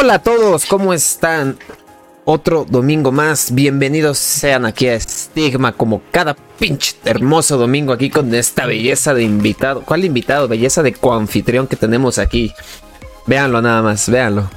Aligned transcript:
Hola 0.00 0.14
a 0.14 0.18
todos, 0.20 0.64
¿cómo 0.66 0.94
están? 0.94 1.58
Otro 2.24 2.64
domingo 2.64 3.10
más, 3.10 3.52
bienvenidos 3.52 4.16
sean 4.18 4.64
aquí 4.64 4.86
a 4.86 4.94
Estigma 4.94 5.72
como 5.72 6.02
cada 6.12 6.34
pinche 6.34 6.94
hermoso 7.04 7.56
domingo 7.56 7.92
aquí 7.92 8.08
con 8.08 8.32
esta 8.32 8.64
belleza 8.64 9.12
de 9.12 9.24
invitado. 9.24 9.82
¿Cuál 9.82 10.04
invitado? 10.04 10.46
Belleza 10.46 10.84
de 10.84 10.92
coanfitrión 10.92 11.66
que 11.66 11.74
tenemos 11.74 12.18
aquí. 12.18 12.54
Véanlo 13.26 13.60
nada 13.60 13.82
más, 13.82 14.08
véanlo. 14.08 14.48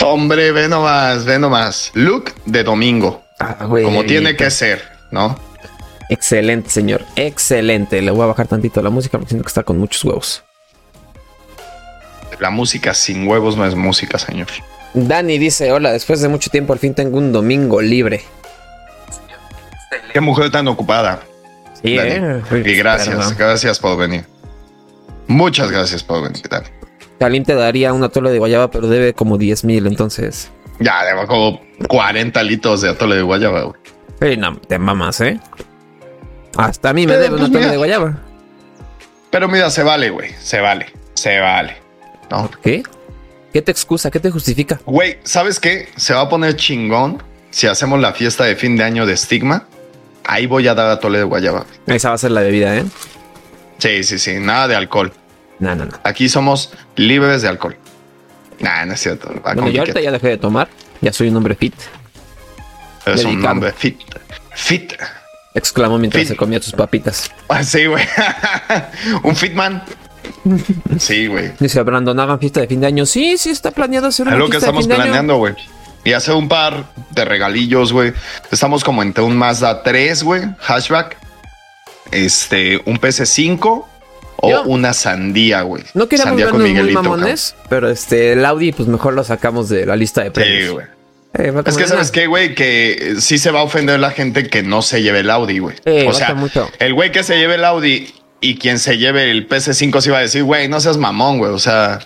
Hombre, 0.00 0.52
ve 0.52 0.68
nomás, 0.68 1.26
ve 1.26 1.38
nomás. 1.38 1.90
Look 1.92 2.32
de 2.46 2.64
domingo. 2.64 3.22
Ah, 3.38 3.58
como 3.58 4.04
tiene 4.04 4.36
que 4.36 4.50
ser, 4.50 4.80
¿no? 5.10 5.38
Excelente, 6.08 6.70
señor. 6.70 7.04
Excelente. 7.14 8.00
Le 8.00 8.10
voy 8.10 8.22
a 8.22 8.26
bajar 8.28 8.48
tantito 8.48 8.80
la 8.80 8.88
música 8.88 9.18
porque 9.18 9.28
siento 9.28 9.44
que 9.44 9.50
está 9.50 9.64
con 9.64 9.78
muchos 9.78 10.02
huevos. 10.02 10.42
La 12.40 12.50
música 12.50 12.94
sin 12.94 13.28
huevos 13.28 13.56
no 13.56 13.66
es 13.66 13.74
música, 13.74 14.18
señor. 14.18 14.48
Dani 14.94 15.38
dice, 15.38 15.70
hola, 15.72 15.92
después 15.92 16.20
de 16.20 16.28
mucho 16.28 16.50
tiempo 16.50 16.72
al 16.72 16.78
fin 16.78 16.94
tengo 16.94 17.18
un 17.18 17.32
domingo 17.32 17.80
libre. 17.80 18.22
Qué 20.12 20.20
mujer 20.20 20.50
tan 20.50 20.66
ocupada. 20.66 21.20
Sí, 21.82 21.96
eh. 21.98 22.42
Y 22.64 22.74
gracias, 22.74 23.36
gracias 23.36 23.78
por 23.78 23.96
venir. 23.96 24.24
Muchas 25.26 25.70
gracias 25.70 26.02
por 26.02 26.22
venir, 26.22 26.42
Dani. 26.48 26.66
Kalim 27.20 27.44
te 27.44 27.54
daría 27.54 27.92
una 27.92 28.06
atole 28.06 28.30
de 28.30 28.38
guayaba, 28.38 28.70
pero 28.70 28.88
debe 28.88 29.12
como 29.12 29.36
10 29.38 29.64
mil, 29.64 29.86
entonces. 29.86 30.50
Ya, 30.80 31.04
debo 31.04 31.26
como 31.26 31.60
40 31.86 32.42
litros 32.42 32.80
de 32.80 32.88
atole 32.88 33.16
de 33.16 33.22
guayaba, 33.22 33.62
güey. 33.64 33.80
Pero 34.18 34.40
no, 34.40 34.56
te 34.56 34.78
mamas, 34.78 35.20
¿eh? 35.20 35.38
Hasta 36.56 36.90
a 36.90 36.92
mí 36.94 37.06
me 37.06 37.16
debe 37.16 37.36
una 37.36 37.46
pues 37.46 37.50
atole 37.50 37.66
de 37.68 37.76
guayaba. 37.76 38.18
Pero 39.30 39.48
mira, 39.48 39.70
se 39.70 39.82
vale, 39.82 40.10
güey. 40.10 40.30
Se 40.40 40.60
vale. 40.60 40.86
Se 41.14 41.38
vale. 41.38 41.76
¿No? 42.30 42.50
qué? 42.62 42.82
¿Qué 43.52 43.62
te 43.62 43.72
excusa? 43.72 44.10
¿Qué 44.10 44.20
te 44.20 44.30
justifica? 44.30 44.80
Güey, 44.86 45.18
¿sabes 45.24 45.58
qué? 45.58 45.88
Se 45.96 46.14
va 46.14 46.22
a 46.22 46.28
poner 46.28 46.56
chingón 46.56 47.22
si 47.50 47.66
hacemos 47.66 48.00
la 48.00 48.12
fiesta 48.12 48.44
de 48.44 48.54
fin 48.54 48.76
de 48.76 48.84
año 48.84 49.06
de 49.06 49.14
estigma. 49.14 49.66
Ahí 50.24 50.46
voy 50.46 50.68
a 50.68 50.74
dar 50.74 50.88
atole 50.88 51.18
de 51.18 51.24
guayaba. 51.24 51.66
Esa 51.86 52.10
va 52.10 52.14
a 52.14 52.18
ser 52.18 52.30
la 52.30 52.42
bebida, 52.42 52.76
¿eh? 52.76 52.84
Sí, 53.78 54.04
sí, 54.04 54.18
sí. 54.18 54.34
Nada 54.38 54.68
de 54.68 54.76
alcohol. 54.76 55.12
No, 55.58 55.74
no, 55.74 55.86
no. 55.86 55.98
Aquí 56.04 56.28
somos 56.28 56.72
libres 56.94 57.42
de 57.42 57.48
alcohol. 57.48 57.76
Nah, 58.60 58.84
no 58.84 58.94
es 58.94 59.00
cierto. 59.00 59.32
Bueno, 59.42 59.68
yo 59.68 59.80
ahorita 59.80 60.00
ya 60.00 60.12
dejé 60.12 60.28
de 60.28 60.38
tomar. 60.38 60.68
Ya 61.00 61.12
soy 61.12 61.28
un 61.28 61.36
hombre 61.36 61.54
fit. 61.54 61.74
Es 63.06 63.24
un 63.24 63.44
hombre 63.44 63.72
fit. 63.72 63.98
Fit. 64.54 64.92
Exclamó 65.54 65.98
mientras 65.98 66.28
se 66.28 66.36
comía 66.36 66.62
sus 66.62 66.74
papitas. 66.74 67.30
Ah, 67.48 67.64
sí, 67.64 67.86
güey. 67.86 68.04
un 69.24 69.34
fitman. 69.34 69.82
Sí, 70.98 71.26
güey. 71.26 71.52
Dice 71.58 71.82
Brandon, 71.82 72.18
hagan 72.18 72.38
fiesta 72.38 72.60
de 72.60 72.66
fin 72.66 72.80
de 72.80 72.86
año. 72.86 73.06
Sí, 73.06 73.36
sí, 73.38 73.50
está 73.50 73.70
planeado 73.70 74.06
hacer 74.08 74.26
una 74.26 74.36
Es 74.36 74.40
lo 74.40 74.48
que 74.48 74.56
estamos 74.56 74.86
planeando, 74.86 75.36
güey. 75.36 75.54
Y 76.04 76.12
hacer 76.12 76.34
un 76.34 76.48
par 76.48 76.84
de 77.10 77.24
regalillos, 77.24 77.92
güey. 77.92 78.12
Estamos 78.50 78.84
como 78.84 79.02
entre 79.02 79.22
un 79.22 79.36
Mazda 79.36 79.82
3, 79.82 80.22
güey. 80.22 80.42
Hashback. 80.58 81.16
Este, 82.10 82.80
un 82.86 82.98
PC5 82.98 83.84
o 84.36 84.62
una 84.62 84.94
sandía, 84.94 85.62
güey. 85.62 85.84
No 85.94 86.08
queríamos 86.08 86.36
vernos 86.36 86.60
muy 86.60 86.92
mamones, 86.92 87.54
pero 87.68 87.90
este, 87.90 88.32
el 88.32 88.44
Audi, 88.44 88.72
pues 88.72 88.88
mejor 88.88 89.14
lo 89.14 89.22
sacamos 89.24 89.68
de 89.68 89.86
la 89.86 89.96
lista 89.96 90.22
de 90.22 90.30
premios. 90.30 90.62
Sí, 90.62 90.68
güey. 90.68 90.86
Eh, 91.34 91.52
es 91.64 91.76
que 91.76 91.86
sabes 91.86 92.10
qué, 92.10 92.26
güey, 92.26 92.54
que 92.54 93.16
sí 93.20 93.38
se 93.38 93.52
va 93.52 93.60
a 93.60 93.62
ofender 93.62 94.00
la 94.00 94.10
gente 94.10 94.48
que 94.48 94.64
no 94.64 94.82
se 94.82 95.02
lleve 95.02 95.20
el 95.20 95.30
Audi, 95.30 95.60
güey. 95.60 95.76
o 96.06 96.12
sea, 96.12 96.34
el 96.80 96.94
güey 96.94 97.12
que 97.12 97.22
se 97.22 97.38
lleve 97.38 97.54
el 97.54 97.64
Audi 97.64 98.12
y 98.40 98.56
quien 98.56 98.78
se 98.78 98.98
lleve 98.98 99.30
el 99.30 99.48
PC5 99.48 100.00
se 100.00 100.10
va 100.10 100.18
a 100.18 100.22
decir, 100.22 100.44
güey, 100.44 100.68
no 100.68 100.80
seas 100.80 100.96
mamón, 100.96 101.38
güey. 101.38 101.52
O 101.52 101.58
sea, 101.58 102.00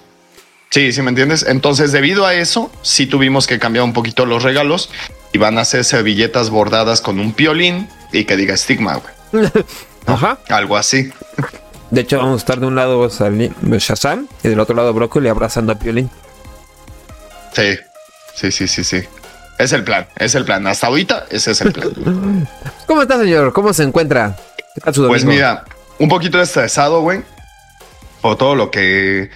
sí, 0.70 0.92
sí 0.92 1.02
me 1.02 1.10
entiendes. 1.10 1.44
Entonces, 1.48 1.92
debido 1.92 2.26
a 2.26 2.34
eso, 2.34 2.70
sí 2.82 3.06
tuvimos 3.06 3.46
que 3.46 3.58
cambiar 3.58 3.84
un 3.84 3.92
poquito 3.92 4.26
los 4.26 4.42
regalos 4.42 4.90
y 5.32 5.38
van 5.38 5.58
a 5.58 5.64
ser 5.64 5.84
servilletas 5.84 6.50
bordadas 6.50 7.00
con 7.00 7.20
un 7.20 7.32
piolín 7.32 7.88
y 8.12 8.24
que 8.24 8.36
diga 8.36 8.54
estigma, 8.54 9.00
güey. 9.32 9.48
Ajá. 10.06 10.38
Algo 10.48 10.76
así. 10.76 11.10
De 11.90 12.00
hecho, 12.00 12.18
vamos 12.18 12.34
a 12.34 12.38
estar 12.38 12.58
de 12.58 12.66
un 12.66 12.74
lado 12.74 13.08
Shazam 13.08 14.26
y 14.42 14.48
del 14.48 14.58
otro 14.60 14.74
lado 14.74 14.92
Brócoli 14.92 15.28
abrazando 15.28 15.72
a 15.72 15.78
Piolín. 15.78 16.10
Sí, 17.52 17.78
sí, 18.34 18.50
sí, 18.50 18.66
sí, 18.66 18.84
sí. 18.84 19.02
Es 19.58 19.72
el 19.72 19.84
plan, 19.84 20.08
es 20.16 20.34
el 20.34 20.44
plan. 20.44 20.66
Hasta 20.66 20.88
ahorita, 20.88 21.26
ese 21.30 21.52
es 21.52 21.60
el 21.60 21.72
plan. 21.72 22.48
¿Cómo 22.86 23.02
está, 23.02 23.18
señor? 23.18 23.52
¿Cómo 23.52 23.72
se 23.72 23.84
encuentra? 23.84 24.36
¿Qué 24.74 24.80
tal 24.80 24.94
su 24.94 25.06
Pues 25.06 25.24
mira, 25.24 25.64
un 25.98 26.08
poquito 26.08 26.40
estresado, 26.40 27.00
güey. 27.00 27.22
Por 28.20 28.36
todo 28.36 28.54
lo 28.54 28.70
que, 28.70 29.30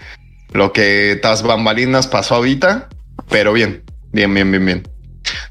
lo 0.52 0.72
que 0.72 1.18
tas 1.20 1.42
bambalinas 1.42 2.06
pasó 2.06 2.36
ahorita. 2.36 2.88
Pero 3.28 3.52
bien, 3.52 3.84
bien, 4.12 4.32
bien, 4.32 4.50
bien, 4.50 4.64
bien. 4.64 4.88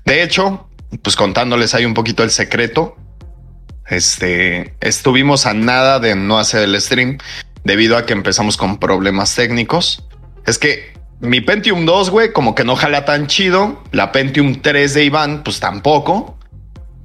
De 0.06 0.24
hecho, 0.24 0.70
pues 1.02 1.16
contándoles 1.16 1.76
ahí 1.76 1.86
un 1.86 1.94
poquito 1.94 2.24
el 2.24 2.32
secreto. 2.32 2.96
Este, 3.88 4.76
estuvimos 4.82 5.46
a 5.46 5.54
nada 5.54 6.00
de 6.00 6.16
no 6.16 6.40
hacer 6.40 6.64
el 6.64 6.80
stream 6.82 7.18
debido 7.64 7.98
a 7.98 8.06
que 8.06 8.14
empezamos 8.14 8.58
con 8.58 8.80
problemas 8.80 9.36
técnicos. 9.36 10.04
Es 10.46 10.58
que 10.58 10.94
mi 11.20 11.42
Pentium 11.42 11.86
2, 11.86 12.10
güey, 12.10 12.32
como 12.32 12.56
que 12.56 12.64
no 12.64 12.76
jala 12.76 13.06
tan 13.06 13.28
chido. 13.28 13.84
La 13.92 14.12
Pentium 14.12 14.62
3 14.62 14.94
de 14.94 15.04
Iván, 15.04 15.44
pues 15.44 15.60
tampoco. 15.60 16.37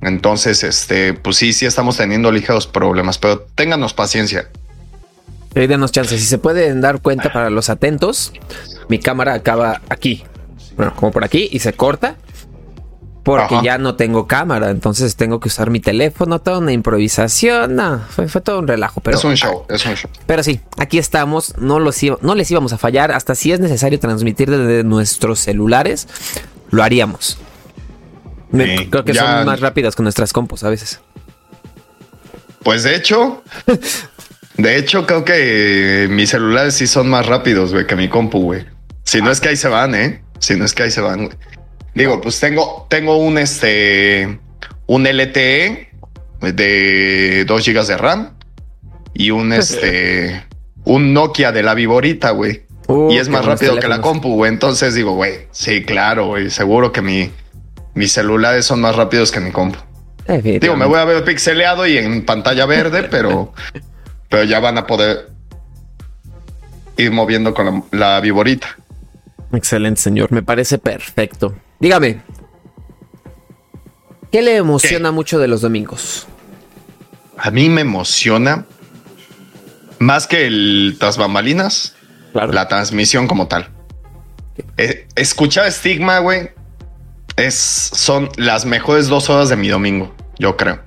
Entonces, 0.03 0.65
este, 0.65 1.15
pues 1.15 1.37
sí, 1.37 1.53
sí 1.53 1.65
estamos 1.65 1.97
teniendo 1.97 2.31
ligeros 2.33 2.67
problemas, 2.67 3.19
pero 3.19 3.41
ténganos 3.55 3.95
paciencia. 3.95 4.49
Y 5.55 5.67
denos 5.67 5.93
chance. 5.93 6.19
Si 6.19 6.25
se 6.25 6.39
pueden 6.39 6.81
dar 6.81 7.01
cuenta 7.01 7.33
para 7.33 7.51
los 7.51 7.71
atentos, 7.71 8.33
mi 8.89 8.99
cámara 8.99 9.35
acaba 9.35 9.81
aquí. 9.89 10.25
Bueno, 10.77 10.95
como 10.97 11.13
por 11.13 11.25
aquí 11.25 11.49
y 11.53 11.59
se 11.61 11.75
corta 11.75 12.17
porque 13.23 13.61
ya 13.63 13.79
no 13.79 13.95
tengo 13.95 14.27
cámara, 14.27 14.71
entonces 14.71 15.15
tengo 15.17 15.39
que 15.39 15.49
usar 15.49 15.71
mi 15.71 15.81
teléfono, 15.81 16.41
toda 16.41 16.59
una 16.59 16.73
improvisación, 16.73 17.77
no, 17.77 18.01
fue, 18.09 18.27
todo 18.41 18.59
un 18.59 18.67
relajo. 18.67 19.01
Pero, 19.01 19.17
es 19.17 19.25
un 19.25 19.37
show, 19.37 19.65
es 19.69 19.87
un 19.87 19.95
show. 19.95 20.11
Pero 20.27 20.43
sí, 20.43 20.61
aquí 20.77 20.99
estamos, 20.99 21.55
no, 21.59 21.79
los 21.79 22.01
no 22.21 22.35
les 22.35 22.51
íbamos 22.51 22.73
a 22.73 22.79
fallar, 22.79 23.13
hasta 23.13 23.35
si 23.35 23.53
es 23.53 23.61
necesario 23.61 24.01
transmitir 24.01 24.51
desde 24.51 24.83
nuestros 24.83 25.39
celulares, 25.39 26.09
lo 26.71 26.83
haríamos. 26.83 27.39
Creo 28.53 29.05
que 29.05 29.15
son 29.15 29.47
más 29.47 29.61
rápidas 29.61 29.97
con 29.97 30.05
nuestras 30.05 30.33
compos 30.33 30.65
a 30.65 30.71
veces. 30.71 31.01
Pues 32.63 32.83
de 32.85 32.95
hecho, 32.95 33.43
de 34.57 34.77
hecho 34.77 35.07
creo 35.07 35.25
que 35.25 36.07
mis 36.11 36.31
celulares 36.31 36.75
sí 36.75 36.87
son 36.87 37.09
más 37.09 37.27
rápidos, 37.27 37.73
güey, 37.73 37.87
que 37.87 37.97
mi 37.97 38.09
compu, 38.09 38.43
güey. 38.43 38.65
Si 39.05 39.21
no 39.21 39.31
es 39.31 39.41
que 39.41 39.49
ahí 39.49 39.57
se 39.57 39.69
van, 39.69 39.95
¿eh? 39.95 40.23
Si 40.39 40.57
no 40.57 40.65
es 40.65 40.75
que 40.75 40.85
ahí 40.85 40.91
se 40.91 41.01
van, 41.01 41.27
güey. 41.27 41.37
Digo, 41.95 42.21
pues 42.21 42.39
tengo, 42.41 42.87
tengo 42.89 43.17
un 43.17 43.39
este 43.39 44.39
un 44.87 45.05
LTE 45.05 45.91
de 46.41 47.45
2 47.47 47.67
GB 47.67 47.87
de 47.87 47.97
RAM 47.97 48.35
y 49.15 49.31
un 49.31 49.53
este 49.53 50.47
un 50.85 51.13
Nokia 51.13 51.53
de 51.53 51.63
la 51.63 51.75
Viborita, 51.75 52.31
güey. 52.31 52.63
Uh, 52.89 53.13
y 53.13 53.19
es 53.19 53.29
más 53.29 53.45
rápido 53.45 53.79
que 53.79 53.89
la 53.89 54.01
compu, 54.01 54.35
güey. 54.35 54.51
Entonces 54.51 54.95
digo, 54.95 55.15
güey, 55.15 55.47
sí, 55.51 55.85
claro, 55.85 56.29
güey. 56.29 56.51
Seguro 56.51 56.93
que 56.93 57.03
mi, 57.03 57.31
mis 57.95 58.13
celulares 58.13 58.67
son 58.67 58.81
más 58.81 58.97
rápidos 58.97 59.31
que 59.31 59.41
mi 59.41 59.51
compu. 59.51 59.79
Digo, 60.43 60.77
me 60.77 60.87
voy 60.87 60.99
a 60.99 61.05
ver 61.05 61.25
pixeleado 61.25 61.87
y 61.87 61.99
en 61.99 62.25
pantalla 62.25 62.65
verde, 62.67 63.03
pero, 63.11 63.53
pero 64.29 64.45
ya 64.45 64.61
van 64.61 64.79
a 64.79 64.87
poder 64.87 65.31
ir 66.97 67.11
moviendo 67.11 67.55
con 67.55 67.85
la, 67.91 68.15
la 68.15 68.21
Viborita. 68.21 68.77
Excelente, 69.53 70.01
señor. 70.01 70.33
Me 70.33 70.43
parece 70.43 70.79
perfecto. 70.79 71.55
Dígame, 71.81 72.23
¿qué 74.31 74.41
le 74.41 74.57
emociona 74.57 75.11
mucho 75.11 75.39
de 75.39 75.49
los 75.49 75.61
domingos? 75.61 76.27
A 77.37 77.51
mí 77.51 77.69
me 77.69 77.81
emociona 77.81 78.67
más 79.99 80.27
que 80.27 80.47
el 80.47 80.97
tras 80.99 81.17
bambalinas, 81.19 81.97
la 82.33 82.69
transmisión 82.69 83.27
como 83.27 83.49
tal. 83.49 83.69
Eh, 84.77 85.07
escuchar 85.17 85.67
estigma, 85.67 86.19
güey, 86.21 86.51
es, 87.37 87.55
son 87.55 88.29
las 88.37 88.65
mejores 88.65 89.09
dos 89.09 89.31
horas 89.31 89.49
de 89.49 89.57
mi 89.57 89.69
domingo, 89.69 90.15
yo 90.39 90.57
creo. 90.57 90.81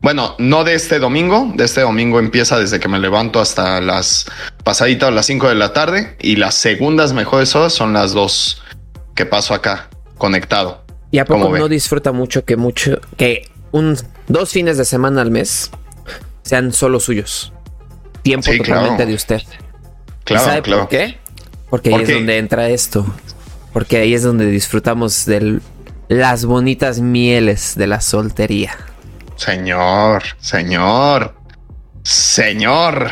Bueno, 0.00 0.34
no 0.38 0.64
de 0.64 0.74
este 0.74 0.98
domingo, 0.98 1.52
de 1.54 1.64
este 1.64 1.82
domingo 1.82 2.18
empieza 2.18 2.58
desde 2.58 2.80
que 2.80 2.88
me 2.88 2.98
levanto 2.98 3.40
hasta 3.40 3.80
las 3.80 4.26
pasaditas 4.64 5.12
las 5.12 5.26
5 5.26 5.48
de 5.48 5.54
la 5.54 5.72
tarde 5.72 6.16
y 6.20 6.36
las 6.36 6.56
segundas 6.56 7.12
mejores 7.12 7.54
horas 7.54 7.72
son 7.72 7.92
las 7.92 8.12
dos 8.12 8.62
que 9.14 9.26
paso 9.26 9.54
acá 9.54 9.90
conectado. 10.18 10.82
¿Y 11.12 11.18
a 11.18 11.24
poco 11.24 11.56
no 11.56 11.68
disfruta 11.68 12.10
mucho 12.10 12.44
que 12.44 12.56
mucho 12.56 13.00
que 13.16 13.48
un 13.70 13.96
dos 14.26 14.50
fines 14.50 14.76
de 14.76 14.84
semana 14.84 15.22
al 15.22 15.30
mes 15.30 15.70
sean 16.42 16.72
solo 16.72 16.98
suyos? 16.98 17.52
Tiempo 18.22 18.50
totalmente 18.56 19.06
de 19.06 19.14
usted. 19.14 19.42
Claro, 20.24 20.44
sabe 20.44 20.62
por 20.62 20.88
qué? 20.88 21.18
Porque 21.70 21.94
ahí 21.94 22.02
es 22.02 22.08
donde 22.08 22.38
entra 22.38 22.68
esto. 22.68 23.06
Porque 23.72 23.98
ahí 23.98 24.14
es 24.14 24.22
donde 24.22 24.46
disfrutamos 24.46 25.26
de 25.26 25.60
las 26.12 26.44
bonitas 26.44 27.00
mieles 27.00 27.74
de 27.74 27.86
la 27.86 28.00
soltería. 28.02 28.76
Señor, 29.36 30.22
señor, 30.40 31.34
señor. 32.02 33.10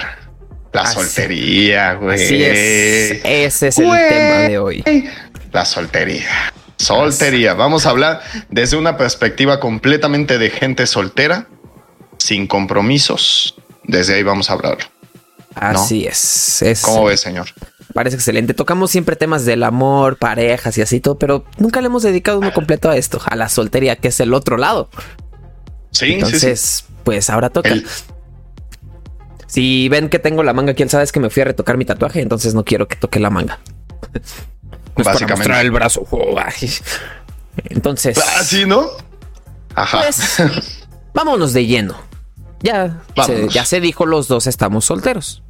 La 0.72 0.86
soltería, 0.86 1.94
güey. 1.94 2.22
Así 2.22 2.44
es. 2.44 3.20
Ese 3.24 3.68
es 3.68 3.78
el 3.78 3.86
tema 3.86 4.36
de 4.48 4.58
hoy. 4.58 4.84
La 5.50 5.64
soltería. 5.64 6.52
Soltería. 6.76 7.54
Vamos 7.54 7.86
a 7.86 7.90
hablar 7.90 8.22
desde 8.50 8.76
una 8.76 8.96
perspectiva 8.96 9.58
completamente 9.58 10.38
de 10.38 10.50
gente 10.50 10.86
soltera, 10.86 11.48
sin 12.18 12.46
compromisos. 12.46 13.56
Desde 13.82 14.14
ahí 14.14 14.22
vamos 14.22 14.50
a 14.50 14.52
hablar. 14.52 14.78
Así 15.54 16.06
es, 16.06 16.62
es. 16.62 16.82
¿Cómo 16.82 17.06
ves, 17.06 17.20
señor? 17.20 17.48
Parece 17.94 18.16
excelente. 18.16 18.54
Tocamos 18.54 18.90
siempre 18.90 19.16
temas 19.16 19.44
del 19.44 19.62
amor, 19.62 20.16
parejas 20.16 20.78
y 20.78 20.82
así 20.82 21.00
todo, 21.00 21.18
pero 21.18 21.44
nunca 21.58 21.80
le 21.80 21.86
hemos 21.86 22.02
dedicado 22.02 22.38
uno 22.38 22.52
completo 22.52 22.88
a 22.88 22.96
esto, 22.96 23.20
a 23.24 23.34
la 23.36 23.48
soltería, 23.48 23.96
que 23.96 24.08
es 24.08 24.20
el 24.20 24.32
otro 24.32 24.56
lado. 24.56 24.88
Sí, 25.90 26.14
Entonces, 26.14 26.60
sí, 26.60 26.84
sí. 26.86 26.94
pues 27.04 27.30
ahora 27.30 27.50
toca. 27.50 27.74
Si 29.46 29.88
ven 29.88 30.08
que 30.08 30.20
tengo 30.20 30.44
la 30.44 30.52
manga, 30.52 30.74
quién 30.74 30.88
sabe 30.88 31.02
es 31.02 31.10
que 31.10 31.18
me 31.18 31.30
fui 31.30 31.42
a 31.42 31.46
retocar 31.46 31.76
mi 31.76 31.84
tatuaje, 31.84 32.20
entonces 32.20 32.54
no 32.54 32.64
quiero 32.64 32.86
que 32.86 32.96
toque 32.96 33.20
la 33.20 33.30
manga. 33.30 33.58
Pues 34.92 35.06
Básicamente. 35.06 35.48
Para 35.48 35.62
el 35.62 35.70
brazo. 35.70 36.06
Entonces. 37.64 38.18
Ah, 38.18 38.42
sí, 38.42 38.66
¿no? 38.66 38.86
Ajá. 39.74 40.00
Pues, 40.00 40.42
vámonos 41.14 41.54
de 41.54 41.64
lleno. 41.64 41.94
Ya 42.60 43.00
se, 43.24 43.48
ya 43.48 43.64
se 43.64 43.80
dijo, 43.80 44.04
los 44.04 44.28
dos 44.28 44.46
estamos 44.46 44.84
solteros. 44.84 45.42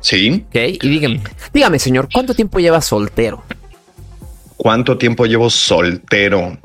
Sí. 0.00 0.44
Ok, 0.48 0.54
y 0.54 0.88
dígame, 0.88 1.20
dígame, 1.52 1.78
señor, 1.78 2.08
¿cuánto 2.12 2.34
tiempo 2.34 2.58
lleva 2.58 2.80
soltero? 2.80 3.42
¿Cuánto 4.56 4.98
tiempo 4.98 5.26
llevo 5.26 5.48
soltero? 5.50 6.58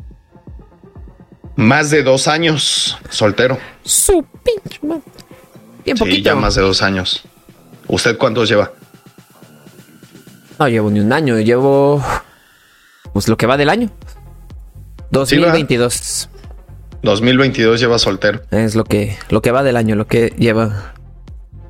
Más 1.56 1.90
de 1.90 2.04
dos 2.04 2.28
años 2.28 2.98
soltero. 3.10 3.58
Su 3.84 4.26
pinche 4.44 4.80
Bien 5.86 5.98
sí, 5.98 6.22
ya 6.22 6.36
más 6.36 6.56
de 6.56 6.62
dos 6.62 6.82
años. 6.82 7.24
¿Usted 7.88 8.18
cuántos 8.18 8.50
lleva? 8.50 8.72
No 10.60 10.68
llevo 10.68 10.90
ni 10.90 11.00
un 11.00 11.14
año, 11.14 11.40
llevo 11.40 12.04
pues 13.14 13.28
lo 13.28 13.38
que 13.38 13.46
va 13.46 13.56
del 13.56 13.70
año. 13.70 13.90
2022. 15.12 16.30
2022 17.04 17.80
lleva 17.80 18.00
soltero. 18.00 18.42
Es 18.52 18.76
lo 18.76 18.84
que 18.84 19.18
lo 19.30 19.42
que 19.42 19.52
va 19.52 19.64
del 19.64 19.78
año, 19.78 19.96
lo 19.96 20.08
que 20.08 20.34
lleva 20.38 20.94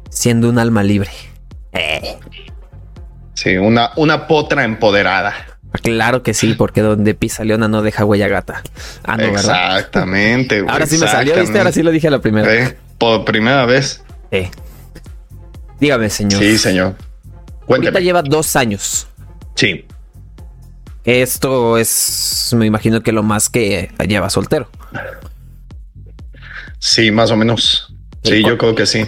siendo 0.10 0.50
un 0.50 0.58
alma 0.58 0.82
libre. 0.82 1.12
Sí, 3.34 3.58
una, 3.58 3.92
una 3.96 4.28
potra 4.28 4.64
empoderada. 4.64 5.34
Claro 5.82 6.24
que 6.24 6.34
sí, 6.34 6.54
porque 6.54 6.82
donde 6.82 7.16
pisa 7.16 7.44
leona 7.44 7.68
no 7.68 7.82
deja 7.82 8.06
huella 8.06 8.28
gata. 8.28 8.64
Ah, 9.04 9.18
no, 9.18 9.26
Exactamente. 9.26 10.64
Ahora 10.68 10.86
sí 10.86 10.98
me 10.98 11.08
salió, 11.08 11.36
¿viste? 11.40 11.58
Ahora 11.58 11.72
sí 11.72 11.84
lo 11.84 11.92
dije 11.92 12.08
a 12.08 12.12
la 12.12 12.20
primera. 12.20 12.54
¿Eh? 12.54 12.78
Por 12.98 13.26
primera 13.26 13.66
vez. 13.66 14.04
Eh. 14.32 14.50
Dígame, 15.80 16.10
señor. 16.10 16.42
Sí, 16.42 16.58
señor. 16.58 16.96
Cuéntame. 17.66 17.88
Ahorita 17.88 18.00
lleva 18.00 18.22
dos 18.22 18.56
años. 18.56 19.08
Sí. 19.56 19.86
Esto 21.04 21.78
es, 21.78 22.52
me 22.58 22.66
imagino 22.66 23.04
que 23.04 23.12
lo 23.12 23.22
más 23.22 23.50
que 23.50 23.92
lleva 24.08 24.30
soltero. 24.30 24.70
Sí, 26.80 27.12
más 27.12 27.32
o 27.32 27.38
menos. 27.38 27.94
Sí, 28.24 28.44
yo 28.44 28.58
creo 28.58 28.74
que 28.74 28.86
sí. 28.86 29.06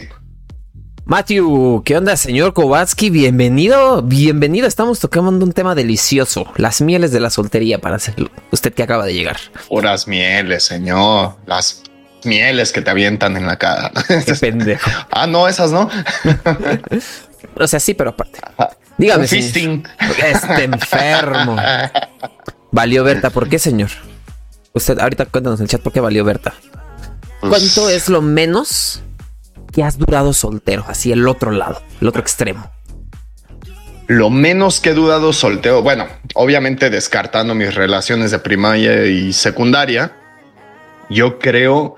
Matthew, 1.08 1.84
¿qué 1.86 1.96
onda, 1.96 2.18
señor 2.18 2.52
Kowalski? 2.54 3.10
Bienvenido, 3.10 4.02
bienvenido. 4.02 4.68
Estamos 4.68 5.00
tocando 5.00 5.46
un 5.46 5.54
tema 5.54 5.74
delicioso, 5.74 6.52
las 6.58 6.82
mieles 6.82 7.14
de 7.14 7.22
la 7.22 7.30
soltería 7.30 7.80
para 7.80 7.96
hacerlo. 7.96 8.30
Usted 8.52 8.74
que 8.74 8.84
acaba 8.84 9.06
de 9.06 9.14
llegar. 9.14 9.38
Puras 9.70 10.06
mieles, 10.06 10.66
señor. 10.66 11.38
Las 11.46 11.84
mieles 12.26 12.74
que 12.74 12.82
te 12.82 12.90
avientan 12.92 13.38
en 13.38 13.48
la 13.48 13.58
cara. 13.58 13.94
Qué 14.26 14.36
pendejo. 14.42 14.92
ah, 15.12 15.26
no, 15.28 15.48
esas 15.48 15.72
no. 15.72 15.90
o 17.56 17.68
sea, 17.68 17.80
sí, 17.80 17.94
pero 17.94 18.10
aparte. 18.10 18.42
Dígame. 18.98 19.28
Fisting. 19.28 19.88
Este 20.22 20.66
enfermo. 20.66 21.56
Valió 22.72 23.06
Berta, 23.06 23.30
¿por 23.30 23.48
qué, 23.48 23.60
señor? 23.60 23.92
Usted, 24.74 25.00
ahorita 25.00 25.28
cuéntanos 25.28 25.62
en 25.62 25.64
el 25.64 25.70
chat 25.70 25.80
por 25.80 25.94
qué 25.94 26.02
valió 26.02 26.26
Berta. 26.26 26.54
Pues 27.40 27.50
¿Cuánto 27.50 27.90
es 27.90 28.10
lo 28.10 28.22
menos 28.22 29.04
que 29.78 29.84
has 29.84 30.00
durado 30.00 30.34
soltero, 30.34 30.86
así 30.88 31.12
el 31.12 31.28
otro 31.28 31.52
lado, 31.52 31.84
el 32.02 32.08
otro 32.08 32.20
extremo? 32.20 32.72
Lo 34.08 34.32
menos 34.32 34.80
que 34.80 34.90
he 34.90 34.94
dudado 34.96 35.34
soltero, 35.34 35.84
bueno, 35.84 36.08
obviamente 36.34 36.90
descartando 36.90 37.54
mis 37.54 37.76
relaciones 37.76 38.32
de 38.32 38.40
primaria 38.40 39.06
y 39.06 39.34
secundaria, 39.34 40.14
yo 41.12 41.38
creo, 41.38 41.96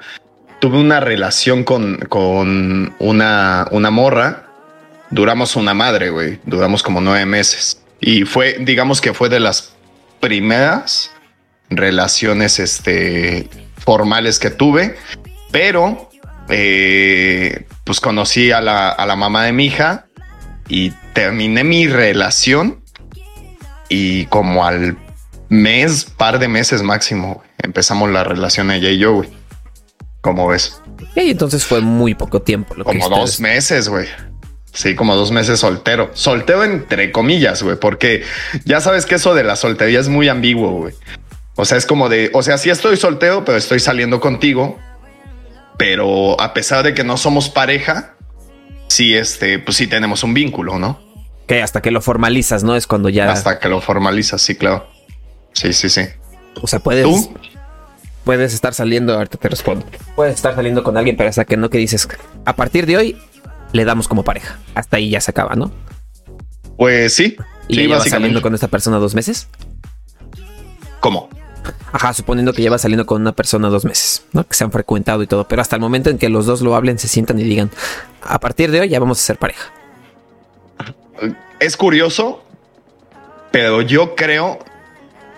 tuve 0.60 0.78
una 0.78 1.00
relación 1.00 1.64
con, 1.64 2.00
con 2.10 2.94
una, 3.00 3.66
una 3.72 3.92
morra, 3.92 4.48
duramos 5.10 5.56
una 5.56 5.74
madre, 5.74 6.10
güey, 6.10 6.42
duramos 6.44 6.84
como 6.84 7.00
nueve 7.00 7.26
meses. 7.26 7.82
Y 8.02 8.26
fue, 8.26 8.58
digamos 8.60 9.00
que 9.00 9.14
fue 9.14 9.30
de 9.30 9.40
las 9.40 9.72
primeras 10.20 11.12
relaciones 11.70 12.60
este, 12.60 13.50
formales 13.78 14.38
que 14.38 14.50
tuve, 14.50 14.98
pero 15.50 16.09
eh, 16.50 17.66
pues 17.84 18.00
conocí 18.00 18.52
a 18.52 18.62
la, 18.62 18.90
a 18.90 19.06
la 19.06 19.16
mamá 19.16 19.46
de 19.46 19.54
mi 19.54 19.66
hija 19.66 20.08
y 20.68 20.92
terminé 21.14 21.64
mi 21.64 21.88
relación 21.88 22.84
y 23.90 24.26
como 24.28 24.66
al 24.66 24.98
mes, 25.50 26.06
par 26.06 26.40
de 26.40 26.48
meses 26.48 26.84
máximo, 26.84 27.44
empezamos 27.58 28.10
la 28.12 28.24
relación 28.24 28.72
ella 28.72 28.90
y 28.90 29.00
yo, 29.00 29.14
güey. 29.14 29.30
¿Cómo 30.22 30.48
ves? 30.48 30.82
Y 31.16 31.32
entonces 31.32 31.66
fue 31.66 31.82
muy 31.82 32.14
poco 32.14 32.42
tiempo. 32.42 32.76
Lo 32.76 32.84
como 32.84 33.10
dos 33.10 33.40
meses, 33.40 33.90
güey. 33.90 34.08
Sí, 34.74 34.96
como 34.96 35.16
dos 35.16 35.32
meses 35.32 35.60
soltero. 35.60 36.12
Soltero 36.14 36.64
entre 36.64 37.12
comillas, 37.12 37.64
güey, 37.64 37.78
porque 37.78 38.24
ya 38.66 38.82
sabes 38.82 39.06
que 39.06 39.16
eso 39.16 39.34
de 39.34 39.44
la 39.44 39.56
soltería 39.56 40.00
es 40.00 40.10
muy 40.10 40.30
ambiguo, 40.30 40.72
güey. 40.72 40.94
O 41.56 41.66
sea, 41.66 41.78
es 41.78 41.86
como 41.86 42.10
de, 42.10 42.30
o 42.34 42.44
sea, 42.44 42.58
sí 42.58 42.70
estoy 42.70 42.96
soltero, 42.96 43.44
pero 43.44 43.58
estoy 43.58 43.80
saliendo 43.80 44.20
contigo, 44.20 44.80
pero 45.80 46.40
a 46.42 46.54
pesar 46.54 46.84
de 46.84 46.94
que 46.94 47.06
no 47.06 47.16
somos 47.16 47.48
pareja, 47.50 48.18
sí, 48.90 49.16
este, 49.16 49.60
pues 49.60 49.78
sí 49.78 49.88
tenemos 49.88 50.26
un 50.26 50.34
vínculo, 50.34 50.78
¿no? 50.78 51.00
Que 51.48 51.64
hasta 51.64 51.82
que 51.82 51.90
lo 51.90 52.02
formalizas, 52.02 52.66
¿no? 52.66 52.76
Es 52.76 52.86
cuando 52.86 53.08
ya. 53.08 53.32
Hasta 53.32 53.60
que 53.60 53.70
lo 53.70 53.80
formalizas, 53.80 54.42
sí, 54.42 54.56
claro. 54.56 54.90
Sí, 55.54 55.72
sí, 55.72 55.90
sí. 55.90 56.02
O 56.62 56.68
sea, 56.68 56.80
puedes. 56.80 57.06
¿Tú? 57.06 57.34
Puedes 58.26 58.54
estar 58.54 58.74
saliendo, 58.74 59.14
ahorita 59.14 59.38
te 59.38 59.48
respondo. 59.48 59.86
Puedes 60.18 60.36
estar 60.36 60.54
saliendo 60.54 60.84
con 60.84 60.98
alguien, 60.98 61.16
pero 61.16 61.30
hasta 61.30 61.46
que 61.46 61.56
no 61.56 61.70
que 61.70 61.78
dices, 61.78 62.10
a 62.44 62.56
partir 62.58 62.86
de 62.86 62.98
hoy 62.98 63.18
le 63.72 63.86
damos 63.86 64.10
como 64.10 64.26
pareja. 64.26 64.60
Hasta 64.76 64.98
ahí 64.98 65.12
ya 65.12 65.22
se 65.22 65.32
acaba, 65.32 65.56
¿no? 65.56 65.72
Pues 66.76 67.14
sí. 67.14 67.38
¿Y 67.70 67.76
sí, 67.76 67.82
llevas 67.84 68.04
saliendo 68.10 68.42
con 68.42 68.54
esta 68.54 68.68
persona 68.68 68.98
dos 68.98 69.16
meses? 69.16 69.48
¿Cómo? 71.00 71.30
Ajá, 71.92 72.14
suponiendo 72.14 72.54
que 72.54 72.62
lleva 72.62 72.78
saliendo 72.78 73.06
con 73.06 73.22
una 73.22 73.32
persona 73.32 73.70
dos 73.70 73.86
meses, 73.86 74.24
¿no? 74.34 74.48
Que 74.48 74.56
se 74.56 74.64
han 74.64 74.72
frecuentado 74.72 75.24
y 75.24 75.28
todo, 75.28 75.48
pero 75.48 75.62
hasta 75.62 75.76
el 75.76 75.82
momento 75.82 76.10
en 76.10 76.18
que 76.18 76.30
los 76.30 76.46
dos 76.46 76.62
lo 76.62 76.76
hablen, 76.76 77.00
se 77.00 77.08
sientan 77.08 77.40
y 77.40 77.44
digan, 77.44 77.72
a 78.22 78.40
partir 78.40 78.72
de 78.72 78.82
hoy 78.82 78.90
ya 78.90 79.00
vamos 79.00 79.20
a 79.20 79.24
ser 79.24 79.38
pareja. 79.38 79.72
Es 81.60 81.76
curioso, 81.76 82.44
pero 83.52 83.82
yo 83.82 84.16
creo 84.16 84.60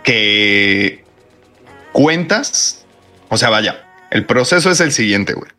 que 0.04 1.04
cuentas, 1.92 2.86
o 3.30 3.38
sea, 3.38 3.50
vaya, 3.50 3.86
el 4.12 4.26
proceso 4.26 4.70
es 4.70 4.80
el 4.80 4.92
siguiente, 4.92 5.34
güey. 5.34 5.52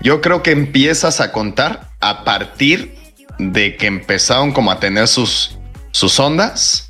Yo 0.00 0.20
creo 0.20 0.42
que 0.42 0.50
empiezas 0.50 1.20
a 1.20 1.32
contar 1.32 1.88
a 2.00 2.24
partir 2.24 2.94
de 3.38 3.76
que 3.76 3.86
empezaron 3.86 4.52
como 4.52 4.70
a 4.70 4.80
tener 4.80 5.08
sus, 5.08 5.56
sus 5.90 6.18
ondas 6.20 6.85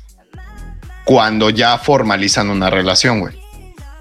cuando 1.07 1.49
ya 1.49 1.77
formalizan 1.77 2.49
una 2.49 2.69
relación, 2.69 3.21
güey. 3.21 3.33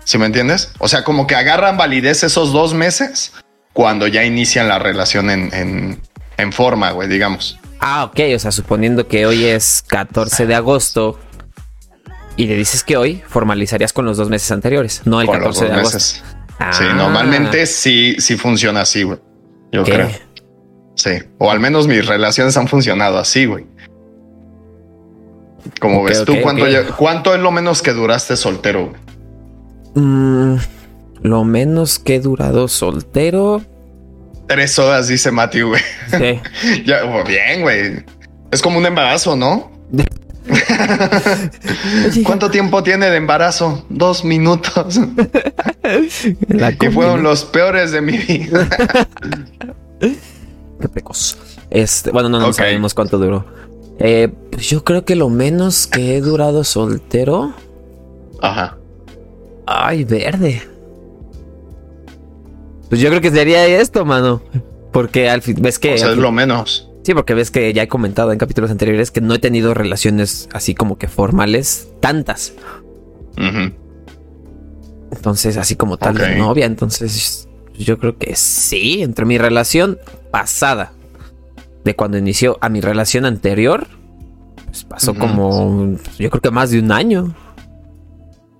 ¿Sí 0.02 0.18
me 0.18 0.26
entiendes? 0.26 0.72
O 0.80 0.88
sea, 0.88 1.04
como 1.04 1.28
que 1.28 1.36
agarran 1.36 1.76
validez 1.76 2.24
esos 2.24 2.52
dos 2.52 2.74
meses 2.74 3.32
cuando 3.72 4.08
ya 4.08 4.24
inician 4.24 4.66
la 4.66 4.80
relación 4.80 5.30
en, 5.30 6.00
en, 6.36 6.52
forma, 6.52 6.90
güey, 6.90 7.08
digamos. 7.08 7.60
Ah, 7.78 8.04
ok. 8.06 8.18
O 8.34 8.38
sea, 8.40 8.50
suponiendo 8.50 9.06
que 9.06 9.24
hoy 9.24 9.44
es 9.44 9.84
14 9.86 10.46
de 10.46 10.56
agosto 10.56 11.20
y 12.36 12.48
le 12.48 12.56
dices 12.56 12.82
que 12.82 12.96
hoy 12.96 13.22
formalizarías 13.28 13.92
con 13.92 14.04
los 14.04 14.16
dos 14.16 14.28
meses 14.28 14.50
anteriores, 14.50 15.02
no 15.04 15.20
el 15.20 15.28
14 15.28 15.64
de 15.66 15.72
agosto. 15.74 15.98
Sí, 16.00 16.20
ah. 16.58 16.92
normalmente 16.92 17.66
sí, 17.66 18.16
sí 18.18 18.36
funciona 18.36 18.80
así, 18.80 19.04
güey. 19.04 19.20
Yo 19.70 19.84
creo. 19.84 20.10
Sí. 20.96 21.10
O 21.38 21.52
al 21.52 21.60
menos 21.60 21.86
mis 21.86 22.04
relaciones 22.04 22.56
han 22.56 22.66
funcionado 22.66 23.18
así, 23.18 23.46
güey. 23.46 23.64
Como 25.80 26.02
ves 26.04 26.24
tú, 26.24 26.34
¿cuánto, 26.96 27.34
es 27.34 27.40
lo 27.40 27.50
menos 27.50 27.82
que 27.82 27.92
duraste 27.92 28.36
soltero? 28.36 28.92
Mm, 29.94 30.56
lo 31.22 31.44
menos 31.44 31.98
que 31.98 32.16
he 32.16 32.20
durado 32.20 32.68
soltero. 32.68 33.62
Tres 34.46 34.78
horas, 34.78 35.08
dice 35.08 35.30
Mati, 35.30 35.62
güey. 35.62 35.82
Sí. 36.10 36.40
ya, 36.84 37.10
pues, 37.10 37.26
bien, 37.26 37.62
güey. 37.62 38.04
Es 38.50 38.62
como 38.62 38.78
un 38.78 38.86
embarazo, 38.86 39.36
¿no? 39.36 39.72
¿Cuánto 42.24 42.50
tiempo 42.50 42.82
tiene 42.82 43.10
de 43.10 43.16
embarazo? 43.16 43.84
Dos 43.88 44.24
minutos. 44.24 45.00
que 46.78 46.90
fueron 46.90 47.22
los 47.22 47.44
peores 47.44 47.90
de 47.92 48.00
mi 48.00 48.16
vida. 48.16 48.68
Qué 50.00 50.88
pecos. 50.88 51.36
Este, 51.70 52.10
bueno, 52.12 52.28
no, 52.28 52.38
no 52.38 52.52
sabemos 52.52 52.94
cuánto 52.94 53.18
duró. 53.18 53.44
Eh, 53.98 54.28
pues 54.50 54.68
yo 54.68 54.84
creo 54.84 55.04
que 55.04 55.16
lo 55.16 55.28
menos 55.28 55.86
que 55.86 56.16
he 56.16 56.20
durado 56.20 56.64
soltero. 56.64 57.54
Ajá. 58.40 58.76
Ay, 59.66 60.04
verde. 60.04 60.62
Pues 62.88 63.00
yo 63.00 63.08
creo 63.08 63.20
que 63.20 63.30
sería 63.30 63.66
esto, 63.66 64.04
mano. 64.04 64.42
Porque 64.92 65.28
al 65.28 65.42
fin, 65.42 65.56
ves 65.60 65.78
que. 65.78 65.94
O 65.94 65.98
sea, 65.98 66.10
es 66.12 66.16
lo 66.16 66.32
menos. 66.32 66.90
Sí, 67.02 67.14
porque 67.14 67.34
ves 67.34 67.50
que 67.50 67.72
ya 67.72 67.82
he 67.84 67.88
comentado 67.88 68.32
en 68.32 68.38
capítulos 68.38 68.70
anteriores 68.70 69.10
que 69.10 69.20
no 69.20 69.34
he 69.34 69.38
tenido 69.38 69.74
relaciones 69.74 70.48
así 70.52 70.74
como 70.74 70.98
que 70.98 71.06
formales 71.06 71.88
tantas. 72.00 72.52
Entonces, 75.12 75.56
así 75.56 75.76
como 75.76 75.98
tal 75.98 76.16
de 76.16 76.36
novia. 76.36 76.66
Entonces, 76.66 77.48
yo 77.78 77.98
creo 77.98 78.18
que 78.18 78.34
sí. 78.34 79.02
Entre 79.02 79.24
mi 79.24 79.38
relación 79.38 79.98
pasada, 80.32 80.92
de 81.86 81.94
cuando 81.94 82.18
inició, 82.18 82.58
a 82.60 82.68
mi 82.68 82.80
relación 82.80 83.24
anterior, 83.24 83.86
pues 84.66 84.82
pasó 84.82 85.14
como, 85.14 85.96
yo 86.18 86.30
creo 86.30 86.42
que 86.42 86.50
más 86.50 86.72
de 86.72 86.80
un 86.80 86.90
año. 86.90 87.32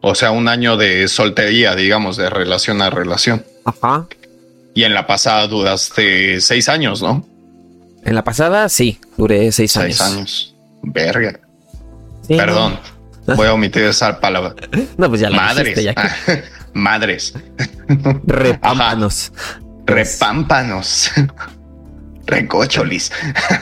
O 0.01 0.15
sea, 0.15 0.31
un 0.31 0.47
año 0.47 0.77
de 0.77 1.09
soltería, 1.09 1.75
digamos, 1.75 2.17
de 2.17 2.31
relación 2.31 2.81
a 2.81 2.89
relación. 2.89 3.45
Ajá. 3.65 4.07
Y 4.75 4.85
en 4.85 4.95
la 4.95 5.09
pasada 5.09 5.49
duraste 5.49 6.41
seis 6.41 6.69
años, 6.69 7.03
¿no? 7.03 7.27
En 8.05 8.15
la 8.15 8.23
pasada, 8.23 8.69
sí, 8.69 9.01
duré 9.17 9.51
seis, 9.51 9.77
años. 9.77 9.97
Seis 9.97 10.13
años. 10.13 10.55
Verga. 10.85 11.41
Perdón. 12.29 12.79
Voy 13.35 13.49
a 13.49 13.55
omitir 13.55 13.83
esa 13.83 14.21
palabra. 14.21 14.55
No, 14.97 15.09
pues 15.09 15.21
ya 15.21 15.31
la 15.31 15.37
Madres. 15.37 15.83
ya 15.83 15.95
Madres. 16.75 17.35
Repámpanos. 18.25 19.33
Repámpanos. 19.85 21.11
Recocholis. 22.27 23.13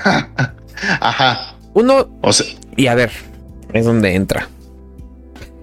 Ajá. 1.01 1.57
Uno. 1.75 2.09
y 2.77 2.87
a 2.87 2.95
ver, 2.95 3.11
es 3.73 3.85
donde 3.85 4.15
entra. 4.15 4.49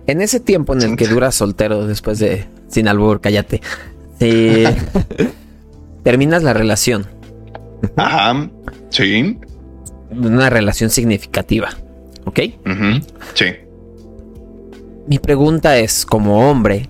En 0.08 0.22
ese 0.22 0.39
tiempo 0.39 0.74
en 0.74 0.81
el 0.81 0.98
que 0.98 1.08
dura 1.08 1.31
soltero 1.31 1.88
después 1.88 2.20
de 2.20 2.48
sin 2.67 2.88
albur, 2.88 3.22
cállate. 3.22 3.62
terminas 6.03 6.43
la 6.43 6.53
relación. 6.53 7.08
Ajá. 7.96 8.50
Sí. 8.89 9.39
Una 10.12 10.50
relación 10.50 10.89
significativa. 10.89 11.70
¿Ok? 12.25 12.39
Sí. 13.34 13.46
Mi 15.08 15.20
pregunta 15.20 15.77
es, 15.77 16.05
como 16.05 16.50
hombre, 16.50 16.89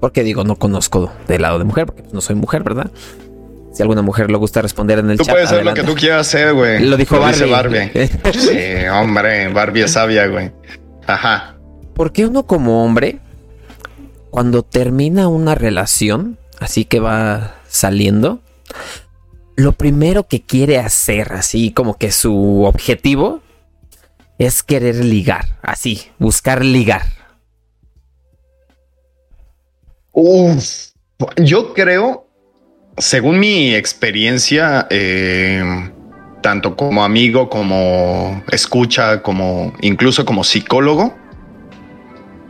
porque 0.00 0.22
digo, 0.22 0.44
no 0.44 0.56
conozco 0.56 1.12
del 1.26 1.42
lado 1.42 1.58
de 1.58 1.64
mujer, 1.64 1.86
porque 1.86 2.04
no 2.12 2.20
soy 2.20 2.36
mujer, 2.36 2.62
¿verdad? 2.62 2.90
Si 3.72 3.82
alguna 3.82 4.02
mujer 4.02 4.30
le 4.30 4.38
gusta 4.38 4.62
responder 4.62 4.98
en 4.98 5.10
el 5.10 5.18
chat. 5.18 5.26
Tú 5.26 5.32
puedes 5.32 5.48
hacer 5.50 5.64
lo 5.64 5.74
que 5.74 5.82
tú 5.82 5.94
quieras 5.94 6.26
hacer, 6.26 6.54
güey. 6.54 6.84
Lo 6.84 6.96
dijo 6.96 7.18
Barbie. 7.18 7.50
Barbie. 7.50 7.90
sí, 8.34 8.88
hombre, 8.92 9.48
Barbie 9.48 9.82
es 9.82 9.92
sabia, 9.92 10.26
güey. 10.26 10.50
Ajá. 11.06 11.56
¿Por 11.94 12.12
qué 12.12 12.26
uno 12.26 12.46
como 12.46 12.84
hombre, 12.84 13.18
cuando 14.30 14.62
termina 14.62 15.28
una 15.28 15.54
relación, 15.54 16.38
así 16.58 16.84
que 16.84 17.00
va 17.00 17.56
saliendo, 17.68 18.40
lo 19.56 19.72
primero 19.72 20.28
que 20.28 20.42
quiere 20.42 20.78
hacer, 20.78 21.32
así 21.32 21.72
como 21.72 21.98
que 21.98 22.12
su 22.12 22.62
objetivo, 22.62 23.42
es 24.38 24.62
querer 24.62 25.04
ligar, 25.04 25.58
así, 25.62 26.02
buscar 26.18 26.64
ligar. 26.64 27.06
Uf, 30.12 30.90
yo 31.36 31.74
creo, 31.74 32.27
según 32.98 33.38
mi 33.38 33.74
experiencia, 33.74 34.86
eh, 34.90 35.90
tanto 36.42 36.76
como 36.76 37.04
amigo, 37.04 37.48
como 37.48 38.42
escucha, 38.50 39.22
como 39.22 39.72
incluso 39.80 40.24
como 40.24 40.44
psicólogo, 40.44 41.16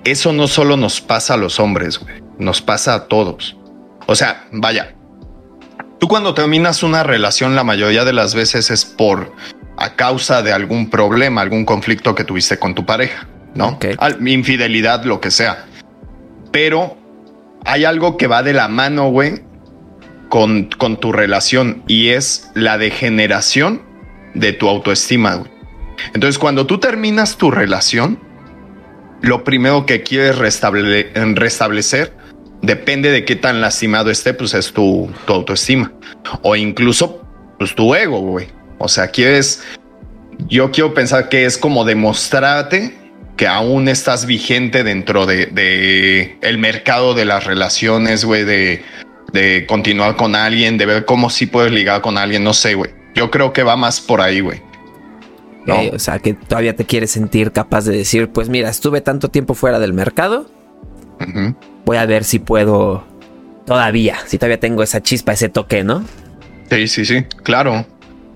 eso 0.04 0.32
no 0.32 0.46
solo 0.46 0.76
nos 0.76 1.00
pasa 1.00 1.34
a 1.34 1.36
los 1.36 1.60
hombres, 1.60 2.00
nos 2.38 2.62
pasa 2.62 2.94
a 2.94 3.08
todos. 3.08 3.56
O 4.06 4.14
sea, 4.14 4.46
vaya, 4.52 4.94
tú 5.98 6.08
cuando 6.08 6.34
terminas 6.34 6.82
una 6.82 7.02
relación 7.02 7.54
la 7.54 7.64
mayoría 7.64 8.04
de 8.04 8.12
las 8.12 8.34
veces 8.34 8.70
es 8.70 8.84
por 8.84 9.32
a 9.76 9.94
causa 9.94 10.42
de 10.42 10.52
algún 10.52 10.90
problema, 10.90 11.40
algún 11.40 11.64
conflicto 11.64 12.14
que 12.14 12.24
tuviste 12.24 12.58
con 12.58 12.74
tu 12.74 12.84
pareja, 12.84 13.28
¿no? 13.54 13.78
Infidelidad, 14.24 15.04
lo 15.04 15.20
que 15.20 15.30
sea. 15.30 15.66
Pero 16.50 16.96
hay 17.64 17.84
algo 17.84 18.16
que 18.16 18.26
va 18.26 18.42
de 18.42 18.54
la 18.54 18.68
mano, 18.68 19.10
güey, 19.10 19.42
con, 20.28 20.70
con 20.78 20.98
tu 20.98 21.12
relación 21.12 21.82
y 21.86 22.08
es 22.08 22.50
la 22.54 22.78
degeneración 22.78 23.82
de 24.34 24.52
tu 24.52 24.68
autoestima, 24.68 25.36
güey. 25.36 25.50
Entonces, 26.14 26.38
cuando 26.38 26.66
tú 26.66 26.78
terminas 26.78 27.36
tu 27.36 27.50
relación, 27.50 28.20
lo 29.20 29.42
primero 29.42 29.84
que 29.84 30.02
quieres 30.02 30.38
restablecer 30.38 32.12
depende 32.62 33.10
de 33.10 33.24
qué 33.24 33.36
tan 33.36 33.60
lastimado 33.60 34.10
esté, 34.10 34.34
pues 34.34 34.54
es 34.54 34.72
tu, 34.72 35.10
tu 35.26 35.32
autoestima 35.32 35.92
o 36.42 36.56
incluso 36.56 37.24
pues 37.58 37.74
tu 37.74 37.94
ego, 37.94 38.20
güey. 38.20 38.46
O 38.78 38.88
sea, 38.88 39.08
quieres, 39.08 39.62
yo 40.48 40.70
quiero 40.70 40.94
pensar 40.94 41.28
que 41.28 41.44
es 41.44 41.58
como 41.58 41.84
demostrarte 41.84 42.96
que 43.36 43.46
aún 43.46 43.88
estás 43.88 44.26
vigente 44.26 44.82
dentro 44.82 45.26
de, 45.26 46.38
el 46.42 46.58
mercado 46.58 47.14
de 47.14 47.24
las 47.24 47.44
relaciones, 47.44 48.24
güey, 48.24 48.44
de, 48.44 48.82
de 49.32 49.66
continuar 49.66 50.16
con 50.16 50.34
alguien, 50.34 50.78
de 50.78 50.86
ver 50.86 51.04
cómo 51.04 51.30
sí 51.30 51.46
puedes 51.46 51.72
ligar 51.72 52.00
con 52.00 52.18
alguien, 52.18 52.44
no 52.44 52.54
sé, 52.54 52.74
güey. 52.74 52.92
Yo 53.14 53.30
creo 53.30 53.52
que 53.52 53.62
va 53.62 53.76
más 53.76 54.00
por 54.00 54.20
ahí, 54.20 54.40
güey. 54.40 54.62
o 55.92 55.98
sea, 55.98 56.18
que 56.18 56.34
todavía 56.34 56.74
te 56.74 56.84
quieres 56.84 57.10
sentir 57.10 57.52
capaz 57.52 57.84
de 57.84 57.96
decir, 57.96 58.28
pues 58.28 58.48
mira, 58.48 58.68
estuve 58.68 59.00
tanto 59.00 59.28
tiempo 59.28 59.54
fuera 59.54 59.78
del 59.78 59.92
mercado, 59.92 60.50
voy 61.84 61.96
a 61.96 62.06
ver 62.06 62.24
si 62.24 62.38
puedo 62.38 63.04
todavía, 63.66 64.18
si 64.26 64.38
todavía 64.38 64.60
tengo 64.60 64.82
esa 64.82 65.02
chispa, 65.02 65.32
ese 65.32 65.48
toque, 65.48 65.84
¿no? 65.84 66.04
Sí, 66.70 66.88
sí, 66.88 67.04
sí, 67.04 67.24
claro. 67.42 67.86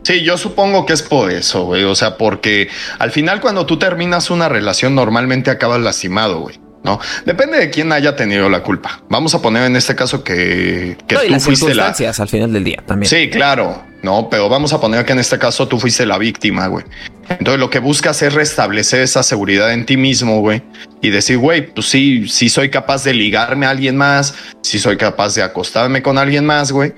Sí, 0.03 0.23
yo 0.23 0.37
supongo 0.37 0.85
que 0.85 0.95
es 0.95 1.03
por 1.03 1.31
eso, 1.31 1.65
güey. 1.65 1.85
O 1.85 1.95
sea, 1.95 2.19
porque 2.19 2.69
al 2.99 3.13
final 3.13 3.41
cuando 3.41 3.67
tú 3.67 3.79
terminas 3.79 4.31
una 4.31 4.49
relación 4.49 4.95
normalmente 4.95 5.51
acabas 5.51 5.81
lastimado, 5.81 6.41
güey. 6.41 6.62
¿No? 6.85 7.01
Depende 7.25 7.59
de 7.59 7.71
quién 7.71 7.93
haya 7.93 8.17
tenido 8.17 8.49
la 8.49 8.63
culpa. 8.63 9.03
Vamos 9.09 9.35
a 9.35 9.43
poner 9.43 9.65
en 9.65 9.77
este 9.77 9.95
caso 9.95 10.25
que, 10.25 10.97
que 11.07 11.17
tú 11.17 11.23
las 11.29 11.45
fuiste 11.45 11.67
circunstancias 11.67 12.21
al 12.21 12.29
final 12.29 12.53
del 12.53 12.65
día 12.65 12.83
también. 12.87 13.09
Sí, 13.09 13.31
claro, 13.31 13.85
no, 14.03 14.29
pero 14.29 14.49
vamos 14.49 14.73
a 14.73 14.81
poner 14.81 15.05
que 15.05 15.13
en 15.13 15.21
este 15.21 15.39
caso 15.39 15.69
tú 15.69 15.79
fuiste 15.79 16.05
la 16.05 16.19
víctima, 16.19 16.67
güey. 16.67 16.85
Entonces 17.29 17.61
lo 17.61 17.71
que 17.71 17.79
buscas 17.79 18.21
es 18.23 18.35
restablecer 18.35 19.03
esa 19.03 19.23
seguridad 19.23 19.73
en 19.73 19.87
ti 19.87 19.97
mismo, 19.97 20.41
güey, 20.41 20.63
y 21.01 21.11
decir, 21.11 21.39
güey, 21.39 21.73
pues 21.73 21.87
sí, 21.87 22.29
sí 22.29 22.49
soy 22.49 22.69
capaz 22.69 23.05
de 23.05 23.15
ligarme 23.15 23.67
a 23.67 23.71
alguien 23.71 23.97
más, 23.97 24.35
sí 24.63 24.79
soy 24.79 24.97
capaz 24.97 25.35
de 25.37 25.43
acostarme 25.43 26.03
con 26.03 26.19
alguien 26.19 26.45
más, 26.45 26.73
güey, 26.73 26.93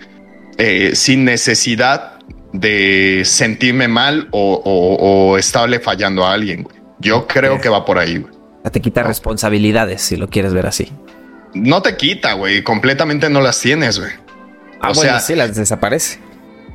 eh, 0.57 0.93
sin 0.95 1.25
necesidad 1.25 2.15
de 2.53 3.23
sentirme 3.25 3.89
mal 3.89 4.29
o, 4.31 5.37
estarle 5.39 5.81
fallando 5.81 6.25
a 6.25 6.33
alguien. 6.33 6.63
Güey. 6.63 6.77
Yo 7.01 7.27
creo 7.27 7.61
que 7.61 7.69
va 7.69 7.85
por 7.85 7.99
ahí. 7.99 8.19
Güey. 8.19 8.34
Te 8.71 8.81
quita 8.81 9.03
responsabilidades 9.03 10.03
si 10.03 10.17
lo 10.17 10.29
quieres 10.29 10.53
ver 10.53 10.67
así. 10.67 10.91
No 11.55 11.83
te 11.83 11.97
quita, 11.97 12.33
güey. 12.33 12.63
Completamente 12.63 13.31
no 13.31 13.41
las 13.41 13.61
tienes, 13.61 13.99
güey. 14.01 14.11
Ah, 14.81 14.91
o 14.91 14.95
sea, 14.95 15.21
sí, 15.21 15.35
las 15.35 15.55
desaparece. 15.55 16.19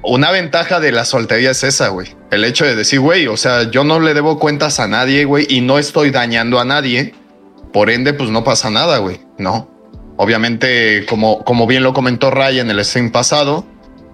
Una 0.02 0.32
ventaja 0.32 0.80
de 0.80 0.92
la 0.92 1.04
soltería 1.04 1.52
es 1.52 1.64
esa, 1.64 1.90
güey. 1.90 2.16
El 2.32 2.46
hecho 2.46 2.66
de 2.66 2.76
decir, 2.76 3.02
güey, 3.02 3.28
o 3.28 3.36
sea, 3.36 3.70
yo 3.70 3.84
no 3.84 4.00
le 4.00 4.14
debo 4.14 4.40
cuentas 4.40 4.80
a 4.80 4.88
nadie, 4.88 5.26
güey, 5.26 5.46
y 5.50 5.62
no 5.62 5.78
estoy 5.78 6.10
dañando 6.10 6.60
a 6.60 6.66
nadie. 6.66 7.14
Por 7.74 7.90
ende, 7.90 8.14
pues 8.14 8.30
no 8.30 8.44
pasa 8.44 8.70
nada, 8.70 9.00
güey. 9.00 9.20
No. 9.38 9.70
Obviamente, 10.16 11.06
como, 11.08 11.44
como 11.44 11.68
bien 11.68 11.84
lo 11.84 11.94
comentó 11.94 12.32
Ray 12.32 12.60
en 12.60 12.70
el 12.70 12.84
stream 12.86 13.12
pasado, 13.12 13.66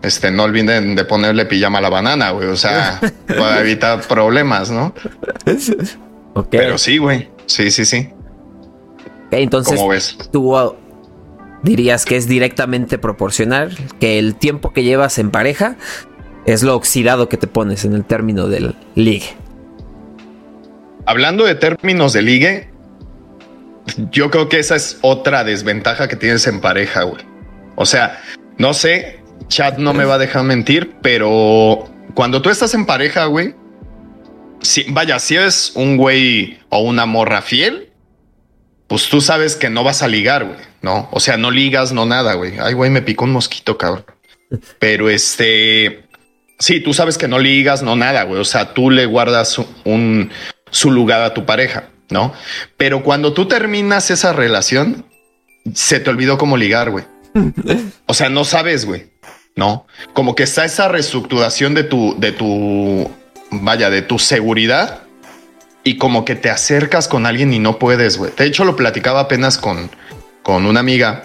este, 0.01 0.32
no 0.32 0.44
olviden 0.44 0.96
de 0.96 1.05
ponerle 1.05 1.46
pijama 1.46 1.77
a 1.77 1.82
la 1.82 1.89
banana, 1.89 2.32
güey. 2.32 2.48
O 2.48 2.58
sea, 2.58 3.00
para 3.27 3.62
evitar 3.62 4.01
problemas, 4.01 4.72
¿no? 4.72 4.94
Pero 6.50 6.77
sí, 6.77 6.98
güey. 6.98 7.29
Sí, 7.46 7.72
sí, 7.72 7.86
sí. 7.86 8.10
entonces, 9.32 9.75
¿Cómo 9.75 9.90
ves? 9.90 10.18
tú 10.32 10.56
uh, 10.56 10.75
dirías 11.64 12.06
que 12.06 12.16
es 12.16 12.28
directamente 12.28 12.98
proporcional, 12.98 13.75
que 14.00 14.20
el 14.20 14.36
tiempo 14.36 14.74
que 14.74 14.84
llevas 14.84 15.18
en 15.18 15.32
pareja 15.32 15.78
es 16.46 16.64
lo 16.64 16.75
oxidado 16.75 17.28
que 17.28 17.38
te 17.38 17.48
pones 17.48 17.86
en 17.86 17.94
el 17.94 18.06
término 18.06 18.48
del 18.48 18.75
ligue. 18.96 19.36
Hablando 21.06 21.46
de 21.46 21.56
términos 21.56 22.14
de 22.14 22.22
ligue, 22.22 22.70
yo 24.12 24.32
creo 24.32 24.50
que 24.50 24.60
esa 24.60 24.75
es 24.75 24.98
otra 25.02 25.44
desventaja 25.44 26.08
que 26.08 26.16
tienes 26.16 26.48
en 26.48 26.62
pareja, 26.62 27.04
güey. 27.04 27.24
O 27.75 27.86
sea, 27.86 28.22
no 28.58 28.74
sé, 28.74 29.20
Chat 29.48 29.78
no 29.78 29.94
me 29.94 30.06
va 30.06 30.16
a 30.16 30.18
dejar 30.18 30.44
mentir, 30.44 30.96
pero 31.02 31.90
cuando 32.14 32.42
tú 32.42 32.50
estás 32.50 32.74
en 32.74 32.86
pareja, 32.86 33.25
güey, 33.25 33.54
si, 34.62 34.84
vaya, 34.90 35.20
si 35.20 35.36
eres 35.36 35.72
un 35.76 35.98
güey 35.98 36.60
o 36.70 36.80
una 36.80 37.06
morra 37.06 37.42
fiel, 37.42 37.92
pues 38.88 39.10
tú 39.10 39.22
sabes 39.22 39.56
que 39.56 39.70
no 39.70 39.84
vas 39.84 40.02
a 40.02 40.08
ligar, 40.08 40.46
güey, 40.46 40.60
¿no? 40.82 41.10
O 41.12 41.20
sea, 41.20 41.38
no 41.38 41.52
ligas, 41.52 41.92
no 41.92 42.06
nada, 42.06 42.34
güey. 42.34 42.54
Ay, 42.60 42.74
güey, 42.74 42.90
me 42.92 43.02
picó 43.02 43.26
un 43.26 43.32
mosquito, 43.32 43.78
cabrón. 43.78 44.06
Pero 44.80 45.10
este, 45.10 46.06
sí, 46.60 46.80
tú 46.80 46.94
sabes 46.94 47.18
que 47.18 47.28
no 47.28 47.40
ligas, 47.40 47.84
no 47.84 47.96
nada, 47.96 48.24
güey. 48.24 48.40
O 48.40 48.46
sea, 48.46 48.74
tú 48.74 48.90
le 48.90 49.06
guardas 49.06 49.60
un, 49.84 50.30
su 50.70 50.92
lugar 50.92 51.22
a 51.22 51.34
tu 51.34 51.46
pareja, 51.46 51.90
¿no? 52.10 52.34
Pero 52.78 53.04
cuando 53.04 53.34
tú 53.34 53.48
terminas 53.48 54.12
esa 54.12 54.34
relación, 54.34 55.06
se 55.74 56.00
te 56.00 56.10
olvidó 56.10 56.38
cómo 56.38 56.58
ligar, 56.58 56.92
güey. 56.92 57.06
O 58.08 58.14
sea, 58.14 58.30
no 58.30 58.46
sabes, 58.46 58.86
güey. 58.86 59.10
No, 59.56 59.88
como 60.14 60.36
que 60.36 60.44
está 60.44 60.66
esa 60.66 60.90
reestructuración 60.90 61.74
de 61.74 61.84
tu, 61.84 62.16
de 62.20 62.34
tu, 62.34 63.10
vaya, 63.64 63.90
de 63.90 64.02
tu 64.02 64.20
seguridad 64.20 65.04
y 65.84 65.98
como 65.98 66.26
que 66.26 66.36
te 66.36 66.50
acercas 66.50 67.08
con 67.08 67.26
alguien 67.26 67.54
y 67.54 67.60
no 67.60 67.78
puedes, 67.80 68.18
güey. 68.18 68.32
De 68.36 68.46
hecho, 68.46 68.66
lo 68.66 68.76
platicaba 68.76 69.22
apenas 69.22 69.58
con, 69.58 69.90
con 70.44 70.66
una 70.66 70.80
amiga 70.80 71.24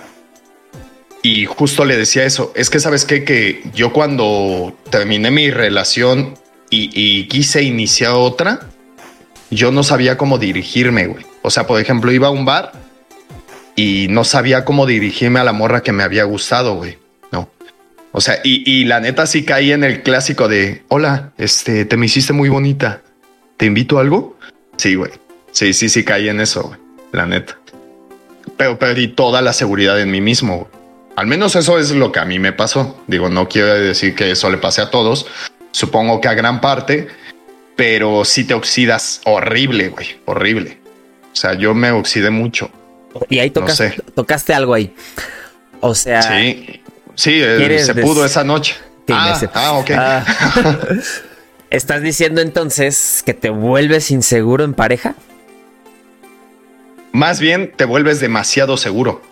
y 1.23 1.47
justo 1.47 1.85
le 1.85 1.97
decía 1.97 2.25
eso. 2.25 2.53
Es 2.55 2.71
que 2.71 2.79
sabes 2.79 3.05
qué? 3.05 3.25
que 3.25 3.63
yo 3.75 3.93
cuando 3.93 4.77
terminé 4.91 5.31
mi 5.31 5.51
relación 5.51 6.35
y, 6.69 6.91
y 6.93 7.27
quise 7.29 7.63
iniciar 7.63 8.13
otra, 8.13 8.61
yo 9.51 9.73
no 9.73 9.83
sabía 9.83 10.17
cómo 10.17 10.39
dirigirme, 10.39 11.07
güey. 11.07 11.25
O 11.43 11.51
sea, 11.51 11.67
por 11.67 11.81
ejemplo, 11.81 12.13
iba 12.13 12.29
a 12.29 12.31
un 12.31 12.45
bar 12.45 12.73
y 13.77 14.09
no 14.11 14.25
sabía 14.25 14.65
cómo 14.65 14.87
dirigirme 14.87 15.41
a 15.41 15.45
la 15.45 15.53
morra 15.53 15.83
que 15.83 15.93
me 15.93 16.03
había 16.03 16.25
gustado, 16.25 16.75
güey. 16.75 16.99
O 18.12 18.21
sea, 18.21 18.40
y, 18.43 18.85
la 18.85 19.00
neta 19.00 19.26
sí 19.26 19.45
caí 19.45 19.71
en 19.73 19.85
el 19.85 20.02
clásico 20.02 20.49
de, 20.49 20.83
hola, 20.88 21.33
este, 21.38 21.85
te 21.85 21.97
me 21.97 22.07
hiciste 22.07 22.33
muy 22.33 22.49
bonita. 22.49 23.02
¿Te 23.57 23.67
invito 23.67 23.99
a 23.99 24.00
algo? 24.00 24.37
Sí, 24.76 24.97
güey. 24.97 25.12
Sí, 25.52 25.73
sí, 25.73 25.88
sí 25.88 26.05
caí 26.05 26.29
en 26.29 26.40
eso, 26.40 26.64
güey. 26.64 26.81
La 27.12 27.26
neta. 27.26 27.57
Pero 28.57 28.79
perdí 28.79 29.09
toda 29.09 29.43
la 29.43 29.52
seguridad 29.52 30.00
en 30.00 30.11
mí 30.11 30.21
mismo. 30.21 30.69
Al 31.17 31.26
menos 31.26 31.55
eso 31.55 31.79
es 31.79 31.93
lo 31.93 32.11
que 32.11 32.19
a 32.19 32.25
mí 32.25 32.38
me 32.38 32.52
pasó. 32.52 33.00
Digo, 33.07 33.29
no 33.29 33.49
quiero 33.49 33.75
decir 33.75 34.14
que 34.14 34.31
eso 34.31 34.50
le 34.50 34.59
pase 34.59 34.81
a 34.81 34.90
todos. 34.90 35.26
Supongo 35.71 36.21
que 36.21 36.29
a 36.29 36.35
gran 36.35 36.61
parte, 36.61 37.09
pero 37.76 38.25
sí 38.25 38.45
te 38.45 38.55
oxidas 38.55 39.21
horrible, 39.25 39.88
güey. 39.90 40.07
Horrible. 40.25 40.79
O 41.33 41.37
sea, 41.37 41.55
yo 41.55 41.75
me 41.75 41.93
oxidé 41.93 42.31
mucho. 42.31 42.71
Y 43.29 43.38
ahí 43.38 43.50
tocaste, 43.50 43.95
tocaste 44.14 44.52
algo 44.52 44.75
ahí. 44.75 44.95
O 45.81 45.95
sea. 45.95 46.23
Sí, 46.23 46.83
sí, 47.14 47.43
se 47.79 47.95
pudo 47.95 48.25
esa 48.25 48.45
noche. 48.45 48.76
Ah, 49.09 49.40
ah, 49.55 49.73
ok. 49.73 49.90
Ah. 49.97 50.25
¿Estás 51.71 52.02
diciendo 52.02 52.40
entonces 52.40 53.23
que 53.25 53.35
te 53.35 53.50
vuelves 53.50 54.11
inseguro 54.11 54.64
en 54.64 54.75
pareja? 54.75 55.14
Más 57.12 57.40
bien 57.40 57.73
te 57.76 57.85
vuelves 57.85 58.21
demasiado 58.21 58.76
seguro. 58.76 59.23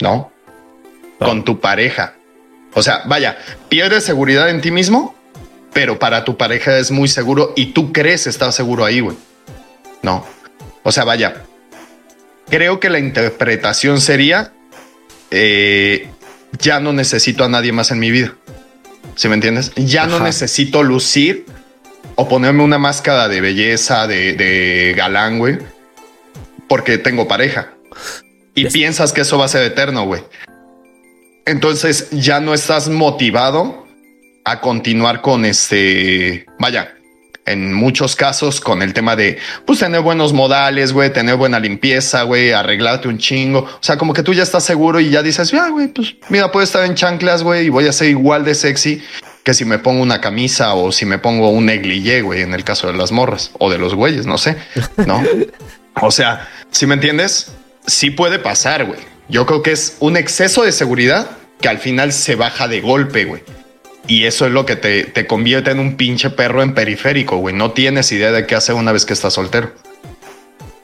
¿No? 0.00 0.30
Con 1.18 1.44
tu 1.44 1.60
pareja. 1.60 2.14
O 2.74 2.82
sea, 2.82 3.02
vaya, 3.06 3.38
pierdes 3.68 4.04
seguridad 4.04 4.50
en 4.50 4.60
ti 4.60 4.70
mismo, 4.70 5.14
pero 5.72 5.98
para 5.98 6.24
tu 6.24 6.36
pareja 6.36 6.78
es 6.78 6.90
muy 6.90 7.08
seguro 7.08 7.52
y 7.56 7.66
tú 7.66 7.92
crees 7.92 8.26
estar 8.26 8.52
seguro 8.52 8.84
ahí, 8.84 9.00
güey. 9.00 9.16
No. 10.02 10.26
O 10.82 10.92
sea, 10.92 11.04
vaya, 11.04 11.44
creo 12.48 12.80
que 12.80 12.90
la 12.90 12.98
interpretación 12.98 14.00
sería, 14.00 14.52
eh, 15.30 16.08
ya 16.58 16.80
no 16.80 16.92
necesito 16.92 17.44
a 17.44 17.48
nadie 17.48 17.72
más 17.72 17.90
en 17.90 17.98
mi 17.98 18.10
vida. 18.10 18.34
¿Sí 19.16 19.28
me 19.28 19.34
entiendes? 19.34 19.72
Ya 19.76 20.06
no 20.06 20.20
necesito 20.20 20.82
lucir 20.82 21.46
o 22.16 22.28
ponerme 22.28 22.62
una 22.62 22.78
máscara 22.78 23.28
de 23.28 23.40
belleza, 23.40 24.06
de, 24.06 24.94
galán, 24.96 25.38
güey, 25.38 25.58
porque 26.68 26.98
tengo 26.98 27.28
pareja. 27.28 27.72
Y 28.54 28.66
piensas 28.66 29.12
que 29.12 29.22
eso 29.22 29.38
va 29.38 29.46
a 29.46 29.48
ser 29.48 29.64
eterno, 29.64 30.04
güey. 30.04 30.22
Entonces 31.46 32.08
ya 32.10 32.40
no 32.40 32.54
estás 32.54 32.88
motivado 32.88 33.86
a 34.44 34.60
continuar 34.60 35.20
con 35.20 35.44
este, 35.44 36.46
vaya, 36.58 36.93
en 37.46 37.72
muchos 37.72 38.16
casos 38.16 38.60
con 38.60 38.82
el 38.82 38.94
tema 38.94 39.16
de 39.16 39.38
pues 39.66 39.78
tener 39.78 40.00
buenos 40.00 40.32
modales, 40.32 40.92
güey, 40.92 41.12
tener 41.12 41.36
buena 41.36 41.60
limpieza, 41.60 42.22
güey, 42.22 42.52
arreglarte 42.52 43.08
un 43.08 43.18
chingo. 43.18 43.60
O 43.60 43.78
sea, 43.80 43.96
como 43.96 44.12
que 44.12 44.22
tú 44.22 44.32
ya 44.32 44.42
estás 44.42 44.64
seguro 44.64 45.00
y 45.00 45.10
ya 45.10 45.22
dices, 45.22 45.50
ya, 45.50 45.68
güey, 45.68 45.88
pues 45.88 46.14
mira, 46.28 46.50
puedo 46.50 46.64
estar 46.64 46.84
en 46.84 46.94
chanclas, 46.94 47.42
güey, 47.42 47.66
y 47.66 47.68
voy 47.68 47.86
a 47.86 47.92
ser 47.92 48.08
igual 48.08 48.44
de 48.44 48.54
sexy 48.54 49.02
que 49.42 49.52
si 49.52 49.66
me 49.66 49.78
pongo 49.78 50.02
una 50.02 50.22
camisa 50.22 50.74
o 50.74 50.90
si 50.90 51.04
me 51.04 51.18
pongo 51.18 51.50
un 51.50 51.66
negligé, 51.66 52.22
güey, 52.22 52.40
en 52.40 52.54
el 52.54 52.64
caso 52.64 52.86
de 52.86 52.94
las 52.94 53.12
morras 53.12 53.50
o 53.58 53.70
de 53.70 53.78
los 53.78 53.94
güeyes, 53.94 54.24
no 54.26 54.38
sé, 54.38 54.56
¿no? 55.06 55.22
o 56.00 56.10
sea, 56.10 56.48
si 56.70 56.86
me 56.86 56.94
entiendes, 56.94 57.52
sí 57.86 58.10
puede 58.10 58.38
pasar, 58.38 58.86
güey. 58.86 59.00
Yo 59.28 59.46
creo 59.46 59.62
que 59.62 59.72
es 59.72 59.96
un 60.00 60.16
exceso 60.16 60.62
de 60.64 60.72
seguridad 60.72 61.30
que 61.60 61.68
al 61.68 61.78
final 61.78 62.12
se 62.12 62.36
baja 62.36 62.68
de 62.68 62.80
golpe, 62.80 63.26
güey. 63.26 63.42
Y 64.06 64.24
eso 64.24 64.46
es 64.46 64.52
lo 64.52 64.66
que 64.66 64.76
te, 64.76 65.26
convierte 65.26 65.70
en 65.70 65.78
un 65.78 65.96
pinche 65.96 66.30
perro 66.30 66.62
en 66.62 66.74
periférico, 66.74 67.38
güey. 67.38 67.54
No 67.54 67.72
tienes 67.72 68.12
idea 68.12 68.32
de 68.32 68.46
qué 68.46 68.54
hacer 68.54 68.74
una 68.74 68.92
vez 68.92 69.06
que 69.06 69.14
estás 69.14 69.34
soltero. 69.34 69.72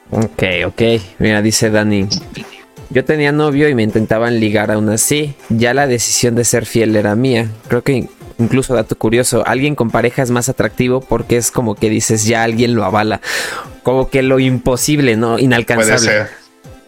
Ok, 0.09 0.43
ok. 0.65 0.81
Mira, 1.19 1.41
dice 1.41 1.69
Dani. 1.69 2.07
Yo 2.89 3.05
tenía 3.05 3.31
novio 3.31 3.69
y 3.69 3.75
me 3.75 3.83
intentaban 3.83 4.39
ligar 4.39 4.71
aún 4.71 4.89
así. 4.89 5.35
Ya 5.49 5.73
la 5.73 5.87
decisión 5.87 6.35
de 6.35 6.43
ser 6.43 6.65
fiel 6.65 6.95
era 6.95 7.15
mía. 7.15 7.49
Creo 7.67 7.83
que 7.83 8.07
incluso 8.37 8.73
dato 8.73 8.97
curioso, 8.97 9.45
alguien 9.45 9.75
con 9.75 9.91
pareja 9.91 10.23
es 10.23 10.31
más 10.31 10.49
atractivo 10.49 10.99
porque 10.99 11.37
es 11.37 11.51
como 11.51 11.75
que 11.75 11.89
dices, 11.89 12.25
ya 12.25 12.43
alguien 12.43 12.75
lo 12.75 12.83
avala. 12.83 13.21
Como 13.83 14.09
que 14.09 14.23
lo 14.23 14.39
imposible, 14.39 15.15
¿no? 15.15 15.39
Inalcanzable. 15.39 15.95
Puede 15.95 15.99
ser. 15.99 16.41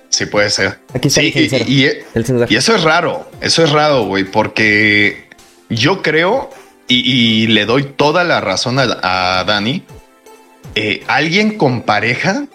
Sí, 0.09 0.25
puede 0.27 0.49
ser. 0.51 0.77
Aquí 0.93 1.07
está 1.07 1.21
sí, 1.21 1.33
y, 1.65 1.85
y, 1.85 2.55
eso 2.55 2.75
es 2.75 2.83
raro. 2.83 3.27
Eso 3.41 3.63
es 3.63 3.71
raro, 3.71 4.03
güey, 4.03 4.25
porque 4.25 5.22
yo 5.75 6.01
creo, 6.01 6.49
y, 6.87 7.47
le 7.47 7.65
doy 7.65 7.83
toda 7.83 8.23
la 8.23 8.41
razón 8.41 8.77
a, 8.79 9.43
Dani, 9.45 9.83
eh, 10.75 11.03
alguien 11.07 11.57
con 11.57 11.81
pareja, 11.81 12.45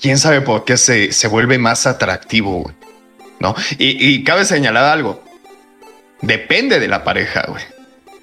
quién 0.00 0.18
sabe 0.18 0.40
por 0.40 0.64
qué 0.64 0.76
se, 0.76 1.12
se 1.12 1.28
vuelve 1.28 1.58
más 1.58 1.86
atractivo, 1.86 2.62
güey. 2.62 2.74
¿No? 3.38 3.54
Y, 3.78 4.24
cabe 4.24 4.44
señalar 4.44 4.84
algo. 4.84 5.22
Depende 6.22 6.80
de 6.80 6.88
la 6.88 7.04
pareja, 7.04 7.44
güey. 7.48 7.62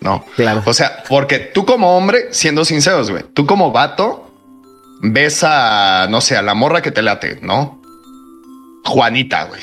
No. 0.02 0.26
Claro. 0.36 0.64
O 0.66 0.74
sea, 0.74 1.04
porque 1.08 1.40
tú 1.40 1.66
como 1.66 1.96
hombre, 1.96 2.28
siendo 2.32 2.66
sinceros, 2.66 3.12
güey, 3.12 3.24
tú 3.34 3.46
como 3.46 3.72
vato, 3.72 4.32
ves 5.02 5.44
a, 5.44 6.08
no 6.10 6.20
sé, 6.20 6.36
a 6.36 6.42
la 6.42 6.56
morra 6.56 6.82
que 6.82 6.92
te 6.92 7.02
late, 7.02 7.40
¿no? 7.42 7.82
Juanita, 8.86 9.46
güey. 9.46 9.62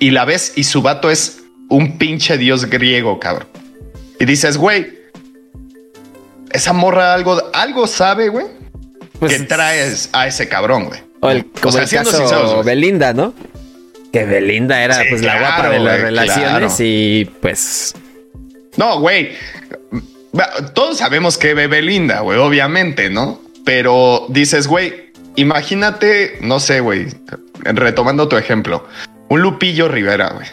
Y 0.00 0.10
la 0.10 0.24
ves 0.24 0.54
y 0.56 0.64
su 0.64 0.82
vato 0.82 1.10
es 1.10 1.43
un 1.68 1.98
pinche 1.98 2.38
dios 2.38 2.66
griego, 2.66 3.18
cabrón. 3.18 3.48
Y 4.18 4.24
dices, 4.24 4.56
güey, 4.56 4.98
esa 6.52 6.72
morra 6.72 7.14
algo, 7.14 7.40
algo 7.52 7.86
sabe, 7.86 8.28
güey, 8.28 8.46
pues, 9.18 9.32
que 9.32 9.44
traes 9.44 10.08
a 10.12 10.26
ese 10.26 10.48
cabrón, 10.48 10.86
güey. 10.86 11.00
O 11.20 11.30
el, 11.30 11.46
como 11.46 11.78
el 11.78 11.88
caso 11.88 12.62
Belinda, 12.62 13.12
¿no? 13.12 13.34
Que 14.12 14.24
Belinda 14.24 14.82
era 14.82 15.02
pues 15.08 15.22
la 15.22 15.40
guapa 15.40 15.70
de 15.70 15.80
las 15.80 16.00
relaciones 16.00 16.76
y 16.78 17.28
pues... 17.40 17.94
No, 18.76 19.00
güey. 19.00 19.32
Todos 20.74 20.98
sabemos 20.98 21.38
que 21.38 21.54
ve 21.54 21.66
Belinda, 21.66 22.20
güey, 22.20 22.38
obviamente, 22.38 23.10
¿no? 23.10 23.40
Pero 23.64 24.26
dices, 24.28 24.66
güey, 24.66 25.12
imagínate, 25.36 26.38
no 26.40 26.60
sé, 26.60 26.80
güey, 26.80 27.06
retomando 27.62 28.28
tu 28.28 28.36
ejemplo, 28.36 28.86
un 29.28 29.40
Lupillo 29.40 29.88
Rivera, 29.88 30.30
güey 30.34 30.46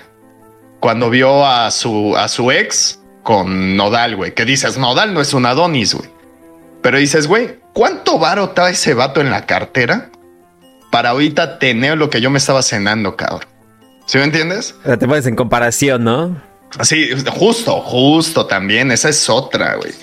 cuando 0.81 1.09
vio 1.09 1.45
a 1.45 1.71
su, 1.71 2.17
a 2.17 2.27
su 2.27 2.51
ex 2.51 2.99
con 3.23 3.77
Nodal, 3.77 4.15
güey, 4.15 4.33
que 4.33 4.43
dices, 4.43 4.77
Nodal 4.77 5.13
no 5.13 5.21
es 5.21 5.33
un 5.33 5.45
Adonis, 5.45 5.93
güey. 5.93 6.09
Pero 6.81 6.97
dices, 6.97 7.27
güey, 7.27 7.59
¿cuánto 7.71 8.17
varo 8.17 8.49
trae 8.49 8.71
ese 8.73 8.95
vato 8.95 9.21
en 9.21 9.29
la 9.29 9.45
cartera 9.45 10.09
para 10.91 11.11
ahorita 11.11 11.59
tener 11.59 11.97
lo 11.97 12.09
que 12.09 12.19
yo 12.19 12.31
me 12.31 12.39
estaba 12.39 12.63
cenando, 12.63 13.15
cabrón? 13.15 13.47
¿Sí 14.07 14.17
me 14.17 14.23
entiendes? 14.23 14.73
Pero 14.83 14.97
te 14.97 15.07
pones 15.07 15.27
en 15.27 15.35
comparación, 15.35 16.03
¿no? 16.03 16.41
Sí, 16.81 17.09
justo, 17.31 17.79
justo 17.81 18.47
también. 18.47 18.91
Esa 18.91 19.09
es 19.09 19.29
otra, 19.29 19.75
güey. 19.75 19.93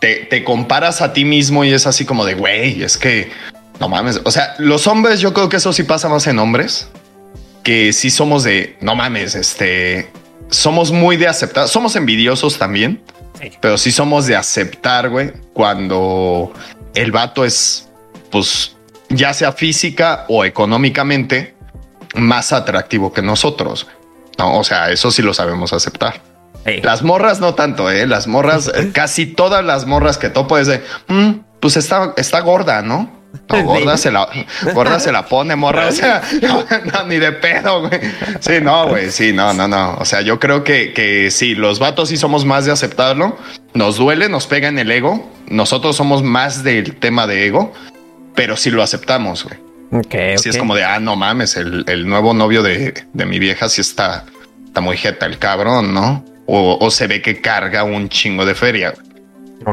Te, 0.00 0.26
te 0.28 0.42
comparas 0.42 1.00
a 1.00 1.12
ti 1.12 1.24
mismo 1.24 1.64
y 1.64 1.72
es 1.72 1.86
así 1.86 2.04
como 2.04 2.24
de, 2.24 2.34
güey, 2.34 2.82
es 2.82 2.98
que 2.98 3.30
no 3.78 3.88
mames. 3.88 4.20
O 4.24 4.32
sea, 4.32 4.56
los 4.58 4.88
hombres, 4.88 5.20
yo 5.20 5.32
creo 5.32 5.48
que 5.48 5.58
eso 5.58 5.72
sí 5.72 5.84
pasa 5.84 6.08
más 6.08 6.26
en 6.26 6.40
hombres, 6.40 6.88
que 7.62 7.92
sí 7.92 8.10
somos 8.10 8.42
de, 8.42 8.76
no 8.80 8.96
mames, 8.96 9.36
este, 9.36 10.10
somos 10.50 10.92
muy 10.92 11.16
de 11.16 11.28
aceptar, 11.28 11.68
somos 11.68 11.96
envidiosos 11.96 12.58
también, 12.58 13.02
pero 13.60 13.76
sí 13.78 13.92
somos 13.92 14.26
de 14.26 14.36
aceptar, 14.36 15.10
güey, 15.10 15.32
cuando 15.52 16.52
el 16.94 17.12
vato 17.12 17.44
es, 17.44 17.88
pues, 18.30 18.76
ya 19.08 19.34
sea 19.34 19.52
física 19.52 20.24
o 20.28 20.44
económicamente, 20.44 21.54
más 22.14 22.52
atractivo 22.52 23.12
que 23.12 23.22
nosotros. 23.22 23.86
No, 24.38 24.58
o 24.58 24.64
sea, 24.64 24.90
eso 24.90 25.10
sí 25.10 25.22
lo 25.22 25.34
sabemos 25.34 25.72
aceptar. 25.72 26.20
Las 26.82 27.02
morras 27.02 27.40
no 27.40 27.54
tanto, 27.54 27.90
¿eh? 27.90 28.06
Las 28.06 28.26
morras, 28.26 28.72
casi 28.92 29.26
todas 29.26 29.64
las 29.64 29.86
morras 29.86 30.16
que 30.16 30.30
topo 30.30 30.56
es 30.58 30.66
de, 30.66 30.82
mm, 31.08 31.30
pues 31.60 31.76
está, 31.76 32.14
está 32.16 32.40
gorda, 32.40 32.82
¿no? 32.82 33.23
Gorda, 33.48 33.96
se 33.96 34.10
la, 34.10 34.28
gorda 34.74 35.00
se 35.00 35.12
la 35.12 35.26
pone, 35.26 35.56
morra. 35.56 35.88
O 35.88 35.92
sea, 35.92 36.22
no, 36.92 37.04
ni 37.06 37.16
de 37.18 37.32
pedo, 37.32 37.80
güey. 37.88 38.00
Sí, 38.40 38.52
no, 38.62 38.88
güey. 38.88 39.10
Sí, 39.10 39.32
no, 39.32 39.52
no, 39.52 39.68
no. 39.68 39.96
O 39.98 40.04
sea, 40.04 40.20
yo 40.20 40.38
creo 40.40 40.64
que, 40.64 40.92
que 40.92 41.30
sí, 41.30 41.54
los 41.54 41.78
vatos 41.78 42.08
sí 42.08 42.16
somos 42.16 42.44
más 42.44 42.64
de 42.64 42.72
aceptarlo. 42.72 43.36
Nos 43.74 43.96
duele, 43.96 44.28
nos 44.28 44.46
pega 44.46 44.68
en 44.68 44.78
el 44.78 44.90
ego. 44.90 45.30
Nosotros 45.48 45.96
somos 45.96 46.22
más 46.22 46.64
del 46.64 46.96
tema 46.96 47.26
de 47.26 47.46
ego, 47.46 47.72
pero 48.34 48.56
sí 48.56 48.70
lo 48.70 48.82
aceptamos, 48.82 49.44
güey. 49.44 49.58
Okay, 49.92 50.38
sí, 50.38 50.48
es 50.48 50.56
como 50.56 50.74
de, 50.74 50.82
ah, 50.82 50.98
no 50.98 51.14
mames, 51.14 51.56
el, 51.56 51.84
el 51.86 52.08
nuevo 52.08 52.34
novio 52.34 52.64
de, 52.64 53.04
de, 53.12 53.26
mi 53.26 53.38
vieja 53.38 53.68
sí 53.68 53.80
está, 53.80 54.24
está 54.66 54.80
muy 54.80 54.96
jeta, 54.96 55.26
el 55.26 55.38
cabrón, 55.38 55.94
¿no? 55.94 56.24
O, 56.46 56.78
o 56.80 56.90
se 56.90 57.06
ve 57.06 57.22
que 57.22 57.40
carga 57.40 57.84
un 57.84 58.08
chingo 58.08 58.44
de 58.44 58.56
feria. 58.56 58.94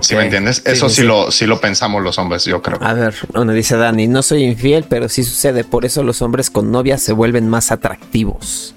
¿Sí 0.02 0.16
me 0.16 0.24
entiendes? 0.24 0.62
Eso 0.66 0.90
sí, 0.90 1.04
lo, 1.04 1.32
sí 1.32 1.46
lo 1.46 1.60
pensamos 1.60 2.02
los 2.02 2.18
hombres, 2.18 2.46
yo 2.46 2.62
creo. 2.62 2.80
A 2.82 2.94
ver, 2.94 3.14
uno 3.34 3.52
dice 3.52 3.76
Dani, 3.78 4.08
no 4.08 4.24
soy 4.24 4.44
infiel, 4.44 4.86
pero 4.88 5.10
sí 5.10 5.24
sucede. 5.24 5.64
Por 5.64 5.86
eso 5.86 6.04
los 6.04 6.22
hombres 6.22 6.50
con 6.50 6.72
novia 6.72 6.98
se 6.98 7.14
vuelven 7.14 7.50
más 7.50 7.72
atractivos. 7.72 8.76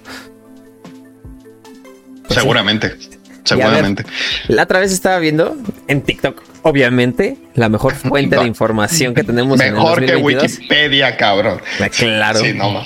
Pues 2.26 2.40
seguramente. 2.40 2.96
Seguramente. 3.44 4.04
la 4.48 4.62
otra 4.62 4.80
vez 4.80 4.90
estaba 4.90 5.18
viendo 5.18 5.54
en 5.86 6.00
TikTok, 6.00 6.42
obviamente, 6.62 7.36
la 7.54 7.68
mejor 7.68 7.94
fuente 7.94 8.36
de 8.36 8.46
información 8.46 9.14
que 9.14 9.22
tenemos. 9.22 9.58
Mejor 9.58 10.04
que 10.04 10.16
Wikipedia, 10.16 11.16
cabrón. 11.16 11.60
Ah, 11.80 11.88
claro. 11.90 12.40
Sí, 12.40 12.54
no, 12.54 12.82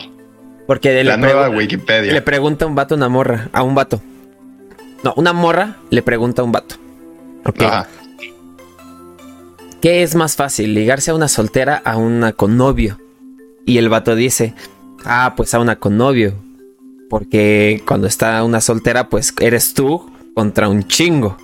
Porque 0.66 1.02
la 1.04 1.16
nueva 1.16 1.48
Wikipedia. 1.48 2.12
Le 2.12 2.22
pregunta 2.22 2.66
un 2.66 2.74
vato 2.74 2.94
a 2.94 2.96
una 2.96 3.08
morra, 3.08 3.48
a 3.52 3.62
un 3.62 3.74
vato. 3.74 4.02
No, 5.04 5.14
una 5.16 5.32
morra 5.32 5.76
le 5.90 6.02
pregunta 6.02 6.42
a 6.42 6.44
un 6.44 6.50
vato. 6.50 6.74
Ajá. 7.44 7.86
¿Qué 9.80 10.02
es 10.02 10.16
más 10.16 10.34
fácil, 10.34 10.74
ligarse 10.74 11.12
a 11.12 11.14
una 11.14 11.28
soltera 11.28 11.80
a 11.84 11.96
una 11.96 12.32
con 12.32 12.56
novio? 12.56 12.98
Y 13.64 13.78
el 13.78 13.88
vato 13.88 14.16
dice, 14.16 14.54
ah, 15.04 15.34
pues 15.36 15.54
a 15.54 15.60
una 15.60 15.76
con 15.76 15.96
novio. 15.96 16.34
Porque 17.08 17.82
cuando 17.86 18.08
está 18.08 18.42
una 18.42 18.60
soltera, 18.60 19.08
pues 19.08 19.32
eres 19.40 19.74
tú 19.74 20.10
contra 20.34 20.68
un 20.68 20.86
chingo. 20.88 21.36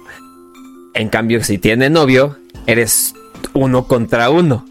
En 0.95 1.09
cambio, 1.11 1.45
si 1.45 1.59
tiene 1.59 1.91
novio, 1.91 2.37
eres 2.67 3.15
uno 3.53 3.87
contra 3.87 4.31
uno. 4.31 4.67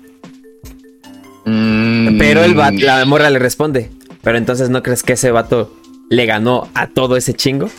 Mm. 1.46 2.18
Pero 2.18 2.44
el 2.44 2.56
vato, 2.56 2.78
la 2.80 3.06
morra 3.06 3.30
le 3.30 3.40
responde, 3.40 3.92
pero 4.22 4.38
entonces 4.38 4.70
¿no 4.70 4.84
crees 4.84 5.04
que 5.04 5.14
ese 5.14 5.32
vato 5.32 5.74
le 6.10 6.26
ganó 6.26 6.70
a 6.74 6.88
todo 6.88 7.16
ese 7.16 7.34
chingo? 7.34 7.70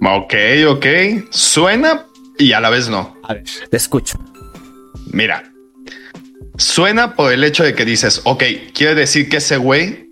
Ok, 0.00 0.34
ok. 0.68 0.86
Suena 1.30 2.06
y 2.38 2.52
a 2.52 2.60
la 2.60 2.70
vez 2.70 2.88
no. 2.88 3.16
A 3.22 3.34
ver, 3.34 3.44
te 3.70 3.76
escucho. 3.76 4.18
Mira, 5.12 5.44
suena 6.56 7.14
por 7.14 7.32
el 7.32 7.44
hecho 7.44 7.64
de 7.64 7.74
que 7.74 7.84
dices, 7.84 8.20
ok, 8.24 8.42
quiere 8.74 8.94
decir 8.94 9.28
que 9.28 9.38
ese 9.38 9.56
güey 9.56 10.10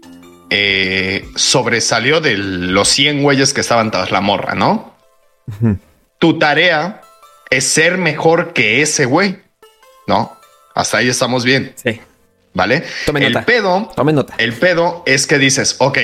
eh, 0.51 1.25
sobresalió 1.35 2.21
de 2.21 2.37
los 2.37 2.89
100 2.89 3.23
güeyes 3.23 3.53
que 3.53 3.61
estaban 3.61 3.91
tras 3.91 4.11
la 4.11 4.21
morra, 4.21 4.55
¿no? 4.55 4.95
Tu 6.19 6.39
tarea 6.39 7.01
es 7.51 7.65
ser 7.65 7.99
mejor 7.99 8.53
que 8.53 8.83
ese 8.83 9.05
güey, 9.05 9.39
¿no? 10.07 10.37
Hasta 10.75 10.99
ahí 10.99 11.09
estamos 11.09 11.45
bien. 11.45 11.73
Sí. 11.77 12.01
¿Vale? 12.55 12.85
Tome 13.07 13.27
el 13.27 13.45
pedo. 13.45 13.91
Tome 13.97 14.13
nota. 14.13 14.35
El 14.39 14.53
pedo 14.53 15.03
es 15.07 15.27
que 15.27 15.39
dices, 15.39 15.77
ok, 15.79 15.99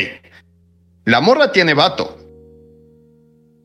la 1.04 1.20
morra 1.20 1.52
tiene 1.52 1.74
vato 1.74 2.18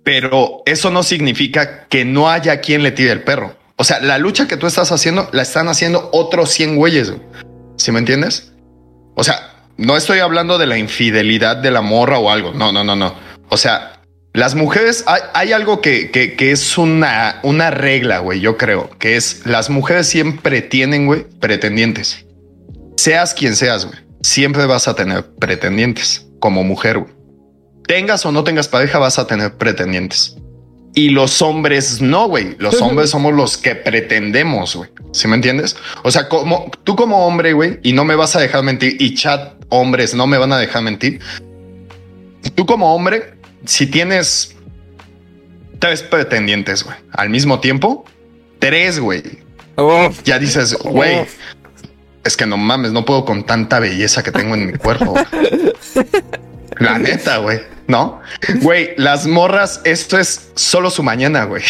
pero 0.04 0.63
eso 0.66 0.92
no 0.92 1.04
significa 1.04 1.86
que 1.88 2.06
no 2.06 2.30
haya 2.30 2.60
quien 2.60 2.84
le 2.84 2.92
tire 2.92 3.12
el 3.12 3.24
perro. 3.24 3.56
O 3.76 3.84
sea, 3.84 4.00
la 4.00 4.18
lucha 4.18 4.48
que 4.48 4.58
tú 4.58 4.68
estás 4.68 4.92
haciendo 4.92 5.30
la 5.32 5.42
están 5.42 5.68
haciendo 5.68 6.10
otros 6.13 6.52
100 6.52 6.76
güeyes. 6.76 7.13
¿Sí 7.78 7.92
me 7.92 8.00
entiendes? 8.00 8.54
O 9.16 9.24
sea, 9.24 9.66
no 9.78 9.98
estoy 9.98 10.20
hablando 10.20 10.58
de 10.58 10.68
la 10.68 10.78
infidelidad 10.78 11.58
de 11.58 11.72
la 11.72 11.82
morra 11.82 12.20
o 12.20 12.30
algo. 12.30 12.54
No, 12.54 12.72
no, 12.72 12.84
no, 12.84 12.96
no. 12.96 13.16
O 13.50 13.58
sea, 13.58 14.02
las 14.34 14.56
mujeres, 14.56 15.06
hay, 15.34 15.52
algo 15.54 15.82
que, 15.82 16.12
que, 16.12 16.52
es 16.52 16.78
una, 16.78 17.39
una 17.44 17.72
regla, 17.72 18.20
güey, 18.20 18.39
yo 18.39 18.58
creo, 18.58 18.89
que 18.98 19.16
es 19.16 19.46
las 19.46 19.70
mujeres 19.70 20.08
siempre 20.08 20.62
tienen, 20.62 21.06
güey, 21.06 21.26
pretendientes. 21.39 22.26
Seas 22.98 23.34
quien 23.36 23.56
seas, 23.56 23.86
güey, 23.86 24.00
siempre 24.22 24.66
vas 24.66 24.88
a 24.88 24.96
tener 24.96 25.26
pretendientes 25.36 26.26
como 26.39 26.63
mujer, 26.63 27.00
güey 27.00 27.22
tengas 27.88 28.26
o 28.26 28.32
no 28.32 28.43
tengas 28.43 28.67
pareja, 28.67 29.00
vas 29.00 29.19
a 29.19 29.28
tener 29.28 29.56
pretendientes. 29.56 30.36
Y 30.96 31.10
los 31.10 31.41
hombres 31.41 32.02
no, 32.02 32.28
güey. 32.28 32.56
Los 32.60 32.82
hombres 32.82 33.10
somos 33.10 33.34
los 33.34 33.58
que 33.58 33.76
pretendemos, 33.76 34.76
güey. 34.76 34.89
¿Sí 35.12 35.28
me 35.28 35.36
entiendes? 35.36 35.76
O 36.04 36.12
sea, 36.12 36.30
como 36.30 36.69
tú 36.84 36.96
como 36.96 37.26
hombre, 37.26 37.54
güey, 37.54 37.80
y 37.84 37.93
no 37.93 38.06
me 38.06 38.15
vas 38.15 38.36
a 38.36 38.39
dejar 38.39 38.63
mentir, 38.63 38.98
y 39.00 39.15
chat 39.15 39.54
hombres 39.69 40.13
no 40.13 40.28
me 40.28 40.38
van 40.38 40.54
a 40.54 40.58
dejar 40.58 40.84
mentir. 40.84 41.19
Tú 42.56 42.65
como 42.65 42.93
hombre, 42.93 43.34
si 43.65 43.88
tienes 43.88 44.56
tres 45.80 46.04
pretendientes, 46.04 46.84
güey, 46.84 46.98
al 47.12 47.30
mismo 47.30 47.60
tiempo, 47.60 48.06
tres, 48.60 49.00
güey. 49.00 49.24
ya 50.24 50.39
dices, 50.39 50.76
güey, 50.76 51.26
es 52.24 52.38
que 52.38 52.46
no 52.46 52.58
mames, 52.58 52.91
no 52.91 53.06
puedo 53.06 53.26
con 53.26 53.46
tanta 53.46 53.80
belleza 53.80 54.24
que 54.24 54.32
tengo 54.32 54.56
en 54.56 54.67
mi 54.67 54.74
cuerpo. 54.74 55.15
La 56.79 56.97
neta, 56.97 57.38
güey. 57.38 57.62
¿No? 57.88 58.21
Güey, 58.62 58.93
las 58.97 59.27
morras, 59.27 59.81
esto 59.83 60.17
es 60.17 60.51
solo 60.55 60.89
su 60.89 61.03
mañana, 61.03 61.43
güey. 61.43 61.63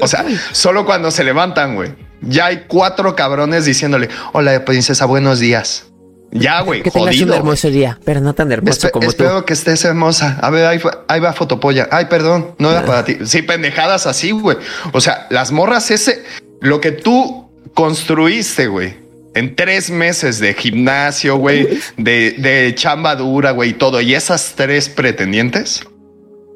O 0.00 0.08
sea, 0.08 0.24
solo 0.52 0.84
cuando 0.84 1.10
se 1.10 1.24
levantan, 1.24 1.76
güey. 1.76 1.94
Ya 2.20 2.46
hay 2.46 2.64
cuatro 2.66 3.14
cabrones 3.14 3.64
diciéndole, 3.64 4.08
hola, 4.32 4.64
princesa, 4.64 5.06
buenos 5.06 5.40
días. 5.40 5.86
Ya, 6.30 6.62
güey, 6.62 6.82
que 6.82 6.90
tengas 6.90 7.20
un 7.20 7.32
hermoso 7.32 7.68
día, 7.68 7.98
pero 8.04 8.20
no 8.20 8.32
tan 8.32 8.50
hermoso 8.50 8.90
como 8.90 9.06
espero 9.06 9.30
tú. 9.30 9.36
Espero 9.36 9.44
que 9.44 9.52
estés 9.52 9.84
hermosa. 9.84 10.38
A 10.40 10.50
ver, 10.50 10.66
ahí, 10.66 11.20
va 11.20 11.32
fotopolla. 11.32 11.88
Ay, 11.90 12.06
perdón, 12.06 12.54
no 12.58 12.70
era 12.70 12.84
para 12.86 13.04
ti. 13.04 13.18
Sí, 13.24 13.42
pendejadas 13.42 14.06
así, 14.06 14.30
güey. 14.30 14.56
O 14.92 15.00
sea, 15.00 15.26
las 15.30 15.52
morras, 15.52 15.90
ese, 15.90 16.24
lo 16.60 16.80
que 16.80 16.92
tú 16.92 17.50
construiste, 17.74 18.66
güey 18.66 19.01
en 19.34 19.56
tres 19.56 19.90
meses 19.90 20.38
de 20.38 20.54
gimnasio, 20.54 21.36
güey, 21.36 21.80
de, 21.96 22.32
de 22.38 22.74
chamba 22.74 23.16
dura, 23.16 23.52
güey, 23.52 23.70
y 23.70 23.74
todo. 23.74 24.00
Y 24.00 24.14
esas 24.14 24.54
tres 24.56 24.88
pretendientes, 24.88 25.82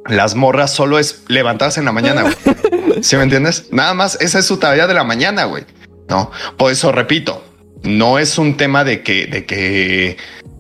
las 0.07 0.35
morras 0.35 0.73
solo 0.73 0.99
es 0.99 1.25
levantarse 1.29 1.81
en 1.81 1.87
la 1.87 1.93
mañana, 1.93 2.23
güey. 2.23 2.35
¿Sí 3.03 3.17
me 3.17 3.23
entiendes? 3.23 3.69
Nada 3.73 3.95
más, 3.95 4.19
esa 4.21 4.39
es 4.39 4.47
su 4.47 4.59
tarea 4.59 4.87
de 4.87 4.95
la 4.95 5.05
mañana, 5.05 5.45
güey. 5.45 5.65
No, 6.09 6.31
por 6.57 6.71
eso 6.71 6.93
repito, 6.93 7.45
no 7.83 8.19
es 8.19 8.39
un 8.39 8.57
tema 8.57 8.85
de 8.85 9.03
que, 9.03 9.27
de 9.27 9.45
que 9.45 10.17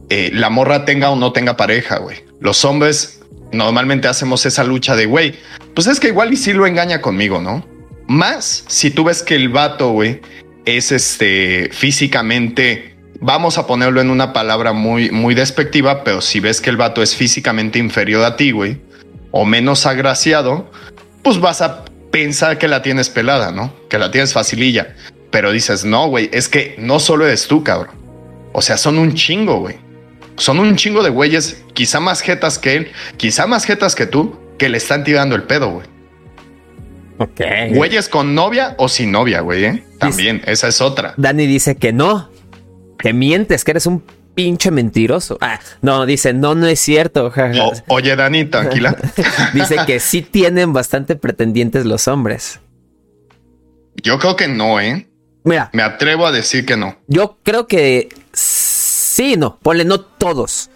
eh, 0.08 0.30
la 0.32 0.50
morra 0.50 0.84
tenga 0.84 1.10
o 1.10 1.16
no 1.16 1.32
tenga 1.32 1.56
pareja, 1.56 1.98
güey. 1.98 2.24
Los 2.40 2.64
hombres 2.64 3.20
normalmente 3.52 4.08
hacemos 4.08 4.44
esa 4.46 4.64
lucha 4.64 4.96
de, 4.96 5.06
güey, 5.06 5.34
pues 5.74 5.86
es 5.86 6.00
que 6.00 6.08
igual 6.08 6.32
y 6.32 6.36
sí 6.36 6.52
lo 6.52 6.66
engaña 6.66 7.00
conmigo, 7.00 7.40
¿no? 7.40 7.66
Más 8.08 8.64
si 8.68 8.90
tú 8.90 9.04
ves 9.04 9.22
que 9.22 9.34
el 9.34 9.48
vato, 9.48 9.90
güey, 9.90 10.20
es 10.66 10.92
este 10.92 11.70
físicamente, 11.72 12.96
vamos 13.20 13.56
a 13.56 13.66
ponerlo 13.66 14.00
en 14.00 14.10
una 14.10 14.32
palabra 14.32 14.72
muy, 14.72 15.10
muy 15.10 15.34
despectiva, 15.34 16.04
pero 16.04 16.20
si 16.20 16.40
ves 16.40 16.60
que 16.60 16.68
el 16.68 16.76
vato 16.76 17.02
es 17.02 17.16
físicamente 17.16 17.78
inferior 17.78 18.24
a 18.24 18.36
ti, 18.36 18.50
güey, 18.50 18.78
o 19.30 19.46
menos 19.46 19.86
agraciado, 19.86 20.70
pues 21.22 21.40
vas 21.40 21.62
a 21.62 21.84
pensar 22.10 22.58
que 22.58 22.68
la 22.68 22.82
tienes 22.82 23.08
pelada, 23.08 23.52
¿no? 23.52 23.72
Que 23.88 23.98
la 23.98 24.10
tienes 24.10 24.32
facililla. 24.32 24.94
Pero 25.30 25.52
dices, 25.52 25.84
no, 25.84 26.08
güey, 26.08 26.28
es 26.32 26.48
que 26.48 26.74
no 26.78 26.98
solo 26.98 27.26
eres 27.26 27.46
tú, 27.46 27.62
cabrón. 27.62 27.94
O 28.52 28.62
sea, 28.62 28.76
son 28.76 28.98
un 28.98 29.14
chingo, 29.14 29.60
güey. 29.60 29.76
Son 30.36 30.58
un 30.58 30.76
chingo 30.76 31.02
de 31.02 31.10
güeyes, 31.10 31.62
quizá 31.74 32.00
más 32.00 32.20
jetas 32.20 32.58
que 32.58 32.76
él, 32.76 32.92
quizá 33.16 33.46
más 33.46 33.64
jetas 33.64 33.94
que 33.94 34.06
tú, 34.06 34.38
que 34.58 34.68
le 34.68 34.78
están 34.78 35.04
tirando 35.04 35.34
el 35.34 35.44
pedo, 35.44 35.70
güey. 35.70 35.86
Ok. 37.18 37.40
Güeyes 37.74 38.08
con 38.08 38.34
novia 38.34 38.74
o 38.78 38.88
sin 38.88 39.12
novia, 39.12 39.40
güey. 39.40 39.64
¿eh? 39.64 39.84
También, 39.98 40.42
esa 40.46 40.68
es 40.68 40.80
otra. 40.80 41.14
Dani 41.16 41.46
dice 41.46 41.76
que 41.76 41.92
no. 41.92 42.30
Que 42.98 43.12
mientes, 43.12 43.64
que 43.64 43.72
eres 43.72 43.86
un 43.86 44.02
pinche 44.34 44.70
mentiroso. 44.70 45.38
Ah, 45.40 45.58
no, 45.82 46.06
dice, 46.06 46.32
no, 46.32 46.54
no 46.54 46.66
es 46.66 46.78
cierto. 46.78 47.32
oye, 47.88 48.16
Dani, 48.16 48.44
tranquila. 48.44 48.96
dice 49.54 49.76
que 49.86 49.98
sí 49.98 50.22
tienen 50.22 50.72
bastante 50.72 51.16
pretendientes 51.16 51.86
los 51.86 52.06
hombres. 52.06 52.60
Yo 54.02 54.18
creo 54.18 54.36
que 54.36 54.48
no, 54.48 54.78
¿eh? 54.80 55.08
Mira. 55.44 55.70
Me 55.72 55.82
atrevo 55.82 56.26
a 56.26 56.32
decir 56.32 56.66
que 56.66 56.76
no. 56.76 56.96
Yo 57.06 57.38
creo 57.42 57.66
que 57.66 58.08
sí, 58.32 59.36
no. 59.36 59.58
Ponle 59.62 59.84
no 59.84 60.00
todos. 60.00 60.70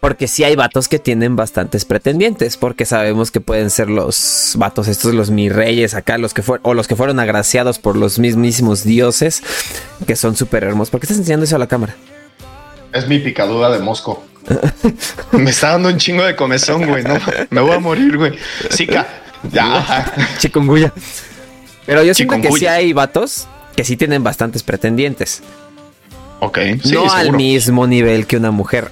Porque 0.00 0.26
sí 0.26 0.42
hay 0.42 0.56
vatos 0.56 0.88
que 0.88 0.98
tienen 0.98 1.36
bastantes 1.36 1.84
pretendientes, 1.84 2.56
porque 2.56 2.84
sabemos 2.84 3.30
que 3.30 3.40
pueden 3.40 3.70
ser 3.70 3.88
los 3.88 4.54
vatos 4.56 4.88
estos, 4.88 5.14
los 5.14 5.30
mi 5.30 5.48
reyes 5.48 5.94
acá, 5.94 6.18
los 6.18 6.34
que 6.34 6.42
fueron, 6.42 6.66
o 6.66 6.74
los 6.74 6.88
que 6.88 6.96
fueron 6.96 7.20
agraciados 7.20 7.78
por 7.78 7.96
los 7.96 8.18
mismísimos 8.18 8.82
dioses, 8.82 9.42
que 10.06 10.16
son 10.16 10.34
súper 10.34 10.64
hermosos. 10.64 10.90
¿Por 10.90 11.00
qué 11.00 11.04
estás 11.04 11.18
enseñando 11.18 11.44
eso 11.44 11.56
a 11.56 11.60
la 11.60 11.68
cámara? 11.68 11.94
Es 12.92 13.06
mi 13.06 13.20
picadura 13.20 13.70
de 13.70 13.78
mosco. 13.78 14.24
me 15.32 15.50
está 15.50 15.70
dando 15.70 15.88
un 15.88 15.98
chingo 15.98 16.24
de 16.24 16.34
comezón, 16.34 16.86
güey. 16.86 17.04
No, 17.04 17.14
me 17.50 17.60
voy 17.60 17.72
a 17.72 17.78
morir, 17.78 18.16
güey. 18.16 18.32
Chica, 18.70 19.06
ya. 19.52 20.12
Chikunguya. 20.38 20.92
Pero 21.86 22.02
yo 22.02 22.12
siento 22.14 22.40
que 22.40 22.50
sí 22.52 22.66
hay 22.66 22.92
vatos 22.92 23.46
que 23.76 23.84
sí 23.84 23.96
tienen 23.96 24.24
bastantes 24.24 24.62
pretendientes. 24.62 25.42
Ok. 26.40 26.58
no 26.90 27.12
al 27.12 27.32
mismo 27.32 27.86
nivel 27.86 28.26
que 28.26 28.36
una 28.36 28.50
mujer, 28.50 28.90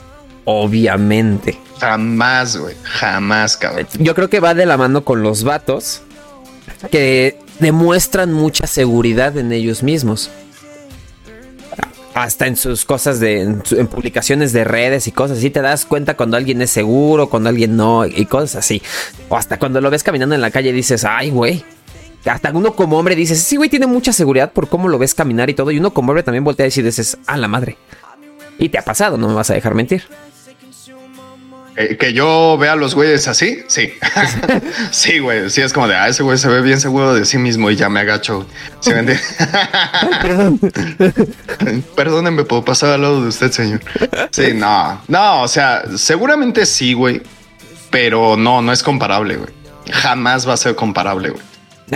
obviamente. 0.51 1.59
Jamás, 1.79 2.57
güey. 2.57 2.75
Jamás, 2.83 3.59
cabrón. 3.59 3.87
Yo 3.99 4.15
creo 4.15 4.31
que 4.31 4.41
va 4.41 4.55
de 4.55 4.65
la 4.65 4.79
mano 4.79 5.05
con 5.05 5.23
los 5.23 5.45
vatos 5.45 6.01
que 6.91 7.39
demuestran 7.59 8.33
mucha 8.33 8.67
seguridad 8.67 9.37
en 9.37 9.53
ellos 9.53 9.83
mismos. 9.83 10.31
Hasta 12.15 12.47
en 12.47 12.57
sus 12.57 12.87
cosas 12.87 13.21
de. 13.21 13.43
En, 13.43 13.87
publicaciones 13.89 14.55
de 14.55 14.65
redes 14.65 15.07
y 15.07 15.13
cosas 15.13 15.37
así, 15.37 15.51
te 15.51 15.61
das 15.61 15.85
cuenta 15.85 16.17
cuando 16.17 16.39
alguien 16.39 16.63
es 16.63 16.71
seguro, 16.71 17.29
cuando 17.29 17.51
alguien 17.51 17.77
no, 17.77 18.07
y 18.07 18.25
cosas 18.25 18.57
así. 18.57 18.81
O 19.29 19.37
hasta 19.37 19.59
cuando 19.59 19.83
lo 19.83 19.91
ves 19.91 20.03
caminando 20.03 20.35
en 20.35 20.41
la 20.41 20.51
calle 20.51 20.73
dices, 20.73 21.05
ay, 21.05 21.29
güey. 21.29 21.63
Hasta 22.25 22.51
uno 22.53 22.75
como 22.75 22.99
hombre 22.99 23.15
dices, 23.17 23.43
sí, 23.43 23.57
güey, 23.57 23.69
tiene 23.69 23.87
mucha 23.87 24.15
seguridad 24.15 24.51
por 24.53 24.71
cómo 24.71 24.89
lo 24.89 24.99
ves 24.99 25.15
caminar 25.15 25.51
y 25.51 25.55
todo. 25.55 25.71
Y 25.73 25.79
uno 25.79 25.93
como 25.93 26.11
hombre 26.11 26.23
también 26.23 26.43
voltea 26.43 26.65
a 26.65 26.69
decir, 26.69 26.85
dices, 26.85 27.19
a 27.27 27.37
la 27.37 27.49
madre. 27.49 27.77
Y 28.59 28.71
te 28.71 28.79
ha 28.79 28.83
pasado, 28.83 29.19
no 29.19 29.29
me 29.29 29.35
vas 29.35 29.51
a 29.51 29.55
dejar 29.55 29.75
mentir. 29.75 30.05
Eh, 31.81 31.97
que 31.97 32.13
yo 32.13 32.59
vea 32.59 32.73
a 32.73 32.77
los 32.77 32.97
güeyes 32.97 33.29
así, 33.29 33.63
sí. 33.69 33.93
sí, 34.91 35.21
güey. 35.21 35.49
Sí, 35.49 35.61
es 35.61 35.73
como 35.73 35.87
de, 35.87 35.95
ah, 35.95 36.09
ese 36.09 36.25
güey 36.25 36.37
se 36.37 36.49
ve 36.49 36.61
bien 36.61 36.81
seguro 36.81 37.15
de 37.15 37.25
sí 37.25 37.39
mismo 37.39 37.71
y 37.71 37.77
ya 37.77 37.89
me 37.89 38.01
agacho. 38.01 38.49
¿Sí 38.81 38.91
me 38.93 39.05
Perdón. 40.23 40.59
Perdónenme, 41.95 42.43
puedo 42.43 42.65
pasar 42.65 42.91
al 42.91 43.03
lado 43.03 43.23
de 43.23 43.29
usted, 43.29 43.53
señor. 43.53 43.81
Sí, 44.33 44.55
no. 44.55 45.01
No, 45.07 45.43
o 45.43 45.49
sea, 45.49 45.85
seguramente 45.97 46.67
sí, 46.67 46.95
güey. 46.95 47.23
Pero 47.91 48.37
no, 48.37 48.61
no 48.61 48.73
es 48.73 48.83
comparable, 48.83 49.37
güey. 49.37 49.51
Jamás 49.93 50.49
va 50.49 50.55
a 50.55 50.57
ser 50.57 50.75
comparable, 50.75 51.31
güey. 51.31 51.43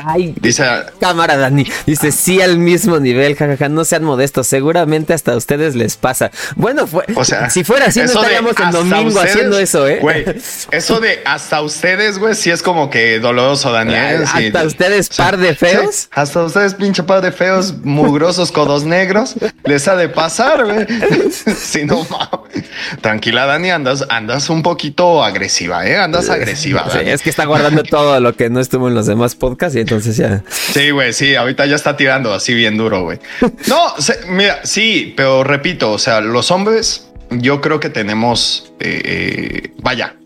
Ay, 0.04 0.34
dice 0.40 0.64
cámara, 1.00 1.36
Dani. 1.36 1.66
Dice, 1.86 2.12
sí, 2.12 2.40
al 2.40 2.58
mismo 2.58 2.98
nivel, 2.98 3.36
jajaja, 3.36 3.68
no 3.68 3.84
sean 3.84 4.04
modestos, 4.04 4.46
seguramente 4.46 5.12
hasta 5.12 5.32
a 5.32 5.36
ustedes 5.36 5.74
les 5.74 5.96
pasa. 5.96 6.30
Bueno, 6.56 6.86
fue, 6.86 7.04
o 7.14 7.24
sea, 7.24 7.50
si 7.50 7.64
fuera 7.64 7.86
así, 7.86 8.00
no 8.00 8.06
estaríamos 8.06 8.54
el 8.58 8.70
domingo 8.70 9.20
haciendo 9.20 9.58
eso, 9.58 9.86
¿eh? 9.86 9.98
Güey, 10.00 10.24
eso 10.70 11.00
de 11.00 11.20
hasta 11.24 11.62
ustedes, 11.62 12.18
güey, 12.18 12.34
sí 12.34 12.50
es 12.50 12.62
como 12.62 12.90
que 12.90 13.18
doloroso, 13.20 13.72
Daniel. 13.72 14.24
hasta 14.24 14.64
ustedes, 14.64 15.08
par 15.10 15.36
de 15.36 15.54
feos. 15.54 16.08
hasta 16.12 16.44
ustedes, 16.44 16.74
pinche 16.74 17.02
par 17.02 17.20
de 17.22 17.32
feos, 17.32 17.74
mugrosos, 17.82 18.52
codos 18.52 18.84
negros, 18.84 19.34
les 19.64 19.88
ha 19.88 19.96
de 19.96 20.08
pasar, 20.08 20.64
güey. 20.64 20.86
si 21.56 21.84
no, 21.84 22.06
mames. 22.08 22.64
Tranquila, 23.00 23.46
Dani, 23.46 23.70
andas, 23.70 24.04
andas 24.08 24.50
un 24.50 24.62
poquito 24.62 25.22
agresiva, 25.22 25.86
¿eh? 25.86 25.96
Andas 25.96 26.28
agresiva. 26.28 26.88
Sí, 26.90 26.98
es 27.04 27.22
que 27.22 27.30
está 27.30 27.44
guardando 27.44 27.82
todo 27.82 28.20
lo 28.20 28.34
que 28.34 28.50
no 28.50 28.60
estuvo 28.60 28.88
en 28.88 28.94
los 28.94 29.06
demás 29.06 29.34
podcasts 29.34 29.76
entonces 29.82 30.16
ya. 30.16 30.42
Sí, 30.48 30.90
güey, 30.90 31.12
sí, 31.12 31.34
ahorita 31.34 31.66
ya 31.66 31.76
está 31.76 31.96
tirando 31.96 32.32
así 32.32 32.54
bien 32.54 32.76
duro, 32.76 33.02
güey. 33.02 33.18
No, 33.68 33.94
mira, 34.28 34.60
sí, 34.64 35.12
pero 35.16 35.44
repito, 35.44 35.92
o 35.92 35.98
sea, 35.98 36.20
los 36.20 36.50
hombres, 36.50 37.10
yo 37.30 37.60
creo 37.60 37.80
que 37.80 37.90
tenemos, 37.90 38.72
eh, 38.80 39.02
eh, 39.04 39.72
vaya, 39.78 40.16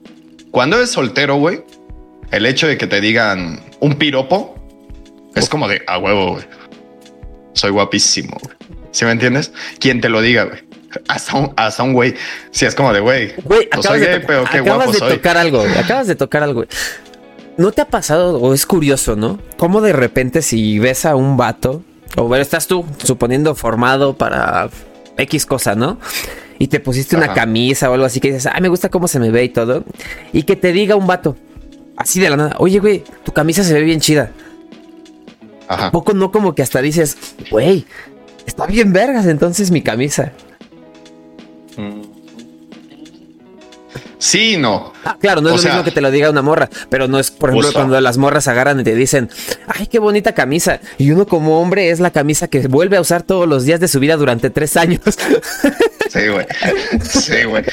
cuando 0.50 0.76
eres 0.76 0.90
soltero, 0.90 1.36
güey, 1.36 1.62
el 2.30 2.46
hecho 2.46 2.66
de 2.66 2.78
que 2.78 2.86
te 2.86 3.00
digan 3.00 3.60
un 3.80 3.94
piropo 3.96 4.56
es 5.34 5.48
como 5.48 5.68
de 5.68 5.82
a 5.86 5.98
huevo, 5.98 6.32
güey. 6.32 6.44
Soy 7.52 7.70
guapísimo, 7.70 8.36
güey. 8.42 8.56
¿Sí 8.90 9.04
me 9.04 9.10
entiendes? 9.10 9.52
Quien 9.78 10.00
te 10.00 10.08
lo 10.08 10.22
diga, 10.22 10.44
güey. 10.44 10.60
Hasta 11.08 11.36
un, 11.36 11.52
hasta 11.56 11.82
un 11.82 11.92
güey. 11.92 12.14
Sí, 12.50 12.64
es 12.64 12.74
como 12.74 12.92
de 12.92 13.00
güey. 13.00 13.34
Güey, 13.44 13.68
acabas, 13.70 14.00
de, 14.00 14.20
pero 14.20 14.44
qué 14.50 14.58
acabas 14.58 14.92
de 14.92 14.98
tocar 14.98 15.36
algo. 15.36 15.64
Acabas 15.78 16.06
de 16.06 16.14
tocar 16.16 16.42
algo. 16.42 16.64
¿No 17.56 17.72
te 17.72 17.80
ha 17.80 17.88
pasado, 17.88 18.38
o 18.38 18.52
es 18.52 18.66
curioso, 18.66 19.16
¿no? 19.16 19.38
Cómo 19.56 19.80
de 19.80 19.92
repente 19.92 20.42
si 20.42 20.78
ves 20.78 21.06
a 21.06 21.16
un 21.16 21.36
vato, 21.36 21.82
o 22.16 22.28
ver, 22.28 22.40
estás 22.42 22.66
tú, 22.66 22.84
suponiendo 23.02 23.54
formado 23.54 24.16
para 24.16 24.68
X 25.16 25.46
cosa, 25.46 25.74
¿no? 25.74 25.98
Y 26.58 26.68
te 26.68 26.80
pusiste 26.80 27.16
una 27.16 27.34
camisa 27.34 27.90
o 27.90 27.94
algo 27.94 28.06
así 28.06 28.20
que 28.20 28.28
dices, 28.28 28.46
ah, 28.46 28.58
me 28.60 28.68
gusta 28.68 28.88
cómo 28.88 29.08
se 29.08 29.20
me 29.20 29.30
ve 29.30 29.44
y 29.44 29.48
todo. 29.48 29.84
Y 30.32 30.42
que 30.44 30.56
te 30.56 30.72
diga 30.72 30.96
un 30.96 31.06
vato, 31.06 31.36
así 31.96 32.20
de 32.20 32.30
la 32.30 32.36
nada, 32.36 32.56
oye, 32.58 32.78
güey, 32.78 33.04
tu 33.24 33.32
camisa 33.32 33.62
se 33.64 33.74
ve 33.74 33.82
bien 33.82 34.00
chida. 34.00 34.32
Ajá. 35.68 35.90
poco 35.90 36.14
no 36.14 36.30
como 36.30 36.54
que 36.54 36.62
hasta 36.62 36.80
dices, 36.80 37.16
güey, 37.50 37.86
está 38.46 38.66
bien 38.66 38.92
vergas 38.92 39.26
entonces 39.26 39.72
mi 39.72 39.82
camisa? 39.82 40.32
Mm. 41.76 42.02
Sí, 44.18 44.56
no. 44.56 44.92
Ah, 45.04 45.16
claro, 45.20 45.40
no 45.40 45.50
es 45.50 45.62
lo 45.62 45.68
mismo 45.70 45.84
que 45.84 45.90
te 45.90 46.00
lo 46.00 46.10
diga 46.10 46.30
una 46.30 46.42
morra, 46.42 46.70
pero 46.88 47.06
no 47.06 47.18
es, 47.18 47.30
por 47.30 47.50
ejemplo, 47.50 47.72
cuando 47.72 48.00
las 48.00 48.16
morras 48.16 48.48
agarran 48.48 48.80
y 48.80 48.84
te 48.84 48.94
dicen, 48.94 49.28
ay, 49.66 49.86
qué 49.86 49.98
bonita 49.98 50.32
camisa. 50.32 50.80
Y 50.98 51.10
uno 51.10 51.26
como 51.26 51.60
hombre 51.60 51.90
es 51.90 52.00
la 52.00 52.10
camisa 52.10 52.48
que 52.48 52.66
vuelve 52.66 52.96
a 52.96 53.00
usar 53.00 53.22
todos 53.22 53.46
los 53.46 53.64
días 53.64 53.78
de 53.78 53.88
su 53.88 54.00
vida 54.00 54.16
durante 54.16 54.50
tres 54.50 54.76
años. 54.76 55.00
Sí, 56.08 56.28
güey. 56.28 56.46
Sí, 57.02 57.44
güey. 57.44 57.64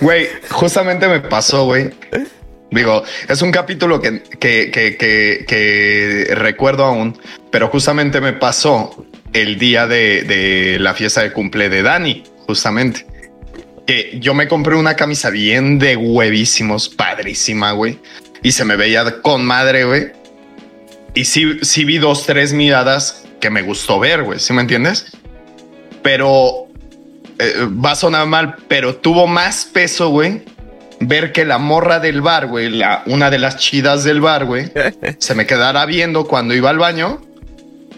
Güey, 0.00 0.28
justamente 0.50 1.06
me 1.06 1.20
pasó, 1.20 1.66
güey. 1.66 1.90
Digo, 2.70 3.04
es 3.28 3.42
un 3.42 3.52
capítulo 3.52 4.00
que, 4.00 4.22
que, 4.22 4.70
que, 4.70 5.44
que, 5.46 6.34
recuerdo 6.34 6.84
aún, 6.84 7.18
pero 7.50 7.68
justamente 7.68 8.20
me 8.20 8.32
pasó 8.32 9.06
el 9.34 9.58
día 9.58 9.86
de, 9.86 10.22
de 10.22 10.78
la 10.80 10.94
fiesta 10.94 11.22
de 11.22 11.32
cumple 11.32 11.68
de 11.68 11.82
Dani, 11.82 12.24
justamente 12.46 13.06
que 13.86 14.18
yo 14.20 14.34
me 14.34 14.48
compré 14.48 14.76
una 14.76 14.94
camisa 14.94 15.30
bien 15.30 15.78
de 15.78 15.96
huevísimos, 15.96 16.88
padrísima, 16.88 17.72
güey. 17.72 17.98
Y 18.42 18.52
se 18.52 18.64
me 18.64 18.76
veía 18.76 19.20
con 19.22 19.44
madre, 19.44 19.84
güey. 19.84 20.12
Y 21.14 21.24
sí, 21.24 21.58
sí 21.62 21.84
vi 21.84 21.98
dos, 21.98 22.26
tres 22.26 22.52
miradas 22.52 23.24
que 23.40 23.50
me 23.50 23.62
gustó 23.62 23.98
ver, 23.98 24.22
güey. 24.22 24.38
¿Sí 24.38 24.52
me 24.52 24.62
entiendes? 24.62 25.06
Pero 26.02 26.68
eh, 27.38 27.54
va 27.66 27.92
a 27.92 27.96
sonar 27.96 28.26
mal, 28.26 28.56
pero 28.68 28.96
tuvo 28.96 29.26
más 29.26 29.64
peso, 29.64 30.08
güey. 30.10 30.42
Ver 31.00 31.32
que 31.32 31.44
la 31.44 31.58
morra 31.58 31.98
del 31.98 32.22
bar, 32.22 32.46
güey, 32.46 32.70
la, 32.70 33.02
una 33.06 33.30
de 33.30 33.38
las 33.38 33.56
chidas 33.56 34.04
del 34.04 34.20
bar, 34.20 34.44
güey, 34.44 34.70
se 35.18 35.34
me 35.34 35.46
quedara 35.46 35.84
viendo 35.84 36.28
cuando 36.28 36.54
iba 36.54 36.70
al 36.70 36.78
baño, 36.78 37.20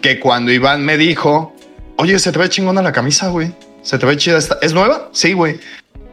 que 0.01 0.19
cuando 0.19 0.51
Iván 0.51 0.83
me 0.83 0.97
dijo, 0.97 1.55
oye, 1.97 2.17
se 2.17 2.31
te 2.31 2.39
ve 2.39 2.49
chingona 2.49 2.81
la 2.81 2.91
camisa, 2.91 3.27
güey. 3.29 3.53
Se 3.85 3.99
te 3.99 4.05
ve 4.07 4.17
chida 4.17 4.39
esta. 4.39 4.57
¿Es 4.63 4.73
nueva? 4.73 5.09
Sí, 5.13 5.33
güey. 5.33 5.59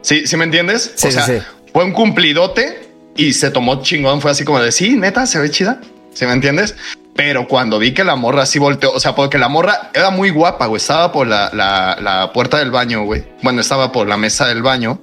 Sí, 0.01 0.27
¿sí 0.27 0.37
me 0.37 0.43
entiendes? 0.43 0.93
Sí, 0.95 1.07
o 1.07 1.11
sea, 1.11 1.25
sí. 1.25 1.39
fue 1.73 1.83
un 1.83 1.91
cumplidote 1.91 2.87
y 3.17 3.33
se 3.33 3.49
tomó 3.49 3.81
chingón. 3.81 4.21
Fue 4.21 4.29
así 4.29 4.45
como 4.45 4.61
de 4.61 4.71
sí, 4.71 4.95
neta, 4.95 5.25
se 5.25 5.39
ve 5.39 5.49
chida. 5.49 5.81
¿Sí 6.13 6.27
me 6.27 6.33
entiendes? 6.33 6.75
Pero 7.15 7.47
cuando 7.47 7.79
vi 7.79 7.91
que 7.93 8.03
la 8.03 8.15
morra 8.15 8.45
sí 8.45 8.59
volteó, 8.59 8.91
o 8.91 8.99
sea, 8.99 9.15
porque 9.15 9.39
la 9.39 9.49
morra 9.49 9.89
era 9.95 10.11
muy 10.11 10.29
guapa, 10.29 10.67
güey. 10.67 10.77
Estaba 10.77 11.11
por 11.11 11.25
la, 11.25 11.49
la, 11.51 11.97
la 11.99 12.31
puerta 12.31 12.59
del 12.59 12.69
baño, 12.69 13.05
güey. 13.05 13.23
Bueno, 13.41 13.61
estaba 13.61 13.91
por 13.91 14.07
la 14.07 14.17
mesa 14.17 14.47
del 14.47 14.61
baño 14.61 15.01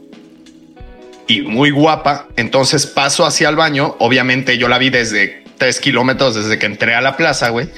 y 1.26 1.42
muy 1.42 1.72
guapa. 1.72 2.28
Entonces 2.37 2.87
paso 2.87 3.26
hacia 3.26 3.48
el 3.48 3.56
baño. 3.56 3.96
Obviamente 3.98 4.59
yo 4.59 4.68
la 4.68 4.78
vi 4.78 4.90
desde 4.90 5.42
tres 5.59 5.80
kilómetros 5.80 6.37
desde 6.37 6.56
que 6.56 6.66
entré 6.66 6.94
a 6.94 7.00
la 7.00 7.16
plaza, 7.16 7.48
güey. 7.48 7.68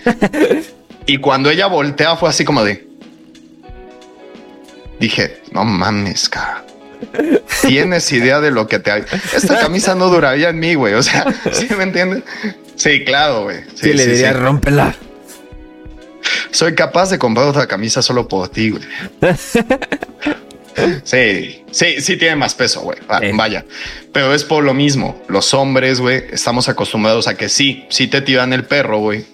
y 1.06 1.16
cuando 1.16 1.48
ella 1.48 1.66
voltea 1.66 2.16
fue 2.16 2.28
así 2.28 2.44
como 2.44 2.62
de, 2.62 2.91
dije, 5.02 5.42
no 5.50 5.64
mames, 5.64 6.28
cara. 6.28 6.64
Tienes 7.62 8.10
idea 8.12 8.40
de 8.40 8.50
lo 8.52 8.68
que 8.68 8.78
te 8.78 8.92
hay. 8.92 9.04
Esta 9.34 9.58
camisa 9.58 9.94
no 9.94 10.08
duraría 10.08 10.50
en 10.50 10.60
mí, 10.60 10.74
güey. 10.74 10.94
O 10.94 11.02
sea, 11.02 11.26
¿sí 11.52 11.68
me 11.76 11.82
entiendes? 11.82 12.22
Sí, 12.76 13.04
claro, 13.04 13.44
güey. 13.44 13.58
Sí, 13.74 13.92
le 13.92 14.06
diría, 14.06 14.32
rómpela. 14.32 14.94
Soy 16.52 16.74
capaz 16.74 17.10
de 17.10 17.18
comprar 17.18 17.46
otra 17.46 17.66
camisa 17.66 18.00
solo 18.02 18.28
por 18.28 18.48
ti, 18.48 18.70
güey. 18.70 18.82
Sí, 21.04 21.62
sí, 21.70 22.00
sí 22.00 22.16
tiene 22.16 22.34
más 22.34 22.54
peso, 22.54 22.80
güey. 22.80 22.96
Vaya. 23.34 23.62
Pero 24.10 24.32
es 24.32 24.42
por 24.42 24.64
lo 24.64 24.72
mismo. 24.72 25.22
Los 25.28 25.52
hombres, 25.52 26.00
güey, 26.00 26.24
estamos 26.32 26.66
acostumbrados 26.70 27.28
a 27.28 27.34
que 27.34 27.50
sí, 27.50 27.84
sí 27.90 28.06
te 28.08 28.22
tiran 28.22 28.54
el 28.54 28.64
perro, 28.64 28.98
güey 29.00 29.26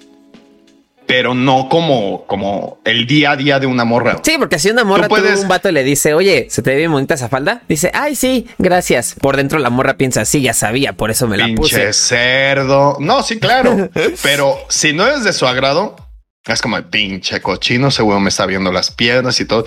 pero 1.08 1.34
no 1.34 1.70
como, 1.70 2.26
como 2.26 2.80
el 2.84 3.06
día 3.06 3.30
a 3.30 3.36
día 3.36 3.58
de 3.58 3.66
una 3.66 3.86
morra. 3.86 4.20
Sí, 4.22 4.36
porque 4.38 4.58
si 4.58 4.68
una 4.68 4.84
morra 4.84 5.08
puedes... 5.08 5.40
un 5.40 5.48
vato 5.48 5.72
le 5.72 5.82
dice, 5.82 6.12
oye, 6.12 6.48
¿se 6.50 6.60
te 6.60 6.70
ve 6.70 6.76
bien 6.76 6.92
bonita 6.92 7.14
esa 7.14 7.30
falda? 7.30 7.62
Dice, 7.66 7.90
ay, 7.94 8.14
sí, 8.14 8.46
gracias. 8.58 9.16
Por 9.18 9.38
dentro 9.38 9.58
la 9.58 9.70
morra 9.70 9.96
piensa, 9.96 10.26
sí, 10.26 10.42
ya 10.42 10.52
sabía, 10.52 10.92
por 10.92 11.10
eso 11.10 11.26
me 11.26 11.38
la 11.38 11.46
puse. 11.56 11.76
Pinche 11.76 11.92
cerdo. 11.94 12.98
No, 13.00 13.22
sí, 13.22 13.40
claro. 13.40 13.88
pero 14.22 14.58
si 14.68 14.92
no 14.92 15.06
es 15.06 15.24
de 15.24 15.32
su 15.32 15.46
agrado, 15.46 15.96
es 16.44 16.60
como 16.60 16.76
el 16.76 16.84
pinche 16.84 17.40
cochino, 17.40 17.90
seguro 17.90 18.20
me 18.20 18.28
está 18.28 18.44
viendo 18.44 18.70
las 18.70 18.90
piernas 18.90 19.40
y 19.40 19.46
todo. 19.46 19.64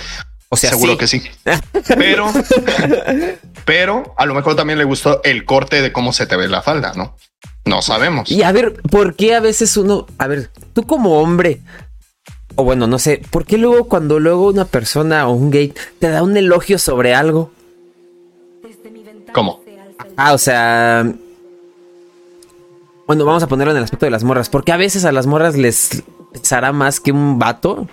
O 0.50 0.58
sea, 0.58 0.70
seguro 0.70 0.96
que 0.96 1.08
sí. 1.08 1.24
Pero, 1.88 2.32
pero 3.64 4.14
a 4.18 4.26
lo 4.26 4.34
mejor 4.34 4.56
también 4.58 4.78
le 4.78 4.84
gustó 4.84 5.22
el 5.24 5.46
corte 5.46 5.82
de 5.82 5.94
cómo 5.94 6.12
se 6.12 6.28
te 6.28 6.36
ve 6.36 6.50
la 6.50 6.62
falda, 6.62 6.92
¿no? 6.94 7.16
No 7.66 7.82
sabemos. 7.82 8.30
Y 8.32 8.44
a 8.44 8.52
ver, 8.52 8.74
¿por 8.74 9.16
qué 9.16 9.36
a 9.36 9.40
veces 9.40 9.78
uno, 9.78 10.08
a 10.18 10.28
ver, 10.28 10.50
tú 10.74 10.84
como 10.84 11.22
hombre, 11.22 11.62
o 12.56 12.64
bueno, 12.64 12.88
no 12.88 13.00
sé, 13.00 13.22
¿por 13.30 13.46
qué 13.46 13.58
luego 13.58 13.88
cuando 13.88 14.20
luego 14.20 14.48
una 14.48 14.66
persona 14.66 15.28
o 15.28 15.34
un 15.34 15.52
gay 15.52 15.74
te 16.00 16.10
da 16.10 16.24
un 16.24 16.36
elogio 16.36 16.80
sobre 16.80 17.14
algo? 17.14 17.52
¿Cómo? 19.34 19.62
Ah, 20.18 20.34
o 20.34 20.38
sea, 20.38 21.10
bueno, 23.08 23.26
vamos 23.26 23.44
a 23.44 23.48
ponerlo 23.48 23.72
en 23.72 23.78
el 23.78 23.84
aspecto 23.84 24.06
de 24.06 24.12
las 24.12 24.24
morras, 24.24 24.50
porque 24.50 24.72
a 24.72 24.78
veces 24.78 25.06
a 25.06 25.12
las 25.12 25.28
morras 25.28 25.56
les 25.56 26.04
pesará 26.34 26.72
más 26.72 27.00
que 27.00 27.12
un 27.12 27.40
vato 27.40 27.88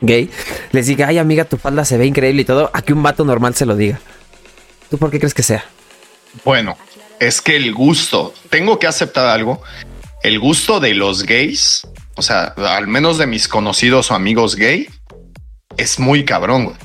gay 0.00 0.30
les 0.72 0.86
diga, 0.86 1.08
ay 1.08 1.18
amiga, 1.18 1.44
tu 1.44 1.56
falda 1.56 1.84
se 1.84 1.96
ve 1.96 2.06
increíble 2.06 2.42
y 2.42 2.44
todo, 2.44 2.70
a 2.72 2.82
que 2.82 2.92
un 2.92 3.02
vato 3.02 3.24
normal 3.24 3.54
se 3.54 3.66
lo 3.66 3.76
diga. 3.76 4.00
¿Tú 4.90 4.98
por 4.98 5.10
qué 5.10 5.18
crees 5.18 5.34
que 5.34 5.42
sea? 5.42 5.64
Bueno, 6.44 6.76
es 7.22 7.40
que 7.40 7.54
el 7.54 7.72
gusto, 7.72 8.34
tengo 8.50 8.80
que 8.80 8.88
aceptar 8.88 9.28
algo, 9.28 9.62
el 10.24 10.40
gusto 10.40 10.80
de 10.80 10.92
los 10.92 11.22
gays, 11.22 11.86
o 12.16 12.22
sea, 12.22 12.54
al 12.56 12.88
menos 12.88 13.16
de 13.16 13.28
mis 13.28 13.46
conocidos 13.46 14.10
o 14.10 14.14
amigos 14.14 14.56
gay, 14.56 14.88
es 15.76 16.00
muy 16.00 16.24
cabrón, 16.24 16.64
güey. 16.64 16.76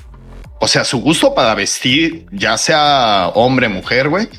O 0.60 0.68
sea, 0.68 0.86
su 0.86 1.00
gusto 1.00 1.34
para 1.34 1.56
vestir, 1.56 2.28
ya 2.32 2.56
sea 2.60 3.32
hombre, 3.34 3.68
mujer, 3.68 4.10
güey. 4.10 4.30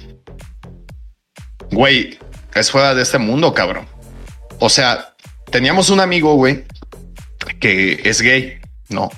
Güey, 1.72 2.16
es 2.54 2.70
fuera 2.70 2.94
de 2.94 3.02
este 3.02 3.18
mundo, 3.18 3.52
cabrón. 3.52 3.86
O 4.60 4.68
sea, 4.68 5.16
teníamos 5.50 5.90
un 5.90 5.98
amigo, 5.98 6.34
güey, 6.34 6.64
que 7.58 8.02
es 8.04 8.22
gay, 8.22 8.60
¿no? 8.88 9.10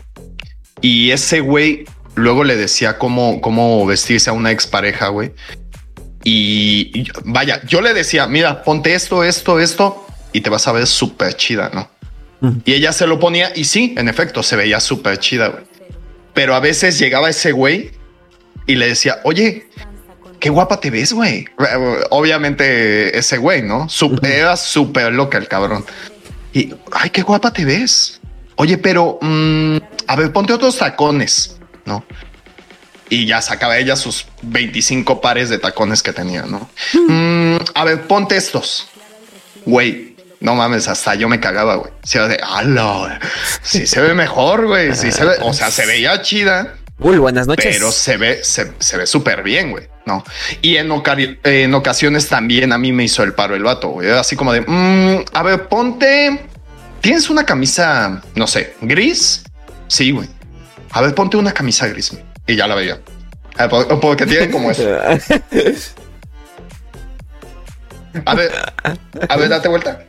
Y 0.81 1.11
ese 1.11 1.41
güey 1.41 1.85
luego 2.15 2.43
le 2.43 2.57
decía 2.57 2.97
cómo, 2.97 3.43
cómo 3.43 3.85
vestirse 3.85 4.31
a 4.31 4.33
una 4.33 4.51
expareja, 4.51 5.09
güey. 5.09 5.33
Y, 6.23 7.09
vaya, 7.25 7.63
yo 7.67 7.81
le 7.81 7.95
decía, 7.95 8.27
mira, 8.27 8.63
ponte 8.63 8.95
esto, 8.95 9.25
esto, 9.25 9.59
esto, 9.59 10.07
y 10.33 10.41
te 10.43 10.51
vas 10.51 10.67
a 10.69 10.73
ver 10.73 10.87
súper 10.87 11.35
chida, 11.35 11.71
¿no? 11.73 11.89
Y 12.65 12.73
ella 12.73 12.93
se 12.93 13.07
lo 13.07 13.19
ponía 13.21 13.53
y 13.55 13.65
sí, 13.65 13.95
en 13.99 14.09
efecto, 14.09 14.43
se 14.43 14.57
veía 14.57 14.81
súper 14.81 15.19
chida, 15.19 15.49
güey. 15.49 15.65
Pero 16.33 16.55
a 16.55 16.61
veces 16.61 16.99
llegaba 16.99 17.29
ese 17.29 17.53
güey 17.53 17.91
y 18.67 18.77
le 18.77 18.89
decía, 18.89 19.21
oye, 19.25 19.69
qué 20.39 20.49
guapa 20.49 20.81
te 20.81 20.91
ves, 20.91 21.13
güey. 21.13 21.47
Obviamente 22.11 23.17
ese 23.19 23.37
güey, 23.37 23.63
¿no? 23.63 23.89
era 24.23 24.57
súper 24.57 25.13
loca 25.13 25.39
el 25.39 25.49
cabrón. 25.49 25.85
Y, 26.53 26.75
ay, 26.93 27.11
qué 27.11 27.23
guapa 27.23 27.53
te 27.53 27.65
ves. 27.65 28.21
Oye, 28.57 28.79
pero, 28.79 29.19
mm, 29.21 29.77
a 30.07 30.17
ver, 30.17 30.33
ponte 30.33 30.53
otros 30.53 30.79
tacones, 30.79 31.59
¿no? 31.85 32.05
Y 33.11 33.27
ya 33.27 33.43
sacaba 33.43 33.77
ella 33.77 33.97
sus 33.97 34.27
25 34.43 35.21
pares 35.21 35.49
de 35.49 35.59
tacones 35.59 36.03
que 36.03 36.13
tenía, 36.13 36.43
¿no? 36.43 36.71
Mm, 37.09 37.57
a 37.75 37.85
ver, 37.85 38.03
ponte 38.07 38.37
estos. 38.37 38.87
Güey, 39.67 40.17
no 40.41 40.55
mames, 40.55 40.89
hasta 40.89 41.15
yo 41.17 41.29
me 41.29 41.41
cagaba, 41.41 41.75
güey. 41.75 41.93
Se 42.03 42.19
de, 42.21 42.41
ala, 42.43 43.21
sí 43.63 43.87
se 43.87 44.01
ve 44.01 44.15
mejor, 44.15 44.67
güey. 44.67 44.95
Sí 44.95 45.13
se 45.13 45.25
ve, 45.25 45.35
o 45.43 45.53
sea, 45.53 45.71
se 45.71 45.87
veía 45.87 46.23
chida. 46.23 46.77
Uy, 47.01 47.19
buenas 47.19 47.47
noches. 47.47 47.67
Pero 47.77 47.91
se 47.93 48.17
ve, 48.17 48.41
se, 48.43 48.97
ve 48.97 49.07
súper 49.07 49.43
bien, 49.43 49.71
güey. 49.71 49.89
No. 50.07 50.25
Y 50.63 50.77
en, 50.77 50.91
en, 51.45 51.75
ocasiones 51.75 52.29
también 52.29 52.73
a 52.73 52.79
mí 52.79 52.93
me 52.93 53.05
hizo 53.05 53.23
el 53.23 53.33
paro 53.33 53.57
el 53.57 53.63
vato, 53.63 53.89
güey. 53.89 54.11
Así 54.11 54.37
como 54.37 54.53
de, 54.53 54.61
mm, 54.61 55.25
a 55.33 55.43
ver, 55.43 55.69
ponte. 55.69 56.47
¿Tienes 57.01 57.31
una 57.31 57.45
camisa, 57.45 58.23
no 58.35 58.47
sé, 58.47 58.75
gris? 58.83 59.43
Sí, 59.89 60.11
güey. 60.11 60.29
A 60.91 61.01
ver, 61.01 61.15
ponte 61.15 61.37
una 61.37 61.53
camisa 61.53 61.87
gris. 61.87 62.13
Y 62.51 62.57
ya 62.57 62.67
la 62.67 62.75
veía. 62.75 63.01
Porque 64.01 64.27
tiene 64.27 64.51
como 64.51 64.71
eso. 64.71 64.83
A 68.25 68.35
ver, 68.35 68.51
a 69.29 69.37
ver, 69.37 69.49
date 69.49 69.69
vuelta. 69.69 70.05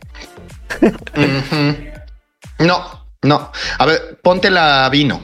No, 2.58 3.06
no. 3.22 3.52
A 3.78 3.86
ver, 3.86 4.18
ponte 4.22 4.50
la 4.50 4.88
vino. 4.90 5.22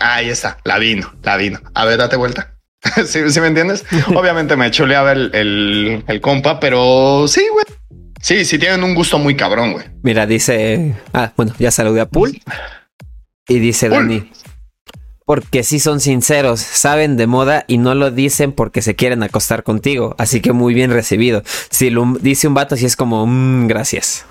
Ahí 0.00 0.28
está, 0.28 0.58
la 0.64 0.78
vino, 0.78 1.10
la 1.22 1.36
vino. 1.36 1.60
A 1.74 1.84
ver, 1.86 1.98
date 1.98 2.16
vuelta. 2.16 2.54
¿Sí, 3.06 3.40
me 3.40 3.46
entiendes? 3.46 3.84
Obviamente 4.14 4.56
me 4.56 4.70
chuleaba 4.70 5.12
el, 5.12 5.30
el, 5.34 6.04
el 6.06 6.20
compa, 6.20 6.60
pero 6.60 7.26
sí, 7.28 7.46
güey. 7.50 7.64
Sí, 8.20 8.44
sí 8.44 8.58
tienen 8.58 8.84
un 8.84 8.94
gusto 8.94 9.18
muy 9.18 9.36
cabrón, 9.36 9.72
güey. 9.72 9.86
Mira, 10.02 10.26
dice... 10.26 10.94
Ah, 11.14 11.32
bueno, 11.36 11.54
ya 11.58 11.70
saludé 11.70 12.00
a 12.02 12.06
Pool. 12.08 12.40
Y 13.48 13.58
dice 13.58 13.88
Dani, 13.88 14.30
porque 15.28 15.62
sí 15.62 15.78
son 15.78 16.00
sinceros, 16.00 16.58
saben 16.58 17.18
de 17.18 17.26
moda 17.26 17.66
y 17.68 17.76
no 17.76 17.94
lo 17.94 18.10
dicen 18.10 18.50
porque 18.50 18.80
se 18.80 18.96
quieren 18.96 19.22
acostar 19.22 19.62
contigo. 19.62 20.14
Así 20.16 20.40
que 20.40 20.52
muy 20.52 20.72
bien 20.72 20.90
recibido. 20.90 21.42
Si 21.68 21.90
lo 21.90 22.06
dice 22.18 22.48
un 22.48 22.54
vato, 22.54 22.76
así 22.76 22.86
es 22.86 22.96
como, 22.96 23.26
mmm, 23.26 23.66
gracias. 23.66 24.24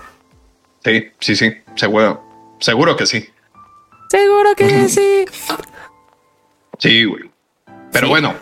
Sí, 0.84 1.04
sí, 1.20 1.36
sí, 1.36 1.52
seguro, 1.76 2.20
seguro 2.58 2.96
que 2.96 3.06
sí. 3.06 3.28
Seguro 4.10 4.56
que 4.56 4.88
sí. 4.88 5.24
Sí, 6.78 7.04
güey. 7.04 7.30
Pero 7.92 8.08
bueno, 8.08 8.34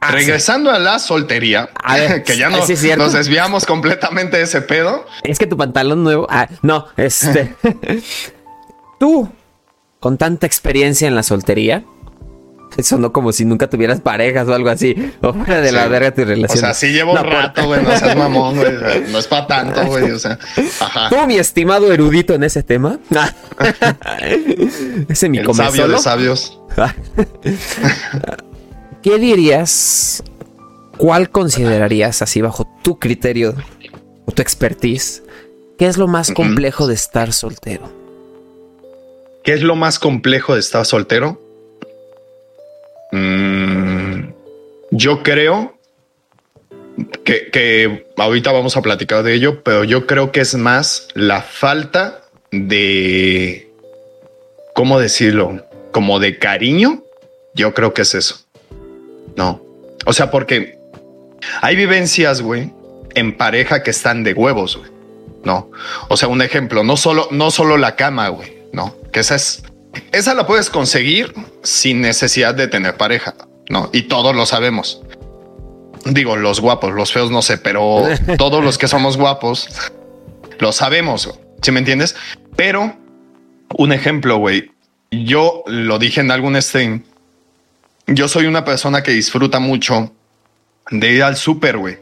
ah, 0.00 0.10
regresando 0.10 0.72
a 0.72 0.80
la 0.80 0.98
soltería, 0.98 1.70
que 2.26 2.36
ya 2.36 2.50
no, 2.50 2.56
nos 2.96 3.12
desviamos 3.12 3.64
completamente 3.64 4.38
de 4.38 4.42
ese 4.42 4.60
pedo. 4.60 5.06
Es 5.22 5.38
que 5.38 5.46
tu 5.46 5.56
pantalón 5.56 6.02
nuevo. 6.02 6.26
Ah, 6.28 6.48
no, 6.62 6.88
este. 6.96 7.54
Tú, 8.98 9.30
con 10.00 10.18
tanta 10.18 10.48
experiencia 10.48 11.06
en 11.06 11.14
la 11.14 11.22
soltería, 11.22 11.84
eso 12.76 12.98
no 12.98 13.12
como 13.12 13.32
si 13.32 13.44
nunca 13.44 13.68
tuvieras 13.68 14.00
parejas 14.00 14.48
o 14.48 14.54
algo 14.54 14.70
así. 14.70 15.12
O 15.20 15.32
fuera 15.32 15.60
de 15.60 15.72
la 15.72 15.86
verga 15.88 16.12
tu 16.12 16.24
relación. 16.24 16.58
O 16.58 16.60
sea, 16.60 16.74
sí 16.74 16.92
llevo 16.92 17.12
un 17.12 17.24
rato, 17.24 17.66
güey. 17.66 17.82
No 17.82 17.96
seas 17.96 18.16
mamón, 18.16 18.56
güey. 18.56 18.72
No 19.10 19.18
es 19.18 19.26
para 19.26 19.46
tanto, 19.46 19.84
güey. 19.86 20.10
O 20.10 20.18
sea, 20.18 20.38
ajá. 20.80 21.08
Tú, 21.08 21.26
mi 21.26 21.36
estimado 21.36 21.92
erudito 21.92 22.34
en 22.34 22.44
ese 22.44 22.62
tema. 22.62 22.98
ese 25.08 25.28
mi 25.28 25.38
El 25.38 25.54
sabio 25.54 25.88
de 25.88 25.98
sabios. 25.98 26.58
¿Qué 29.02 29.18
dirías? 29.18 30.22
¿Cuál 30.96 31.30
considerarías 31.30 32.22
así 32.22 32.40
bajo 32.40 32.68
tu 32.82 32.98
criterio 32.98 33.54
o 34.24 34.32
tu 34.32 34.42
expertise? 34.42 35.22
¿Qué 35.78 35.86
es 35.86 35.96
lo 35.96 36.06
más 36.06 36.30
complejo 36.30 36.86
de 36.86 36.94
estar 36.94 37.32
soltero? 37.32 37.90
¿Qué 39.42 39.54
es 39.54 39.62
lo 39.62 39.74
más 39.74 39.98
complejo 39.98 40.54
de 40.54 40.60
estar 40.60 40.86
soltero? 40.86 41.41
Mm, 43.12 44.32
yo 44.90 45.22
creo 45.22 45.78
que, 47.24 48.06
ahorita 48.16 48.52
vamos 48.52 48.76
a 48.76 48.82
platicar 48.82 49.22
de 49.22 49.34
ello, 49.34 49.62
pero 49.62 49.84
yo 49.84 50.06
creo 50.06 50.32
que 50.32 50.40
es 50.40 50.54
más 50.54 51.08
la 51.14 51.42
falta 51.42 52.22
de, 52.50 53.70
¿cómo 54.74 54.98
decirlo? 54.98 55.64
Como 55.92 56.18
de 56.18 56.38
cariño. 56.38 57.02
Yo 57.54 57.74
creo 57.74 57.92
que 57.94 58.02
es 58.02 58.14
eso. 58.14 58.40
No. 59.36 59.62
O 60.06 60.12
sea, 60.12 60.30
porque 60.30 60.78
hay 61.60 61.76
vivencias, 61.76 62.40
güey, 62.40 62.72
en 63.14 63.36
pareja 63.36 63.82
que 63.82 63.90
están 63.90 64.24
de 64.24 64.32
huevos, 64.32 64.76
güey. 64.76 64.90
No. 65.44 65.70
O 66.08 66.16
sea, 66.16 66.28
un 66.28 66.40
ejemplo, 66.40 66.82
no 66.82 66.96
solo, 66.96 67.28
no 67.30 67.50
solo 67.50 67.76
la 67.76 67.96
cama, 67.96 68.28
güey. 68.28 68.62
No, 68.72 68.96
que 69.12 69.20
esa 69.20 69.34
es 69.34 69.64
esa 70.12 70.34
la 70.34 70.46
puedes 70.46 70.70
conseguir 70.70 71.34
sin 71.62 72.00
necesidad 72.00 72.54
de 72.54 72.68
tener 72.68 72.96
pareja, 72.96 73.34
¿no? 73.68 73.90
Y 73.92 74.02
todos 74.02 74.34
lo 74.34 74.46
sabemos. 74.46 75.02
Digo, 76.04 76.36
los 76.36 76.60
guapos, 76.60 76.92
los 76.92 77.12
feos 77.12 77.30
no 77.30 77.42
sé, 77.42 77.58
pero 77.58 78.04
todos 78.38 78.64
los 78.64 78.78
que 78.78 78.88
somos 78.88 79.16
guapos 79.16 79.68
lo 80.58 80.72
sabemos, 80.72 81.38
¿sí 81.60 81.72
me 81.72 81.80
entiendes? 81.80 82.16
Pero 82.56 82.96
un 83.76 83.92
ejemplo, 83.92 84.36
güey, 84.36 84.70
yo 85.10 85.62
lo 85.66 85.98
dije 85.98 86.20
en 86.20 86.30
algún 86.30 86.60
stream, 86.60 87.04
yo 88.06 88.28
soy 88.28 88.46
una 88.46 88.64
persona 88.64 89.02
que 89.02 89.12
disfruta 89.12 89.60
mucho 89.60 90.12
de 90.90 91.12
ir 91.12 91.22
al 91.22 91.36
súper, 91.36 91.78
güey, 91.78 91.98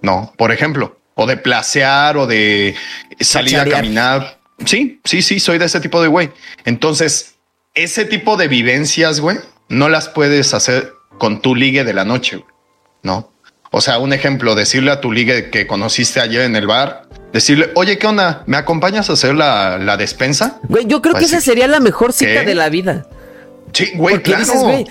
¿no? 0.00 0.32
Por 0.36 0.52
ejemplo, 0.52 0.98
o 1.14 1.26
de 1.26 1.36
placear 1.36 2.16
o 2.16 2.26
de 2.26 2.74
salir 3.20 3.58
a 3.58 3.66
caminar 3.66 4.38
Sí, 4.64 5.00
sí, 5.04 5.22
sí, 5.22 5.40
soy 5.40 5.58
de 5.58 5.66
ese 5.66 5.80
tipo 5.80 6.02
de 6.02 6.08
güey. 6.08 6.30
Entonces, 6.64 7.34
ese 7.74 8.04
tipo 8.04 8.36
de 8.36 8.48
vivencias, 8.48 9.20
güey, 9.20 9.38
no 9.68 9.88
las 9.88 10.08
puedes 10.08 10.54
hacer 10.54 10.92
con 11.18 11.40
tu 11.40 11.54
ligue 11.54 11.84
de 11.84 11.94
la 11.94 12.04
noche, 12.04 12.44
¿no? 13.02 13.32
O 13.70 13.80
sea, 13.80 13.98
un 13.98 14.12
ejemplo, 14.12 14.54
decirle 14.54 14.90
a 14.90 15.00
tu 15.00 15.12
ligue 15.12 15.48
que 15.48 15.66
conociste 15.66 16.20
ayer 16.20 16.42
en 16.42 16.56
el 16.56 16.66
bar, 16.66 17.08
decirle, 17.32 17.70
oye, 17.74 17.96
¿qué 17.96 18.06
onda? 18.06 18.44
¿Me 18.46 18.58
acompañas 18.58 19.08
a 19.08 19.14
hacer 19.14 19.34
la, 19.34 19.96
despensa? 19.96 20.60
Güey, 20.64 20.86
yo 20.86 21.00
creo 21.00 21.14
que 21.14 21.24
esa 21.24 21.40
sería 21.40 21.66
la 21.68 21.80
mejor 21.80 22.12
cita 22.12 22.42
de 22.42 22.54
la 22.54 22.68
vida. 22.68 23.06
Sí, 23.72 23.92
güey, 23.94 24.20
claro, 24.22 24.44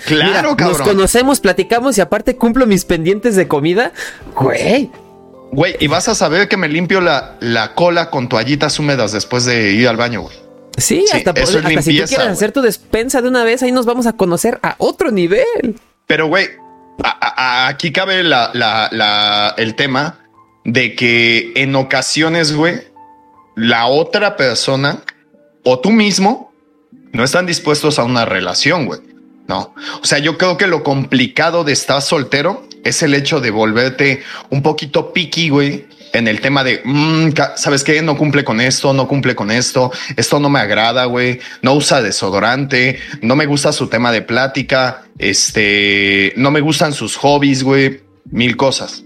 claro, 0.04 0.56
Nos 0.58 0.82
conocemos, 0.82 1.38
platicamos 1.38 1.96
y 1.98 2.00
aparte 2.00 2.34
cumplo 2.34 2.66
mis 2.66 2.84
pendientes 2.84 3.36
de 3.36 3.46
comida. 3.46 3.92
Güey, 4.34 4.90
Güey, 5.52 5.76
y 5.80 5.86
vas 5.86 6.08
a 6.08 6.14
saber 6.14 6.48
que 6.48 6.56
me 6.56 6.66
limpio 6.66 7.02
la, 7.02 7.36
la 7.40 7.74
cola 7.74 8.08
con 8.08 8.28
toallitas 8.28 8.78
húmedas 8.78 9.12
después 9.12 9.44
de 9.44 9.72
ir 9.72 9.86
al 9.86 9.98
baño, 9.98 10.22
güey. 10.22 10.36
Sí, 10.78 11.04
hasta, 11.12 11.34
si 11.44 11.60
tú 11.60 12.06
quieres 12.06 12.18
hacer 12.18 12.52
tu 12.52 12.62
despensa 12.62 13.20
de 13.20 13.28
una 13.28 13.44
vez, 13.44 13.62
ahí 13.62 13.70
nos 13.70 13.84
vamos 13.84 14.06
a 14.06 14.14
conocer 14.14 14.58
a 14.62 14.76
otro 14.78 15.10
nivel. 15.10 15.78
Pero, 16.06 16.28
güey, 16.28 16.48
aquí 17.02 17.92
cabe 17.92 18.22
la, 18.22 18.50
la, 18.54 19.54
el 19.58 19.74
tema 19.74 20.20
de 20.64 20.94
que 20.94 21.52
en 21.54 21.76
ocasiones, 21.76 22.54
güey, 22.54 22.80
la 23.54 23.86
otra 23.86 24.36
persona 24.36 25.02
o 25.64 25.78
tú 25.80 25.90
mismo 25.90 26.52
no 27.12 27.24
están 27.24 27.44
dispuestos 27.44 27.98
a 27.98 28.04
una 28.04 28.24
relación, 28.24 28.86
güey. 28.86 29.00
No. 29.46 29.74
O 30.02 30.04
sea, 30.04 30.18
yo 30.18 30.38
creo 30.38 30.56
que 30.56 30.66
lo 30.66 30.82
complicado 30.82 31.64
de 31.64 31.72
estar 31.72 32.00
soltero 32.00 32.66
es 32.84 33.02
el 33.02 33.14
hecho 33.14 33.40
de 33.40 33.50
volverte 33.50 34.22
un 34.50 34.62
poquito 34.62 35.12
piqui, 35.12 35.48
güey, 35.48 35.86
en 36.12 36.28
el 36.28 36.40
tema 36.40 36.62
de, 36.62 36.82
mm, 36.84 37.30
¿sabes 37.56 37.84
qué? 37.84 38.02
No 38.02 38.16
cumple 38.16 38.44
con 38.44 38.60
esto, 38.60 38.92
no 38.92 39.08
cumple 39.08 39.34
con 39.34 39.50
esto, 39.50 39.90
esto 40.16 40.40
no 40.40 40.50
me 40.50 40.60
agrada, 40.60 41.06
güey, 41.06 41.40
no 41.62 41.74
usa 41.74 42.02
desodorante, 42.02 42.98
no 43.22 43.36
me 43.36 43.46
gusta 43.46 43.72
su 43.72 43.88
tema 43.88 44.12
de 44.12 44.22
plática, 44.22 45.04
este, 45.18 46.32
no 46.36 46.50
me 46.50 46.60
gustan 46.60 46.92
sus 46.92 47.16
hobbies, 47.16 47.62
güey, 47.62 48.00
mil 48.30 48.56
cosas. 48.56 49.04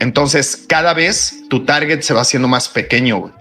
Entonces, 0.00 0.64
cada 0.66 0.92
vez 0.92 1.44
tu 1.48 1.64
target 1.64 2.02
se 2.02 2.14
va 2.14 2.22
haciendo 2.22 2.48
más 2.48 2.68
pequeño, 2.68 3.18
güey. 3.18 3.32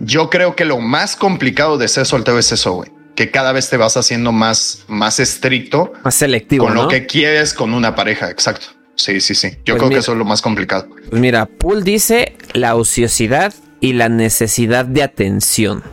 Yo 0.00 0.30
creo 0.30 0.54
que 0.54 0.64
lo 0.64 0.78
más 0.78 1.16
complicado 1.16 1.76
de 1.76 1.88
ser 1.88 2.06
soltero 2.06 2.38
es 2.38 2.52
eso, 2.52 2.72
güey. 2.72 2.90
Que 3.16 3.32
cada 3.32 3.50
vez 3.50 3.68
te 3.68 3.76
vas 3.76 3.96
haciendo 3.96 4.30
más, 4.30 4.84
más 4.86 5.18
estricto. 5.18 5.92
Más 6.04 6.14
selectivo. 6.14 6.66
Con 6.66 6.74
lo 6.74 6.86
que 6.86 7.06
quieres 7.06 7.52
con 7.52 7.74
una 7.74 7.96
pareja. 7.96 8.30
Exacto. 8.30 8.77
Sí, 8.98 9.20
sí, 9.20 9.34
sí. 9.34 9.50
Yo 9.64 9.74
pues 9.74 9.78
creo 9.78 9.88
que 9.90 9.98
eso 9.98 10.12
es 10.12 10.18
lo 10.18 10.24
más 10.24 10.42
complicado. 10.42 10.88
Pues 11.08 11.20
mira, 11.20 11.46
Pool 11.46 11.84
dice 11.84 12.34
la 12.52 12.74
ociosidad 12.74 13.54
y 13.80 13.92
la 13.92 14.08
necesidad 14.08 14.84
de 14.84 15.04
atención. 15.04 15.84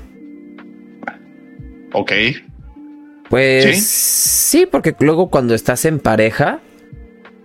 Ok. 1.94 2.12
Pues 3.30 3.86
¿Sí? 3.86 4.68
porque 4.70 4.96
luego 5.00 5.30
cuando 5.30 5.54
estás 5.54 5.86
en 5.86 6.00
pareja, 6.00 6.60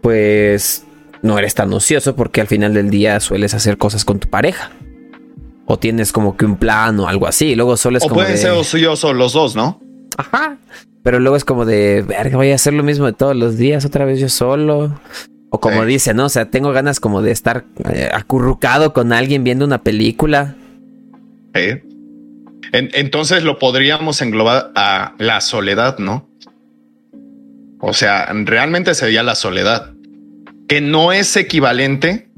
pues 0.01 0.85
no 1.21 1.39
eres 1.39 1.55
tan 1.55 1.73
ocioso 1.75 2.17
porque 2.17 2.41
al 2.41 2.47
final 2.47 2.73
del 2.73 2.89
día 2.89 3.21
sueles 3.21 3.53
hacer 3.53 3.77
cosas 3.77 4.07
con 4.07 4.19
tu 4.19 4.29
pareja. 4.29 4.73
O 5.67 5.79
tienes 5.79 6.11
como 6.11 6.39
que 6.39 6.47
un 6.47 6.57
plan 6.57 6.99
o 7.01 7.07
algo 7.07 7.27
así. 7.27 7.55
luego 7.55 7.77
solo 7.77 7.99
es 7.99 8.05
o 8.05 8.09
pueden 8.09 8.39
ser 8.39 8.53
ociosos 8.53 9.15
los 9.15 9.35
dos, 9.35 9.55
¿no? 9.55 9.81
Ajá. 10.17 10.57
Pero 11.03 11.21
luego 11.21 11.37
es 11.37 11.45
como 11.45 11.67
de, 11.67 12.03
verga, 12.03 12.37
voy 12.37 12.51
a 12.51 12.55
hacer 12.55 12.73
lo 12.73 12.83
mismo 12.83 13.07
de 13.07 13.13
todos 13.13 13.37
los 13.37 13.57
días, 13.57 13.85
otra 13.85 14.05
vez 14.07 14.19
yo 14.19 14.29
solo. 14.29 15.01
O 15.51 15.61
como 15.61 15.85
dice, 15.85 16.15
¿no? 16.15 16.27
O 16.27 16.29
sea, 16.29 16.49
tengo 16.49 16.73
ganas 16.73 17.01
como 17.01 17.23
de 17.23 17.33
estar 17.33 17.65
eh, 17.93 18.09
acurrucado 18.13 18.93
con 18.93 19.13
alguien 19.13 19.43
viendo 19.43 19.65
una 19.65 19.83
película. 19.83 20.55
entonces 22.73 23.43
lo 23.43 23.59
podríamos 23.59 24.23
englobar 24.23 24.71
a 24.77 25.15
la 25.19 25.41
soledad, 25.41 25.99
¿no? 25.99 26.29
O 27.81 27.93
sea, 27.93 28.27
realmente 28.33 28.95
sería 28.95 29.25
la 29.25 29.35
soledad, 29.35 29.93
que 30.69 30.81
no 30.81 31.13
es 31.13 31.37
equivalente 31.37 32.31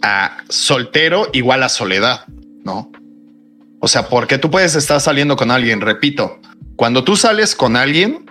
a 0.00 0.38
soltero 0.48 1.28
igual 1.34 1.62
a 1.64 1.68
soledad, 1.68 2.26
¿no? 2.64 2.90
O 3.80 3.88
sea, 3.88 4.08
porque 4.08 4.38
tú 4.38 4.50
puedes 4.50 4.74
estar 4.74 5.02
saliendo 5.02 5.36
con 5.36 5.50
alguien, 5.50 5.82
repito, 5.82 6.40
cuando 6.76 7.04
tú 7.04 7.16
sales 7.16 7.54
con 7.54 7.76
alguien 7.76 8.24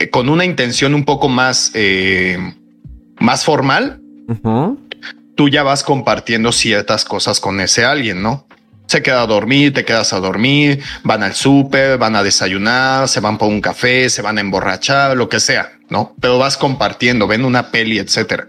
eh, 0.00 0.10
con 0.10 0.28
una 0.28 0.44
intención 0.44 0.94
un 0.94 1.04
poco 1.04 1.28
más... 1.28 1.70
Eh, 1.74 2.36
más 3.18 3.44
formal, 3.44 4.00
tú 5.34 5.48
ya 5.48 5.62
vas 5.62 5.82
compartiendo 5.82 6.52
ciertas 6.52 7.04
cosas 7.04 7.40
con 7.40 7.60
ese 7.60 7.84
alguien, 7.84 8.22
¿no? 8.22 8.46
Se 8.86 9.02
queda 9.02 9.22
a 9.22 9.26
dormir, 9.26 9.72
te 9.72 9.84
quedas 9.84 10.12
a 10.12 10.20
dormir, 10.20 10.82
van 11.02 11.22
al 11.22 11.34
súper, 11.34 11.96
van 11.98 12.16
a 12.16 12.22
desayunar, 12.22 13.08
se 13.08 13.20
van 13.20 13.38
por 13.38 13.48
un 13.48 13.60
café, 13.60 14.10
se 14.10 14.22
van 14.22 14.38
a 14.38 14.42
emborrachar, 14.42 15.16
lo 15.16 15.28
que 15.28 15.40
sea, 15.40 15.72
¿no? 15.88 16.14
Pero 16.20 16.38
vas 16.38 16.56
compartiendo, 16.56 17.26
ven 17.26 17.44
una 17.44 17.70
peli, 17.70 17.98
etcétera. 17.98 18.48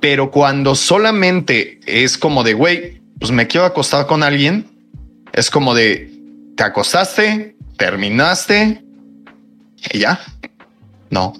Pero 0.00 0.30
cuando 0.30 0.74
solamente 0.74 1.78
es 1.84 2.16
como 2.16 2.42
de, 2.42 2.54
güey, 2.54 3.02
pues 3.18 3.30
me 3.32 3.46
quiero 3.46 3.66
acostar 3.66 4.06
con 4.06 4.22
alguien, 4.22 4.66
es 5.32 5.50
como 5.50 5.74
de, 5.74 6.10
te 6.56 6.64
acostaste, 6.64 7.54
terminaste 7.76 8.82
y 9.92 9.98
ya. 9.98 10.20
No, 11.10 11.34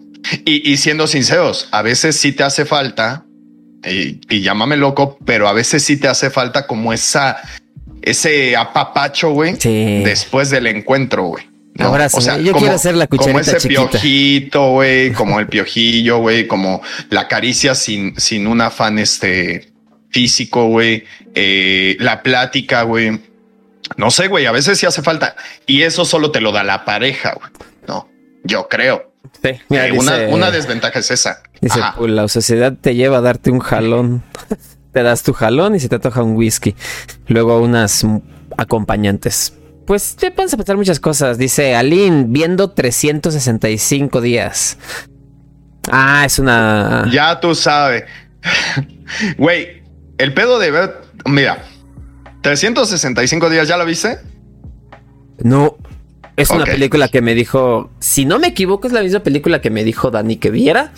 y, 0.45 0.77
siendo 0.77 1.07
sinceros, 1.07 1.69
a 1.73 1.83
veces 1.83 2.17
sí 2.17 2.33
te 2.33 2.43
hace 2.43 2.65
falta, 2.65 3.25
y, 3.85 4.41
llámame 4.41 4.77
loco, 4.77 5.19
pero 5.25 5.49
a 5.49 5.53
veces 5.53 5.83
sí 5.83 5.97
te 5.97 6.09
hace 6.09 6.31
falta 6.31 6.67
como 6.67 6.93
esa, 6.93 7.39
ese 8.03 8.57
apapacho, 8.57 9.31
güey, 9.31 9.55
después 9.55 10.51
del 10.51 10.67
encuentro, 10.67 11.25
güey. 11.25 11.51
Ahora 11.79 12.09
sí, 12.09 12.17
o 12.19 12.21
sea, 12.21 12.39
yo 12.39 12.53
quiero 12.53 12.75
hacer 12.75 12.95
la 12.95 13.07
cucharita 13.07 13.41
Como 13.41 13.57
ese 13.57 13.69
piojito, 13.69 14.73
güey, 14.73 15.13
como 15.13 15.41
el 15.41 15.47
piojillo, 15.47 16.19
güey, 16.19 16.47
como 16.47 16.83
la 17.09 17.27
caricia 17.29 17.75
sin, 17.75 18.19
sin 18.21 18.47
un 18.47 18.61
afán 18.61 18.99
este 18.99 19.71
físico, 20.11 20.67
güey, 20.67 21.05
eh, 21.35 21.97
la 22.01 22.23
plática, 22.23 22.83
güey. 22.83 23.21
No 23.97 24.11
sé, 24.11 24.29
güey, 24.29 24.47
a 24.47 24.53
veces 24.53 24.79
sí 24.79 24.87
hace 24.87 25.03
falta. 25.03 25.37
Y 25.67 25.83
eso 25.83 26.05
solo 26.05 26.31
te 26.31 26.41
lo 26.41 26.53
da 26.53 26.65
la 26.65 26.85
pareja, 26.85 27.35
güey. 27.35 27.51
No, 27.89 28.09
yo 28.45 28.69
creo. 28.69 29.10
Sí, 29.43 29.49
eh, 29.71 30.29
una, 30.31 30.51
desventaja 30.51 30.99
es 30.99 31.11
esa. 31.11 31.43
Dice, 31.61 31.81
pues, 31.97 32.11
la 32.11 32.29
sociedad 32.29 32.75
te 32.79 32.95
lleva 32.95 33.19
a 33.19 33.21
darte 33.21 33.51
un 33.51 33.61
jalón. 33.61 34.23
te 34.93 35.03
das 35.03 35.23
tu 35.23 35.33
jalón 35.33 35.75
y 35.75 35.81
se 35.81 35.89
te 35.89 35.99
toca 35.99 36.23
un 36.23 36.37
whisky. 36.37 36.75
Luego 37.27 37.61
unas 37.61 38.05
acompañantes. 38.57 39.55
Pues 39.87 40.17
te 40.17 40.31
puedes 40.31 40.55
pensar 40.55 40.77
muchas 40.77 41.01
cosas. 41.01 41.39
Dice 41.39 41.75
Aline, 41.75 42.25
viendo 42.29 42.71
365 42.71 44.21
días. 44.21 44.79
Ah, 45.91 46.25
es 46.25 46.39
una. 46.39 47.09
Ya 47.11 47.41
tú 47.41 47.55
sabes. 47.55 48.05
Güey, 49.39 49.83
el 50.19 50.33
pedo 50.35 50.59
de 50.59 50.71
ver. 50.71 51.01
Mira, 51.27 51.65
365 52.43 53.51
días, 53.51 53.69
¿ya 53.69 53.77
lo 53.77 53.85
viste? 53.85 54.19
No, 55.39 55.77
es 56.41 56.51
una 56.51 56.65
película 56.65 57.09
que 57.09 57.21
me 57.21 57.35
dijo, 57.35 57.91
si 58.01 58.25
no 58.25 58.39
me 58.39 58.49
equivoco, 58.49 58.87
es 58.87 58.93
la 58.93 59.03
misma 59.03 59.21
película 59.21 59.61
que 59.61 59.71
me 59.71 59.85
dijo 59.85 60.11
Dani 60.11 60.37
que 60.37 60.51
viera. 60.51 60.93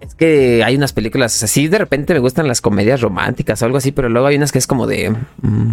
Es 0.00 0.14
que 0.14 0.62
hay 0.64 0.76
unas 0.76 0.92
películas 0.92 1.42
así, 1.42 1.68
de 1.68 1.78
repente 1.78 2.12
me 2.12 2.20
gustan 2.20 2.46
las 2.46 2.60
comedias 2.60 3.00
románticas 3.00 3.62
o 3.62 3.64
algo 3.64 3.78
así, 3.78 3.92
pero 3.92 4.08
luego 4.08 4.26
hay 4.26 4.36
unas 4.36 4.52
que 4.52 4.58
es 4.58 4.66
como 4.66 4.86
de... 4.86 5.10
Mm, 5.42 5.72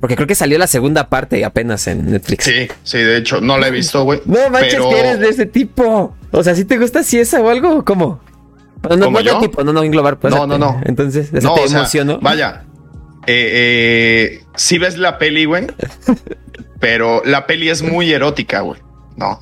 porque 0.00 0.16
creo 0.16 0.26
que 0.26 0.34
salió 0.34 0.58
la 0.58 0.66
segunda 0.66 1.08
parte 1.08 1.42
apenas 1.46 1.86
en 1.86 2.10
Netflix. 2.10 2.44
Sí, 2.44 2.68
sí, 2.82 2.98
de 2.98 3.16
hecho, 3.16 3.40
no 3.40 3.56
la 3.56 3.68
he 3.68 3.70
visto, 3.70 4.04
güey. 4.04 4.20
No 4.26 4.50
manches 4.50 4.78
que 4.78 5.00
eres 5.00 5.18
de 5.18 5.28
ese 5.30 5.46
tipo. 5.46 6.14
O 6.30 6.42
sea, 6.42 6.54
si 6.54 6.66
te 6.66 6.76
gusta 6.76 7.02
si 7.02 7.18
esa 7.18 7.40
o 7.40 7.48
algo, 7.48 7.86
¿cómo? 7.86 8.20
No, 8.90 8.96
no, 8.96 9.10
no, 9.10 9.40
tipo, 9.40 9.64
no, 9.64 9.72
no, 9.72 9.82
englobar. 9.82 10.18
Pues, 10.18 10.34
no, 10.34 10.46
no, 10.46 10.58
no. 10.58 10.78
Entonces, 10.84 11.32
eso 11.32 11.54
te 11.54 11.64
emocionó. 11.64 12.18
Vaya. 12.20 12.64
Eh, 13.26 14.36
eh, 14.36 14.44
si 14.56 14.78
ves 14.78 14.98
la 14.98 15.18
peli, 15.18 15.46
güey, 15.46 15.66
pero 16.84 17.22
la 17.24 17.46
peli 17.46 17.70
es 17.70 17.80
muy 17.80 18.12
erótica, 18.12 18.60
güey. 18.60 18.78
No. 19.16 19.40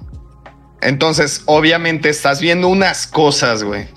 Entonces, 0.80 1.42
obviamente 1.46 2.08
estás 2.08 2.40
viendo 2.40 2.68
unas 2.68 3.08
cosas, 3.08 3.64
güey. 3.64 3.88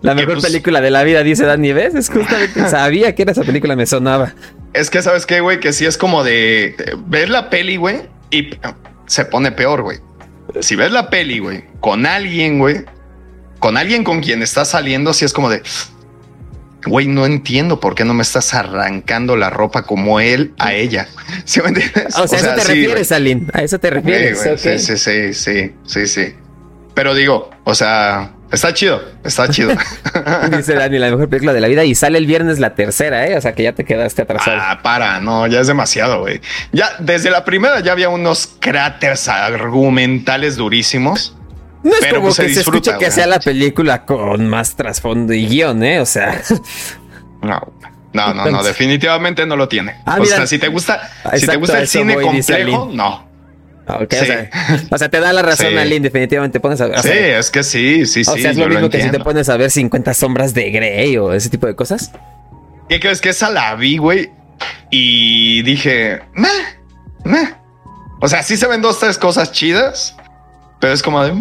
La 0.00 0.14
mejor 0.14 0.36
pues, 0.36 0.46
película 0.46 0.80
de 0.80 0.90
la 0.90 1.02
vida, 1.02 1.22
dice 1.22 1.44
Dani, 1.44 1.74
¿ves? 1.74 1.94
Es 1.94 2.08
justamente, 2.08 2.66
sabía 2.70 3.14
que 3.14 3.20
era 3.20 3.32
esa 3.32 3.44
película, 3.44 3.76
me 3.76 3.84
sonaba. 3.84 4.32
Es 4.72 4.88
que, 4.88 5.02
¿sabes 5.02 5.26
qué, 5.26 5.40
güey? 5.40 5.60
Que 5.60 5.74
sí 5.74 5.84
es 5.84 5.98
como 5.98 6.24
de, 6.24 6.74
ver 7.06 7.28
la 7.28 7.50
peli, 7.50 7.76
güey, 7.76 8.08
y 8.30 8.48
se 9.04 9.26
pone 9.26 9.52
peor, 9.52 9.82
güey. 9.82 9.98
Si 10.60 10.74
ves 10.74 10.90
la 10.90 11.10
peli, 11.10 11.40
güey, 11.40 11.64
con 11.80 12.06
alguien, 12.06 12.58
güey, 12.58 12.86
con 13.58 13.76
alguien 13.76 14.04
con 14.04 14.22
quien 14.22 14.40
estás 14.42 14.68
saliendo, 14.70 15.12
sí 15.12 15.26
es 15.26 15.34
como 15.34 15.50
de, 15.50 15.62
güey, 16.86 17.06
no 17.06 17.26
entiendo 17.26 17.80
por 17.80 17.94
qué 17.94 18.04
no 18.04 18.14
me 18.14 18.22
estás 18.22 18.54
arrancando 18.54 19.36
la 19.36 19.50
ropa 19.50 19.82
como 19.82 20.20
él 20.20 20.54
a 20.58 20.74
ella. 20.74 21.08
¿Sí 21.44 21.60
me 21.60 21.68
entiendes? 21.68 22.16
O 22.18 22.26
sea, 22.26 22.38
a 22.38 22.42
eso 22.42 22.54
te 22.54 22.64
refieres, 22.64 23.12
Aline. 23.12 23.46
A 23.52 23.62
eso 23.62 23.78
te 23.78 23.90
refieres. 23.90 24.40
Sí, 24.56 24.78
sí, 24.78 24.96
sí, 24.96 25.34
sí, 25.34 25.72
sí, 25.84 26.06
sí. 26.06 26.34
Pero 26.94 27.14
digo, 27.14 27.50
o 27.64 27.74
sea, 27.74 28.32
está 28.50 28.74
chido, 28.74 29.00
está 29.24 29.48
chido. 29.48 29.70
Dice 30.56 30.74
Dani, 30.74 30.98
la 30.98 31.10
mejor 31.10 31.28
película 31.28 31.52
de 31.52 31.60
la 31.60 31.68
vida 31.68 31.84
y 31.84 31.94
sale 31.94 32.18
el 32.18 32.26
viernes 32.26 32.58
la 32.58 32.74
tercera, 32.74 33.26
¿eh? 33.26 33.36
O 33.36 33.40
sea, 33.40 33.54
que 33.54 33.62
ya 33.62 33.72
te 33.72 33.84
quedaste 33.84 34.22
atrasado. 34.22 34.56
Ah, 34.60 34.80
para, 34.82 35.20
no, 35.20 35.46
ya 35.46 35.60
es 35.60 35.66
demasiado, 35.66 36.20
güey. 36.20 36.40
Ya 36.72 36.90
desde 36.98 37.30
la 37.30 37.44
primera 37.44 37.80
ya 37.80 37.92
había 37.92 38.08
unos 38.08 38.48
cráteres 38.58 39.28
argumentales 39.28 40.56
durísimos. 40.56 41.36
No 41.82 41.92
es 41.92 42.06
como 42.12 42.22
pues, 42.22 42.36
que 42.36 42.48
se, 42.54 42.60
escuche 42.60 42.92
que 42.98 43.10
sea 43.10 43.26
la 43.26 43.38
película 43.38 44.04
con 44.04 44.48
más 44.48 44.74
trasfondo 44.74 45.32
y 45.32 45.46
guion, 45.46 45.82
¿eh? 45.82 46.00
O 46.00 46.06
sea. 46.06 46.40
No. 47.40 47.60
No, 48.12 48.34
no, 48.34 48.50
no, 48.50 48.62
definitivamente 48.62 49.46
no 49.46 49.54
lo 49.54 49.68
tiene. 49.68 49.96
Ah, 50.06 50.18
o 50.20 50.24
sea, 50.24 50.46
si 50.46 50.58
te 50.58 50.68
gusta, 50.68 51.10
si 51.36 51.46
te 51.46 51.56
gusta 51.56 51.78
el 51.78 51.86
cine 51.86 52.16
complejo, 52.16 52.90
no. 52.92 53.28
Okay, 53.86 54.48
o, 54.90 54.98
sea, 54.98 55.08
te 55.08 55.18
da 55.18 55.32
la 55.32 55.40
razón, 55.40 55.68
sí. 55.70 55.76
Aline, 55.76 56.00
definitivamente 56.00 56.60
pones 56.60 56.80
a 56.82 56.88
ver. 56.88 57.00
Sí, 57.00 57.08
es 57.10 57.50
que 57.50 57.62
sí, 57.62 58.04
sí, 58.04 58.22
sí. 58.22 58.30
O 58.30 58.36
sea, 58.36 58.50
es 58.50 58.56
lo 58.58 58.68
mismo 58.68 58.90
que 58.90 59.00
si 59.00 59.10
te 59.10 59.18
pones 59.18 59.48
a 59.48 59.56
ver 59.56 59.70
50 59.70 60.12
sombras 60.12 60.52
de 60.52 60.70
Grey 60.70 61.16
o 61.16 61.32
ese 61.32 61.48
tipo 61.48 61.66
de 61.66 61.74
cosas. 61.74 62.12
¿Qué 62.88 63.00
crees 63.00 63.22
que 63.22 63.30
esa 63.30 63.50
la 63.50 63.74
vi, 63.76 63.96
güey? 63.96 64.30
Y 64.90 65.62
dije, 65.62 66.20
meh, 66.34 66.48
meh. 67.24 67.54
O 68.20 68.28
sea, 68.28 68.42
sí 68.42 68.56
se 68.56 68.66
ven 68.66 68.82
dos, 68.82 68.98
tres 69.00 69.16
cosas 69.16 69.52
chidas, 69.52 70.16
pero 70.80 70.92
es 70.92 71.02
como 71.02 71.22
de 71.22 71.32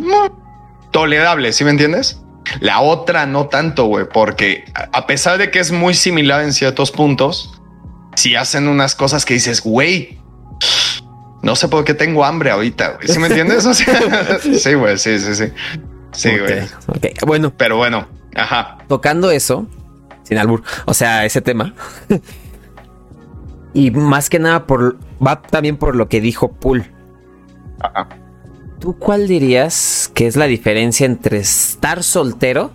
tolerable, 0.92 1.54
¿sí 1.54 1.64
me 1.64 1.72
entiendes? 1.72 2.22
La 2.60 2.82
otra 2.82 3.26
no 3.26 3.48
tanto, 3.48 3.86
güey, 3.86 4.06
porque 4.12 4.66
a 4.94 5.06
pesar 5.06 5.38
de 5.38 5.52
que 5.52 5.60
es 5.60 5.72
muy 5.72 5.94
similar 5.94 6.42
en 6.42 6.54
ciertos 6.54 6.92
puntos, 6.92 7.60
si 8.16 8.36
hacen 8.36 8.68
unas 8.68 8.96
cosas 8.96 9.26
que 9.26 9.34
dices, 9.34 9.62
güey, 9.62 10.20
no 11.42 11.56
sé 11.56 11.68
por 11.68 11.84
qué 11.84 11.94
tengo 11.94 12.26
hambre 12.26 12.52
ahorita, 12.52 12.96
güey. 12.96 13.08
¿Sí 13.08 13.20
me 13.20 13.28
entiendes? 13.28 13.64
sí, 14.62 14.74
güey, 14.74 14.98
sí, 14.98 15.20
sí, 15.20 15.36
sí. 15.36 15.46
Sí, 16.14 16.38
güey. 16.38 16.64
ok, 16.88 17.26
bueno. 17.26 17.54
Pero 17.56 17.78
bueno, 17.78 18.08
ajá. 18.36 18.80
Tocando 18.88 19.30
eso, 19.30 19.68
sin 20.24 20.38
albur, 20.38 20.64
o 20.86 20.94
sea, 20.94 21.26
ese 21.26 21.42
tema. 21.42 21.74
y 23.74 23.92
más 23.92 24.30
que 24.30 24.40
nada 24.40 24.66
por 24.66 24.98
va 25.26 25.42
también 25.42 25.78
por 25.78 25.96
lo 25.96 26.10
que 26.10 26.22
dijo 26.22 26.54
Pool. 26.54 26.92
¿Tú 28.80 28.98
cuál 28.98 29.28
dirías 29.28 30.12
que 30.14 30.28
es 30.28 30.36
la 30.36 30.46
diferencia 30.46 31.06
entre 31.06 31.40
estar 31.40 32.04
soltero 32.04 32.72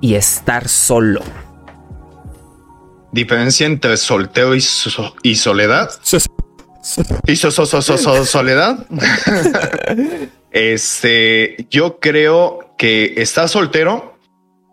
y 0.00 0.14
estar 0.14 0.68
solo? 0.68 1.22
¿Diferencia 3.12 3.66
entre 3.66 3.96
soltero 3.96 4.56
y, 4.56 4.64
y 5.22 5.34
soledad? 5.36 5.90
¿Y 7.26 7.36
soledad? 8.26 8.86
este, 10.50 11.66
yo 11.70 12.00
creo 12.00 12.74
que 12.76 13.14
estar 13.16 13.48
soltero 13.48 14.18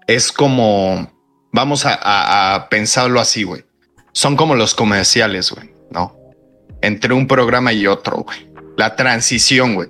es 0.07 0.32
como, 0.32 1.12
vamos 1.51 1.84
a, 1.86 2.68
pensarlo 2.70 3.20
así, 3.20 3.43
güey. 3.43 3.64
Son 4.12 4.36
como 4.36 4.55
los 4.55 4.74
comerciales, 4.74 5.51
güey, 5.51 5.72
¿no? 5.91 6.18
Entre 6.82 7.14
un 7.14 7.28
programa 7.28 7.72
y 7.72 7.88
otro, 7.88 8.18
güey. 8.18 8.50
La 8.82 8.95
transición, 8.95 9.75
güey. 9.75 9.89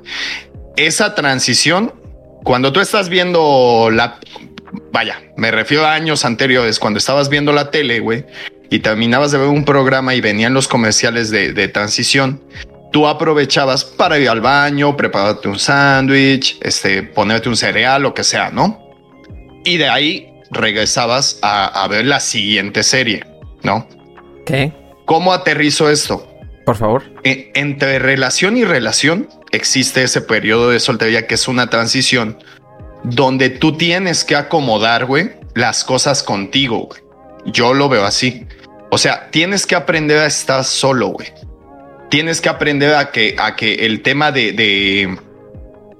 Esa 0.76 1.16
transición, 1.16 1.94
cuando 2.44 2.74
tú 2.74 2.82
estás 2.82 3.08
viendo 3.08 3.90
la, 3.90 4.20
vaya, 4.92 5.22
me 5.38 5.50
refiero 5.50 5.86
a 5.86 5.94
años 5.94 6.26
anteriores, 6.26 6.78
cuando 6.78 6.98
estabas 6.98 7.30
viendo 7.30 7.54
la 7.54 7.72
tele, 7.72 8.02
güey, 8.02 8.26
y 8.70 8.80
terminabas 8.80 9.32
de 9.32 9.38
ver 9.38 9.48
un 9.48 9.64
programa 9.64 10.14
y 10.14 10.20
venían 10.20 10.54
los 10.54 10.68
comerciales 10.68 11.30
de, 11.30 11.68
transición, 11.70 12.44
tú 12.92 13.08
aprovechabas 13.08 13.86
para 13.86 14.20
ir 14.20 14.28
al 14.28 14.42
baño, 14.42 14.98
prepararte 14.98 15.48
un 15.48 15.58
sándwich, 15.58 16.58
este, 16.62 17.02
ponerte 17.02 17.48
un 17.48 17.56
cereal, 17.56 18.02
lo 18.02 18.14
que 18.14 18.26
sea, 18.26 18.50
¿no? 18.50 18.78
Y 19.64 19.78
de 19.78 19.88
ahí 19.88 20.34
regresabas 20.50 21.40
a, 21.42 21.88
ver 21.90 22.08
la 22.08 22.20
siguiente 22.20 22.84
serie, 22.84 23.24
¿no? 23.64 23.88
¿Qué? 24.46 24.74
¿Cómo 25.06 25.32
aterrizo 25.32 25.90
esto? 25.90 26.31
Por 26.66 26.78
favor. 26.78 27.04
E, 27.24 27.52
entre 27.56 28.00
relación 28.00 28.58
y 28.58 28.66
relación 28.66 29.30
existe 29.52 30.04
ese 30.04 30.22
periodo 30.22 30.70
de 30.70 30.80
soltería 30.80 31.28
que 31.28 31.36
es 31.36 31.48
una 31.48 31.70
transición 31.70 32.38
donde 33.04 33.50
tú 33.50 33.78
tienes 33.78 34.24
que 34.24 34.36
acomodar, 34.36 35.06
güey, 35.06 35.32
las 35.56 35.84
cosas 35.84 36.24
contigo, 36.24 36.88
güey. 36.88 37.02
Yo 37.46 37.74
lo 37.74 37.90
veo 37.90 38.06
así. 38.06 38.46
O 38.92 38.98
sea, 38.98 39.30
tienes 39.32 39.66
que 39.66 39.76
aprender 39.76 40.20
a 40.20 40.28
estar 40.28 40.64
solo, 40.64 41.08
güey. 41.08 41.28
Tienes 42.10 42.42
que 42.42 42.50
aprender 42.50 42.94
a 42.96 43.12
que, 43.12 43.36
a 43.40 43.56
que 43.56 43.86
el 43.86 44.02
tema 44.02 44.32
de, 44.32 44.52
de, 44.52 45.18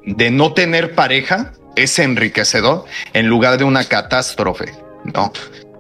de 0.06 0.32
no 0.32 0.54
tener 0.54 0.94
pareja 0.94 1.54
es 1.76 1.98
enriquecedor 2.00 2.86
en 3.14 3.28
lugar 3.28 3.58
de 3.58 3.64
una 3.64 3.86
catástrofe, 3.86 4.74
¿no? 5.06 5.32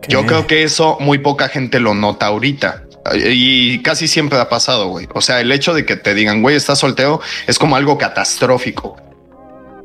Yo 0.07 0.25
creo 0.25 0.47
que 0.47 0.63
eso 0.63 0.97
muy 0.99 1.19
poca 1.19 1.47
gente 1.47 1.79
lo 1.79 1.93
nota 1.93 2.27
ahorita. 2.27 2.85
Y 3.25 3.81
casi 3.81 4.07
siempre 4.07 4.39
ha 4.39 4.49
pasado, 4.49 4.87
güey. 4.87 5.07
O 5.13 5.21
sea, 5.21 5.41
el 5.41 5.51
hecho 5.51 5.73
de 5.73 5.85
que 5.85 5.95
te 5.95 6.13
digan, 6.13 6.41
güey, 6.41 6.55
estás 6.55 6.79
soltero, 6.79 7.21
es 7.47 7.57
como 7.57 7.75
algo 7.75 7.97
catastrófico. 7.97 8.97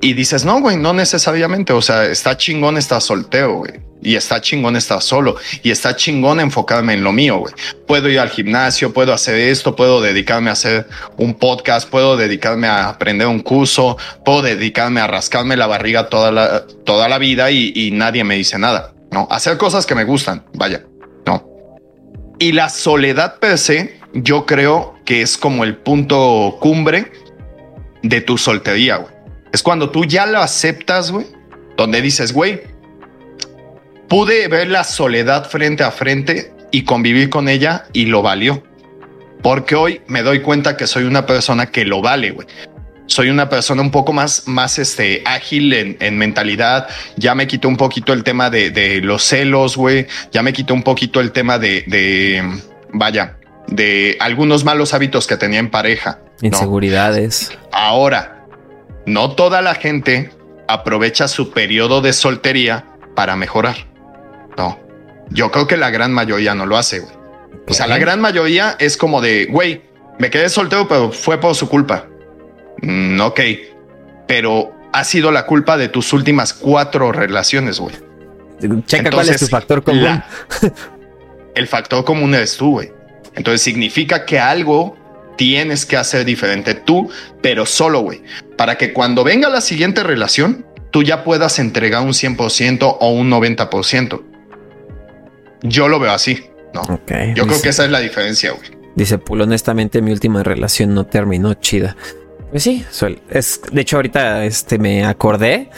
Y 0.01 0.13
dices, 0.13 0.45
no, 0.45 0.61
güey, 0.61 0.77
no 0.77 0.93
necesariamente. 0.93 1.73
O 1.73 1.81
sea, 1.81 2.05
está 2.05 2.37
chingón 2.37 2.77
estar 2.77 3.01
soltero, 3.01 3.55
güey. 3.59 3.81
Y 4.03 4.15
está 4.15 4.41
chingón 4.41 4.77
estar 4.77 5.01
solo. 5.01 5.37
Y 5.63 5.71
está 5.71 5.97
chingón 5.97 6.41
enfocarme 6.41 6.93
en 6.93 7.03
lo 7.03 7.13
mío, 7.13 7.39
güey. 7.39 7.55
Puedo 7.87 8.11
ir 8.11 8.21
al 8.21 8.29
gimnasio, 8.29 8.93
puedo 8.93 9.15
hacer 9.15 9.37
esto, 9.37 9.75
puedo 9.75 10.03
dedicarme 10.03 10.51
a 10.51 10.53
hacer 10.53 10.87
un 11.17 11.35
podcast, 11.35 11.89
puedo 11.89 12.17
dedicarme 12.17 12.67
a 12.67 12.91
aprender 12.91 13.27
un 13.27 13.41
curso, 13.41 13.97
puedo 14.25 14.43
dedicarme 14.43 15.01
a 15.01 15.07
rascarme 15.07 15.57
la 15.57 15.67
barriga 15.67 16.09
toda 16.11 16.31
la, 16.31 16.67
toda 16.85 17.09
la 17.09 17.19
vida 17.19 17.51
y, 17.51 17.73
y 17.75 17.91
nadie 17.91 18.23
me 18.23 18.37
dice 18.37 18.59
nada. 18.59 18.93
No, 19.11 19.27
hacer 19.31 19.57
cosas 19.57 19.87
que 19.87 19.95
me 19.95 20.05
gustan, 20.05 20.45
vaya. 20.53 20.83
Y 22.39 22.53
la 22.53 22.69
soledad 22.69 23.39
per 23.39 23.59
se, 23.59 23.99
yo 24.13 24.45
creo 24.45 24.99
que 25.05 25.23
es 25.23 25.39
como 25.39 25.65
el 25.65 25.77
punto 25.77 26.59
cumbre 26.61 27.13
de 28.03 28.21
tu 28.21 28.37
soltería, 28.37 28.97
güey. 28.97 29.15
Es 29.53 29.63
cuando 29.63 29.91
tú 29.91 30.05
ya 30.05 30.27
lo 30.27 30.41
aceptas, 30.41 31.11
güey, 31.11 31.27
donde 31.77 32.03
dices, 32.03 32.33
güey, 32.33 32.63
pude 34.09 34.49
ver 34.49 34.69
la 34.69 34.85
soledad 34.85 35.49
frente 35.49 35.83
a 35.83 35.91
frente 35.91 36.53
y 36.71 36.85
convivir 36.85 37.31
con 37.31 37.49
ella 37.49 37.87
y 37.93 38.07
lo 38.07 38.23
valió. 38.23 38.63
Porque 39.43 39.75
hoy 39.75 40.03
me 40.07 40.23
doy 40.23 40.43
cuenta 40.43 40.77
que 40.77 40.87
soy 40.87 41.05
una 41.05 41.25
persona 41.25 41.67
que 41.67 41.85
lo 41.85 42.03
vale, 42.03 42.33
güey. 42.33 42.47
Soy 43.07 43.31
una 43.31 43.49
persona 43.49 43.83
un 43.83 43.91
poco 43.91 44.13
más, 44.13 44.47
más 44.47 44.79
este, 44.79 45.23
ágil 45.25 45.73
en, 45.73 46.19
mentalidad. 46.19 46.89
Ya 47.17 47.35
me 47.35 47.47
quitó 47.47 47.69
un 47.69 47.77
poquito 47.77 48.13
el 48.13 48.25
tema 48.25 48.51
de, 48.51 49.01
los 49.03 49.23
celos, 49.23 49.77
güey. 49.77 50.07
Ya 50.33 50.43
me 50.43 50.53
quitó 50.53 50.75
un 50.75 50.83
poquito 50.83 51.21
el 51.21 51.33
tema 51.33 51.59
de, 51.59 51.85
de, 51.87 52.43
vaya, 52.93 53.37
de 53.69 54.17
algunos 54.21 54.65
malos 54.65 54.93
hábitos 54.93 55.27
que 55.27 55.37
tenía 55.37 55.61
en 55.61 55.71
pareja. 55.71 56.19
Inseguridades. 56.43 57.57
Ahora, 57.73 58.45
no 59.07 59.33
toda 59.33 59.63
la 59.63 59.75
gente 59.75 60.31
aprovecha 60.69 61.29
su 61.29 61.51
periodo 61.51 62.01
de 62.01 62.13
soltería 62.13 62.85
para 63.15 63.37
mejorar. 63.37 63.77
No, 64.57 64.79
yo 65.31 65.51
creo 65.51 65.67
que 65.67 65.77
la 65.77 65.91
gran 65.91 66.13
mayoría 66.13 66.55
no 66.55 66.67
lo 66.67 66.77
hace, 66.77 67.01
güey. 67.01 67.15
O 67.69 67.75
sea, 67.75 67.87
la 67.87 67.99
gran 67.99 68.21
mayoría 68.21 68.77
es 68.79 68.97
como 68.97 69.21
de, 69.21 69.47
güey, 69.47 69.83
me 70.19 70.31
quedé 70.31 70.49
soltero, 70.49 70.87
pero 70.87 71.11
fue 71.11 71.41
por 71.41 71.55
su 71.55 71.69
culpa. 71.69 72.07
Mm, 72.83 73.21
ok, 73.21 73.41
pero 74.27 74.73
ha 74.93 75.05
sido 75.05 75.31
la 75.31 75.47
culpa 75.47 75.77
de 75.77 75.89
tus 75.89 76.13
últimas 76.13 76.53
cuatro 76.53 77.13
relaciones, 77.13 77.79
güey. 77.81 77.95
Checa 78.87 79.11
cuál 79.11 79.29
es 79.29 79.41
tu 79.41 79.47
factor 79.47 79.83
común. 79.83 80.23
el 81.55 81.67
factor 81.67 82.05
común 82.05 82.35
eres 82.35 82.57
tú, 82.57 82.73
güey. 82.73 82.93
Entonces 83.35 83.61
significa 83.61 84.25
que 84.25 84.39
algo 84.39 84.97
tienes 85.37 85.85
que 85.85 85.97
hacer 85.97 86.25
diferente 86.25 86.75
tú, 86.75 87.11
pero 87.43 87.67
solo, 87.67 88.01
güey, 88.01 88.23
para 88.57 88.77
que 88.79 88.93
cuando 88.93 89.23
venga 89.25 89.49
la 89.49 89.61
siguiente 89.61 90.03
relación, 90.03 90.65
tú 90.91 91.03
ya 91.03 91.25
puedas 91.25 91.59
entregar 91.59 92.03
un 92.03 92.13
100% 92.13 92.97
o 93.01 93.11
un 93.11 93.31
90%. 93.31 94.23
Yo 95.63 95.89
lo 95.89 95.99
veo 95.99 96.13
así, 96.13 96.47
¿no? 96.73 96.83
Yo 97.35 97.47
creo 97.47 97.61
que 97.61 97.69
esa 97.69 97.85
es 97.85 97.91
la 97.91 98.01
diferencia, 98.01 98.53
güey. 98.53 98.71
Dice 98.95 99.19
Pulo, 99.19 99.45
honestamente 99.45 100.01
mi 100.01 100.11
última 100.11 100.43
relación 100.43 100.95
no 100.95 101.05
terminó 101.05 101.53
chida. 101.55 101.97
Pues 102.51 102.63
sí, 102.63 102.85
es, 103.31 103.61
de 103.73 103.81
hecho 103.81 103.97
ahorita 103.97 104.45
este, 104.45 104.79
me 104.79 105.05
acordé 105.05 105.71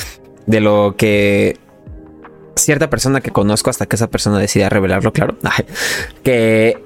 de 0.46 0.60
lo 0.60 0.94
que 0.96 1.58
cierta 2.56 2.90
persona 2.90 3.20
que 3.20 3.30
conozco 3.30 3.70
hasta 3.70 3.86
que 3.86 3.96
esa 3.96 4.10
persona 4.10 4.38
decida 4.38 4.68
revelarlo, 4.68 5.12
claro, 5.12 5.36
que 6.22 6.82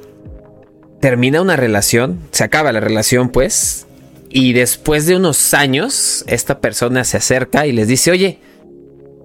termina 1.01 1.41
una 1.41 1.57
relación, 1.57 2.21
se 2.31 2.45
acaba 2.45 2.73
la 2.73 2.81
relación 2.81 3.31
pues, 3.31 3.87
y 4.29 4.53
después 4.53 5.07
de 5.07 5.17
unos 5.17 5.53
años, 5.53 6.25
esta 6.27 6.61
persona 6.61 7.05
se 7.05 7.19
acerca 7.19 7.67
y 7.67 7.73
les 7.73 7.89
dice, 7.89 8.11
oye, 8.11 8.39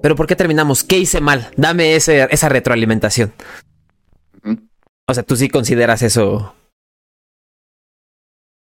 pero 0.01 0.15
¿por 0.15 0.27
qué 0.27 0.35
terminamos? 0.35 0.83
¿Qué 0.83 0.97
hice 0.97 1.21
mal? 1.21 1.49
Dame 1.55 1.95
esa 1.95 2.49
retroalimentación. 2.49 3.33
O 5.07 5.13
sea, 5.13 5.23
tú 5.23 5.35
sí 5.37 5.47
consideras 5.49 6.01
eso. 6.01 6.53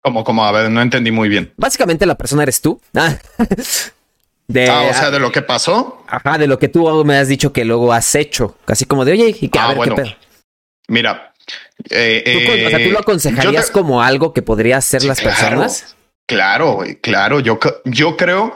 Como, 0.08 0.24
como, 0.24 0.46
a 0.46 0.54
ver, 0.54 0.72
no 0.72 0.82
entendí 0.82 1.12
muy 1.12 1.28
bien. 1.28 1.52
Básicamente 1.58 2.06
la 2.06 2.16
persona 2.16 2.44
eres 2.44 2.62
tú. 2.62 2.80
Ah. 2.96 3.18
De, 4.48 4.70
ah, 4.70 4.84
o 4.90 4.94
sea, 4.94 5.12
de 5.12 5.20
lo 5.20 5.30
que 5.30 5.42
pasó. 5.42 6.06
Ajá, 6.08 6.38
de 6.38 6.48
lo 6.48 6.58
que 6.58 6.70
tú 6.70 7.04
me 7.04 7.18
has 7.18 7.28
dicho 7.28 7.52
que 7.52 7.66
luego 7.66 7.92
has 7.92 8.16
hecho. 8.16 8.58
Casi 8.64 8.86
como 8.86 9.04
de, 9.04 9.12
oye, 9.12 9.36
y 9.42 9.50
que 9.50 9.60
a 9.60 9.66
ah, 9.66 9.74
ver 9.74 9.90
qué 9.90 9.92
pedo. 9.92 10.16
Mira, 10.88 11.34
eh, 11.90 12.64
o 12.66 12.70
sea, 12.70 12.80
¿tú 12.80 12.92
lo 12.92 12.98
eh, 13.00 13.02
aconsejarías 13.02 13.70
como 13.70 14.02
algo 14.02 14.32
que 14.34 14.42
podría 14.42 14.78
hacer 14.78 15.04
las 15.04 15.20
personas? 15.20 15.98
Claro, 16.26 16.76
güey, 16.76 16.96
claro. 17.02 17.42
Yo, 17.42 17.60
yo 17.84 18.16
creo. 18.16 18.56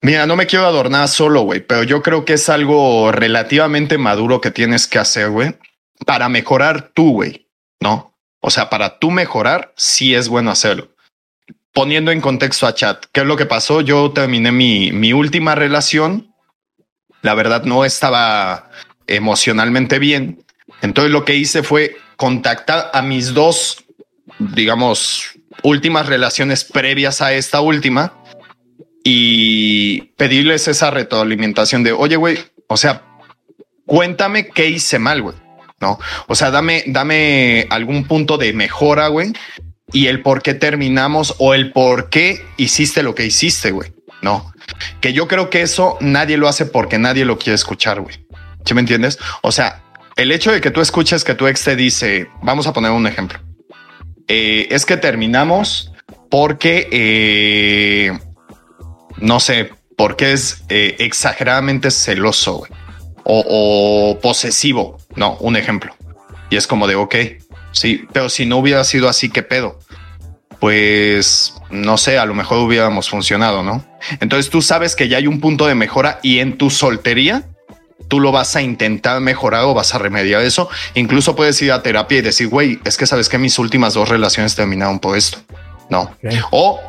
Mira, 0.00 0.26
no 0.26 0.34
me 0.36 0.46
quiero 0.46 0.64
adornar 0.64 1.08
solo, 1.08 1.42
güey, 1.42 1.60
pero 1.60 1.82
yo 1.82 2.00
creo 2.00 2.24
que 2.24 2.32
es 2.32 2.48
algo 2.48 3.12
relativamente 3.12 3.98
maduro 3.98 4.40
que 4.40 4.50
tienes 4.50 4.86
que 4.86 4.98
hacer, 4.98 5.28
güey, 5.28 5.58
para 6.06 6.30
mejorar 6.30 6.92
tú, 6.94 7.12
güey, 7.12 7.50
¿no? 7.82 8.09
O 8.40 8.50
sea, 8.50 8.70
para 8.70 8.98
tú 8.98 9.10
mejorar, 9.10 9.72
sí 9.76 10.14
es 10.14 10.28
bueno 10.28 10.50
hacerlo. 10.50 10.88
Poniendo 11.72 12.10
en 12.10 12.20
contexto 12.20 12.66
a 12.66 12.74
chat, 12.74 13.04
¿qué 13.12 13.20
es 13.20 13.26
lo 13.26 13.36
que 13.36 13.46
pasó? 13.46 13.80
Yo 13.80 14.10
terminé 14.12 14.50
mi, 14.50 14.92
mi 14.92 15.12
última 15.12 15.54
relación. 15.54 16.34
La 17.22 17.34
verdad 17.34 17.64
no 17.64 17.84
estaba 17.84 18.70
emocionalmente 19.06 19.98
bien. 19.98 20.44
Entonces 20.82 21.12
lo 21.12 21.24
que 21.24 21.36
hice 21.36 21.62
fue 21.62 21.96
contactar 22.16 22.90
a 22.92 23.02
mis 23.02 23.34
dos, 23.34 23.84
digamos, 24.38 25.32
últimas 25.62 26.06
relaciones 26.06 26.64
previas 26.64 27.20
a 27.20 27.32
esta 27.32 27.60
última 27.60 28.14
y 29.04 30.02
pedirles 30.16 30.68
esa 30.68 30.90
retroalimentación 30.90 31.82
de, 31.82 31.92
oye, 31.92 32.16
güey, 32.16 32.38
o 32.66 32.76
sea, 32.76 33.02
cuéntame 33.86 34.48
qué 34.48 34.68
hice 34.68 34.98
mal, 34.98 35.22
güey. 35.22 35.36
No, 35.80 35.98
o 36.26 36.34
sea, 36.34 36.50
dame, 36.50 36.84
dame 36.86 37.66
algún 37.70 38.04
punto 38.04 38.36
de 38.36 38.52
mejora, 38.52 39.08
güey, 39.08 39.32
y 39.92 40.08
el 40.08 40.20
por 40.22 40.42
qué 40.42 40.54
terminamos 40.54 41.34
o 41.38 41.54
el 41.54 41.72
por 41.72 42.10
qué 42.10 42.44
hiciste 42.58 43.02
lo 43.02 43.14
que 43.14 43.24
hiciste, 43.24 43.70
güey. 43.70 43.92
No, 44.20 44.52
que 45.00 45.14
yo 45.14 45.26
creo 45.26 45.48
que 45.48 45.62
eso 45.62 45.96
nadie 46.00 46.36
lo 46.36 46.48
hace 46.48 46.66
porque 46.66 46.98
nadie 46.98 47.24
lo 47.24 47.38
quiere 47.38 47.54
escuchar, 47.54 48.00
güey. 48.00 48.26
¿Sí 48.66 48.74
me 48.74 48.80
entiendes? 48.80 49.18
O 49.40 49.52
sea, 49.52 49.82
el 50.16 50.32
hecho 50.32 50.52
de 50.52 50.60
que 50.60 50.70
tú 50.70 50.82
escuches 50.82 51.24
que 51.24 51.34
tu 51.34 51.46
ex 51.46 51.64
te 51.64 51.76
dice, 51.76 52.28
vamos 52.42 52.66
a 52.66 52.74
poner 52.74 52.90
un 52.90 53.06
ejemplo, 53.06 53.38
eh, 54.28 54.68
es 54.70 54.84
que 54.84 54.98
terminamos 54.98 55.92
porque, 56.28 56.88
eh, 56.92 58.18
no 59.16 59.40
sé, 59.40 59.72
porque 59.96 60.32
es 60.32 60.62
eh, 60.68 60.96
exageradamente 60.98 61.90
celoso 61.90 62.66
o, 63.24 64.18
posesivo. 64.22 64.98
No, 65.16 65.36
un 65.40 65.56
ejemplo. 65.56 65.94
Y 66.50 66.56
es 66.56 66.66
como 66.66 66.86
de, 66.86 66.96
ok, 66.96 67.14
sí, 67.72 68.04
pero 68.12 68.28
si 68.28 68.46
no 68.46 68.58
hubiera 68.58 68.84
sido 68.84 69.08
así, 69.08 69.30
¿qué 69.30 69.42
pedo? 69.42 69.78
Pues 70.58 71.54
no 71.70 71.96
sé, 71.96 72.18
a 72.18 72.26
lo 72.26 72.34
mejor 72.34 72.58
hubiéramos 72.58 73.08
funcionado, 73.08 73.62
¿no? 73.62 73.84
Entonces 74.20 74.50
tú 74.50 74.60
sabes 74.62 74.96
que 74.96 75.08
ya 75.08 75.18
hay 75.18 75.26
un 75.26 75.40
punto 75.40 75.66
de 75.66 75.74
mejora 75.74 76.18
y 76.22 76.40
en 76.40 76.58
tu 76.58 76.70
soltería 76.70 77.44
tú 78.08 78.18
lo 78.18 78.32
vas 78.32 78.56
a 78.56 78.62
intentar 78.62 79.20
mejorar 79.20 79.64
o 79.64 79.74
vas 79.74 79.94
a 79.94 79.98
remediar 79.98 80.42
eso. 80.42 80.68
Incluso 80.94 81.36
puedes 81.36 81.62
ir 81.62 81.72
a 81.72 81.82
terapia 81.82 82.18
y 82.18 82.22
decir, 82.22 82.48
güey, 82.48 82.80
es 82.84 82.96
que 82.96 83.06
sabes 83.06 83.28
que 83.28 83.38
mis 83.38 83.58
últimas 83.58 83.94
dos 83.94 84.08
relaciones 84.08 84.56
terminaron 84.56 84.98
por 84.98 85.16
esto. 85.16 85.38
No. 85.88 86.10
O 86.50 86.80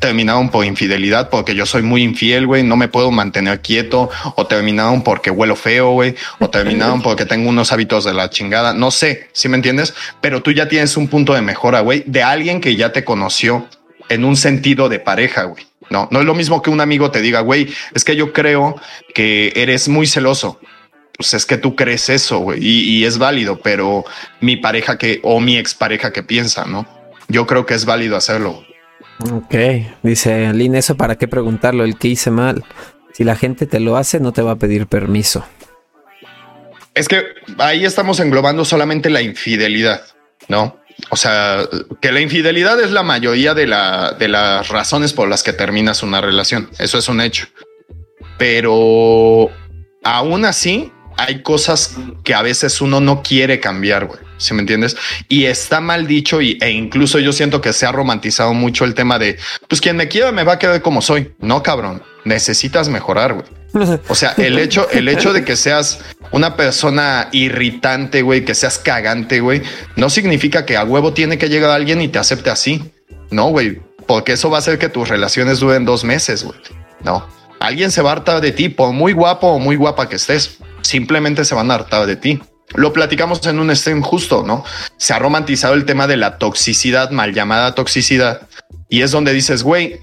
terminaron 0.00 0.48
por 0.48 0.64
infidelidad 0.64 1.30
porque 1.30 1.54
yo 1.54 1.66
soy 1.66 1.82
muy 1.82 2.02
infiel, 2.02 2.46
güey, 2.46 2.62
no 2.62 2.76
me 2.76 2.88
puedo 2.88 3.10
mantener 3.10 3.60
quieto, 3.60 4.10
o 4.34 4.46
terminaron 4.46 5.02
porque 5.02 5.30
huelo 5.30 5.54
feo, 5.54 5.92
güey, 5.92 6.16
o 6.38 6.50
terminaron 6.50 7.02
porque 7.02 7.26
tengo 7.26 7.48
unos 7.48 7.72
hábitos 7.72 8.04
de 8.04 8.14
la 8.14 8.30
chingada, 8.30 8.74
no 8.74 8.90
sé, 8.90 9.28
si 9.32 9.48
me 9.48 9.56
entiendes, 9.56 9.94
pero 10.20 10.42
tú 10.42 10.52
ya 10.52 10.68
tienes 10.68 10.96
un 10.96 11.08
punto 11.08 11.34
de 11.34 11.42
mejora, 11.42 11.80
güey, 11.80 12.02
de 12.06 12.22
alguien 12.22 12.60
que 12.60 12.76
ya 12.76 12.92
te 12.92 13.04
conoció 13.04 13.68
en 14.08 14.24
un 14.24 14.36
sentido 14.36 14.88
de 14.88 14.98
pareja, 14.98 15.44
güey. 15.44 15.66
No, 15.90 16.08
no 16.10 16.20
es 16.20 16.24
lo 16.24 16.34
mismo 16.34 16.62
que 16.62 16.70
un 16.70 16.80
amigo 16.80 17.10
te 17.10 17.20
diga, 17.20 17.40
güey, 17.40 17.68
es 17.94 18.04
que 18.04 18.14
yo 18.14 18.32
creo 18.32 18.76
que 19.12 19.52
eres 19.56 19.88
muy 19.88 20.06
celoso. 20.06 20.60
Pues 21.16 21.34
es 21.34 21.44
que 21.44 21.58
tú 21.58 21.76
crees 21.76 22.08
eso, 22.08 22.38
güey, 22.38 22.60
y, 22.62 23.04
es 23.04 23.18
válido, 23.18 23.60
pero 23.60 24.04
mi 24.40 24.56
pareja 24.56 24.96
que, 24.96 25.20
o 25.22 25.38
mi 25.38 25.58
expareja 25.58 26.12
que 26.12 26.22
piensa, 26.22 26.64
¿no? 26.64 26.86
Yo 27.28 27.46
creo 27.46 27.66
que 27.66 27.74
es 27.74 27.84
válido 27.84 28.16
hacerlo. 28.16 28.64
Ok, 29.32 29.54
dice 30.02 30.46
Aline, 30.46 30.78
eso 30.78 30.96
para 30.96 31.16
qué 31.16 31.28
preguntarlo, 31.28 31.84
el 31.84 31.98
que 31.98 32.08
hice 32.08 32.30
mal. 32.30 32.64
Si 33.12 33.24
la 33.24 33.36
gente 33.36 33.66
te 33.66 33.80
lo 33.80 33.96
hace, 33.96 34.20
no 34.20 34.32
te 34.32 34.42
va 34.42 34.52
a 34.52 34.56
pedir 34.56 34.86
permiso. 34.86 35.44
Es 36.94 37.08
que 37.08 37.22
ahí 37.58 37.84
estamos 37.84 38.20
englobando 38.20 38.64
solamente 38.64 39.10
la 39.10 39.22
infidelidad, 39.22 40.02
¿no? 40.48 40.80
O 41.10 41.16
sea, 41.16 41.66
que 42.00 42.12
la 42.12 42.20
infidelidad 42.20 42.80
es 42.80 42.90
la 42.90 43.02
mayoría 43.02 43.54
de, 43.54 43.66
la, 43.66 44.12
de 44.18 44.28
las 44.28 44.68
razones 44.68 45.12
por 45.12 45.28
las 45.28 45.42
que 45.42 45.52
terminas 45.52 46.02
una 46.02 46.20
relación. 46.20 46.70
Eso 46.78 46.98
es 46.98 47.08
un 47.08 47.20
hecho. 47.20 47.46
Pero 48.38 49.50
aún 50.02 50.44
así, 50.44 50.92
hay 51.16 51.42
cosas 51.42 51.96
que 52.24 52.34
a 52.34 52.42
veces 52.42 52.80
uno 52.80 53.00
no 53.00 53.22
quiere 53.22 53.60
cambiar, 53.60 54.06
güey. 54.06 54.29
Si 54.40 54.54
me 54.54 54.60
entiendes? 54.60 54.96
Y 55.28 55.44
está 55.44 55.80
mal 55.80 56.06
dicho 56.06 56.40
y, 56.40 56.58
e 56.60 56.70
incluso 56.70 57.18
yo 57.18 57.32
siento 57.32 57.60
que 57.60 57.72
se 57.72 57.86
ha 57.86 57.92
romantizado 57.92 58.54
mucho 58.54 58.84
el 58.84 58.94
tema 58.94 59.18
de, 59.18 59.38
pues 59.68 59.80
quien 59.80 59.96
me 59.96 60.08
quiera 60.08 60.32
me 60.32 60.44
va 60.44 60.54
a 60.54 60.58
quedar 60.58 60.82
como 60.82 61.02
soy. 61.02 61.32
No, 61.38 61.62
cabrón. 61.62 62.02
Necesitas 62.24 62.88
mejorar, 62.88 63.34
güey. 63.34 63.46
O 64.08 64.14
sea, 64.14 64.34
el 64.36 64.58
hecho, 64.58 64.88
el 64.90 65.08
hecho 65.08 65.32
de 65.32 65.44
que 65.44 65.54
seas 65.56 66.00
una 66.32 66.56
persona 66.56 67.28
irritante, 67.32 68.22
güey, 68.22 68.44
que 68.44 68.54
seas 68.54 68.78
cagante, 68.78 69.40
güey, 69.40 69.62
no 69.96 70.10
significa 70.10 70.66
que 70.66 70.76
a 70.76 70.84
huevo 70.84 71.12
tiene 71.12 71.38
que 71.38 71.48
llegar 71.48 71.70
alguien 71.70 72.00
y 72.00 72.08
te 72.08 72.18
acepte 72.18 72.50
así. 72.50 72.92
No, 73.30 73.48
güey, 73.50 73.80
porque 74.06 74.32
eso 74.32 74.50
va 74.50 74.56
a 74.56 74.60
hacer 74.60 74.78
que 74.78 74.88
tus 74.88 75.08
relaciones 75.08 75.60
duren 75.60 75.84
dos 75.84 76.02
meses, 76.02 76.42
güey. 76.42 76.58
No, 77.04 77.26
alguien 77.60 77.92
se 77.92 78.02
va 78.02 78.10
a 78.10 78.14
hartar 78.14 78.40
de 78.40 78.52
ti, 78.52 78.68
por 78.68 78.92
muy 78.92 79.12
guapo 79.12 79.48
o 79.48 79.58
muy 79.58 79.76
guapa 79.76 80.08
que 80.08 80.16
estés, 80.16 80.58
simplemente 80.82 81.44
se 81.44 81.54
van 81.54 81.70
a 81.70 81.74
hartar 81.74 82.06
de 82.06 82.16
ti. 82.16 82.40
Lo 82.74 82.92
platicamos 82.92 83.44
en 83.46 83.58
un 83.58 83.74
stream 83.74 84.02
justo, 84.02 84.42
¿no? 84.44 84.64
Se 84.96 85.12
ha 85.12 85.18
romantizado 85.18 85.74
el 85.74 85.84
tema 85.84 86.06
de 86.06 86.16
la 86.16 86.38
toxicidad, 86.38 87.10
mal 87.10 87.34
llamada 87.34 87.74
toxicidad, 87.74 88.48
y 88.88 89.02
es 89.02 89.10
donde 89.10 89.32
dices, 89.32 89.62
güey, 89.62 90.00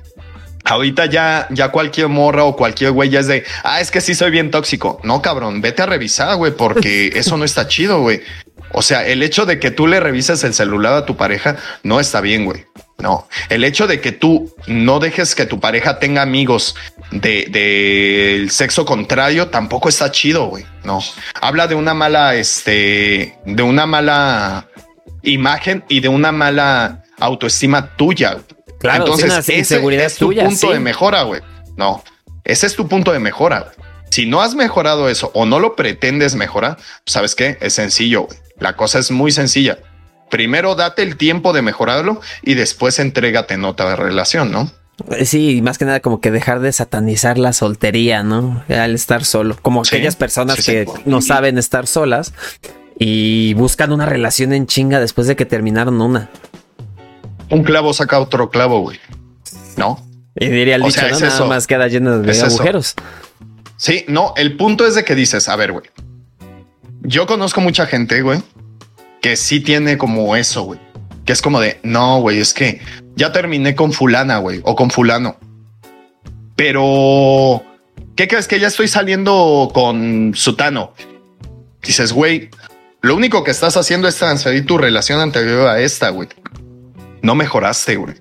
Ahorita 0.70 1.06
ya, 1.06 1.48
ya 1.50 1.70
cualquier 1.70 2.10
morra 2.10 2.44
o 2.44 2.58
cualquier 2.58 2.92
güey 2.92 3.10
ya 3.10 3.22
es 3.22 3.28
de, 3.28 3.46
ah, 3.64 3.80
es 3.80 3.90
que 3.90 4.02
sí 4.02 4.14
soy 4.14 4.32
bien 4.32 4.52
tóxico. 4.52 5.00
No, 5.04 5.22
cabrón, 5.22 5.62
vete 5.62 5.84
a 5.84 5.86
revisar, 5.86 6.36
güey, 6.36 6.52
porque 6.52 7.08
eso 7.16 7.38
no 7.38 7.46
está 7.46 7.70
chido, 7.70 8.02
güey. 8.02 8.22
O 8.74 8.82
sea, 8.82 9.08
el 9.08 9.24
hecho 9.24 9.46
de 9.46 9.60
que 9.60 9.72
tú 9.72 9.88
le 9.88 10.02
revises 10.02 10.44
el 10.44 10.54
celular 10.54 10.94
a 10.94 11.06
tu 11.06 11.16
pareja 11.16 11.56
no 11.84 12.02
está 12.02 12.20
bien, 12.20 12.44
güey. 12.44 12.66
No, 13.00 13.28
el 13.50 13.64
hecho 13.64 13.86
de 13.86 14.02
que 14.02 14.12
tú 14.12 14.56
no 14.66 15.00
dejes 15.00 15.36
que 15.36 15.46
tu 15.46 15.60
pareja 15.60 16.00
tenga 16.00 16.24
amigos 16.24 16.76
del 17.12 17.52
de, 17.52 18.48
sexo 18.50 18.86
contrario 18.86 19.50
tampoco 19.50 19.88
está 19.88 20.12
chido, 20.12 20.48
güey. 20.48 20.66
No, 20.84 21.04
habla 21.40 21.68
de 21.68 21.76
una 21.76 21.94
mala, 21.94 22.34
este, 22.34 23.38
de 23.46 23.64
una 23.64 23.86
mala 23.86 24.68
imagen 25.22 25.84
y 25.90 26.00
de 26.00 26.10
una 26.10 26.32
mala 26.32 27.04
autoestima 27.20 27.96
tuya. 27.98 28.40
Claro, 28.80 29.06
entonces 29.06 29.48
ese 29.48 29.78
es 29.78 30.16
tu 30.16 30.34
punto 30.34 30.72
de 30.72 30.80
mejora, 30.80 31.22
güey. 31.22 31.42
No, 31.76 32.04
ese 32.44 32.66
es 32.66 32.76
tu 32.76 32.88
punto 32.88 33.12
de 33.12 33.20
mejora. 33.20 33.74
Si 34.10 34.26
no 34.26 34.42
has 34.42 34.56
mejorado 34.56 35.10
eso 35.10 35.32
o 35.36 35.46
no 35.46 35.60
lo 35.60 35.76
pretendes 35.76 36.34
mejorar, 36.34 36.78
sabes 37.06 37.36
qué? 37.36 37.58
Es 37.62 37.74
sencillo. 37.74 38.28
La 38.60 38.76
cosa 38.76 39.00
es 39.00 39.12
muy 39.12 39.32
sencilla. 39.32 39.78
Primero 40.30 40.76
date 40.76 41.04
el 41.04 41.18
tiempo 41.18 41.54
de 41.54 41.62
mejorarlo 41.62 42.22
y 42.42 42.56
después 42.56 43.00
entrégate 43.00 43.54
en 43.54 43.66
otra 43.66 43.96
relación, 43.96 44.52
¿no? 44.52 44.72
Eh, 45.12 45.26
sí, 45.26 45.62
más 45.62 45.78
que 45.78 45.86
nada 45.86 46.00
como 46.00 46.20
que 46.20 46.32
dejar 46.32 46.60
de 46.60 46.72
satanizar 46.72 47.38
la 47.38 47.54
soltería, 47.54 48.24
¿no? 48.24 48.64
Al 48.68 48.96
estar 48.96 49.24
solo. 49.24 49.58
Como 49.62 49.82
aquellas 49.82 50.16
personas 50.16 50.66
que 50.66 50.86
no 51.06 51.22
saben 51.22 51.58
estar 51.58 51.88
solas 51.88 52.34
y 53.00 53.54
buscan 53.54 53.92
una 53.92 54.06
relación 54.06 54.54
en 54.54 54.66
chinga 54.66 55.00
después 55.00 55.28
de 55.28 55.36
que 55.36 55.46
terminaron 55.46 56.02
una 56.02 56.30
un 57.50 57.64
clavo 57.64 57.94
saca 57.94 58.20
otro 58.20 58.50
clavo, 58.50 58.82
güey. 58.82 59.00
¿No? 59.76 60.04
Y 60.36 60.48
diría 60.48 60.76
el 60.76 60.84
dicho, 60.84 61.02
¿no? 61.10 61.20
Nada 61.20 61.46
más 61.46 61.68
queda 61.68 61.88
lleno 61.88 62.20
de 62.20 62.42
agujeros. 62.42 62.96
Sí, 63.78 64.06
no, 64.08 64.34
el 64.38 64.58
punto 64.58 64.86
es 64.86 64.96
de 64.96 65.04
que 65.04 65.16
dices, 65.16 65.50
a 65.50 65.56
ver, 65.56 65.72
güey. 65.72 65.86
Yo 67.02 67.26
conozco 67.26 67.62
mucha 67.62 67.86
gente, 67.86 68.22
güey, 68.22 68.42
que 69.28 69.36
sí 69.36 69.60
tiene 69.60 69.98
como 69.98 70.38
eso, 70.38 70.64
güey. 70.64 70.80
Que 71.26 71.34
es 71.34 71.42
como 71.42 71.60
de, 71.60 71.80
no, 71.84 72.22
güey, 72.22 72.40
es 72.40 72.54
que 72.54 72.80
ya 73.16 73.34
terminé 73.34 73.76
con 73.76 73.92
fulana, 73.92 74.38
güey, 74.38 74.62
o 74.64 74.76
con 74.76 74.90
fulano. 74.90 75.36
Pero, 76.56 77.62
¿qué 78.16 78.30
crees 78.30 78.48
que 78.48 78.62
ya 78.62 78.68
estoy 78.68 78.88
saliendo 78.88 79.70
con 79.74 80.32
sutano? 80.34 80.94
Dices, 81.82 82.14
güey, 82.14 82.50
lo 83.02 83.16
único 83.16 83.44
que 83.44 83.52
estás 83.52 83.76
haciendo 83.76 84.08
es 84.08 84.16
transferir 84.16 84.66
tu 84.66 84.78
relación 84.78 85.20
anterior 85.20 85.68
a 85.68 85.82
esta, 85.82 86.10
güey 86.10 86.30
no 87.22 87.36
mejoraste, 87.36 87.98
güey. 87.98 88.16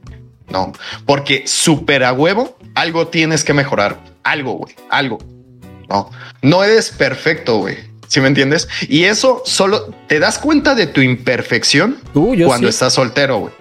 No, 0.49 0.73
porque 1.07 1.47
súper 1.47 2.03
a 2.03 2.13
huevo, 2.13 2.59
algo 2.75 3.07
tienes 3.07 3.45
que 3.45 3.53
mejorar. 3.53 4.01
Algo, 4.25 4.55
güey, 4.55 4.75
algo. 4.91 5.19
No, 5.89 6.11
no 6.43 6.65
eres 6.65 6.91
perfecto, 6.91 7.59
güey. 7.59 7.77
¿Sí 8.09 8.21
me 8.21 8.29
entiendes? 8.29 8.69
Y 8.89 9.05
eso 9.05 9.43
solo 9.45 9.95
te 10.07 10.19
das 10.19 10.39
cuenta 10.39 10.75
de 10.75 10.87
tu 10.87 11.01
imperfección 11.01 11.99
cuando 12.13 12.69
estás 12.69 12.95
soltero, 12.95 13.39
güey. 13.39 13.53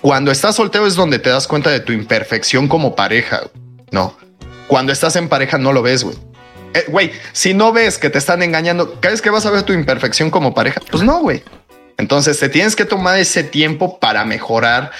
Cuando 0.00 0.30
estás 0.30 0.56
soltero 0.56 0.86
es 0.86 0.94
donde 0.94 1.18
te 1.18 1.30
das 1.30 1.48
cuenta 1.48 1.70
de 1.70 1.80
tu 1.80 1.92
imperfección 1.92 2.68
como 2.68 2.94
pareja. 2.94 3.42
No, 3.90 4.16
cuando 4.66 4.92
estás 4.92 5.16
en 5.16 5.28
pareja 5.28 5.58
no 5.58 5.72
lo 5.72 5.82
ves, 5.82 6.04
güey. 6.04 6.16
Eh, 6.74 6.84
güey, 6.88 7.12
si 7.32 7.54
no 7.54 7.72
ves 7.72 7.98
que 7.98 8.10
te 8.10 8.18
están 8.18 8.42
engañando, 8.42 9.00
¿crees 9.00 9.22
que 9.22 9.30
vas 9.30 9.46
a 9.46 9.50
ver 9.50 9.62
tu 9.62 9.72
imperfección 9.72 10.30
como 10.30 10.54
pareja? 10.54 10.80
Pues 10.90 11.02
no, 11.02 11.20
güey. 11.20 11.42
Entonces 11.96 12.38
te 12.38 12.48
tienes 12.48 12.76
que 12.76 12.84
tomar 12.84 13.18
ese 13.18 13.42
tiempo 13.42 13.98
para 13.98 14.24
mejorar, 14.24 14.90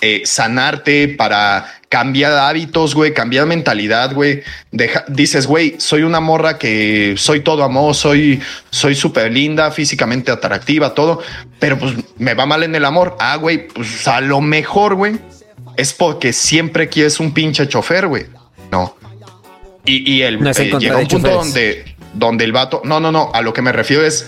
eh, 0.00 0.22
sanarte, 0.24 1.08
para 1.08 1.75
cambiar 1.88 2.32
hábitos, 2.32 2.94
güey, 2.94 3.14
cambiar 3.14 3.46
mentalidad, 3.46 4.12
güey. 4.12 4.42
dices, 5.08 5.46
güey, 5.46 5.76
soy 5.78 6.02
una 6.02 6.20
morra 6.20 6.58
que 6.58 7.14
soy 7.16 7.40
todo 7.40 7.62
amor, 7.62 7.94
soy, 7.94 8.40
soy 8.70 8.94
súper 8.94 9.32
linda, 9.32 9.70
físicamente 9.70 10.30
atractiva, 10.30 10.94
todo, 10.94 11.20
pero 11.58 11.78
pues 11.78 11.94
me 12.18 12.34
va 12.34 12.46
mal 12.46 12.62
en 12.62 12.74
el 12.74 12.84
amor. 12.84 13.16
Ah, 13.20 13.36
güey, 13.36 13.68
pues 13.68 14.06
a 14.08 14.20
lo 14.20 14.40
mejor, 14.40 14.94
güey, 14.94 15.18
es 15.76 15.92
porque 15.92 16.32
siempre 16.32 16.88
quieres 16.88 17.20
un 17.20 17.32
pinche 17.32 17.68
chofer, 17.68 18.06
güey. 18.06 18.26
No. 18.70 18.96
Y, 19.84 20.10
y 20.10 20.22
el, 20.22 20.44
eh, 20.46 20.72
llega 20.80 20.98
un 20.98 21.06
punto 21.06 21.30
donde, 21.30 21.96
donde 22.12 22.44
el 22.44 22.52
vato, 22.52 22.82
no, 22.84 22.98
no, 22.98 23.12
no, 23.12 23.30
a 23.32 23.40
lo 23.42 23.52
que 23.52 23.62
me 23.62 23.70
refiero 23.70 24.04
es 24.04 24.26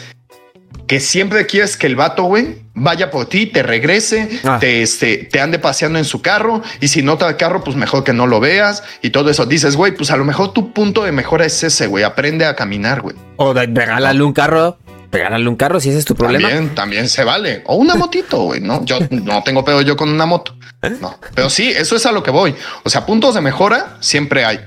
que 0.88 1.00
siempre 1.00 1.46
quieres 1.46 1.76
que 1.76 1.86
el 1.86 1.96
vato, 1.96 2.24
güey, 2.24 2.62
vaya 2.74 3.10
por 3.10 3.26
ti, 3.26 3.46
te 3.46 3.62
regrese, 3.62 4.40
ah. 4.44 4.56
te, 4.58 4.82
este, 4.82 5.18
te 5.18 5.40
ande 5.40 5.58
paseando 5.58 5.98
en 5.98 6.06
su 6.06 6.22
carro 6.22 6.62
y 6.80 6.88
si 6.88 7.02
no 7.02 7.18
te 7.18 7.26
da 7.26 7.36
carro, 7.36 7.62
pues 7.62 7.76
mejor 7.76 8.04
que 8.04 8.14
no 8.14 8.26
lo 8.26 8.40
veas 8.40 8.82
y 9.02 9.10
todo 9.10 9.30
eso. 9.30 9.44
Dices, 9.44 9.76
güey, 9.76 9.94
pues 9.94 10.10
a 10.10 10.16
lo 10.16 10.24
mejor 10.24 10.52
tu 10.54 10.72
punto 10.72 11.04
de 11.04 11.12
mejora 11.12 11.44
es 11.44 11.62
ese, 11.62 11.86
güey, 11.86 12.04
aprende 12.04 12.46
a 12.46 12.56
caminar, 12.56 13.02
güey. 13.02 13.14
O 13.36 13.52
de, 13.52 13.66
regálale 13.66 14.22
un 14.22 14.32
carro, 14.32 14.78
regálale 15.12 15.46
un 15.46 15.56
carro 15.56 15.78
si 15.78 15.90
ese 15.90 15.98
es 15.98 16.04
tu 16.06 16.14
problema. 16.14 16.48
También, 16.48 16.74
también 16.74 17.08
se 17.08 17.22
vale. 17.22 17.62
O 17.66 17.76
una 17.76 17.94
motito, 17.96 18.42
güey, 18.44 18.60
¿no? 18.60 18.82
Yo 18.84 18.98
no 19.10 19.42
tengo 19.42 19.64
pedo 19.64 19.82
yo 19.82 19.96
con 19.96 20.08
una 20.08 20.24
moto. 20.24 20.56
No, 21.00 21.18
pero 21.34 21.50
sí, 21.50 21.70
eso 21.70 21.96
es 21.96 22.06
a 22.06 22.12
lo 22.12 22.22
que 22.22 22.30
voy. 22.30 22.54
O 22.84 22.88
sea, 22.88 23.04
puntos 23.04 23.34
de 23.34 23.42
mejora 23.42 23.98
siempre 24.00 24.44
hay. 24.44 24.60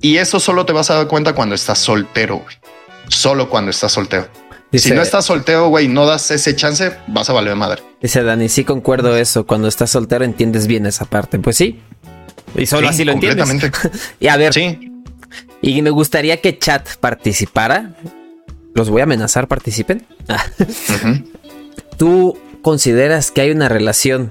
Y 0.00 0.16
eso 0.16 0.40
solo 0.40 0.66
te 0.66 0.72
vas 0.72 0.90
a 0.90 0.94
dar 0.94 1.08
cuenta 1.08 1.34
cuando 1.34 1.54
estás 1.54 1.78
soltero, 1.78 2.38
güey. 2.38 2.56
solo 3.08 3.48
cuando 3.48 3.70
estás 3.70 3.92
soltero. 3.92 4.28
Si 4.72 4.92
no 4.92 5.00
estás 5.00 5.24
soltero, 5.24 5.68
güey, 5.68 5.88
no 5.88 6.04
das 6.04 6.30
ese 6.30 6.54
chance, 6.54 6.92
vas 7.06 7.30
a 7.30 7.32
valer 7.32 7.56
madre. 7.56 7.82
Dice 8.02 8.22
Dani, 8.22 8.48
sí 8.48 8.64
concuerdo 8.64 9.16
eso. 9.16 9.46
Cuando 9.46 9.68
estás 9.68 9.90
soltero 9.90 10.24
entiendes 10.24 10.66
bien 10.66 10.84
esa 10.86 11.06
parte. 11.06 11.38
Pues 11.38 11.56
sí. 11.56 11.80
Y 12.54 12.66
solo 12.66 12.88
así 12.88 13.04
lo 13.04 13.12
entiendes. 13.12 13.48
y 14.20 14.28
a 14.28 14.36
ver. 14.36 14.52
Sí. 14.52 14.92
Y 15.62 15.82
me 15.82 15.90
gustaría 15.90 16.40
que 16.40 16.58
chat 16.58 16.96
participara. 16.96 17.94
Los 18.74 18.90
voy 18.90 19.00
a 19.00 19.04
amenazar, 19.04 19.48
participen. 19.48 20.06
¿Tú 21.96 22.38
consideras 22.62 23.30
que 23.30 23.40
hay 23.40 23.50
una 23.50 23.68
relación 23.68 24.30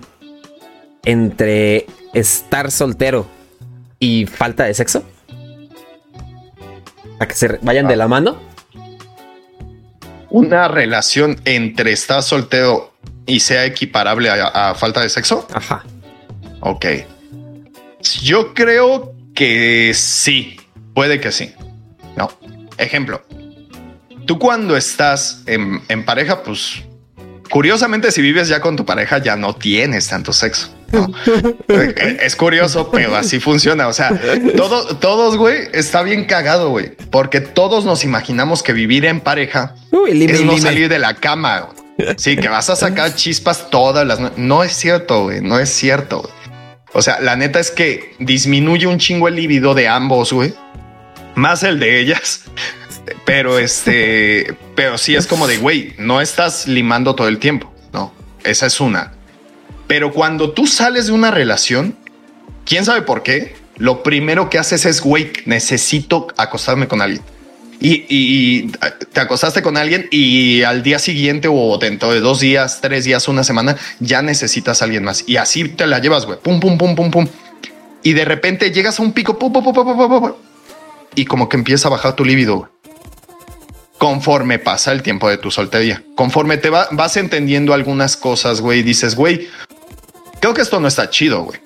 entre 1.03 1.87
estar 2.13 2.71
soltero 2.71 3.27
y 3.99 4.25
falta 4.25 4.65
de 4.65 4.73
sexo? 4.73 5.03
¿A 7.19 7.27
que 7.27 7.33
se 7.33 7.59
vayan 7.61 7.87
de 7.87 7.95
la 7.95 8.07
mano? 8.07 8.37
¿Una 10.29 10.67
relación 10.67 11.39
entre 11.45 11.91
estar 11.91 12.21
soltero 12.23 12.93
y 13.25 13.39
sea 13.39 13.65
equiparable 13.65 14.29
a, 14.29 14.75
falta 14.75 15.01
de 15.01 15.09
sexo? 15.09 15.47
Ajá. 15.53 15.83
Ok. 16.59 16.85
Yo 18.21 18.53
creo 18.53 19.13
que 19.33 19.93
sí. 19.93 20.59
Puede 20.93 21.19
que 21.19 21.31
sí. 21.31 21.53
No. 22.15 22.31
Ejemplo. 22.77 23.23
Tú 24.25 24.39
cuando 24.39 24.75
estás 24.75 25.43
en, 25.45 25.81
en 25.87 26.03
pareja, 26.03 26.43
pues 26.43 26.83
Curiosamente, 27.49 28.11
si 28.11 28.21
vives 28.21 28.49
ya 28.49 28.59
con 28.59 28.75
tu 28.75 28.85
pareja, 28.85 29.19
ya 29.19 29.35
no 29.35 29.55
tienes 29.55 30.07
tanto 30.07 30.33
sexo. 30.33 30.69
es 31.67 32.35
curioso, 32.35 32.89
pero 32.91 33.15
así 33.15 33.39
funciona. 33.39 33.87
O 33.87 33.93
sea, 33.93 34.11
todo, 34.55 34.97
todos, 34.97 35.37
güey, 35.37 35.67
está 35.73 36.01
bien 36.01 36.25
cagado, 36.25 36.69
güey, 36.69 36.91
porque 37.11 37.41
todos 37.41 37.85
nos 37.85 38.03
imaginamos 38.03 38.63
que 38.63 38.73
vivir 38.73 39.05
en 39.05 39.19
pareja 39.19 39.75
es 40.07 40.41
no 40.41 40.57
salir 40.57 40.89
de 40.89 40.99
la 40.99 41.15
cama. 41.15 41.69
Sí, 42.17 42.35
que 42.37 42.47
vas 42.47 42.69
a 42.69 42.75
sacar 42.75 43.15
chispas 43.15 43.69
todas 43.69 44.05
las 44.05 44.37
No 44.37 44.63
es 44.63 44.73
cierto, 44.73 45.23
güey. 45.23 45.41
No 45.41 45.59
es 45.59 45.69
cierto. 45.69 46.29
O 46.93 47.01
sea, 47.01 47.19
la 47.19 47.35
neta 47.35 47.59
es 47.59 47.71
que 47.71 48.15
disminuye 48.19 48.87
un 48.87 48.99
chingo 48.99 49.27
el 49.27 49.35
libido 49.35 49.73
de 49.73 49.87
ambos, 49.87 50.31
güey. 50.31 50.53
Más 51.35 51.63
el 51.63 51.79
de 51.79 51.99
ellas. 51.99 52.43
Pero 53.25 53.57
este, 53.57 54.55
pero 54.75 54.97
sí 54.97 55.15
es 55.15 55.27
como 55.27 55.47
de, 55.47 55.57
güey, 55.57 55.93
no 55.97 56.21
estás 56.21 56.67
limando 56.67 57.15
todo 57.15 57.27
el 57.27 57.39
tiempo, 57.39 57.73
¿no? 57.93 58.13
Esa 58.43 58.65
es 58.67 58.79
una. 58.79 59.13
Pero 59.87 60.11
cuando 60.11 60.51
tú 60.51 60.67
sales 60.67 61.07
de 61.07 61.13
una 61.13 61.31
relación, 61.31 61.95
quién 62.65 62.85
sabe 62.85 63.01
por 63.01 63.23
qué, 63.23 63.55
lo 63.77 64.03
primero 64.03 64.49
que 64.49 64.59
haces 64.59 64.85
es, 64.85 65.01
güey, 65.01 65.31
necesito 65.45 66.27
acostarme 66.37 66.87
con 66.87 67.01
alguien. 67.01 67.23
Y, 67.79 68.69
te 69.13 69.19
acostaste 69.19 69.61
con 69.61 69.77
alguien 69.77 70.07
y 70.09 70.63
al 70.63 70.81
día 70.81 70.97
siguiente 70.97 71.47
o 71.49 71.77
dentro 71.77 72.11
de 72.11 72.21
dos 72.21 72.39
días, 72.39 72.81
tres 72.81 73.05
días, 73.05 73.27
una 73.27 73.43
semana, 73.43 73.77
ya 73.99 74.21
necesitas 74.21 74.81
a 74.81 74.85
alguien 74.85 75.03
más. 75.03 75.23
Y 75.27 75.37
así 75.37 75.69
te 75.69 75.85
la 75.85 75.99
llevas, 75.99 76.25
güey. 76.25 76.39
Pum, 76.39 76.59
pum, 76.59 76.77
pum, 76.77 76.95
pum, 76.95 77.11
pum. 77.11 77.27
Y 78.01 78.13
de 78.13 78.25
repente 78.25 78.71
llegas 78.71 78.99
a 78.99 79.03
un 79.03 79.11
pico, 79.13 79.37
pum, 79.37 79.53
pum, 79.53 79.63
pum, 79.63 79.73
pum, 79.73 79.85
pum, 79.95 80.33
y 81.15 81.25
como 81.25 81.49
que 81.49 81.57
empieza 81.57 81.87
a 81.87 81.91
bajar 81.91 82.15
tu 82.15 82.25
líbido 82.25 82.69
conforme 83.97 84.59
pasa 84.59 84.91
el 84.91 85.01
tiempo 85.01 85.29
de 85.29 85.37
tu 85.37 85.49
soltería. 85.51 86.03
Conforme 86.15 86.57
te 86.57 86.69
vas 86.69 87.17
entendiendo 87.17 87.73
algunas 87.73 88.15
cosas, 88.15 88.61
güey, 88.61 88.83
dices, 88.83 89.15
güey, 89.15 89.47
creo 90.39 90.53
que 90.53 90.61
esto 90.61 90.79
no 90.79 90.87
está 90.87 91.09
chido, 91.09 91.43
güey. 91.43 91.59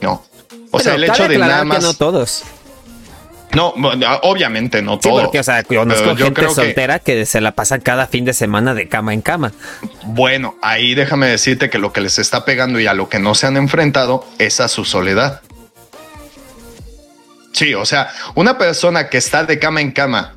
No. 0.00 0.24
O 0.70 0.80
sea, 0.80 0.94
el 0.94 1.04
hecho 1.04 1.28
de 1.28 1.38
nada 1.38 1.64
más. 1.64 1.82
no 1.82 1.94
todos. 1.94 2.44
No, 3.54 3.68
obviamente 4.22 4.82
no 4.82 4.98
todos. 4.98 5.22
porque, 5.22 5.40
o 5.40 5.42
sea, 5.42 5.62
conozco 5.64 6.14
gente 6.16 6.48
soltera 6.50 6.98
que... 6.98 7.24
se 7.24 7.40
la 7.40 7.52
pasan 7.52 7.80
cada 7.80 8.06
fin 8.06 8.24
de 8.24 8.34
semana 8.34 8.74
de 8.74 8.88
cama 8.88 9.14
en 9.14 9.22
cama. 9.22 9.52
Bueno, 10.04 10.56
ahí 10.60 10.94
déjame 10.94 11.28
decirte 11.28 11.70
que 11.70 11.78
lo 11.78 11.92
que 11.92 12.00
les 12.02 12.18
está 12.18 12.44
pegando 12.44 12.78
y 12.78 12.86
a 12.86 12.94
lo 12.94 13.08
que 13.08 13.18
no 13.18 13.34
se 13.34 13.46
han 13.46 13.56
enfrentado 13.56 14.26
es 14.38 14.60
a 14.60 14.68
su 14.68 14.84
soledad. 14.84 15.40
Sí, 17.52 17.74
o 17.74 17.86
sea, 17.86 18.10
una 18.34 18.58
persona 18.58 19.08
que 19.08 19.16
está 19.16 19.44
de 19.44 19.58
cama 19.58 19.80
en 19.80 19.92
cama 19.92 20.34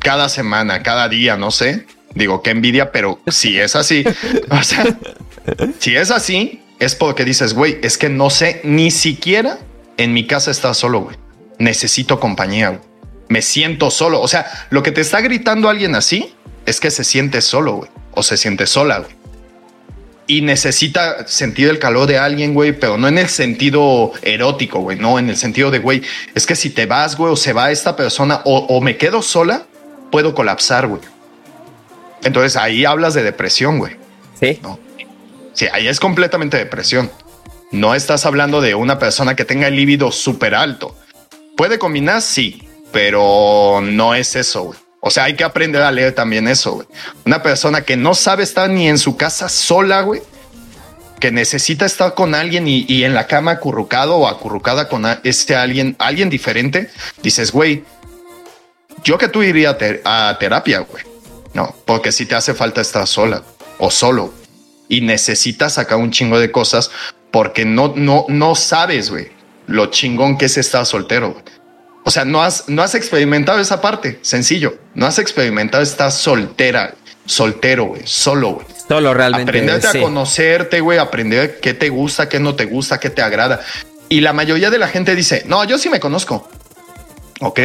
cada 0.00 0.28
semana, 0.28 0.82
cada 0.82 1.08
día, 1.08 1.36
no 1.36 1.50
sé. 1.50 1.86
Digo, 2.14 2.42
qué 2.42 2.50
envidia, 2.50 2.90
pero 2.90 3.20
si 3.28 3.58
es 3.58 3.76
así, 3.76 4.04
o 4.50 4.62
sea, 4.62 4.84
si 5.78 5.94
es 5.94 6.10
así, 6.10 6.62
es 6.78 6.94
porque 6.94 7.24
dices, 7.24 7.54
güey, 7.54 7.78
es 7.82 7.98
que 7.98 8.08
no 8.08 8.30
sé, 8.30 8.60
ni 8.64 8.90
siquiera 8.90 9.58
en 9.96 10.12
mi 10.12 10.26
casa 10.26 10.50
está 10.50 10.74
solo, 10.74 11.00
güey. 11.00 11.16
Necesito 11.58 12.20
compañía, 12.20 12.80
Me 13.28 13.42
siento 13.42 13.90
solo. 13.90 14.20
O 14.22 14.28
sea, 14.28 14.46
lo 14.70 14.82
que 14.82 14.92
te 14.92 15.00
está 15.00 15.20
gritando 15.20 15.68
alguien 15.68 15.94
así 15.94 16.34
es 16.66 16.80
que 16.80 16.90
se 16.90 17.04
siente 17.04 17.42
solo, 17.42 17.74
güey. 17.74 17.90
O 18.14 18.22
se 18.22 18.36
siente 18.36 18.66
sola, 18.66 19.00
güey. 19.00 19.18
Y 20.26 20.42
necesita 20.42 21.26
sentir 21.26 21.68
el 21.68 21.78
calor 21.78 22.06
de 22.06 22.18
alguien, 22.18 22.54
güey, 22.54 22.72
pero 22.72 22.96
no 22.96 23.08
en 23.08 23.18
el 23.18 23.28
sentido 23.28 24.12
erótico, 24.22 24.80
güey. 24.80 24.98
No, 24.98 25.18
en 25.18 25.30
el 25.30 25.36
sentido 25.36 25.70
de, 25.70 25.78
güey, 25.78 26.02
es 26.34 26.46
que 26.46 26.54
si 26.54 26.70
te 26.70 26.86
vas, 26.86 27.16
güey, 27.16 27.32
o 27.32 27.36
se 27.36 27.52
va 27.52 27.70
esta 27.70 27.96
persona, 27.96 28.42
o, 28.44 28.58
o 28.58 28.80
me 28.80 28.96
quedo 28.96 29.22
sola, 29.22 29.66
puedo 30.10 30.34
colapsar, 30.34 30.86
güey. 30.86 31.02
Entonces 32.22 32.56
ahí 32.56 32.84
hablas 32.84 33.14
de 33.14 33.22
depresión, 33.22 33.78
güey. 33.78 33.96
Sí. 34.38 34.60
Sí, 35.58 35.66
ahí 35.72 35.88
es 35.88 35.98
completamente 35.98 36.56
depresión. 36.56 37.10
No 37.72 37.96
estás 37.96 38.26
hablando 38.26 38.60
de 38.60 38.76
una 38.76 39.00
persona 39.00 39.34
que 39.34 39.44
tenga 39.44 39.66
el 39.66 39.74
líbido 39.74 40.12
súper 40.12 40.54
alto. 40.54 40.96
Puede 41.56 41.80
combinar, 41.80 42.22
sí, 42.22 42.62
pero 42.92 43.80
no 43.82 44.14
es 44.14 44.36
eso, 44.36 44.62
güey. 44.62 44.78
O 45.00 45.10
sea, 45.10 45.24
hay 45.24 45.34
que 45.34 45.42
aprender 45.42 45.82
a 45.82 45.90
leer 45.90 46.14
también 46.14 46.46
eso. 46.46 46.86
Una 47.26 47.42
persona 47.42 47.80
que 47.80 47.96
no 47.96 48.14
sabe 48.14 48.44
estar 48.44 48.70
ni 48.70 48.88
en 48.88 48.98
su 48.98 49.16
casa 49.16 49.48
sola, 49.48 50.02
güey, 50.02 50.22
que 51.18 51.32
necesita 51.32 51.86
estar 51.86 52.14
con 52.14 52.36
alguien 52.36 52.68
y, 52.68 53.02
en 53.02 53.12
la 53.12 53.26
cama 53.26 53.50
acurrucado 53.50 54.14
o 54.14 54.28
acurrucada 54.28 54.88
con 54.88 55.06
este 55.24 55.56
alguien, 55.56 55.96
alguien 55.98 56.30
diferente, 56.30 56.88
dices, 57.20 57.50
güey, 57.50 57.82
yo 59.02 59.18
que 59.18 59.26
tú 59.26 59.42
iría 59.42 59.76
a, 60.04 60.38
terapia, 60.38 60.78
güey. 60.78 61.02
No, 61.52 61.74
porque 61.84 62.12
si 62.12 62.26
te 62.26 62.36
hace 62.36 62.54
falta 62.54 62.80
estar 62.80 63.08
sola 63.08 63.42
o 63.78 63.90
solo 63.90 64.38
y 64.88 65.00
necesitas 65.00 65.74
sacar 65.74 65.98
un 65.98 66.10
chingo 66.10 66.38
de 66.38 66.50
cosas 66.50 66.90
porque 67.30 67.64
no, 67.64 67.92
no, 67.96 68.24
no 68.28 68.54
sabes, 68.54 69.10
güey, 69.10 69.28
lo 69.66 69.86
chingón 69.86 70.38
que 70.38 70.46
es 70.46 70.56
estar 70.56 70.86
soltero. 70.86 71.42
O 72.04 72.10
sea, 72.10 72.24
no 72.24 72.42
has, 72.42 72.68
no 72.68 72.82
has 72.82 72.94
experimentado 72.94 73.60
esa 73.60 73.80
parte, 73.80 74.18
sencillo. 74.22 74.78
No 74.94 75.06
has 75.06 75.18
experimentado 75.18 75.82
estar 75.82 76.10
soltera, 76.10 76.94
soltero, 77.26 77.84
güey, 77.84 78.02
solo, 78.04 78.54
güey. 78.54 78.66
Solo 78.88 79.12
realmente. 79.12 79.50
Aprenderte 79.50 79.98
a 79.98 80.00
conocerte, 80.00 80.80
güey, 80.80 80.98
aprender 80.98 81.60
qué 81.60 81.74
te 81.74 81.90
gusta, 81.90 82.28
qué 82.28 82.40
no 82.40 82.54
te 82.54 82.64
gusta, 82.64 82.98
qué 82.98 83.10
te 83.10 83.20
agrada. 83.20 83.60
Y 84.08 84.22
la 84.22 84.32
mayoría 84.32 84.70
de 84.70 84.78
la 84.78 84.88
gente 84.88 85.14
dice, 85.14 85.42
no, 85.46 85.64
yo 85.64 85.76
sí 85.76 85.90
me 85.90 86.00
conozco. 86.00 86.48
Ok, 87.40 87.60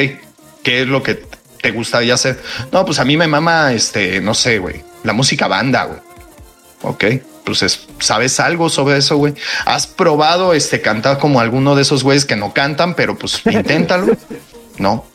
¿Qué 0.63 0.81
es 0.81 0.87
lo 0.87 1.03
que 1.03 1.21
te 1.61 1.71
gustaría 1.71 2.13
hacer? 2.13 2.39
No, 2.71 2.85
pues 2.85 2.99
a 2.99 3.05
mí 3.05 3.17
me 3.17 3.27
mama, 3.27 3.73
este, 3.73 4.21
no 4.21 4.33
sé, 4.33 4.59
güey, 4.59 4.81
la 5.03 5.13
música 5.13 5.47
banda, 5.47 5.83
güey. 5.83 5.99
Ok, 6.83 7.05
pues 7.45 7.87
¿sabes 7.99 8.39
algo 8.39 8.69
sobre 8.69 8.97
eso, 8.97 9.17
güey? 9.17 9.33
¿Has 9.65 9.87
probado 9.87 10.53
este 10.53 10.81
cantar 10.81 11.17
como 11.17 11.39
alguno 11.39 11.75
de 11.75 11.81
esos 11.81 12.03
güeyes 12.03 12.25
que 12.25 12.35
no 12.35 12.53
cantan, 12.53 12.93
pero 12.93 13.17
pues 13.17 13.41
inténtalo? 13.45 14.15
no. 14.77 15.05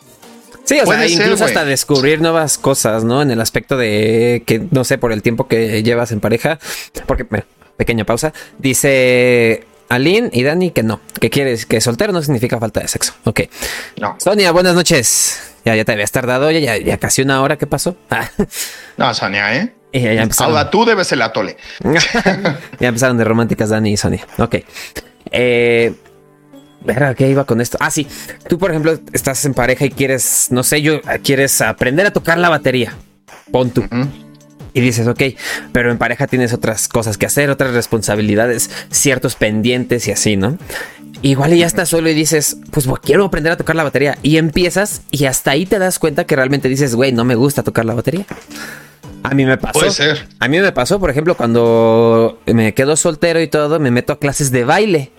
Sí, 0.64 0.78
o 0.80 0.86
sea, 0.86 1.06
incluso 1.06 1.46
hasta 1.46 1.64
descubrir 1.64 2.20
nuevas 2.20 2.58
cosas, 2.58 3.02
¿no? 3.02 3.22
En 3.22 3.30
el 3.30 3.40
aspecto 3.40 3.78
de 3.78 4.42
que, 4.44 4.66
no 4.70 4.84
sé, 4.84 4.98
por 4.98 5.12
el 5.12 5.22
tiempo 5.22 5.48
que 5.48 5.82
llevas 5.82 6.12
en 6.12 6.20
pareja, 6.20 6.58
porque, 7.06 7.24
pequeña 7.78 8.04
pausa, 8.04 8.34
dice 8.58 9.64
Aline 9.88 10.28
y 10.30 10.42
Dani 10.42 10.70
que 10.70 10.82
no, 10.82 11.00
que 11.20 11.30
quieres 11.30 11.64
que 11.64 11.80
soltero 11.80 12.12
no 12.12 12.20
significa 12.20 12.58
falta 12.58 12.80
de 12.80 12.88
sexo. 12.88 13.14
Ok. 13.24 13.42
No. 13.98 14.16
Sonia, 14.18 14.52
buenas 14.52 14.74
noches. 14.74 15.40
Ya, 15.64 15.74
ya 15.74 15.86
te 15.86 15.92
habías 15.92 16.12
tardado, 16.12 16.50
ya, 16.50 16.76
ya, 16.76 16.98
casi 16.98 17.22
una 17.22 17.40
hora. 17.40 17.56
¿Qué 17.56 17.66
pasó? 17.66 17.96
no, 18.98 19.14
Sonia, 19.14 19.56
¿eh? 19.56 19.72
Y 19.92 20.00
ya, 20.00 20.22
empezaron. 20.22 20.54
Ahora 20.54 20.70
tú 20.70 20.84
debes 20.84 21.10
el 21.12 21.22
atole. 21.22 21.56
ya 22.80 22.88
empezaron 22.88 23.16
de 23.16 23.24
románticas 23.24 23.70
Dani 23.70 23.92
y 23.92 23.96
Sonia. 23.96 24.26
Ok. 24.38 24.56
Eh, 25.30 25.94
¿qué 27.16 27.28
iba 27.28 27.44
con 27.44 27.60
esto? 27.60 27.78
Ah, 27.80 27.90
sí. 27.90 28.06
Tú, 28.48 28.58
por 28.58 28.70
ejemplo, 28.70 28.98
estás 29.12 29.44
en 29.44 29.54
pareja 29.54 29.84
y 29.84 29.90
quieres, 29.90 30.48
no 30.50 30.62
sé, 30.62 30.82
yo, 30.82 31.00
quieres 31.22 31.60
aprender 31.60 32.06
a 32.06 32.12
tocar 32.12 32.38
la 32.38 32.48
batería. 32.48 32.94
Pon 33.50 33.70
tú 33.70 33.84
y 34.78 34.80
dices, 34.80 35.06
ok, 35.08 35.22
pero 35.72 35.90
en 35.90 35.98
pareja 35.98 36.26
tienes 36.26 36.52
otras 36.52 36.88
cosas 36.88 37.18
que 37.18 37.26
hacer, 37.26 37.50
otras 37.50 37.72
responsabilidades, 37.72 38.70
ciertos 38.90 39.34
pendientes 39.34 40.06
y 40.06 40.12
así, 40.12 40.36
¿no? 40.36 40.56
Igual 41.22 41.54
y 41.54 41.58
ya 41.58 41.66
estás 41.66 41.88
solo 41.88 42.08
y 42.08 42.14
dices, 42.14 42.58
pues 42.70 42.86
quiero 43.02 43.24
aprender 43.24 43.52
a 43.52 43.56
tocar 43.56 43.74
la 43.74 43.82
batería. 43.82 44.18
Y 44.22 44.36
empiezas 44.36 45.02
y 45.10 45.24
hasta 45.24 45.50
ahí 45.50 45.66
te 45.66 45.80
das 45.80 45.98
cuenta 45.98 46.26
que 46.26 46.36
realmente 46.36 46.68
dices, 46.68 46.94
güey, 46.94 47.12
no 47.12 47.24
me 47.24 47.34
gusta 47.34 47.64
tocar 47.64 47.84
la 47.84 47.94
batería. 47.94 48.24
A 49.22 49.34
mí 49.34 49.44
me 49.44 49.58
pasó. 49.58 49.78
Puede 49.78 49.90
ser. 49.90 50.28
A 50.38 50.48
mí 50.48 50.58
me 50.58 50.72
pasó, 50.72 50.98
por 51.00 51.10
ejemplo, 51.10 51.36
cuando 51.36 52.38
me 52.46 52.74
quedo 52.74 52.96
soltero 52.96 53.40
y 53.40 53.48
todo, 53.48 53.78
me 53.80 53.90
meto 53.90 54.12
a 54.12 54.18
clases 54.18 54.50
de 54.50 54.64
baile. 54.64 55.10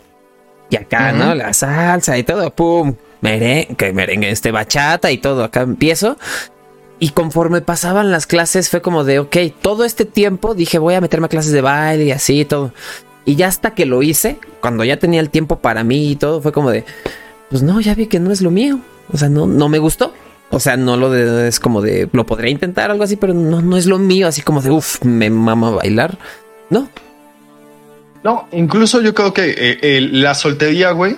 Y 0.70 0.76
acá, 0.76 1.12
¿no? 1.12 1.34
La 1.34 1.54
salsa 1.54 2.18
y 2.18 2.24
todo, 2.24 2.54
pum, 2.54 2.96
merengue, 3.22 3.92
merengue, 3.94 4.30
este 4.30 4.52
bachata 4.52 5.12
y 5.12 5.18
todo. 5.18 5.44
Acá 5.44 5.62
empiezo 5.62 6.18
Y 7.00 7.10
conforme 7.10 7.62
pasaban 7.62 8.12
las 8.12 8.28
clases 8.28 8.70
fue 8.70 8.82
como 8.82 9.04
de, 9.04 9.20
ok, 9.20 9.38
todo 9.62 9.84
este 9.84 10.06
tiempo 10.06 10.54
dije 10.54 10.78
voy 10.78 10.94
a 10.94 11.02
meterme 11.02 11.26
a 11.26 11.30
clases 11.30 11.52
de 11.52 11.62
baile 11.62 12.06
y 12.06 12.12
así 12.12 12.42
y 12.42 12.46
todo. 12.46 12.74
Y 13.26 13.36
ya 13.36 13.48
hasta 13.48 13.74
que 13.74 13.86
lo 13.86 14.02
hice, 14.04 14.40
cuando 14.62 14.84
ya 14.84 14.98
tenía 14.98 15.20
el 15.20 15.30
tiempo 15.30 15.60
para 15.60 15.84
mí 15.84 16.12
y 16.12 16.16
todo, 16.16 16.42
fue 16.42 16.52
como 16.52 16.72
de, 16.72 16.86
pues 17.50 17.64
no, 17.64 17.80
ya 17.80 17.96
vi 17.96 18.08
que 18.08 18.20
no 18.20 18.32
es 18.32 18.42
lo 18.42 18.52
mío. 18.52 18.80
O 19.12 19.18
sea, 19.18 19.30
no, 19.30 19.48
no 19.48 19.70
me 19.70 19.80
gustó. 19.80 20.14
O 20.52 20.60
sea, 20.60 20.78
no 20.78 20.98
lo 20.98 21.12
de, 21.12 21.48
es 21.48 21.60
como 21.60 21.82
de, 21.82 22.10
lo 22.12 22.26
podría 22.26 22.50
intentar 22.50 22.90
algo 22.90 23.04
así, 23.04 23.16
pero 23.16 23.34
no, 23.34 23.62
no 23.62 23.78
es 23.78 23.86
lo 23.86 24.00
mío, 24.00 24.28
así 24.28 24.42
como 24.42 24.62
de, 24.62 24.72
uff, 24.72 25.04
me 25.04 25.30
mama 25.30 25.70
bailar. 25.70 26.18
No. 26.70 26.90
No, 28.24 28.48
incluso 28.52 29.02
yo 29.02 29.14
creo 29.14 29.34
que 29.34 29.54
eh, 29.58 30.02
la 30.02 30.34
soltería, 30.34 30.92
güey, 30.92 31.18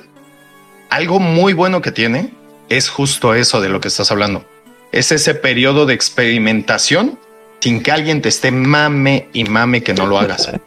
algo 0.89 1.19
muy 1.19 1.53
bueno 1.53 1.81
que 1.81 1.91
tiene 1.91 2.33
es 2.69 2.89
justo 2.89 3.33
eso 3.33 3.61
de 3.61 3.69
lo 3.69 3.79
que 3.79 3.87
estás 3.87 4.11
hablando. 4.11 4.45
Es 4.91 5.11
ese 5.11 5.33
periodo 5.33 5.85
de 5.85 5.93
experimentación 5.93 7.17
sin 7.61 7.81
que 7.81 7.91
alguien 7.91 8.21
te 8.21 8.29
esté 8.29 8.51
mame 8.51 9.29
y 9.33 9.45
mame 9.45 9.83
que 9.83 9.93
no 9.93 10.05
lo 10.05 10.19
hagas. 10.19 10.51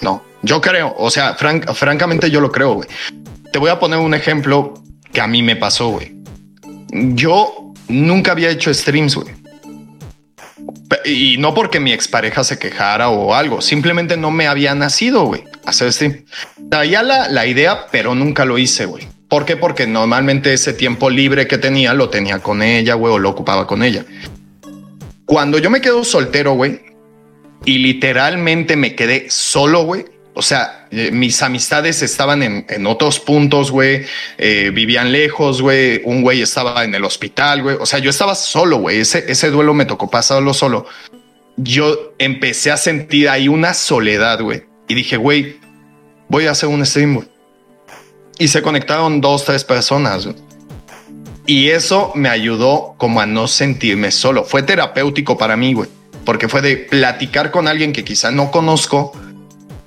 No, 0.00 0.22
yo 0.42 0.60
creo, 0.60 0.94
o 0.96 1.10
sea, 1.10 1.34
francamente 1.34 2.30
yo 2.30 2.40
lo 2.40 2.52
creo, 2.52 2.74
güey. 2.74 2.88
Te 3.52 3.58
voy 3.58 3.68
a 3.68 3.80
poner 3.80 3.98
un 3.98 4.14
ejemplo 4.14 4.74
que 5.12 5.20
a 5.20 5.26
mí 5.26 5.42
me 5.42 5.56
pasó, 5.56 5.88
güey. 5.88 6.14
Yo 6.92 7.67
nunca 7.88 8.32
había 8.32 8.50
hecho 8.50 8.72
streams, 8.72 9.14
güey. 9.14 9.28
Y 11.04 11.36
no 11.38 11.54
porque 11.54 11.80
mi 11.80 11.92
expareja 11.92 12.44
se 12.44 12.58
quejara 12.58 13.08
o 13.10 13.34
algo, 13.34 13.60
simplemente 13.60 14.16
no 14.16 14.30
me 14.30 14.46
había 14.46 14.74
nacido, 14.74 15.24
güey, 15.24 15.44
hacer 15.64 15.92
stream. 15.92 16.24
Traía 16.70 17.02
la, 17.02 17.28
la 17.28 17.46
idea, 17.46 17.86
pero 17.90 18.14
nunca 18.14 18.44
lo 18.44 18.58
hice, 18.58 18.86
güey. 18.86 19.06
¿Por 19.28 19.44
qué? 19.44 19.56
Porque 19.56 19.86
normalmente 19.86 20.52
ese 20.54 20.72
tiempo 20.72 21.10
libre 21.10 21.46
que 21.46 21.58
tenía 21.58 21.92
lo 21.92 22.08
tenía 22.08 22.38
con 22.38 22.62
ella, 22.62 22.94
güey, 22.94 23.12
o 23.12 23.18
lo 23.18 23.28
ocupaba 23.28 23.66
con 23.66 23.82
ella. 23.82 24.04
Cuando 25.26 25.58
yo 25.58 25.68
me 25.68 25.82
quedo 25.82 26.04
soltero, 26.04 26.52
güey, 26.52 26.80
y 27.64 27.78
literalmente 27.78 28.76
me 28.76 28.94
quedé 28.94 29.26
solo, 29.28 29.82
güey, 29.82 30.06
o 30.38 30.42
sea, 30.42 30.86
eh, 30.92 31.10
mis 31.10 31.42
amistades 31.42 32.00
estaban 32.00 32.44
en, 32.44 32.86
otros 32.86 33.18
puntos, 33.18 33.72
güey. 33.72 34.06
Eh, 34.38 34.70
vivían 34.72 35.10
lejos, 35.10 35.60
güey. 35.60 36.00
Un 36.04 36.22
güey 36.22 36.42
estaba 36.42 36.84
en 36.84 36.94
el 36.94 37.02
hospital, 37.02 37.60
güey. 37.60 37.76
O 37.80 37.86
sea, 37.86 37.98
yo 37.98 38.08
estaba 38.08 38.36
solo, 38.36 38.78
güey. 38.78 39.00
Ese, 39.00 39.24
ese 39.26 39.50
duelo 39.50 39.74
me 39.74 39.84
tocó 39.84 40.08
pasarlo 40.08 40.54
solo. 40.54 40.86
Yo 41.56 42.14
empecé 42.18 42.70
a 42.70 42.76
sentir 42.76 43.28
ahí 43.28 43.48
una 43.48 43.74
soledad, 43.74 44.40
güey. 44.40 44.62
Y 44.86 44.94
dije, 44.94 45.16
güey, 45.16 45.56
voy 46.28 46.46
a 46.46 46.52
hacer 46.52 46.68
un 46.68 46.86
stream, 46.86 47.16
güey. 47.16 47.28
Y 48.38 48.46
se 48.46 48.62
conectaron 48.62 49.20
dos, 49.20 49.44
tres 49.44 49.64
personas. 49.64 50.28
Y 51.46 51.70
eso 51.70 52.12
me 52.14 52.28
ayudó 52.28 52.94
como 52.96 53.20
a 53.20 53.26
no 53.26 53.48
sentirme 53.48 54.12
solo. 54.12 54.44
Fue 54.44 54.62
terapéutico 54.62 55.36
para 55.36 55.56
mí, 55.56 55.74
güey. 55.74 55.88
Porque 56.24 56.48
fue 56.48 56.62
de 56.62 56.76
platicar 56.76 57.50
con 57.50 57.66
alguien 57.66 57.92
que 57.92 58.04
quizá 58.04 58.30
no 58.30 58.52
conozco 58.52 59.18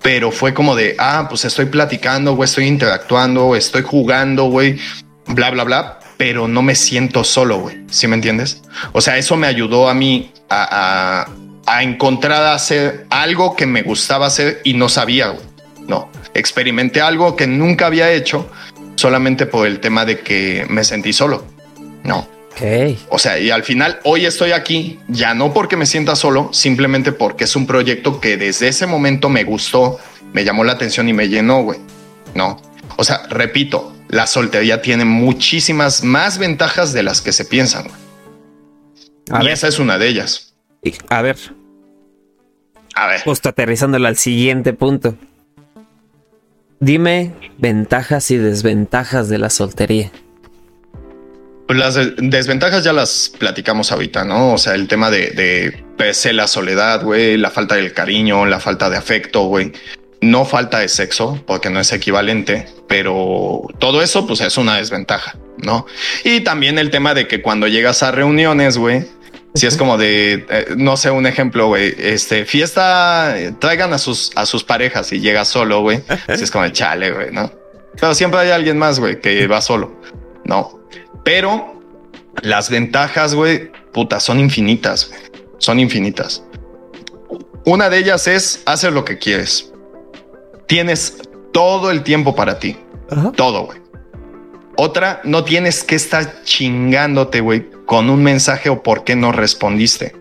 pero 0.01 0.31
fue 0.31 0.53
como 0.53 0.75
de, 0.75 0.95
ah, 0.97 1.27
pues 1.29 1.45
estoy 1.45 1.65
platicando, 1.65 2.35
güey, 2.35 2.45
estoy 2.45 2.65
interactuando, 2.65 3.55
estoy 3.55 3.83
jugando, 3.83 4.45
güey, 4.45 4.79
bla, 5.27 5.51
bla, 5.51 5.63
bla, 5.63 5.99
pero 6.17 6.47
no 6.47 6.61
me 6.61 6.75
siento 6.75 7.23
solo, 7.23 7.59
güey, 7.59 7.81
¿sí 7.89 8.07
me 8.07 8.15
entiendes? 8.15 8.61
O 8.93 9.01
sea, 9.01 9.17
eso 9.17 9.37
me 9.37 9.47
ayudó 9.47 9.89
a 9.89 9.93
mí 9.93 10.31
a, 10.49 11.27
a, 11.65 11.83
encontrar 11.83 12.43
a 12.43 12.53
hacer 12.53 13.05
algo 13.09 13.55
que 13.55 13.65
me 13.65 13.83
gustaba 13.83 14.25
hacer 14.25 14.61
y 14.63 14.73
no 14.73 14.89
sabía, 14.89 15.29
güey, 15.29 15.45
no, 15.87 16.09
experimenté 16.33 17.01
algo 17.01 17.35
que 17.35 17.47
nunca 17.47 17.87
había 17.87 18.11
hecho 18.11 18.49
solamente 18.95 19.45
por 19.45 19.67
el 19.67 19.79
tema 19.79 20.05
de 20.05 20.19
que 20.19 20.65
me 20.69 20.83
sentí 20.83 21.13
solo, 21.13 21.45
no. 22.03 22.27
O 23.09 23.17
sea, 23.17 23.39
y 23.39 23.49
al 23.49 23.63
final 23.63 23.99
hoy 24.03 24.25
estoy 24.25 24.51
aquí, 24.51 24.99
ya 25.07 25.33
no 25.33 25.53
porque 25.53 25.77
me 25.77 25.85
sienta 25.85 26.15
solo, 26.15 26.49
simplemente 26.53 27.11
porque 27.11 27.45
es 27.45 27.55
un 27.55 27.65
proyecto 27.65 28.19
que 28.19 28.37
desde 28.37 28.67
ese 28.67 28.85
momento 28.85 29.29
me 29.29 29.43
gustó, 29.43 29.99
me 30.33 30.43
llamó 30.43 30.63
la 30.63 30.73
atención 30.73 31.09
y 31.09 31.13
me 31.13 31.27
llenó, 31.27 31.63
güey. 31.63 31.79
No. 32.35 32.61
O 32.97 33.03
sea, 33.03 33.23
repito, 33.29 33.95
la 34.09 34.27
soltería 34.27 34.81
tiene 34.81 35.05
muchísimas 35.05 36.03
más 36.03 36.37
ventajas 36.37 36.93
de 36.93 37.03
las 37.03 37.21
que 37.21 37.31
se 37.31 37.45
piensan. 37.45 37.87
y 39.41 39.47
esa 39.47 39.67
es 39.67 39.79
una 39.79 39.97
de 39.97 40.07
ellas. 40.07 40.53
A 41.09 41.21
ver. 41.21 41.37
A 42.95 43.07
ver. 43.07 43.21
Justo 43.21 43.49
aterrizándolo 43.49 44.07
al 44.07 44.17
siguiente 44.17 44.73
punto. 44.73 45.15
Dime 46.79 47.33
ventajas 47.57 48.31
y 48.31 48.37
desventajas 48.37 49.29
de 49.29 49.37
la 49.37 49.49
soltería. 49.49 50.11
Pues 51.71 51.79
las 51.79 51.97
desventajas 52.17 52.83
ya 52.83 52.91
las 52.91 53.31
platicamos 53.39 53.93
ahorita, 53.93 54.25
¿no? 54.25 54.51
O 54.51 54.57
sea, 54.57 54.75
el 54.75 54.89
tema 54.89 55.09
de, 55.09 55.29
de 55.29 55.85
pese 55.97 56.33
la 56.33 56.47
soledad, 56.47 57.01
güey, 57.01 57.37
la 57.37 57.49
falta 57.49 57.75
del 57.75 57.93
cariño, 57.93 58.45
la 58.45 58.59
falta 58.59 58.89
de 58.89 58.97
afecto, 58.97 59.43
güey. 59.43 59.71
No 60.19 60.43
falta 60.43 60.79
de 60.79 60.89
sexo, 60.89 61.41
porque 61.47 61.69
no 61.69 61.79
es 61.79 61.93
equivalente, 61.93 62.67
pero 62.89 63.61
todo 63.79 64.01
eso, 64.01 64.27
pues 64.27 64.41
es 64.41 64.57
una 64.57 64.75
desventaja, 64.75 65.37
¿no? 65.59 65.85
Y 66.25 66.41
también 66.41 66.77
el 66.77 66.89
tema 66.89 67.13
de 67.13 67.29
que 67.29 67.41
cuando 67.41 67.69
llegas 67.69 68.03
a 68.03 68.11
reuniones, 68.11 68.77
güey, 68.77 69.05
si 69.53 69.65
es 69.65 69.77
como 69.77 69.97
de, 69.97 70.45
eh, 70.49 70.65
no 70.75 70.97
sé, 70.97 71.09
un 71.09 71.25
ejemplo, 71.25 71.67
güey, 71.67 71.95
este, 71.97 72.43
fiesta, 72.43 73.33
traigan 73.59 73.93
a 73.93 73.97
sus, 73.97 74.31
a 74.35 74.45
sus 74.45 74.65
parejas 74.65 75.13
y 75.13 75.21
llega 75.21 75.45
solo, 75.45 75.79
güey. 75.79 76.01
Si 76.35 76.43
es 76.43 76.51
como 76.51 76.65
de 76.65 76.73
chale, 76.73 77.13
güey, 77.13 77.31
¿no? 77.31 77.49
Pero 77.97 78.13
siempre 78.13 78.41
hay 78.41 78.49
alguien 78.49 78.77
más, 78.77 78.99
güey, 78.99 79.21
que 79.21 79.47
va 79.47 79.61
solo, 79.61 80.01
¿no? 80.43 80.81
Pero 81.23 81.81
las 82.41 82.69
ventajas, 82.69 83.35
güey, 83.35 83.71
puta, 83.91 84.19
son 84.19 84.39
infinitas, 84.39 85.11
son 85.57 85.79
infinitas. 85.79 86.43
Una 87.65 87.89
de 87.89 87.99
ellas 87.99 88.27
es 88.27 88.63
hacer 88.65 88.93
lo 88.93 89.05
que 89.05 89.19
quieres. 89.19 89.71
Tienes 90.67 91.17
todo 91.51 91.91
el 91.91 92.03
tiempo 92.03 92.35
para 92.35 92.59
ti. 92.59 92.77
Todo, 93.35 93.65
güey. 93.65 93.79
Otra, 94.77 95.21
no 95.23 95.43
tienes 95.43 95.83
que 95.83 95.95
estar 95.95 96.43
chingándote, 96.43 97.41
güey, 97.41 97.69
con 97.85 98.09
un 98.09 98.23
mensaje 98.23 98.69
o 98.69 98.81
por 98.81 99.03
qué 99.03 99.15
no 99.15 99.31
respondiste. 99.31 100.15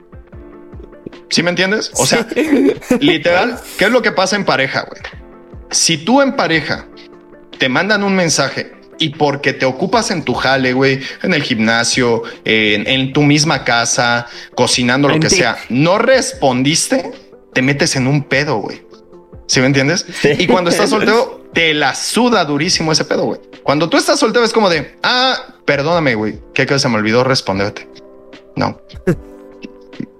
¿Sí 1.30 1.42
me 1.42 1.50
entiendes? 1.50 1.92
O 1.94 2.04
sea, 2.04 2.26
literal, 3.00 3.58
¿qué 3.78 3.84
es 3.86 3.90
lo 3.90 4.02
que 4.02 4.10
pasa 4.10 4.36
en 4.36 4.44
pareja, 4.44 4.82
güey? 4.82 5.00
Si 5.70 5.98
tú 5.98 6.20
en 6.20 6.34
pareja 6.34 6.86
te 7.58 7.68
mandan 7.68 8.02
un 8.02 8.14
mensaje 8.14 8.72
y 9.00 9.08
porque 9.08 9.54
te 9.54 9.64
ocupas 9.64 10.10
en 10.10 10.22
tu 10.22 10.34
jale, 10.34 10.74
güey, 10.74 11.00
en 11.22 11.32
el 11.32 11.42
gimnasio, 11.42 12.22
en, 12.44 13.12
tu 13.12 13.22
misma 13.22 13.64
casa, 13.64 14.26
cocinando 14.54 15.08
lo 15.08 15.18
que 15.18 15.30
sea, 15.30 15.56
no 15.70 15.98
respondiste, 15.98 17.10
te 17.52 17.62
metes 17.62 17.96
en 17.96 18.06
un 18.06 18.22
pedo, 18.24 18.58
güey. 18.58 18.82
¿Sí 19.46 19.58
me 19.60 19.66
entiendes? 19.66 20.06
Y 20.38 20.46
cuando 20.46 20.70
estás 20.70 20.90
soltero, 20.90 21.48
te 21.52 21.72
la 21.72 21.94
suda 21.94 22.44
durísimo 22.44 22.92
ese 22.92 23.06
pedo, 23.06 23.24
güey. 23.24 23.40
Cuando 23.62 23.88
tú 23.88 23.96
estás 23.96 24.20
soltero 24.20 24.44
es 24.44 24.52
como 24.52 24.68
de, 24.68 24.94
ah, 25.02 25.56
perdóname, 25.64 26.14
güey, 26.14 26.38
que 26.52 26.78
se 26.78 26.88
me 26.88 26.96
olvidó 26.96 27.24
responderte. 27.24 27.88
No. 28.54 28.80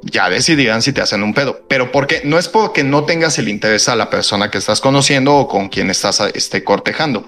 ya 0.03 0.31
decidirán 0.31 0.81
si 0.81 0.95
te 0.95 1.03
hacen 1.03 1.23
un 1.23 1.35
pedo, 1.35 1.61
pero 1.69 1.93
porque 1.93 2.23
no 2.25 2.39
es 2.39 2.49
porque 2.49 2.83
no 2.83 3.05
tengas 3.05 3.39
el 3.39 3.49
interés 3.49 3.91
a 3.91 3.97
la 3.97 4.09
persona 4.09 4.51
que 4.51 4.57
estás 4.57 4.81
conociendo 4.81 5.37
o 5.37 5.49
con 5.49 5.69
quien 5.69 5.91
estás 5.91 6.21
este, 6.35 6.65
cortejando, 6.65 7.27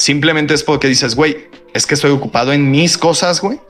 Simplemente 0.00 0.54
es 0.54 0.64
porque 0.64 0.88
dices, 0.88 1.14
güey, 1.14 1.48
es 1.74 1.86
que 1.86 1.92
estoy 1.92 2.10
ocupado 2.10 2.54
en 2.54 2.70
mis 2.70 2.96
cosas, 2.96 3.42
güey. 3.42 3.60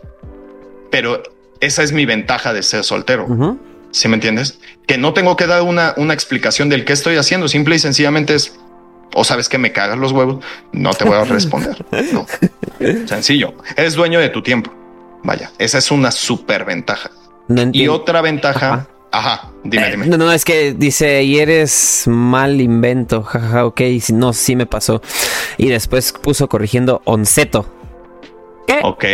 Pero 0.89 1.25
esa 1.59 1.83
es 1.83 1.91
mi 1.91 2.07
ventaja 2.07 2.53
de 2.53 2.63
ser 2.63 2.85
soltero. 2.85 3.59
Si 3.91 4.07
me 4.07 4.15
entiendes? 4.15 4.61
Que 4.87 4.97
no 4.97 5.13
tengo 5.13 5.37
que 5.37 5.49
dar 5.49 5.63
una, 5.63 5.93
una 5.97 6.15
explicación 6.15 6.69
del 6.69 6.85
qué 6.85 6.93
estoy 6.93 7.17
haciendo. 7.17 7.49
Simple 7.49 7.75
y 7.75 7.79
sencillamente 7.81 8.37
es, 8.37 8.57
o 9.13 9.25
sabes 9.25 9.49
que 9.49 9.59
me 9.59 9.73
cagas 9.73 9.99
los 9.99 10.13
huevos, 10.13 10.45
no 10.71 10.95
te 10.95 11.05
voy 11.05 11.17
a 11.17 11.25
responder. 11.25 11.85
no. 12.13 12.25
Sencillo. 13.09 13.55
Eres 13.77 13.95
dueño 13.95 14.21
de 14.21 14.29
tu 14.29 14.41
tiempo. 14.41 14.73
Vaya, 15.25 15.51
esa 15.59 15.79
es 15.79 15.91
una 15.91 16.13
super 16.13 16.65
ventaja. 16.65 17.11
y 17.73 17.89
otra 17.89 18.21
ventaja 18.21 18.69
Ajá, 18.69 18.89
dime, 19.65 19.87
eh, 19.87 19.91
dime. 19.93 20.07
No, 20.07 20.17
no, 20.17 20.33
es 20.33 20.45
que 20.45 20.73
dice, 20.73 21.23
y 21.23 21.39
eres 21.39 22.05
mal 22.07 22.61
invento, 22.61 23.23
jaja, 23.23 23.67
ok, 23.67 23.81
no, 24.13 24.33
sí 24.33 24.57
me 24.57 24.67
pasó. 24.67 25.03
Y 25.59 25.69
después 25.69 26.13
puso 26.13 26.49
corrigiendo 26.49 27.03
onceto. 27.05 27.67
¿Qué? 28.67 28.81
Ok, 28.83 29.05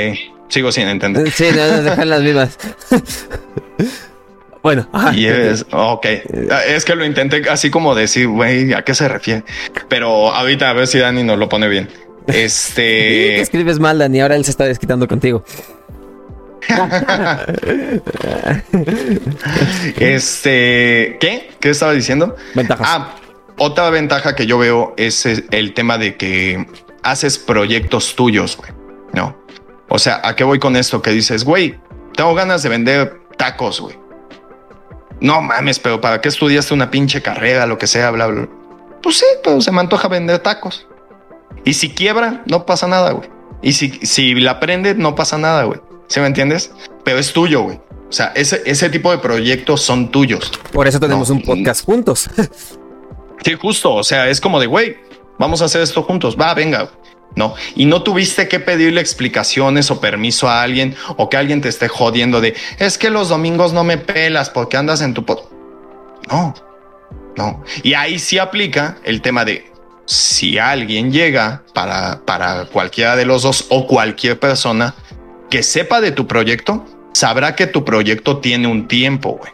sigo 0.48 0.72
sin 0.72 0.88
entender. 0.88 1.30
Sí, 1.30 1.46
no, 1.54 1.82
dejan 1.82 2.08
las 2.08 2.22
mismas. 2.22 2.58
bueno, 4.62 4.88
ajá. 4.92 5.14
Y 5.14 5.26
es, 5.26 5.66
ok, 5.70 6.06
es 6.68 6.84
que 6.84 6.94
lo 6.94 7.04
intenté 7.04 7.48
así 7.48 7.70
como 7.70 7.94
decir, 7.94 8.28
güey, 8.28 8.72
¿a 8.74 8.82
qué 8.82 8.94
se 8.94 9.08
refiere? 9.08 9.44
Pero 9.88 10.32
ahorita 10.32 10.70
a 10.70 10.72
ver 10.72 10.86
si 10.86 10.98
Dani 10.98 11.22
nos 11.22 11.38
lo 11.38 11.48
pone 11.48 11.68
bien. 11.68 11.88
Este... 12.26 13.40
escribes 13.40 13.78
mal, 13.78 14.00
Dani, 14.00 14.20
ahora 14.20 14.34
él 14.34 14.44
se 14.44 14.50
está 14.50 14.64
desquitando 14.64 15.06
contigo. 15.06 15.44
este, 19.98 21.18
¿qué? 21.20 21.50
¿Qué 21.60 21.70
estaba 21.70 21.92
diciendo? 21.92 22.34
Ventajas. 22.54 22.86
Ah, 22.88 23.14
otra 23.58 23.90
ventaja 23.90 24.34
que 24.34 24.46
yo 24.46 24.58
veo 24.58 24.94
es 24.96 25.26
el 25.26 25.74
tema 25.74 25.98
de 25.98 26.16
que 26.16 26.66
haces 27.02 27.38
proyectos 27.38 28.16
tuyos, 28.16 28.56
güey, 28.56 28.72
¿no? 29.12 29.36
O 29.88 29.98
sea, 29.98 30.20
¿a 30.24 30.36
qué 30.36 30.44
voy 30.44 30.58
con 30.58 30.76
esto? 30.76 31.00
Que 31.00 31.10
dices, 31.10 31.44
güey, 31.44 31.78
tengo 32.14 32.34
ganas 32.34 32.62
de 32.62 32.68
vender 32.68 33.20
tacos, 33.36 33.80
güey. 33.80 33.98
No 35.20 35.40
mames, 35.40 35.78
pero 35.78 36.00
¿para 36.00 36.20
qué 36.20 36.28
estudiaste 36.28 36.74
una 36.74 36.90
pinche 36.90 37.22
carrera, 37.22 37.66
lo 37.66 37.78
que 37.78 37.86
sea, 37.86 38.10
bla, 38.10 38.26
bla? 38.26 38.48
Pues 39.02 39.18
sí, 39.18 39.26
pero 39.42 39.60
se 39.60 39.72
me 39.72 39.80
antoja 39.80 40.08
vender 40.08 40.40
tacos. 40.40 40.86
Y 41.64 41.74
si 41.74 41.94
quiebra, 41.94 42.42
no 42.46 42.66
pasa 42.66 42.86
nada, 42.86 43.12
güey. 43.12 43.30
Y 43.62 43.72
si, 43.72 43.90
si 44.02 44.34
la 44.34 44.60
prende, 44.60 44.94
no 44.94 45.14
pasa 45.14 45.38
nada, 45.38 45.64
güey. 45.64 45.80
¿Sí 46.08 46.20
me 46.20 46.26
entiendes? 46.26 46.70
Pero 47.04 47.18
es 47.18 47.32
tuyo, 47.32 47.62
güey. 47.62 47.80
O 48.08 48.12
sea, 48.12 48.32
ese, 48.34 48.62
ese 48.64 48.88
tipo 48.88 49.10
de 49.10 49.18
proyectos 49.18 49.82
son 49.82 50.10
tuyos. 50.10 50.50
Por 50.72 50.86
eso 50.86 51.00
tenemos 51.00 51.30
un 51.30 51.42
podcast 51.42 51.84
juntos. 51.84 52.30
sí, 53.44 53.54
justo. 53.54 53.94
O 53.94 54.04
sea, 54.04 54.28
es 54.28 54.40
como 54.40 54.60
de, 54.60 54.66
güey, 54.66 54.96
vamos 55.38 55.60
a 55.62 55.64
hacer 55.64 55.82
esto 55.82 56.02
juntos. 56.02 56.36
Va, 56.40 56.54
venga. 56.54 56.90
No, 57.34 57.54
y 57.74 57.84
no 57.84 58.02
tuviste 58.02 58.48
que 58.48 58.60
pedirle 58.60 59.02
explicaciones 59.02 59.90
o 59.90 60.00
permiso 60.00 60.48
a 60.48 60.62
alguien 60.62 60.96
o 61.18 61.28
que 61.28 61.36
alguien 61.36 61.60
te 61.60 61.68
esté 61.68 61.86
jodiendo 61.86 62.40
de 62.40 62.54
es 62.78 62.96
que 62.96 63.10
los 63.10 63.28
domingos 63.28 63.74
no 63.74 63.84
me 63.84 63.98
pelas 63.98 64.48
porque 64.48 64.78
andas 64.78 65.02
en 65.02 65.12
tu 65.12 65.26
pod. 65.26 65.40
No, 66.30 66.54
no. 67.36 67.62
Y 67.82 67.92
ahí 67.92 68.18
sí 68.18 68.38
aplica 68.38 68.96
el 69.04 69.20
tema 69.20 69.44
de 69.44 69.70
si 70.06 70.56
alguien 70.56 71.12
llega 71.12 71.62
para, 71.74 72.22
para 72.24 72.64
cualquiera 72.66 73.16
de 73.16 73.26
los 73.26 73.42
dos 73.42 73.66
o 73.68 73.86
cualquier 73.86 74.40
persona 74.40 74.94
que 75.50 75.62
sepa 75.62 76.00
de 76.00 76.12
tu 76.12 76.26
proyecto, 76.26 76.84
sabrá 77.12 77.56
que 77.56 77.66
tu 77.66 77.84
proyecto 77.84 78.38
tiene 78.38 78.66
un 78.68 78.88
tiempo, 78.88 79.38
güey. 79.38 79.52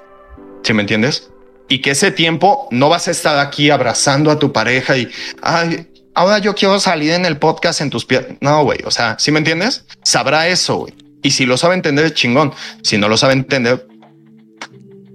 ¿Sí 0.62 0.72
me 0.72 0.82
entiendes? 0.82 1.30
Y 1.68 1.80
que 1.80 1.92
ese 1.92 2.10
tiempo 2.10 2.68
no 2.70 2.88
vas 2.88 3.08
a 3.08 3.10
estar 3.10 3.38
aquí 3.38 3.70
abrazando 3.70 4.30
a 4.30 4.38
tu 4.38 4.52
pareja 4.52 4.96
y, 4.96 5.08
ay, 5.42 5.88
ahora 6.14 6.38
yo 6.38 6.54
quiero 6.54 6.78
salir 6.80 7.12
en 7.12 7.24
el 7.24 7.38
podcast 7.38 7.80
en 7.80 7.90
tus 7.90 8.04
pies. 8.04 8.26
No, 8.40 8.64
güey. 8.64 8.78
O 8.84 8.90
sea, 8.90 9.16
si 9.18 9.32
me 9.32 9.38
entiendes, 9.38 9.84
sabrá 10.02 10.48
eso, 10.48 10.76
güey. 10.76 10.94
Y 11.22 11.30
si 11.30 11.46
lo 11.46 11.56
sabe 11.56 11.74
entender, 11.74 12.12
chingón. 12.14 12.52
Si 12.82 12.98
no 12.98 13.08
lo 13.08 13.16
sabe 13.16 13.34
entender, 13.34 13.86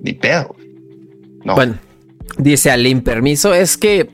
ni 0.02 0.14
pedo. 0.14 0.56
No. 1.44 1.56
Bueno, 1.56 1.78
dice 2.38 2.72
Aline 2.72 3.02
Permiso, 3.02 3.54
es 3.54 3.78
que 3.78 4.10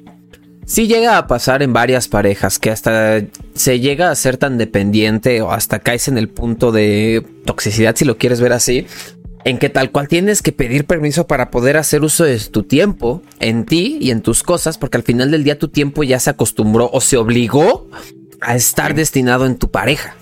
sí 0.66 0.88
llega 0.88 1.18
a 1.18 1.28
pasar 1.28 1.64
en 1.64 1.74
varias 1.74 2.08
parejas 2.08 2.60
que 2.60 2.72
hasta 2.72 3.22
se 3.56 3.80
llega 3.80 4.12
a 4.12 4.16
ser 4.16 4.38
tan 4.38 4.58
dependiente 4.58 5.42
o 5.42 5.52
hasta 5.52 5.80
caes 5.80 6.08
en 6.08 6.18
el 6.18 6.30
punto 6.30 6.72
de 6.72 7.26
toxicidad, 7.46 7.96
si 7.96 8.06
lo 8.06 8.18
quieres 8.18 8.42
ver 8.42 8.54
así, 8.54 8.88
en 9.46 9.58
que 9.58 9.70
tal 9.70 9.92
cual 9.92 10.08
tienes 10.08 10.42
que 10.42 10.52
pedir 10.52 10.86
permiso 10.86 11.28
para 11.28 11.52
poder 11.52 11.78
hacer 11.78 12.04
uso 12.04 12.24
de 12.24 12.40
tu 12.40 12.64
tiempo 12.64 13.22
en 13.40 13.66
ti 13.66 13.98
y 14.00 14.12
en 14.12 14.22
tus 14.22 14.44
cosas, 14.44 14.78
porque 14.78 14.98
al 14.98 15.04
final 15.04 15.32
del 15.32 15.44
día 15.44 15.60
tu 15.60 15.68
tiempo 15.68 16.04
ya 16.04 16.20
se 16.20 16.30
acostumbró 16.30 16.90
o 16.92 17.02
se 17.02 17.18
obligó 17.18 17.90
a 18.42 18.56
estar 18.56 18.94
destinado 18.96 19.46
en 19.46 19.58
tu 19.58 19.70
pareja. 19.70 20.16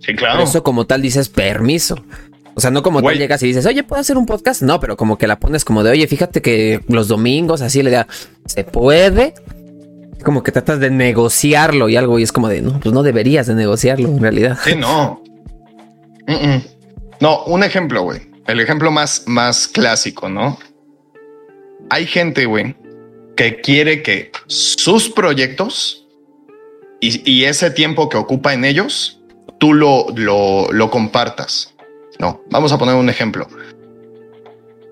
Sí, 0.00 0.16
claro. 0.16 0.42
eso 0.42 0.62
como 0.64 0.86
tal 0.86 1.00
dices 1.00 1.28
permiso. 1.28 1.96
O 2.54 2.60
sea, 2.60 2.70
no 2.70 2.82
como 2.82 3.02
tú 3.02 3.10
llegas 3.10 3.42
y 3.42 3.46
dices, 3.46 3.64
oye, 3.66 3.82
¿puedo 3.82 4.00
hacer 4.00 4.18
un 4.18 4.26
podcast? 4.26 4.62
No, 4.62 4.78
pero 4.80 4.96
como 4.96 5.16
que 5.16 5.26
la 5.26 5.38
pones 5.38 5.64
como 5.64 5.82
de, 5.82 5.90
oye, 5.90 6.06
fíjate 6.06 6.42
que 6.42 6.80
los 6.88 7.08
domingos 7.08 7.62
así 7.62 7.82
le 7.82 7.90
da, 7.90 8.06
¿se 8.46 8.64
puede? 8.64 9.34
Como 10.22 10.42
que 10.42 10.52
tratas 10.52 10.78
de 10.78 10.90
negociarlo 10.90 11.88
y 11.88 11.96
algo 11.96 12.18
y 12.18 12.22
es 12.22 12.32
como 12.32 12.48
de, 12.48 12.60
no, 12.60 12.78
pues 12.80 12.94
no 12.94 13.02
deberías 13.02 13.46
de 13.46 13.54
negociarlo 13.54 14.08
en 14.08 14.20
realidad. 14.20 14.58
Sí, 14.62 14.74
no. 14.76 15.22
No, 17.20 17.44
un 17.44 17.64
ejemplo, 17.64 18.02
güey. 18.02 18.20
El 18.46 18.60
ejemplo 18.60 18.90
más, 18.90 19.24
más 19.26 19.68
clásico, 19.68 20.28
¿no? 20.28 20.58
Hay 21.90 22.06
gente, 22.06 22.46
güey, 22.46 22.74
que 23.36 23.60
quiere 23.60 24.02
que 24.02 24.32
sus 24.46 25.08
proyectos 25.08 26.06
y, 27.00 27.44
ese 27.44 27.70
tiempo 27.70 28.08
que 28.08 28.16
ocupa 28.16 28.54
en 28.54 28.64
ellos, 28.64 29.20
tú 29.58 29.74
lo, 29.74 30.06
lo, 30.14 30.70
lo 30.70 30.90
compartas. 30.90 31.71
No, 32.22 32.40
vamos 32.50 32.72
a 32.72 32.78
poner 32.78 32.94
un 32.94 33.08
ejemplo. 33.10 33.48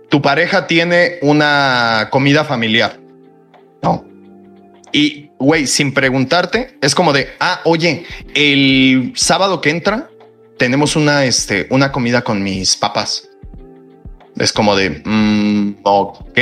Tu 0.08 0.20
pareja 0.20 0.66
tiene 0.66 1.18
una 1.22 2.08
comida 2.10 2.44
familiar, 2.44 2.98
¿no? 3.84 4.04
Y, 4.92 5.30
güey, 5.38 5.68
sin 5.68 5.94
preguntarte, 5.94 6.76
es 6.82 6.92
como 6.92 7.12
de, 7.12 7.28
ah, 7.38 7.60
oye, 7.64 8.04
el 8.34 9.12
sábado 9.14 9.60
que 9.60 9.70
entra, 9.70 10.10
tenemos 10.58 10.96
una, 10.96 11.24
este, 11.24 11.68
una 11.70 11.92
comida 11.92 12.22
con 12.22 12.42
mis 12.42 12.74
papás. 12.74 13.28
Es 14.36 14.52
como 14.52 14.74
de, 14.74 15.00
mm, 15.04 15.76
ok. 15.84 16.38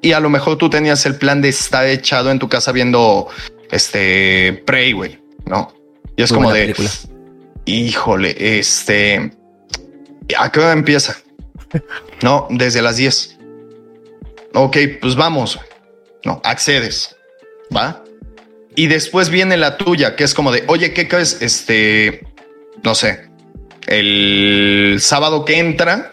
Y 0.00 0.12
a 0.12 0.20
lo 0.20 0.30
mejor 0.30 0.58
tú 0.58 0.70
tenías 0.70 1.04
el 1.06 1.16
plan 1.16 1.42
de 1.42 1.48
estar 1.48 1.88
echado 1.88 2.30
en 2.30 2.38
tu 2.38 2.48
casa 2.48 2.70
viendo 2.70 3.26
este 3.72 4.62
Prey, 4.64 4.92
güey, 4.92 5.18
¿no? 5.44 5.74
Y 6.16 6.22
es 6.22 6.32
como 6.32 6.52
de, 6.52 6.72
híjole, 7.64 8.58
este, 8.60 9.32
¿a 10.38 10.50
qué 10.50 10.60
hora 10.60 10.72
empieza? 10.72 11.16
no, 12.22 12.46
desde 12.50 12.82
las 12.82 12.96
10. 12.96 13.38
Ok, 14.54 14.76
pues 15.00 15.16
vamos. 15.16 15.58
No, 16.24 16.40
accedes, 16.44 17.16
¿va? 17.74 18.02
Y 18.76 18.86
después 18.86 19.28
viene 19.28 19.56
la 19.56 19.76
tuya, 19.76 20.16
que 20.16 20.24
es 20.24 20.34
como 20.34 20.50
de, 20.50 20.64
oye, 20.68 20.92
¿qué 20.92 21.06
crees? 21.06 21.42
Este, 21.42 22.26
no 22.82 22.94
sé, 22.94 23.28
el 23.86 24.96
sábado 25.00 25.44
que 25.44 25.58
entra 25.58 26.12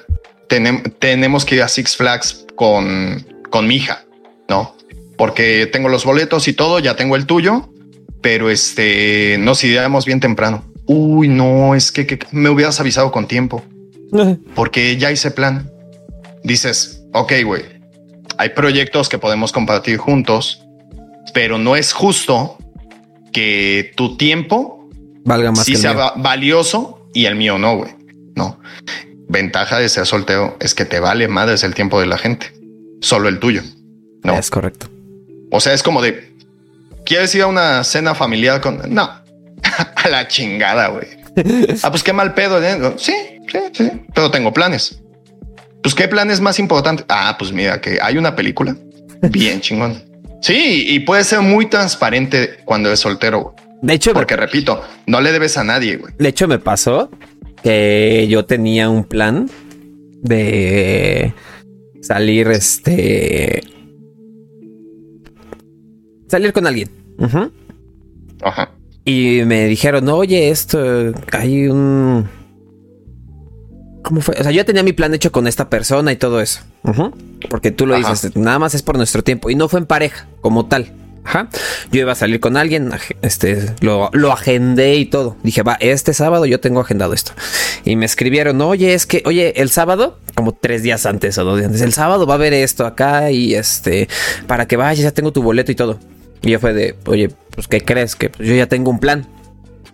tenemos 1.00 1.46
que 1.46 1.56
ir 1.56 1.62
a 1.62 1.70
Six 1.70 1.96
Flags 1.96 2.46
con, 2.56 3.26
con 3.50 3.68
mi 3.68 3.78
hija, 3.78 4.06
¿no? 4.50 4.76
Porque 5.18 5.68
tengo 5.68 5.88
los 5.88 6.04
boletos 6.04 6.48
y 6.48 6.54
todo, 6.54 6.80
ya 6.80 6.96
tengo 6.96 7.16
el 7.16 7.26
tuyo, 7.26 7.70
pero 8.22 8.50
este, 8.50 9.38
nos 9.40 9.64
iríamos 9.64 10.06
bien 10.06 10.20
temprano. 10.20 10.66
Uy, 10.86 11.28
no, 11.30 11.74
es 11.74 11.92
que, 11.92 12.20
me 12.32 12.50
hubieras 12.50 12.80
avisado 12.80 13.12
con 13.12 13.28
tiempo. 13.28 13.64
Porque 14.56 14.98
ya 14.98 15.12
hice 15.12 15.32
plan. 15.32 15.72
Dices, 16.44 17.04
ok, 17.14 17.34
güey, 17.46 17.64
hay 18.38 18.50
proyectos 18.50 19.10
que 19.10 19.20
podemos 19.20 19.52
compartir 19.52 19.98
juntos, 19.98 20.64
pero 21.34 21.58
no 21.58 21.76
es 21.76 21.94
justo 21.94 22.58
que 23.32 23.94
tu 23.96 24.18
tiempo 24.18 24.90
valga 25.24 25.52
más 25.52 25.66
que 25.66 25.76
sea 25.76 26.14
valioso 26.16 27.08
y 27.14 27.26
el 27.26 27.36
mío 27.36 27.58
no, 27.58 27.78
güey. 27.78 27.92
No. 28.36 28.60
Ventaja 29.30 29.78
de 29.78 29.88
ser 29.90 30.06
soltero 30.06 30.58
es 30.60 30.74
que 30.74 30.86
te 30.86 31.00
vale 31.00 31.28
madres 31.28 31.64
el 31.64 31.74
tiempo 31.74 32.00
de 32.00 32.08
la 32.08 32.18
gente, 32.18 32.52
solo 33.02 33.30
el 33.30 33.40
tuyo. 33.40 33.62
No 34.24 34.34
es 34.34 34.50
correcto. 34.50 34.90
O 35.52 35.60
sea, 35.60 35.74
es 35.74 35.84
como 35.84 36.02
de 36.02 36.34
quieres 37.06 37.34
ir 37.36 37.44
a 37.44 37.48
una 37.48 37.84
cena 37.84 38.16
familiar 38.16 38.62
con 38.62 38.82
no 38.94 39.04
a 39.96 40.10
la 40.10 40.28
chingada, 40.28 40.88
güey. 40.88 41.21
ah, 41.84 41.90
pues 41.90 42.04
qué 42.04 42.14
mal 42.14 42.34
pedo. 42.34 42.64
¿eh? 42.64 42.94
Sí, 42.98 43.14
sí, 43.52 43.60
sí, 43.74 43.92
pero 44.14 44.32
tengo 44.32 44.54
planes. 44.54 45.02
Pues 45.82 45.96
qué 45.96 46.08
planes 46.08 46.42
más 46.42 46.60
importante. 46.60 47.04
Ah, 47.10 47.36
pues 47.38 47.52
mira 47.52 47.82
que 47.82 48.00
hay 48.02 48.18
una 48.18 48.36
película 48.36 48.76
bien 49.30 49.62
chingón. 49.62 50.04
Sí, 50.42 50.86
y 50.88 51.00
puede 51.02 51.24
ser 51.24 51.42
muy 51.42 51.68
transparente 51.68 52.58
cuando 52.66 52.90
eres 52.90 53.00
soltero. 53.00 53.56
De 53.82 53.94
hecho, 53.94 54.14
porque 54.14 54.36
repito, 54.36 54.82
no 55.08 55.22
le 55.22 55.32
debes 55.32 55.58
a 55.58 55.64
nadie, 55.64 55.98
güey. 55.98 56.14
De 56.18 56.30
hecho, 56.30 56.48
me 56.48 56.60
pasó 56.60 57.10
que 57.64 58.28
yo 58.30 58.46
tenía 58.46 58.90
un 58.90 59.04
plan 59.04 59.50
de 60.22 61.34
salir, 62.02 62.48
este, 62.48 63.62
salir 66.28 66.54
con 66.54 66.68
alguien. 66.68 66.90
Ajá. 67.20 68.72
Y 69.06 69.42
me 69.46 69.66
dijeron, 69.66 70.08
oye, 70.10 70.50
esto, 70.50 70.80
hay 71.32 71.68
un... 71.68 72.30
¿Cómo 74.04 74.22
fue? 74.22 74.36
O 74.40 74.44
sea, 74.44 74.52
yo 74.52 74.66
tenía 74.66 74.84
mi 74.84 74.94
plan 74.94 75.14
hecho 75.14 75.32
con 75.32 75.48
esta 75.48 75.70
persona 75.70 76.12
y 76.12 76.16
todo 76.16 76.42
eso. 76.42 76.62
Porque 77.50 77.72
tú 77.72 77.86
lo 77.86 77.96
dices, 77.96 78.36
nada 78.36 78.60
más 78.60 78.74
es 78.74 78.84
por 78.84 78.98
nuestro 78.98 79.24
tiempo. 79.24 79.50
Y 79.50 79.56
no 79.56 79.70
fue 79.70 79.80
en 79.80 79.86
pareja, 79.86 80.28
como 80.42 80.66
tal. 80.66 80.92
Ajá. 81.24 81.50
Yo 81.92 82.02
iba 82.02 82.12
a 82.12 82.16
salir 82.16 82.40
con 82.40 82.58
alguien, 82.58 82.92
este, 83.22 83.76
lo, 83.82 84.10
lo, 84.14 84.32
agendé 84.32 84.96
y 84.96 85.06
todo. 85.06 85.38
Dije, 85.44 85.62
va, 85.62 85.78
este 85.80 86.14
sábado 86.14 86.46
yo 86.46 86.60
tengo 86.60 86.80
agendado 86.80 87.14
esto. 87.14 87.34
Y 87.86 87.96
me 87.96 88.06
escribieron, 88.06 88.60
oye, 88.62 88.94
es 88.94 89.06
que, 89.06 89.22
oye, 89.26 89.62
el 89.62 89.70
sábado, 89.70 90.18
como 90.36 90.54
tres 90.54 90.82
días 90.82 91.06
antes 91.06 91.38
o 91.38 91.44
dos 91.44 91.58
días 91.58 91.68
antes, 91.68 91.82
el 91.82 91.94
sábado 91.94 92.26
va 92.26 92.34
a 92.34 92.38
haber 92.38 92.54
esto 92.54 92.88
acá 92.88 93.30
y 93.32 93.54
este, 93.54 94.08
para 94.48 94.68
que 94.68 94.78
vayas, 94.78 95.04
ya 95.04 95.12
tengo 95.12 95.32
tu 95.32 95.44
boleto 95.44 95.72
y 95.72 95.76
todo. 95.76 96.00
Y 96.42 96.52
yo 96.52 96.60
fue 96.60 96.74
de, 96.74 96.96
oye, 97.06 97.30
pues, 97.52 97.68
¿qué 97.68 97.82
crees? 97.82 98.16
Que 98.16 98.30
pues, 98.30 98.48
yo 98.48 98.56
ya 98.56 98.68
tengo 98.68 98.90
un 98.90 99.00
plan 99.00 99.28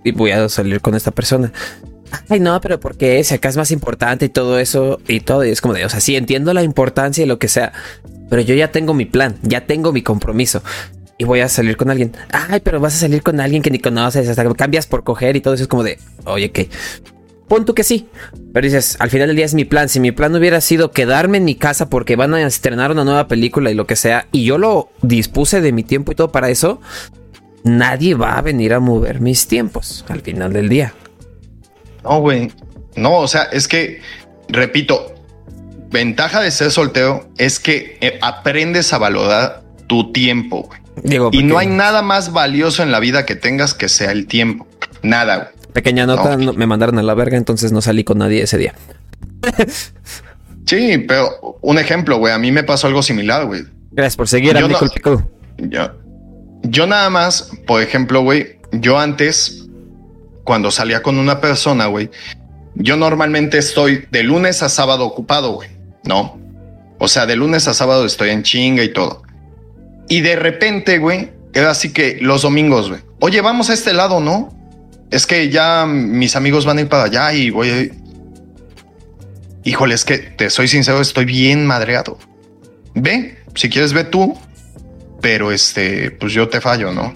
y 0.03 0.11
voy 0.11 0.31
a 0.31 0.47
salir 0.49 0.81
con 0.81 0.95
esta 0.95 1.11
persona. 1.11 1.51
Ay, 2.29 2.39
no, 2.39 2.59
pero 2.61 2.79
porque 2.79 3.23
si 3.23 3.33
acá 3.33 3.49
es 3.49 3.57
más 3.57 3.71
importante 3.71 4.25
y 4.25 4.29
todo 4.29 4.59
eso 4.59 4.99
y 5.07 5.19
todo. 5.19 5.45
Y 5.45 5.49
es 5.49 5.61
como 5.61 5.73
de, 5.73 5.85
o 5.85 5.89
sea, 5.89 5.99
sí 5.99 6.15
entiendo 6.15 6.53
la 6.53 6.63
importancia 6.63 7.23
y 7.23 7.27
lo 7.27 7.37
que 7.39 7.47
sea, 7.47 7.73
pero 8.29 8.41
yo 8.41 8.55
ya 8.55 8.71
tengo 8.71 8.93
mi 8.93 9.05
plan, 9.05 9.37
ya 9.41 9.65
tengo 9.65 9.91
mi 9.91 10.01
compromiso 10.01 10.61
y 11.17 11.23
voy 11.23 11.39
a 11.39 11.49
salir 11.49 11.77
con 11.77 11.89
alguien. 11.89 12.13
Ay, 12.31 12.61
pero 12.61 12.79
vas 12.79 12.95
a 12.95 12.99
salir 12.99 13.23
con 13.23 13.39
alguien 13.39 13.61
que 13.61 13.71
ni 13.71 13.79
conoces, 13.79 14.27
hasta 14.29 14.47
que 14.47 14.53
cambias 14.53 14.85
por 14.87 15.03
coger 15.03 15.35
y 15.35 15.41
todo 15.41 15.53
eso 15.55 15.63
es 15.63 15.67
como 15.67 15.83
de, 15.83 15.99
oye, 16.25 16.51
que 16.51 16.69
pon 17.47 17.65
tú 17.65 17.73
que 17.73 17.83
sí. 17.83 18.07
Pero 18.53 18.65
dices, 18.65 18.97
al 18.99 19.09
final 19.09 19.27
del 19.27 19.35
día 19.35 19.45
es 19.45 19.53
mi 19.53 19.65
plan. 19.65 19.89
Si 19.89 19.99
mi 19.99 20.11
plan 20.11 20.35
hubiera 20.35 20.61
sido 20.61 20.91
quedarme 20.91 21.37
en 21.37 21.45
mi 21.45 21.55
casa 21.55 21.89
porque 21.89 22.15
van 22.15 22.33
a 22.33 22.45
estrenar 22.45 22.91
una 22.91 23.03
nueva 23.03 23.27
película 23.27 23.71
y 23.71 23.73
lo 23.73 23.87
que 23.87 23.95
sea, 23.95 24.27
y 24.31 24.45
yo 24.45 24.57
lo 24.57 24.89
dispuse 25.01 25.61
de 25.61 25.71
mi 25.71 25.83
tiempo 25.83 26.11
y 26.11 26.15
todo 26.15 26.31
para 26.31 26.49
eso, 26.49 26.81
nadie 27.67 28.15
va 28.15 28.37
a 28.37 28.41
venir 28.41 28.73
a 28.73 28.79
mover 28.79 29.21
mis 29.21 29.47
tiempos 29.47 30.05
al 30.07 30.21
final 30.21 30.53
del 30.53 30.69
día. 30.69 30.93
No, 32.03 32.19
güey. 32.19 32.51
No, 32.95 33.17
o 33.17 33.27
sea, 33.27 33.43
es 33.43 33.67
que 33.67 34.01
repito, 34.49 35.13
ventaja 35.91 36.41
de 36.41 36.51
ser 36.51 36.71
soltero 36.71 37.29
es 37.37 37.59
que 37.59 37.97
eh, 38.01 38.19
aprendes 38.21 38.93
a 38.93 38.97
valorar 38.97 39.63
tu 39.87 40.11
tiempo. 40.11 40.69
Digo, 41.03 41.29
y 41.31 41.43
no 41.43 41.57
hay 41.57 41.67
nada 41.67 42.01
más 42.01 42.33
valioso 42.33 42.81
en 42.81 42.91
la 42.91 42.99
vida 42.99 43.25
que 43.25 43.35
tengas 43.35 43.73
que 43.73 43.87
sea 43.87 44.11
el 44.11 44.25
tiempo. 44.27 44.67
Nada. 45.03 45.51
Pequeña 45.73 46.07
nota, 46.07 46.37
me 46.37 46.65
mandaron 46.65 46.97
a 46.97 47.03
la 47.03 47.13
verga, 47.13 47.37
entonces 47.37 47.71
no 47.71 47.81
salí 47.81 48.03
con 48.03 48.17
nadie 48.17 48.41
ese 48.41 48.57
día. 48.57 48.73
sí, 50.65 51.05
pero 51.07 51.59
un 51.61 51.77
ejemplo, 51.77 52.17
güey. 52.17 52.33
A 52.33 52.39
mí 52.39 52.51
me 52.51 52.63
pasó 52.63 52.87
algo 52.87 53.03
similar, 53.03 53.45
güey. 53.45 53.63
Gracias 53.91 54.17
por 54.17 54.27
seguir 54.27 54.57
yo, 54.57 55.97
yo 56.69 56.87
nada 56.87 57.09
más, 57.09 57.51
por 57.65 57.81
ejemplo, 57.81 58.21
güey, 58.21 58.59
yo 58.71 58.99
antes, 58.99 59.65
cuando 60.43 60.71
salía 60.71 61.01
con 61.01 61.17
una 61.17 61.39
persona, 61.41 61.87
güey, 61.87 62.09
yo 62.75 62.97
normalmente 62.97 63.57
estoy 63.57 64.05
de 64.11 64.23
lunes 64.23 64.61
a 64.61 64.69
sábado 64.69 65.05
ocupado, 65.05 65.53
güey. 65.53 65.69
No. 66.03 66.39
O 66.99 67.07
sea, 67.07 67.25
de 67.25 67.35
lunes 67.35 67.67
a 67.67 67.73
sábado 67.73 68.05
estoy 68.05 68.29
en 68.29 68.43
chinga 68.43 68.83
y 68.83 68.93
todo. 68.93 69.23
Y 70.09 70.21
de 70.21 70.35
repente, 70.35 70.99
güey, 70.99 71.31
era 71.53 71.71
así 71.71 71.91
que 71.91 72.17
los 72.21 72.43
domingos, 72.43 72.89
güey. 72.89 73.01
Oye, 73.19 73.41
vamos 73.41 73.69
a 73.69 73.73
este 73.73 73.93
lado, 73.93 74.19
¿no? 74.19 74.53
Es 75.09 75.25
que 75.25 75.49
ya 75.49 75.85
mis 75.87 76.35
amigos 76.35 76.65
van 76.65 76.77
a 76.77 76.81
ir 76.81 76.89
para 76.89 77.03
allá 77.03 77.33
y 77.33 77.49
voy 77.49 77.69
a... 77.69 78.07
Híjole, 79.63 79.95
es 79.95 80.05
que 80.05 80.17
te 80.17 80.49
soy 80.49 80.67
sincero, 80.67 81.01
estoy 81.01 81.25
bien 81.25 81.65
madreado. 81.65 82.19
Ve, 82.93 83.37
si 83.55 83.69
quieres 83.69 83.93
ve 83.93 84.03
tú, 84.03 84.37
pero 85.21 85.51
este, 85.51 86.11
pues 86.11 86.33
yo 86.33 86.49
te 86.49 86.61
fallo, 86.61 86.91
¿no? 86.91 87.15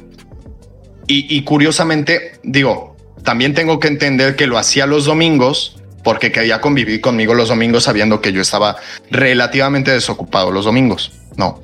Y, 1.07 1.35
y 1.35 1.43
curiosamente, 1.43 2.33
digo, 2.43 2.95
también 3.23 3.53
tengo 3.53 3.79
que 3.79 3.87
entender 3.87 4.35
que 4.35 4.47
lo 4.47 4.57
hacía 4.57 4.85
los 4.85 5.05
domingos 5.05 5.77
porque 6.03 6.31
quería 6.31 6.61
convivir 6.61 7.01
conmigo 7.01 7.33
los 7.33 7.49
domingos 7.49 7.83
sabiendo 7.83 8.21
que 8.21 8.33
yo 8.33 8.41
estaba 8.41 8.77
relativamente 9.09 9.91
desocupado 9.91 10.51
los 10.51 10.65
domingos. 10.65 11.11
No. 11.37 11.61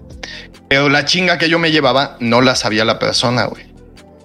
Pero 0.67 0.89
la 0.89 1.05
chinga 1.05 1.38
que 1.38 1.49
yo 1.49 1.59
me 1.59 1.71
llevaba 1.71 2.17
no 2.19 2.41
la 2.41 2.55
sabía 2.55 2.85
la 2.85 2.99
persona, 2.99 3.45
güey. 3.45 3.65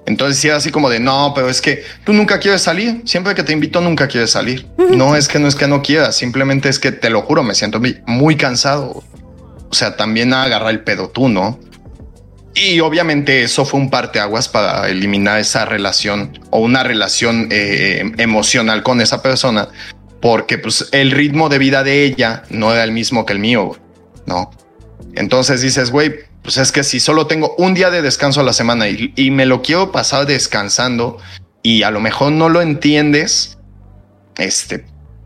Entonces 0.07 0.39
sí 0.39 0.49
era 0.49 0.57
así 0.57 0.71
como 0.73 0.91
de, 0.91 0.99
no, 0.99 1.33
pero 1.35 1.49
es 1.49 1.61
que 1.61 1.85
tú 2.05 2.13
nunca 2.13 2.41
quieres 2.41 2.63
salir. 2.63 3.03
Siempre 3.05 3.35
que 3.35 3.45
te 3.45 3.53
invito 3.53 3.81
nunca 3.81 4.09
quieres 4.09 4.33
salir. 4.33 4.67
No 4.91 5.15
es 5.15 5.29
que 5.29 5.39
no 5.39 5.47
es 5.47 5.55
que 5.55 5.69
no 5.69 5.81
quieras, 5.81 6.17
simplemente 6.17 6.69
es 6.69 6.79
que 6.79 6.91
te 6.91 7.09
lo 7.09 7.23
juro, 7.23 7.43
me 7.43 7.55
siento 7.55 7.81
muy 8.07 8.37
cansado. 8.37 9.05
O 9.71 9.75
sea, 9.75 9.97
también 9.97 10.35
a 10.35 10.43
agarrar 10.43 10.71
el 10.71 10.81
pedo 10.81 11.09
tú, 11.09 11.29
¿no? 11.29 11.59
Y 12.55 12.81
obviamente 12.81 13.43
eso 13.43 13.65
fue 13.65 13.81
un 13.81 13.91
parteaguas 13.91 14.49
para 14.49 14.89
eliminar 14.89 15.39
esa 15.39 15.65
relación 15.65 16.39
o 16.51 16.61
una 16.61 16.83
relación 16.83 17.49
eh, 17.51 18.13
emocional 18.19 18.83
con 18.83 19.01
esa 19.01 19.23
persona, 19.23 19.69
porque 20.21 20.59
pues 20.59 20.89
el 20.93 21.13
ritmo 21.13 21.49
de 21.49 21.59
vida 21.59 21.83
de 21.83 22.05
ella 22.05 22.43
no 22.51 22.73
era 22.73 22.85
el 22.85 22.93
mismo 22.93 23.25
que 23.25 23.33
el 23.33 23.39
mío, 23.39 23.77
¿no? 24.27 24.51
Entonces 25.15 25.63
dices, 25.63 25.91
güey, 25.91 26.13
pues 26.43 26.59
es 26.59 26.73
que 26.73 26.85
si 26.85 27.01
solo 27.01 27.27
tengo 27.27 27.55
un 27.57 27.73
día 27.75 27.91
de 27.91 28.03
descanso 28.03 28.41
a 28.41 28.45
la 28.45 28.53
semana 28.53 28.89
y, 28.89 29.31
me 29.31 29.47
lo 29.47 29.63
quiero 29.63 29.93
pasar 29.93 30.27
descansando 30.27 31.19
y 31.63 31.85
a 31.85 31.91
lo 31.91 32.01
mejor 32.01 32.33
no 32.33 32.49
lo 32.49 32.61
entiendes, 32.61 33.59
este, 34.37 34.85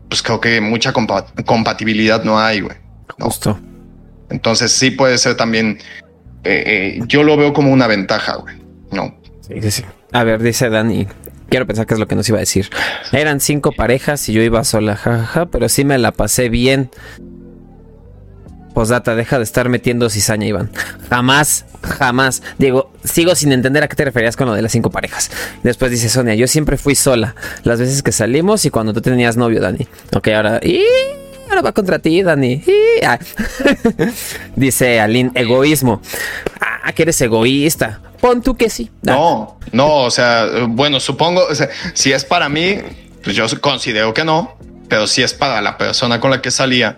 pues 0.09 0.21
creo 0.21 0.39
que 0.39 0.61
mucha 0.61 0.93
compatibilidad 0.93 2.23
no 2.23 2.39
hay, 2.39 2.61
güey. 2.61 2.77
Justo. 3.19 3.59
Entonces 4.29 4.71
sí 4.71 4.91
puede 4.91 5.17
ser 5.17 5.35
también 5.35 5.79
eh, 6.47 6.63
eh, 6.65 6.99
yo 7.07 7.23
lo 7.23 7.37
veo 7.37 7.53
como 7.53 7.71
una 7.71 7.87
ventaja, 7.87 8.35
güey. 8.35 8.55
No. 8.91 9.17
Sí, 9.41 9.71
sí, 9.71 9.83
A 10.11 10.23
ver, 10.23 10.41
dice 10.41 10.69
Dani. 10.69 11.07
Quiero 11.49 11.65
pensar 11.65 11.85
que 11.85 11.93
es 11.93 11.99
lo 11.99 12.07
que 12.07 12.15
nos 12.15 12.27
iba 12.27 12.37
a 12.37 12.41
decir. 12.41 12.69
Eran 13.11 13.39
cinco 13.39 13.71
parejas 13.71 14.27
y 14.27 14.33
yo 14.33 14.41
iba 14.41 14.63
sola, 14.63 14.95
jajaja, 14.97 15.45
pero 15.45 15.69
sí 15.69 15.85
me 15.85 15.97
la 15.97 16.11
pasé 16.11 16.49
bien. 16.49 16.89
Posdata, 18.73 19.15
deja 19.15 19.37
de 19.37 19.43
estar 19.43 19.69
metiendo 19.69 20.09
cizaña, 20.09 20.45
Iván. 20.45 20.69
Jamás, 21.09 21.65
jamás. 21.81 22.43
Digo, 22.57 22.91
sigo 23.03 23.33
sin 23.33 23.51
entender 23.51 23.83
a 23.83 23.87
qué 23.87 23.95
te 23.95 24.05
referías 24.05 24.35
con 24.35 24.47
lo 24.47 24.53
de 24.53 24.61
las 24.61 24.71
cinco 24.71 24.91
parejas. 24.91 25.31
Después 25.63 25.89
dice 25.89 26.09
Sonia, 26.09 26.35
yo 26.35 26.47
siempre 26.47 26.77
fui 26.77 26.93
sola. 26.93 27.33
Las 27.63 27.79
veces 27.79 28.03
que 28.03 28.11
salimos 28.11 28.65
y 28.65 28.69
cuando 28.69 28.93
tú 28.93 29.01
tenías 29.01 29.37
novio, 29.37 29.61
Dani. 29.61 29.87
Ok, 30.13 30.27
ahora. 30.27 30.59
Y 30.61 30.83
ahora 31.49 31.61
va 31.61 31.71
contra 31.71 31.99
ti, 31.99 32.21
Dani. 32.21 32.63
Dice 34.55 34.99
Aline, 34.99 35.31
egoísmo. 35.33 36.01
Ah, 36.59 36.91
que 36.93 37.03
eres 37.03 37.19
egoísta. 37.21 38.01
Pon 38.19 38.41
tú 38.41 38.55
que 38.55 38.69
sí. 38.69 38.89
No, 39.03 39.59
no, 39.71 40.03
o 40.03 40.11
sea, 40.11 40.65
bueno, 40.67 40.99
supongo, 40.99 41.47
si 41.93 42.11
es 42.11 42.25
para 42.25 42.49
mí, 42.49 42.79
pues 43.23 43.35
yo 43.35 43.45
considero 43.61 44.13
que 44.13 44.23
no, 44.23 44.57
pero 44.89 45.05
si 45.07 45.21
es 45.21 45.33
para 45.33 45.61
la 45.61 45.77
persona 45.77 46.19
con 46.19 46.31
la 46.31 46.41
que 46.41 46.49
salía, 46.49 46.97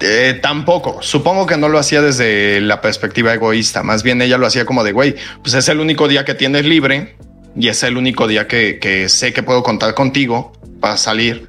eh, 0.00 0.38
tampoco. 0.40 1.02
Supongo 1.02 1.46
que 1.46 1.56
no 1.56 1.68
lo 1.68 1.78
hacía 1.78 2.00
desde 2.00 2.60
la 2.60 2.80
perspectiva 2.80 3.34
egoísta. 3.34 3.82
Más 3.82 4.02
bien 4.02 4.22
ella 4.22 4.38
lo 4.38 4.46
hacía 4.46 4.64
como 4.64 4.84
de, 4.84 4.92
güey, 4.92 5.16
pues 5.42 5.54
es 5.54 5.68
el 5.68 5.80
único 5.80 6.08
día 6.08 6.24
que 6.24 6.34
tienes 6.34 6.64
libre 6.64 7.16
y 7.56 7.68
es 7.68 7.82
el 7.82 7.96
único 7.96 8.26
día 8.26 8.46
que 8.46 9.06
sé 9.08 9.32
que 9.32 9.42
puedo 9.42 9.62
contar 9.62 9.94
contigo 9.94 10.52
para 10.80 10.96
salir 10.96 11.48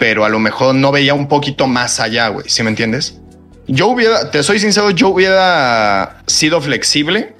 pero 0.00 0.24
a 0.24 0.30
lo 0.30 0.38
mejor 0.38 0.74
no 0.74 0.90
veía 0.90 1.12
un 1.12 1.28
poquito 1.28 1.66
más 1.66 2.00
allá, 2.00 2.28
güey, 2.28 2.48
¿sí 2.48 2.62
me 2.62 2.70
entiendes? 2.70 3.20
Yo 3.68 3.88
hubiera, 3.88 4.30
te 4.30 4.42
soy 4.42 4.58
sincero, 4.58 4.90
yo 4.90 5.10
hubiera 5.10 6.22
sido 6.26 6.60
flexible 6.62 7.36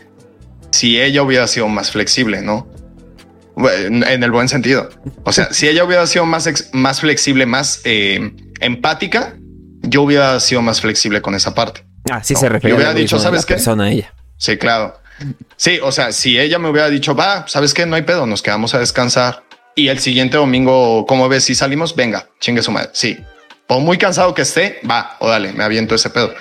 si 0.70 1.00
ella 1.00 1.22
hubiera 1.22 1.48
sido 1.48 1.68
más 1.68 1.90
flexible, 1.90 2.42
¿no? 2.42 2.68
En 3.56 4.22
el 4.22 4.30
buen 4.30 4.48
sentido. 4.48 4.90
O 5.24 5.32
sea, 5.32 5.52
si 5.52 5.68
ella 5.68 5.84
hubiera 5.84 6.06
sido 6.06 6.26
más, 6.26 6.70
más 6.72 7.00
flexible, 7.00 7.46
más 7.46 7.80
eh, 7.84 8.30
empática, 8.60 9.36
yo 9.80 10.02
hubiera 10.02 10.38
sido 10.38 10.60
más 10.60 10.82
flexible 10.82 11.22
con 11.22 11.34
esa 11.34 11.54
parte. 11.54 11.84
Ah, 12.10 12.22
sí 12.22 12.34
se 12.34 12.48
refiere. 12.48 12.72
Yo 12.72 12.76
hubiera 12.76 12.92
dicho, 12.92 13.18
¿sabes 13.18 13.46
qué? 13.46 13.54
Persona 13.54 13.90
ella. 13.90 14.14
Sí, 14.36 14.58
claro. 14.58 15.00
Sí, 15.56 15.78
o 15.82 15.92
sea, 15.92 16.12
si 16.12 16.38
ella 16.38 16.58
me 16.58 16.68
hubiera 16.68 16.90
dicho, 16.90 17.14
va, 17.14 17.46
¿sabes 17.48 17.72
qué? 17.72 17.86
No 17.86 17.96
hay 17.96 18.02
pedo, 18.02 18.26
nos 18.26 18.42
quedamos 18.42 18.74
a 18.74 18.78
descansar 18.78 19.44
y 19.74 19.88
el 19.88 19.98
siguiente 19.98 20.36
domingo, 20.36 21.06
¿cómo 21.06 21.28
ves? 21.28 21.44
Si 21.44 21.54
salimos, 21.54 21.94
venga, 21.94 22.28
chingue 22.40 22.62
su 22.62 22.70
madre. 22.70 22.90
Sí. 22.92 23.18
Por 23.66 23.80
muy 23.80 23.98
cansado 23.98 24.34
que 24.34 24.42
esté, 24.42 24.80
va, 24.88 25.16
o 25.20 25.28
dale, 25.28 25.52
me 25.52 25.64
aviento 25.64 25.94
ese 25.94 26.10
pedo. 26.10 26.34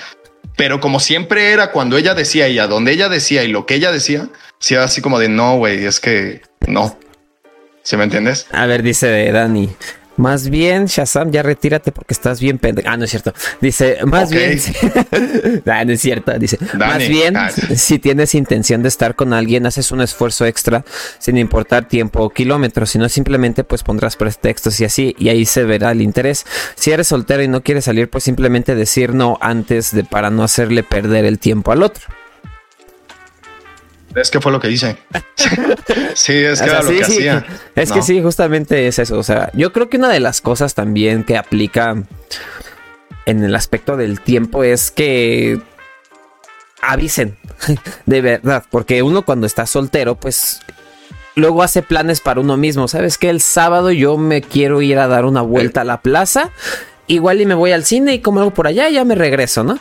Pero 0.56 0.80
como 0.80 1.00
siempre 1.00 1.52
era 1.52 1.72
cuando 1.72 1.98
ella 1.98 2.16
decía 2.16 2.50
y 2.50 2.60
a 2.60 2.68
donde 2.68 2.92
ella 2.92 3.08
decía 3.08 3.44
y 3.44 3.48
lo 3.48 3.66
que 3.66 3.76
ella 3.76 3.92
decía, 3.92 4.30
si 4.60 4.74
era 4.74 4.84
así 4.84 5.02
como 5.02 5.20
de 5.20 5.30
no, 5.30 5.58
güey, 5.58 5.86
es 5.86 6.00
que 6.00 6.42
no. 6.68 6.98
¿Sí 7.84 7.98
me 7.98 8.04
entiendes? 8.04 8.48
A 8.52 8.66
ver, 8.66 8.84
dice 8.84 9.32
Dani. 9.32 9.70
Más 10.20 10.50
bien, 10.50 10.88
Shazam, 10.88 11.32
ya 11.32 11.44
retírate 11.44 11.94
porque 11.94 12.14
estás 12.14 12.42
bien 12.42 12.58
pendejo. 12.58 12.90
Ah, 12.90 12.98
no 12.98 13.06
es 13.06 13.10
cierto. 13.10 13.34
Dice, 13.62 14.00
más 14.06 14.30
bien. 14.30 14.60
ah, 15.66 15.86
no 15.86 15.94
es 15.94 16.02
cierto. 16.02 16.38
Dice, 16.38 16.58
más 16.78 17.08
bien, 17.08 17.38
ah. 17.38 17.50
si 17.50 18.00
tienes 18.00 18.36
intención 18.36 18.84
de 18.84 18.90
estar 18.90 19.16
con 19.16 19.32
alguien, 19.32 19.66
haces 19.66 19.94
un 19.94 20.02
esfuerzo 20.02 20.46
extra 20.46 20.84
sin 21.20 21.38
importar 21.38 21.88
tiempo 21.88 22.22
o 22.22 22.30
kilómetros, 22.32 22.90
sino 22.90 23.08
simplemente 23.08 23.64
pues 23.64 23.82
pondrás 23.82 24.18
pretextos 24.18 24.78
y 24.82 24.86
así, 24.86 25.16
y 25.18 25.30
ahí 25.30 25.46
se 25.46 25.64
verá 25.64 25.92
el 25.92 26.02
interés. 26.02 26.46
Si 26.76 26.92
eres 26.92 27.08
soltero 27.08 27.42
y 27.42 27.48
no 27.48 27.64
quieres 27.64 27.86
salir, 27.86 28.10
pues 28.10 28.26
simplemente 28.26 28.76
decir 28.76 29.14
no 29.14 29.38
antes 29.40 29.96
de 29.96 30.04
para 30.04 30.30
no 30.30 30.44
hacerle 30.44 30.84
perder 30.84 31.24
el 31.24 31.40
tiempo 31.40 31.72
al 31.72 31.82
otro. 31.82 32.19
Es 34.16 34.32
que 34.32 34.42
fue 34.42 34.52
lo 34.52 34.60
que 34.60 34.70
hice. 34.70 34.98
sí, 36.16 36.34
es 36.34 36.62
que 36.62 36.70
era 36.70 36.82
lo 36.82 36.90
que 36.90 37.04
hacía. 37.04 37.46
Es 37.76 37.92
que 37.92 38.02
sí, 38.02 38.22
justamente 38.22 38.88
es 38.88 39.00
eso. 39.00 39.18
O 39.18 39.24
sea, 39.24 39.52
yo 39.54 39.72
creo 39.72 39.90
que 39.90 39.98
una 39.98 40.10
de 40.10 40.20
las 40.20 40.42
cosas 40.42 40.74
también 40.74 41.24
que 41.24 41.38
aplica 41.38 41.96
en 43.26 43.44
el 43.44 43.56
aspecto 43.56 43.98
del 43.98 44.22
tiempo 44.22 44.64
es 44.64 44.92
que 44.92 45.62
avisen 46.82 47.38
de 48.06 48.22
verdad, 48.22 48.64
porque 48.70 49.04
uno 49.04 49.24
cuando 49.24 49.46
está 49.46 49.66
soltero, 49.66 50.16
pues 50.16 50.62
luego 51.36 51.64
hace 51.64 51.82
planes 51.82 52.22
para 52.22 52.42
uno 52.42 52.58
mismo. 52.58 52.88
¿Sabes 52.88 53.18
que 53.18 53.30
El 53.30 53.42
sábado 53.42 53.92
yo 53.92 54.18
me 54.18 54.42
quiero 54.42 54.82
ir 54.82 54.98
a 54.98 55.08
dar 55.08 55.26
una 55.26 55.42
vuelta 55.42 55.82
a 55.82 55.86
la 55.86 56.02
plaza. 56.02 56.52
Igual 57.08 57.42
y 57.42 57.46
me 57.46 57.56
voy 57.56 57.72
al 57.72 57.86
cine 57.86 58.14
y 58.14 58.20
como 58.20 58.40
algo 58.40 58.54
por 58.54 58.68
allá, 58.68 58.88
ya 58.90 59.04
me 59.04 59.16
regreso, 59.16 59.64
¿no? 59.64 59.80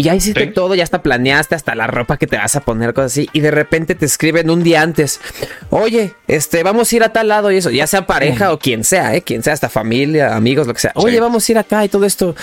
Y 0.00 0.02
ya 0.02 0.14
hiciste 0.14 0.46
todo, 0.46 0.74
ya 0.74 0.82
hasta 0.82 1.02
planeaste 1.02 1.54
hasta 1.54 1.74
la 1.74 1.86
ropa 1.86 2.16
que 2.16 2.26
te 2.26 2.38
vas 2.38 2.56
a 2.56 2.60
poner, 2.60 2.94
cosas 2.94 3.12
así. 3.12 3.28
Y 3.34 3.40
de 3.40 3.50
repente 3.50 3.94
te 3.94 4.06
escriben 4.06 4.48
un 4.48 4.62
día 4.62 4.80
antes, 4.80 5.20
oye, 5.68 6.14
este, 6.26 6.62
vamos 6.62 6.90
a 6.90 6.96
ir 6.96 7.04
a 7.04 7.12
tal 7.12 7.28
lado 7.28 7.52
y 7.52 7.58
eso, 7.58 7.68
ya 7.68 7.86
sea 7.86 8.06
pareja 8.06 8.50
o 8.54 8.58
quien 8.58 8.82
sea, 8.82 9.14
¿eh? 9.14 9.20
Quien 9.20 9.42
sea, 9.42 9.52
hasta 9.52 9.68
familia, 9.68 10.34
amigos, 10.34 10.66
lo 10.66 10.72
que 10.72 10.80
sea. 10.80 10.92
Oye, 10.94 11.20
vamos 11.20 11.46
a 11.46 11.52
ir 11.52 11.58
acá 11.58 11.84
y 11.84 11.90
todo 11.90 12.06
esto. 12.06 12.34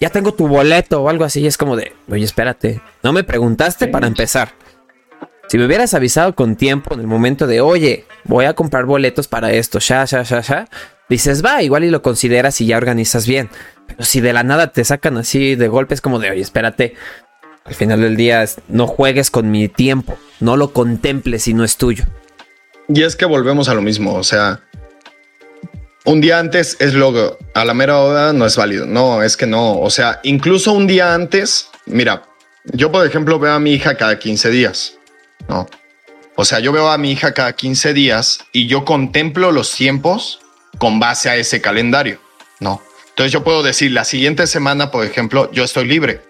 Ya 0.00 0.08
tengo 0.08 0.32
tu 0.32 0.48
boleto 0.48 1.02
o 1.02 1.10
algo 1.10 1.24
así. 1.24 1.42
Y 1.42 1.46
es 1.46 1.58
como 1.58 1.76
de, 1.76 1.92
oye, 2.08 2.24
espérate, 2.24 2.80
no 3.02 3.12
me 3.12 3.24
preguntaste 3.24 3.88
para 3.88 4.06
empezar. 4.06 4.54
Si 5.48 5.58
me 5.58 5.66
hubieras 5.66 5.92
avisado 5.92 6.34
con 6.34 6.56
tiempo 6.56 6.94
en 6.94 7.00
el 7.00 7.06
momento 7.06 7.46
de, 7.46 7.60
oye, 7.60 8.06
voy 8.24 8.46
a 8.46 8.54
comprar 8.54 8.86
boletos 8.86 9.28
para 9.28 9.52
esto, 9.52 9.80
ya, 9.80 10.06
ya, 10.06 10.22
ya, 10.22 10.40
ya, 10.40 10.66
dices, 11.12 11.44
va, 11.44 11.62
igual 11.62 11.84
y 11.84 11.90
lo 11.90 12.02
consideras 12.02 12.60
y 12.60 12.66
ya 12.66 12.76
organizas 12.76 13.26
bien. 13.26 13.50
Pero 13.86 14.04
si 14.04 14.20
de 14.20 14.32
la 14.32 14.42
nada 14.42 14.72
te 14.72 14.84
sacan 14.84 15.16
así 15.16 15.54
de 15.54 15.68
golpes 15.68 16.00
como 16.00 16.18
de, 16.18 16.30
oye, 16.30 16.40
espérate, 16.40 16.94
al 17.64 17.74
final 17.74 18.00
del 18.00 18.16
día 18.16 18.44
no 18.68 18.86
juegues 18.86 19.30
con 19.30 19.50
mi 19.50 19.68
tiempo, 19.68 20.18
no 20.40 20.56
lo 20.56 20.72
contemples 20.72 21.44
si 21.44 21.54
no 21.54 21.64
es 21.64 21.76
tuyo. 21.76 22.04
Y 22.88 23.02
es 23.02 23.16
que 23.16 23.24
volvemos 23.24 23.68
a 23.68 23.74
lo 23.74 23.82
mismo, 23.82 24.14
o 24.14 24.24
sea, 24.24 24.60
un 26.04 26.20
día 26.20 26.38
antes 26.38 26.76
es 26.80 26.94
logo, 26.94 27.38
a 27.54 27.64
la 27.64 27.74
mera 27.74 27.98
hora 27.98 28.32
no 28.32 28.44
es 28.44 28.56
válido. 28.56 28.86
No, 28.86 29.22
es 29.22 29.36
que 29.36 29.46
no. 29.46 29.78
O 29.78 29.90
sea, 29.90 30.18
incluso 30.24 30.72
un 30.72 30.86
día 30.86 31.14
antes, 31.14 31.68
mira, 31.86 32.24
yo 32.64 32.90
por 32.90 33.06
ejemplo 33.06 33.38
veo 33.38 33.52
a 33.52 33.60
mi 33.60 33.72
hija 33.72 33.96
cada 33.96 34.18
15 34.18 34.50
días. 34.50 34.98
No. 35.48 35.68
O 36.34 36.44
sea, 36.44 36.58
yo 36.58 36.72
veo 36.72 36.90
a 36.90 36.98
mi 36.98 37.12
hija 37.12 37.34
cada 37.34 37.52
15 37.52 37.92
días 37.92 38.40
y 38.52 38.66
yo 38.66 38.84
contemplo 38.84 39.52
los 39.52 39.72
tiempos 39.74 40.40
con 40.78 41.00
base 41.00 41.30
a 41.30 41.36
ese 41.36 41.60
calendario. 41.60 42.20
No. 42.60 42.82
Entonces 43.10 43.32
yo 43.32 43.44
puedo 43.44 43.62
decir, 43.62 43.90
la 43.90 44.04
siguiente 44.04 44.46
semana, 44.46 44.90
por 44.90 45.04
ejemplo, 45.04 45.50
yo 45.52 45.64
estoy 45.64 45.86
libre 45.86 46.22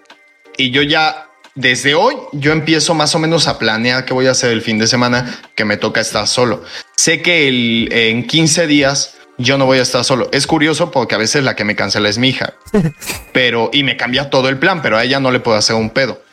y 0.57 0.71
yo 0.71 0.81
ya 0.81 1.29
desde 1.55 1.93
hoy 1.93 2.15
yo 2.31 2.51
empiezo 2.51 2.93
más 2.93 3.13
o 3.15 3.19
menos 3.19 3.47
a 3.47 3.59
planear 3.59 4.05
qué 4.05 4.13
voy 4.13 4.27
a 4.27 4.31
hacer 4.31 4.51
el 4.51 4.61
fin 4.61 4.79
de 4.79 4.87
semana 4.87 5.39
que 5.55 5.65
me 5.65 5.77
toca 5.77 6.01
estar 6.01 6.27
solo. 6.27 6.63
Sé 6.95 7.21
que 7.21 7.47
el, 7.47 7.89
en 7.91 8.27
15 8.27 8.67
días 8.67 9.15
yo 9.37 9.57
no 9.57 9.65
voy 9.65 9.79
a 9.79 9.83
estar 9.83 10.03
solo. 10.03 10.29
Es 10.31 10.47
curioso 10.47 10.91
porque 10.91 11.15
a 11.15 11.17
veces 11.17 11.43
la 11.43 11.55
que 11.55 11.63
me 11.63 11.75
cancela 11.75 12.09
es 12.09 12.17
mi 12.17 12.29
hija, 12.29 12.53
pero 13.33 13.69
y 13.73 13.83
me 13.83 13.97
cambia 13.97 14.29
todo 14.29 14.49
el 14.49 14.57
plan, 14.57 14.81
pero 14.81 14.97
a 14.97 15.03
ella 15.03 15.19
no 15.19 15.31
le 15.31 15.39
puedo 15.39 15.57
hacer 15.57 15.75
un 15.75 15.89
pedo. 15.89 16.23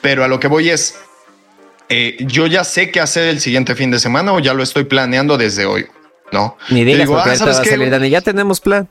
Pero 0.00 0.24
a 0.24 0.28
lo 0.28 0.40
que 0.40 0.48
voy 0.48 0.70
es, 0.70 0.96
eh, 1.88 2.16
yo 2.20 2.46
ya 2.46 2.64
sé 2.64 2.90
qué 2.90 3.00
hacer 3.00 3.28
el 3.28 3.40
siguiente 3.40 3.74
fin 3.74 3.90
de 3.90 3.98
semana 3.98 4.32
o 4.32 4.40
ya 4.40 4.54
lo 4.54 4.62
estoy 4.62 4.84
planeando 4.84 5.38
desde 5.38 5.66
hoy, 5.66 5.86
¿no? 6.32 6.56
Ni 6.70 6.84
digas 6.84 7.08
porque 7.08 7.30
ah, 7.30 7.36
¿sabes 7.36 7.60
qué? 7.60 7.76
Dani, 7.76 8.10
ya 8.10 8.20
tenemos 8.20 8.60
plan. 8.60 8.88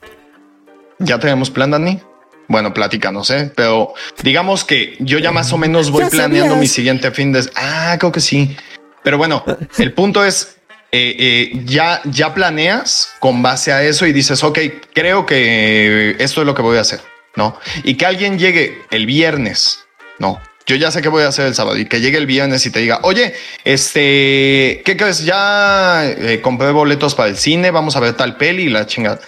Ya 0.99 1.19
tenemos 1.19 1.49
plan, 1.49 1.71
Dani. 1.71 1.99
Bueno, 2.47 2.73
plática, 2.73 3.11
no 3.11 3.23
sé, 3.23 3.51
pero 3.55 3.93
digamos 4.21 4.63
que 4.63 4.95
yo 4.99 5.17
ya 5.17 5.31
más 5.31 5.51
o 5.51 5.57
menos 5.57 5.89
voy 5.89 6.05
planeando 6.05 6.55
mi 6.55 6.67
siguiente 6.67 7.09
fin 7.11 7.31
de. 7.31 7.43
Ah, 7.55 7.95
creo 7.99 8.11
que 8.11 8.19
sí. 8.19 8.55
Pero 9.03 9.17
bueno, 9.17 9.43
el 9.77 9.93
punto 9.93 10.23
es 10.23 10.57
eh, 10.91 11.15
eh, 11.19 11.61
ya, 11.65 12.01
ya 12.05 12.33
planeas 12.33 13.09
con 13.19 13.41
base 13.41 13.73
a 13.73 13.83
eso 13.83 14.05
y 14.05 14.13
dices, 14.13 14.43
ok, 14.43 14.59
creo 14.93 15.25
que 15.25 16.15
esto 16.19 16.41
es 16.41 16.47
lo 16.47 16.55
que 16.55 16.61
voy 16.61 16.77
a 16.77 16.81
hacer, 16.81 17.01
¿no? 17.35 17.59
Y 17.83 17.95
que 17.95 18.05
alguien 18.05 18.39
llegue 18.39 18.81
el 18.91 19.05
viernes, 19.05 19.79
¿no? 20.19 20.39
Yo 20.67 20.75
ya 20.75 20.89
sé 20.89 21.01
qué 21.03 21.09
voy 21.09 21.23
a 21.23 21.27
hacer 21.27 21.45
el 21.45 21.53
sábado 21.53 21.77
y 21.77 21.85
que 21.85 22.01
llegue 22.01 22.17
el 22.17 22.25
viernes 22.25 22.65
y 22.65 22.71
te 22.71 22.79
diga, 22.79 22.99
oye, 23.03 23.35
este, 23.63 24.81
¿qué 24.83 24.97
crees? 24.97 25.23
Ya 25.23 26.03
eh, 26.05 26.41
compré 26.41 26.71
boletos 26.71 27.13
para 27.13 27.29
el 27.29 27.37
cine, 27.37 27.69
vamos 27.69 27.95
a 27.95 27.99
ver 27.99 28.13
tal 28.13 28.35
peli 28.37 28.63
y 28.63 28.69
la 28.69 28.87
chingada. 28.87 29.19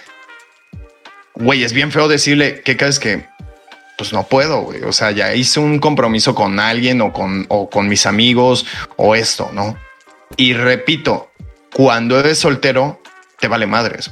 Güey, 1.34 1.62
es 1.62 1.72
bien 1.72 1.92
feo 1.92 2.08
decirle, 2.08 2.62
¿qué 2.64 2.76
crees 2.76 2.98
que? 2.98 3.24
Pues 3.96 4.12
no 4.12 4.24
puedo, 4.24 4.62
güey. 4.62 4.82
O 4.82 4.92
sea, 4.92 5.12
ya 5.12 5.32
hice 5.34 5.60
un 5.60 5.78
compromiso 5.78 6.34
con 6.34 6.58
alguien 6.58 7.00
o 7.00 7.12
con, 7.12 7.46
o 7.48 7.70
con 7.70 7.88
mis 7.88 8.06
amigos 8.06 8.66
o 8.96 9.14
esto, 9.14 9.50
¿no? 9.52 9.76
Y 10.36 10.54
repito, 10.54 11.30
cuando 11.72 12.18
eres 12.18 12.38
soltero, 12.38 13.00
te 13.38 13.46
vale 13.46 13.66
madres. 13.66 14.10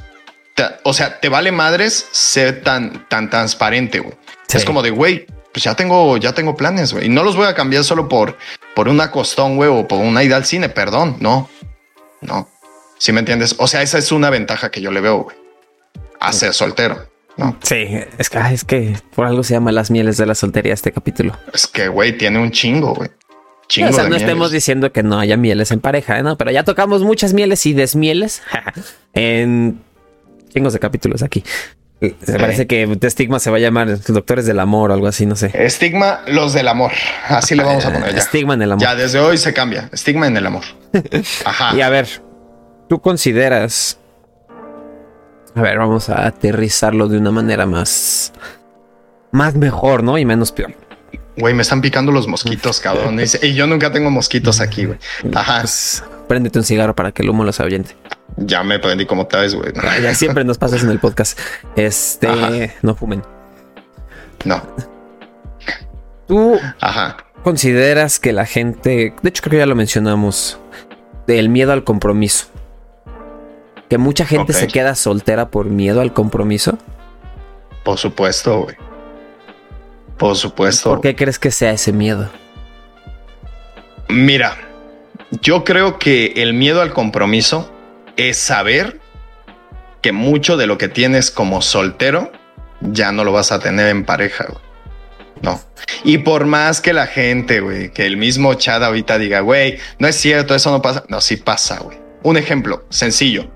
o 0.83 0.93
sea, 0.93 1.19
te 1.19 1.27
vale 1.27 1.51
madres 1.51 2.07
ser 2.11 2.61
tan, 2.63 3.07
tan 3.09 3.29
transparente, 3.29 3.99
güey. 3.99 4.15
Es 4.53 4.63
como 4.63 4.81
de, 4.81 4.91
güey, 4.91 5.27
pues 5.57 5.63
ya 5.63 5.73
tengo, 5.73 6.17
ya 6.17 6.33
tengo 6.33 6.55
planes, 6.55 6.93
güey. 6.93 7.07
Y 7.07 7.09
no 7.09 7.23
los 7.23 7.35
voy 7.35 7.47
a 7.47 7.55
cambiar 7.55 7.83
solo 7.83 8.07
por, 8.07 8.37
por 8.75 8.87
una 8.87 9.09
costón, 9.09 9.55
güey, 9.55 9.67
o 9.69 9.87
por 9.87 9.99
una 9.99 10.23
ida 10.23 10.35
al 10.35 10.45
cine, 10.45 10.69
perdón. 10.69 11.17
No, 11.19 11.49
no. 12.21 12.47
Si 12.99 13.11
me 13.11 13.21
entiendes? 13.21 13.55
O 13.57 13.67
sea, 13.67 13.81
esa 13.81 13.97
es 13.97 14.11
una 14.11 14.29
ventaja 14.29 14.69
que 14.69 14.81
yo 14.81 14.91
le 14.91 15.01
veo, 15.01 15.23
güey. 15.23 15.35
A 16.19 16.31
ser 16.31 16.53
soltero. 16.53 17.09
¿no? 17.37 17.57
Sí, 17.63 17.87
es 18.19 18.29
que, 18.29 18.39
es 18.51 18.63
que 18.65 18.97
por 19.15 19.25
algo 19.25 19.41
se 19.43 19.53
llama 19.53 19.71
las 19.71 19.89
mieles 19.89 20.17
de 20.17 20.27
la 20.27 20.35
soltería 20.35 20.75
este 20.75 20.91
capítulo. 20.91 21.35
Es 21.51 21.65
que, 21.65 21.87
güey, 21.87 22.15
tiene 22.17 22.37
un 22.39 22.51
chingo, 22.51 22.93
güey 22.93 23.09
o 23.67 23.93
sea, 23.93 24.07
no 24.07 24.15
estemos 24.15 24.51
diciendo 24.51 24.91
que 24.91 25.03
no 25.03 25.19
haya 25.19 25.37
mieles 25.37 25.71
en 25.71 25.79
pareja, 25.79 26.17
¿eh? 26.17 26.23
¿no? 26.23 26.37
Pero 26.37 26.51
ya 26.51 26.63
tocamos 26.63 27.03
muchas 27.03 27.33
mieles 27.33 27.65
y 27.65 27.73
desmieles 27.73 28.41
en 29.13 29.81
chingos 30.49 30.73
de 30.73 30.79
capítulos 30.79 31.21
aquí. 31.21 31.43
Se 31.99 32.37
parece 32.37 32.67
que 32.67 32.85
de 32.85 33.07
estigma 33.07 33.39
se 33.39 33.49
va 33.49 33.57
a 33.57 33.59
llamar 33.59 33.99
Doctores 33.99 34.45
del 34.45 34.59
Amor 34.59 34.91
o 34.91 34.93
algo 34.93 35.07
así, 35.07 35.25
no 35.25 35.35
sé. 35.35 35.51
Estigma, 35.53 36.21
los 36.27 36.53
del 36.53 36.67
amor. 36.67 36.91
Así 37.27 37.55
le 37.55 37.63
vamos 37.63 37.85
a 37.85 37.91
poner 37.91 38.13
ya. 38.13 38.19
Estigma 38.19 38.53
en 38.53 38.61
el 38.61 38.71
amor. 38.73 38.83
Ya 38.83 38.95
desde 38.95 39.19
hoy 39.19 39.37
se 39.37 39.51
cambia. 39.53 39.89
Estigma 39.91 40.27
en 40.27 40.37
el 40.37 40.45
amor. 40.45 40.63
Ajá. 41.45 41.75
Y 41.75 41.81
a 41.81 41.89
ver, 41.89 42.07
tú 42.87 43.01
consideras. 43.01 43.97
A 45.55 45.61
ver, 45.61 45.79
vamos 45.79 46.09
a 46.09 46.27
aterrizarlo 46.27 47.07
de 47.07 47.17
una 47.17 47.31
manera 47.31 47.65
más. 47.65 48.31
Más 49.31 49.55
mejor, 49.55 50.03
¿no? 50.03 50.19
Y 50.19 50.25
menos 50.25 50.51
peor. 50.51 50.75
Güey, 51.35 51.55
me 51.55 51.63
están 51.63 51.81
picando 51.81 52.11
los 52.11 52.27
mosquitos, 52.27 52.79
cabrón. 52.79 53.19
Y 53.41 53.53
yo 53.53 53.65
nunca 53.65 53.91
tengo 53.91 54.11
mosquitos 54.11 54.59
aquí, 54.59 54.85
güey. 54.85 54.99
Ajá. 55.33 55.61
Pues, 55.61 56.03
préndete 56.27 56.59
un 56.59 56.65
cigarro 56.65 56.95
para 56.95 57.11
que 57.11 57.23
el 57.23 57.29
humo 57.29 57.43
los 57.43 57.59
ahuyente. 57.59 57.95
Ya 58.37 58.63
me 58.63 58.77
prendí 58.79 59.05
como 59.05 59.25
tal 59.25 59.41
vez, 59.41 59.55
güey. 59.55 59.73
Ya 60.01 60.13
siempre 60.13 60.43
nos 60.43 60.57
pasas 60.57 60.83
en 60.83 60.89
el 60.89 60.99
podcast. 60.99 61.39
Este, 61.75 62.75
no 62.83 62.95
fumen. 62.95 63.23
No. 64.45 64.61
Tú 66.27 66.59
Ajá. 66.79 67.17
consideras 67.43 68.19
que 68.19 68.33
la 68.33 68.45
gente, 68.45 69.13
de 69.21 69.29
hecho 69.29 69.41
creo 69.41 69.51
que 69.51 69.57
ya 69.57 69.65
lo 69.65 69.75
mencionamos, 69.75 70.59
del 71.25 71.49
miedo 71.49 71.71
al 71.71 71.83
compromiso. 71.83 72.47
Que 73.89 73.97
mucha 73.97 74.25
gente 74.25 74.53
se 74.53 74.67
queda 74.67 74.95
soltera 74.95 75.49
por 75.49 75.65
miedo 75.65 76.01
al 76.01 76.13
compromiso. 76.13 76.77
Por 77.83 77.97
supuesto, 77.97 78.63
güey. 78.63 78.75
Por 80.17 80.35
supuesto. 80.35 80.89
¿Por 80.89 81.01
qué 81.01 81.15
crees 81.15 81.39
que 81.39 81.51
sea 81.51 81.71
ese 81.71 81.93
miedo? 81.93 82.29
Mira, 84.09 84.57
yo 85.41 85.63
creo 85.63 85.97
que 85.97 86.33
el 86.35 86.53
miedo 86.53 86.81
al 86.81 86.93
compromiso 86.93 87.71
es 88.17 88.37
saber 88.37 88.99
que 90.01 90.11
mucho 90.11 90.57
de 90.57 90.67
lo 90.67 90.77
que 90.77 90.89
tienes 90.89 91.31
como 91.31 91.61
soltero 91.61 92.31
ya 92.81 93.11
no 93.11 93.23
lo 93.23 93.31
vas 93.31 93.51
a 93.51 93.59
tener 93.59 93.87
en 93.87 94.05
pareja. 94.05 94.47
No. 95.41 95.61
Y 96.03 96.19
por 96.19 96.45
más 96.45 96.81
que 96.81 96.93
la 96.93 97.07
gente, 97.07 97.59
güey, 97.59 97.91
que 97.91 98.05
el 98.05 98.17
mismo 98.17 98.53
chat 98.55 98.81
ahorita 98.81 99.17
diga, 99.17 99.41
güey, 99.41 99.77
no 99.99 100.07
es 100.07 100.15
cierto, 100.15 100.55
eso 100.55 100.71
no 100.71 100.81
pasa. 100.81 101.03
No, 101.07 101.21
sí 101.21 101.37
pasa, 101.37 101.79
güey. 101.79 101.97
Un 102.23 102.37
ejemplo 102.37 102.85
sencillo. 102.89 103.51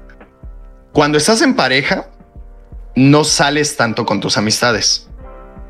Cuando 0.93 1.17
estás 1.17 1.41
en 1.41 1.55
pareja, 1.55 2.07
no 2.95 3.23
sales 3.23 3.77
tanto 3.77 4.05
con 4.05 4.19
tus 4.19 4.37
amistades 4.37 5.07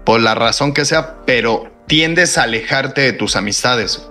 por 0.04 0.22
la 0.22 0.36
razón 0.36 0.74
que 0.74 0.86
sea, 0.86 1.18
pero 1.26 1.72
tiendes 1.88 2.38
a 2.38 2.44
alejarte 2.44 3.02
de 3.02 3.14
tus 3.14 3.36
amistades. 3.36 4.08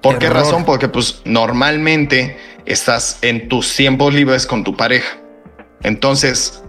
¿Por 0.00 0.18
qué 0.18 0.30
razón? 0.30 0.64
Porque 0.64 0.88
pues 0.88 1.20
normalmente 1.24 2.36
estás 2.66 3.18
en 3.22 3.48
tus 3.48 3.74
tiempos 3.74 4.14
libres 4.14 4.46
con 4.46 4.64
tu 4.64 4.76
pareja. 4.76 5.18
Entonces, 5.82 6.62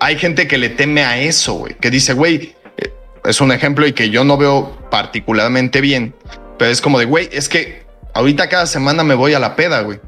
hay 0.00 0.18
gente 0.18 0.46
que 0.46 0.58
le 0.58 0.68
teme 0.68 1.04
a 1.04 1.18
eso, 1.18 1.54
güey, 1.54 1.74
que 1.74 1.90
dice, 1.90 2.12
güey, 2.12 2.54
eh, 2.76 2.92
es 3.24 3.40
un 3.40 3.52
ejemplo 3.52 3.86
y 3.86 3.92
que 3.92 4.10
yo 4.10 4.24
no 4.24 4.36
veo 4.36 4.76
particularmente 4.90 5.80
bien, 5.80 6.14
pero 6.58 6.70
es 6.70 6.80
como 6.80 6.98
de, 6.98 7.04
güey, 7.04 7.28
es 7.32 7.48
que 7.48 7.84
ahorita 8.14 8.48
cada 8.48 8.66
semana 8.66 9.04
me 9.04 9.14
voy 9.14 9.34
a 9.34 9.38
la 9.38 9.56
peda, 9.56 9.80
güey. 9.82 10.00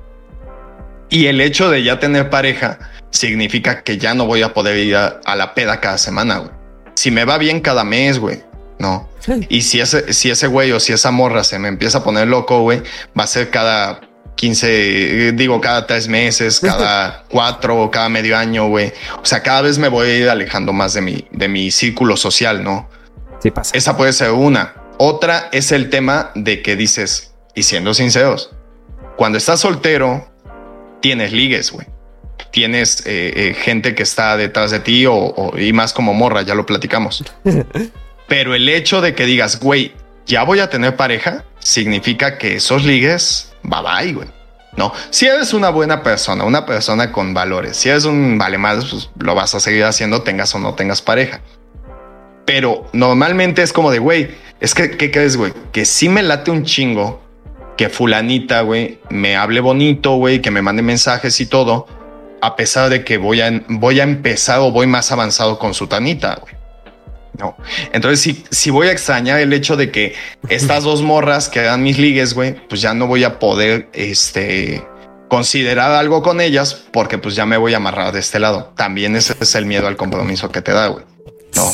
Y 1.10 1.26
el 1.26 1.40
hecho 1.40 1.70
de 1.70 1.82
ya 1.82 1.98
tener 1.98 2.28
pareja 2.28 2.78
significa 3.10 3.82
que 3.82 3.96
ya 3.96 4.12
no 4.12 4.26
voy 4.26 4.42
a 4.42 4.52
poder 4.52 4.76
ir 4.76 4.96
a, 4.96 5.20
a 5.24 5.36
la 5.36 5.54
peda 5.54 5.80
cada 5.80 5.96
semana, 5.96 6.38
güey 6.38 6.58
si 6.98 7.12
me 7.12 7.24
va 7.24 7.38
bien 7.38 7.60
cada 7.60 7.84
mes, 7.84 8.18
güey. 8.18 8.42
No. 8.80 9.08
Y 9.48 9.62
si 9.62 9.80
ese, 9.80 10.12
si 10.12 10.30
ese 10.30 10.48
güey 10.48 10.72
o 10.72 10.80
si 10.80 10.92
esa 10.92 11.12
morra 11.12 11.44
se 11.44 11.56
me 11.60 11.68
empieza 11.68 11.98
a 11.98 12.02
poner 12.02 12.26
loco, 12.26 12.62
güey, 12.62 12.82
va 13.16 13.22
a 13.22 13.26
ser 13.28 13.50
cada 13.50 14.00
15, 14.38 15.32
digo, 15.32 15.60
cada 15.60 15.84
tres 15.86 16.06
meses, 16.06 16.60
cada 16.62 17.24
cuatro 17.28 17.82
o 17.82 17.90
cada 17.90 18.08
medio 18.08 18.36
año, 18.36 18.68
güey. 18.68 18.92
O 19.20 19.26
sea, 19.26 19.42
cada 19.42 19.62
vez 19.62 19.78
me 19.78 19.88
voy 19.88 20.08
a 20.08 20.16
ir 20.16 20.28
alejando 20.28 20.72
más 20.72 20.94
de 20.94 21.00
mi, 21.00 21.26
de 21.32 21.48
mi 21.48 21.72
círculo 21.72 22.16
social, 22.16 22.62
¿no? 22.62 22.88
Sí 23.40 23.50
pasa. 23.50 23.76
Esa 23.76 23.96
puede 23.96 24.12
ser 24.12 24.30
una. 24.30 24.74
Otra 24.98 25.48
es 25.50 25.72
el 25.72 25.90
tema 25.90 26.30
de 26.36 26.62
que 26.62 26.76
dices, 26.76 27.34
y 27.54 27.64
siendo 27.64 27.94
sinceros, 27.94 28.50
cuando 29.16 29.38
estás 29.38 29.60
soltero, 29.60 30.30
tienes 31.00 31.32
ligues, 31.32 31.72
güey 31.72 31.86
tienes 32.50 33.06
eh, 33.06 33.32
eh, 33.34 33.54
gente 33.54 33.94
que 33.94 34.02
está 34.02 34.36
detrás 34.36 34.70
de 34.70 34.80
ti 34.80 35.04
o, 35.06 35.52
y 35.58 35.72
más 35.72 35.92
como 35.92 36.14
morra, 36.14 36.42
ya 36.42 36.54
lo 36.54 36.66
platicamos. 36.66 37.24
Pero 38.28 38.54
el 38.54 38.68
hecho 38.68 39.00
de 39.00 39.14
que 39.14 39.26
digas, 39.26 39.60
güey, 39.60 39.92
ya 40.26 40.42
voy 40.44 40.60
a 40.60 40.70
tener 40.70 40.96
pareja, 40.96 41.44
significa 41.58 42.38
que 42.38 42.56
esos 42.56 42.84
ligues, 42.84 43.47
bye 43.62 43.80
bye, 43.82 44.12
güey. 44.12 44.28
No, 44.76 44.92
si 45.10 45.26
eres 45.26 45.54
una 45.54 45.70
buena 45.70 46.02
persona, 46.02 46.44
una 46.44 46.64
persona 46.64 47.10
con 47.10 47.34
valores, 47.34 47.76
si 47.76 47.88
eres 47.88 48.04
un 48.04 48.38
vale 48.38 48.58
más, 48.58 48.84
pues 48.84 49.10
lo 49.18 49.34
vas 49.34 49.54
a 49.54 49.60
seguir 49.60 49.84
haciendo, 49.84 50.22
tengas 50.22 50.54
o 50.54 50.58
no 50.58 50.74
tengas 50.74 51.02
pareja. 51.02 51.40
Pero 52.44 52.86
normalmente 52.92 53.62
es 53.62 53.72
como 53.72 53.90
de, 53.90 53.98
güey, 53.98 54.30
es 54.60 54.74
que, 54.74 54.96
¿qué 54.96 55.10
crees, 55.10 55.36
güey? 55.36 55.52
Que 55.72 55.84
sí 55.84 56.08
me 56.08 56.22
late 56.22 56.50
un 56.50 56.64
chingo 56.64 57.20
que 57.76 57.88
fulanita, 57.88 58.60
güey, 58.62 59.00
me 59.08 59.36
hable 59.36 59.60
bonito, 59.60 60.16
güey, 60.16 60.40
que 60.42 60.50
me 60.50 60.62
mande 60.62 60.82
mensajes 60.82 61.40
y 61.40 61.46
todo, 61.46 61.86
a 62.40 62.56
pesar 62.56 62.88
de 62.90 63.04
que 63.04 63.18
voy 63.18 63.40
a, 63.40 63.62
voy 63.68 64.00
a 64.00 64.04
empezar 64.04 64.60
o 64.60 64.70
voy 64.70 64.86
más 64.86 65.10
avanzado 65.12 65.58
con 65.58 65.74
su 65.74 65.86
tanita, 65.86 66.40
No. 67.38 67.56
Entonces, 67.92 68.20
si, 68.20 68.44
si 68.50 68.70
voy 68.70 68.88
a 68.88 68.92
extrañar 68.92 69.40
el 69.40 69.52
hecho 69.52 69.76
de 69.76 69.90
que 69.90 70.14
estas 70.48 70.84
dos 70.84 71.02
morras 71.02 71.48
que 71.48 71.62
dan 71.62 71.82
mis 71.82 71.98
ligues, 71.98 72.34
güey, 72.34 72.54
pues 72.68 72.80
ya 72.80 72.94
no 72.94 73.06
voy 73.06 73.24
a 73.24 73.38
poder, 73.38 73.88
este, 73.92 74.82
considerar 75.28 75.92
algo 75.92 76.22
con 76.22 76.40
ellas 76.40 76.74
porque 76.92 77.18
pues 77.18 77.34
ya 77.34 77.46
me 77.46 77.56
voy 77.56 77.74
a 77.74 77.76
amarrar 77.76 78.12
de 78.12 78.20
este 78.20 78.38
lado. 78.38 78.72
También 78.76 79.14
ese 79.14 79.34
es 79.40 79.54
el 79.54 79.66
miedo 79.66 79.86
al 79.86 79.96
compromiso 79.96 80.50
que 80.50 80.62
te 80.62 80.72
da, 80.72 80.88
güey. 80.88 81.04
No. 81.54 81.70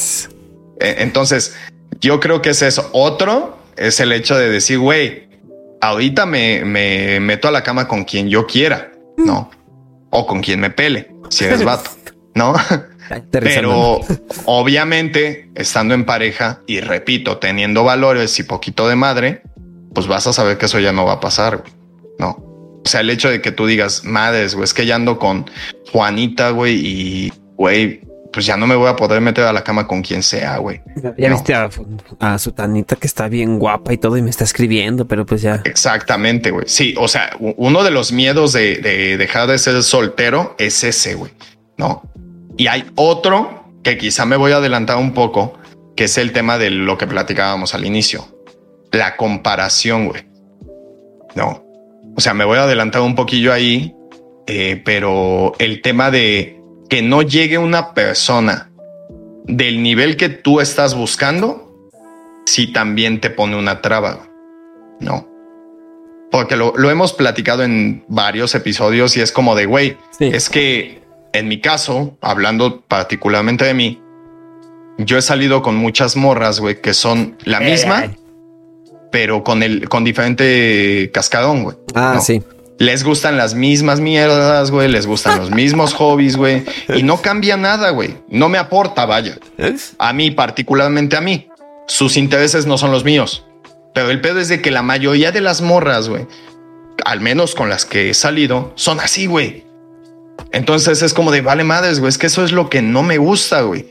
E, 0.80 0.96
entonces, 0.98 1.54
yo 2.00 2.20
creo 2.20 2.42
que 2.42 2.50
es 2.50 2.62
eso. 2.62 2.90
Otro 2.92 3.58
es 3.76 4.00
el 4.00 4.12
hecho 4.12 4.36
de 4.36 4.50
decir, 4.50 4.78
güey, 4.78 5.28
ahorita 5.80 6.26
me, 6.26 6.64
me 6.64 7.20
meto 7.20 7.48
a 7.48 7.50
la 7.50 7.62
cama 7.62 7.88
con 7.88 8.04
quien 8.04 8.28
yo 8.28 8.46
quiera, 8.46 8.92
¿no? 9.16 9.50
O 10.10 10.26
con 10.26 10.42
quien 10.42 10.60
me 10.60 10.70
pele, 10.70 11.10
si 11.28 11.44
eres 11.44 11.64
vato, 11.64 11.90
¿no? 12.34 12.54
Pero 13.30 14.00
obviamente, 14.46 15.50
estando 15.54 15.94
en 15.94 16.04
pareja 16.04 16.62
y 16.66 16.80
repito, 16.80 17.38
teniendo 17.38 17.84
valores 17.84 18.38
y 18.38 18.44
poquito 18.44 18.88
de 18.88 18.96
madre, 18.96 19.42
pues 19.94 20.06
vas 20.06 20.26
a 20.26 20.32
saber 20.32 20.58
que 20.58 20.66
eso 20.66 20.78
ya 20.80 20.92
no 20.92 21.04
va 21.04 21.14
a 21.14 21.20
pasar, 21.20 21.58
güey. 21.58 21.72
No. 22.18 22.30
O 22.30 22.82
sea, 22.84 23.00
el 23.00 23.10
hecho 23.10 23.30
de 23.30 23.40
que 23.40 23.52
tú 23.52 23.66
digas, 23.66 24.04
madres, 24.04 24.54
güey, 24.54 24.64
es 24.64 24.74
que 24.74 24.84
ya 24.86 24.96
ando 24.96 25.18
con 25.18 25.50
Juanita, 25.90 26.50
güey, 26.50 26.74
y, 26.74 27.32
güey, 27.56 28.02
pues 28.34 28.46
ya 28.46 28.56
no 28.56 28.66
me 28.66 28.74
voy 28.74 28.88
a 28.88 28.96
poder 28.96 29.20
meter 29.20 29.44
a 29.44 29.52
la 29.52 29.62
cama 29.62 29.86
con 29.86 30.02
quien 30.02 30.22
sea, 30.22 30.58
güey. 30.58 30.82
Ya 31.16 31.30
viste 31.30 31.54
a, 31.54 31.70
a, 32.18 32.38
su 32.38 32.52
tanita 32.52 32.96
que 32.96 33.06
está 33.06 33.28
bien 33.28 33.58
guapa 33.60 33.92
y 33.92 33.96
todo 33.96 34.16
y 34.16 34.22
me 34.22 34.30
está 34.30 34.42
escribiendo, 34.42 35.06
pero 35.06 35.24
pues 35.24 35.40
ya. 35.40 35.62
Exactamente, 35.64 36.50
güey. 36.50 36.64
Sí, 36.66 36.94
o 36.98 37.06
sea, 37.06 37.36
uno 37.38 37.84
de 37.84 37.92
los 37.92 38.12
miedos 38.12 38.52
de, 38.52 38.76
de 38.78 39.16
dejar 39.16 39.48
de 39.48 39.56
ser 39.56 39.80
soltero 39.84 40.56
es 40.58 40.82
ese, 40.82 41.14
güey. 41.14 41.32
No. 41.76 42.02
Y 42.56 42.66
hay 42.68 42.84
otro 42.94 43.64
que 43.82 43.98
quizá 43.98 44.24
me 44.24 44.36
voy 44.36 44.52
a 44.52 44.56
adelantar 44.56 44.96
un 44.96 45.12
poco, 45.12 45.58
que 45.96 46.04
es 46.04 46.18
el 46.18 46.32
tema 46.32 46.58
de 46.58 46.70
lo 46.70 46.98
que 46.98 47.06
platicábamos 47.06 47.74
al 47.74 47.84
inicio. 47.84 48.26
La 48.92 49.16
comparación, 49.16 50.08
güey. 50.08 50.24
No. 51.34 51.64
O 52.16 52.20
sea, 52.20 52.34
me 52.34 52.44
voy 52.44 52.58
a 52.58 52.62
adelantar 52.62 53.02
un 53.02 53.14
poquillo 53.14 53.52
ahí, 53.52 53.94
eh, 54.46 54.80
pero 54.84 55.52
el 55.58 55.82
tema 55.82 56.10
de 56.10 56.60
que 56.88 57.02
no 57.02 57.22
llegue 57.22 57.58
una 57.58 57.92
persona 57.92 58.70
del 59.44 59.82
nivel 59.82 60.16
que 60.16 60.28
tú 60.28 60.60
estás 60.60 60.94
buscando, 60.94 61.90
si 62.46 62.72
también 62.72 63.20
te 63.20 63.30
pone 63.30 63.56
una 63.56 63.82
traba. 63.82 64.28
No. 65.00 65.28
Porque 66.30 66.56
lo, 66.56 66.90
hemos 66.90 67.12
platicado 67.12 67.62
en 67.62 68.04
varios 68.08 68.54
episodios 68.54 69.16
y 69.16 69.20
es 69.20 69.30
como 69.32 69.54
de, 69.54 69.66
güey, 69.66 69.96
es 70.18 70.50
que 70.50 71.03
en 71.34 71.48
mi 71.48 71.60
caso, 71.60 72.16
hablando 72.22 72.80
particularmente 72.80 73.66
de 73.66 73.74
mí, 73.74 74.00
yo 74.96 75.18
he 75.18 75.22
salido 75.22 75.60
con 75.60 75.76
muchas 75.76 76.16
morras, 76.16 76.60
güey, 76.60 76.80
que 76.80 76.94
son 76.94 77.36
la 77.44 77.60
misma, 77.60 78.14
pero 79.12 79.44
con 79.44 79.62
el, 79.62 79.88
con 79.88 80.04
diferente 80.04 81.10
cascadón, 81.12 81.64
güey. 81.64 81.76
Ah, 81.94 82.18
sí 82.20 82.42
les 82.78 83.04
gustan 83.04 83.36
las 83.36 83.54
mismas 83.54 84.00
mierdas, 84.00 84.70
güey, 84.70 84.88
les 84.88 85.06
gustan 85.06 85.38
los 85.38 85.50
mismos 85.50 85.94
hobbies, 85.98 86.36
güey, 86.36 86.64
y 86.94 87.02
no 87.02 87.20
cambia 87.22 87.56
nada, 87.56 87.90
güey. 87.90 88.16
No 88.28 88.48
me 88.48 88.58
aporta, 88.58 89.06
vaya. 89.06 89.38
A 89.98 90.12
mí, 90.12 90.30
particularmente 90.30 91.16
a 91.16 91.20
mí. 91.20 91.48
Sus 91.86 92.16
intereses 92.16 92.66
no 92.66 92.78
son 92.78 92.90
los 92.90 93.04
míos. 93.04 93.44
Pero 93.94 94.10
el 94.10 94.20
pedo 94.20 94.40
es 94.40 94.48
de 94.48 94.60
que 94.60 94.70
la 94.70 94.82
mayoría 94.82 95.30
de 95.30 95.40
las 95.40 95.60
morras, 95.60 96.08
güey, 96.08 96.26
al 97.04 97.20
menos 97.20 97.54
con 97.54 97.68
las 97.68 97.84
que 97.84 98.10
he 98.10 98.14
salido, 98.14 98.72
son 98.74 98.98
así, 99.00 99.26
güey. 99.26 99.63
Entonces 100.54 101.02
es 101.02 101.12
como 101.12 101.32
de 101.32 101.40
vale 101.40 101.64
madres, 101.64 101.98
güey, 101.98 102.08
es 102.08 102.16
que 102.16 102.28
eso 102.28 102.44
es 102.44 102.52
lo 102.52 102.70
que 102.70 102.80
no 102.80 103.02
me 103.02 103.18
gusta, 103.18 103.62
güey. 103.62 103.86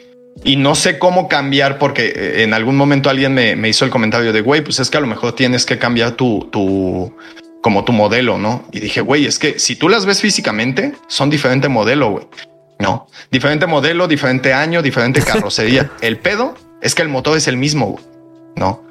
Y 0.45 0.55
no 0.55 0.75
sé 0.75 0.97
cómo 0.97 1.27
cambiar 1.27 1.77
porque 1.77 2.13
eh, 2.15 2.43
en 2.43 2.53
algún 2.53 2.77
momento 2.77 3.09
alguien 3.09 3.33
me, 3.33 3.57
me 3.57 3.67
hizo 3.67 3.83
el 3.83 3.91
comentario 3.91 4.31
de, 4.31 4.39
güey, 4.39 4.63
pues 4.63 4.79
es 4.79 4.89
que 4.89 4.97
a 4.97 5.01
lo 5.01 5.07
mejor 5.07 5.33
tienes 5.33 5.65
que 5.65 5.77
cambiar 5.77 6.13
tu, 6.13 6.47
tu, 6.51 7.13
como 7.61 7.83
tu 7.83 7.91
modelo, 7.91 8.37
¿no? 8.37 8.65
Y 8.71 8.79
dije, 8.79 9.01
güey, 9.01 9.25
es 9.25 9.39
que 9.39 9.59
si 9.59 9.75
tú 9.75 9.89
las 9.89 10.05
ves 10.05 10.21
físicamente, 10.21 10.93
son 11.07 11.29
diferente 11.29 11.67
modelo, 11.67 12.11
güey. 12.11 12.27
No, 12.79 13.07
diferente 13.29 13.67
modelo, 13.67 14.07
diferente 14.07 14.53
año, 14.53 14.81
diferente 14.81 15.21
carrocería. 15.25 15.91
el 15.99 16.17
pedo 16.17 16.55
es 16.81 16.95
que 16.95 17.01
el 17.01 17.09
motor 17.09 17.37
es 17.37 17.49
el 17.49 17.57
mismo, 17.57 17.99
¿no? 18.55 18.81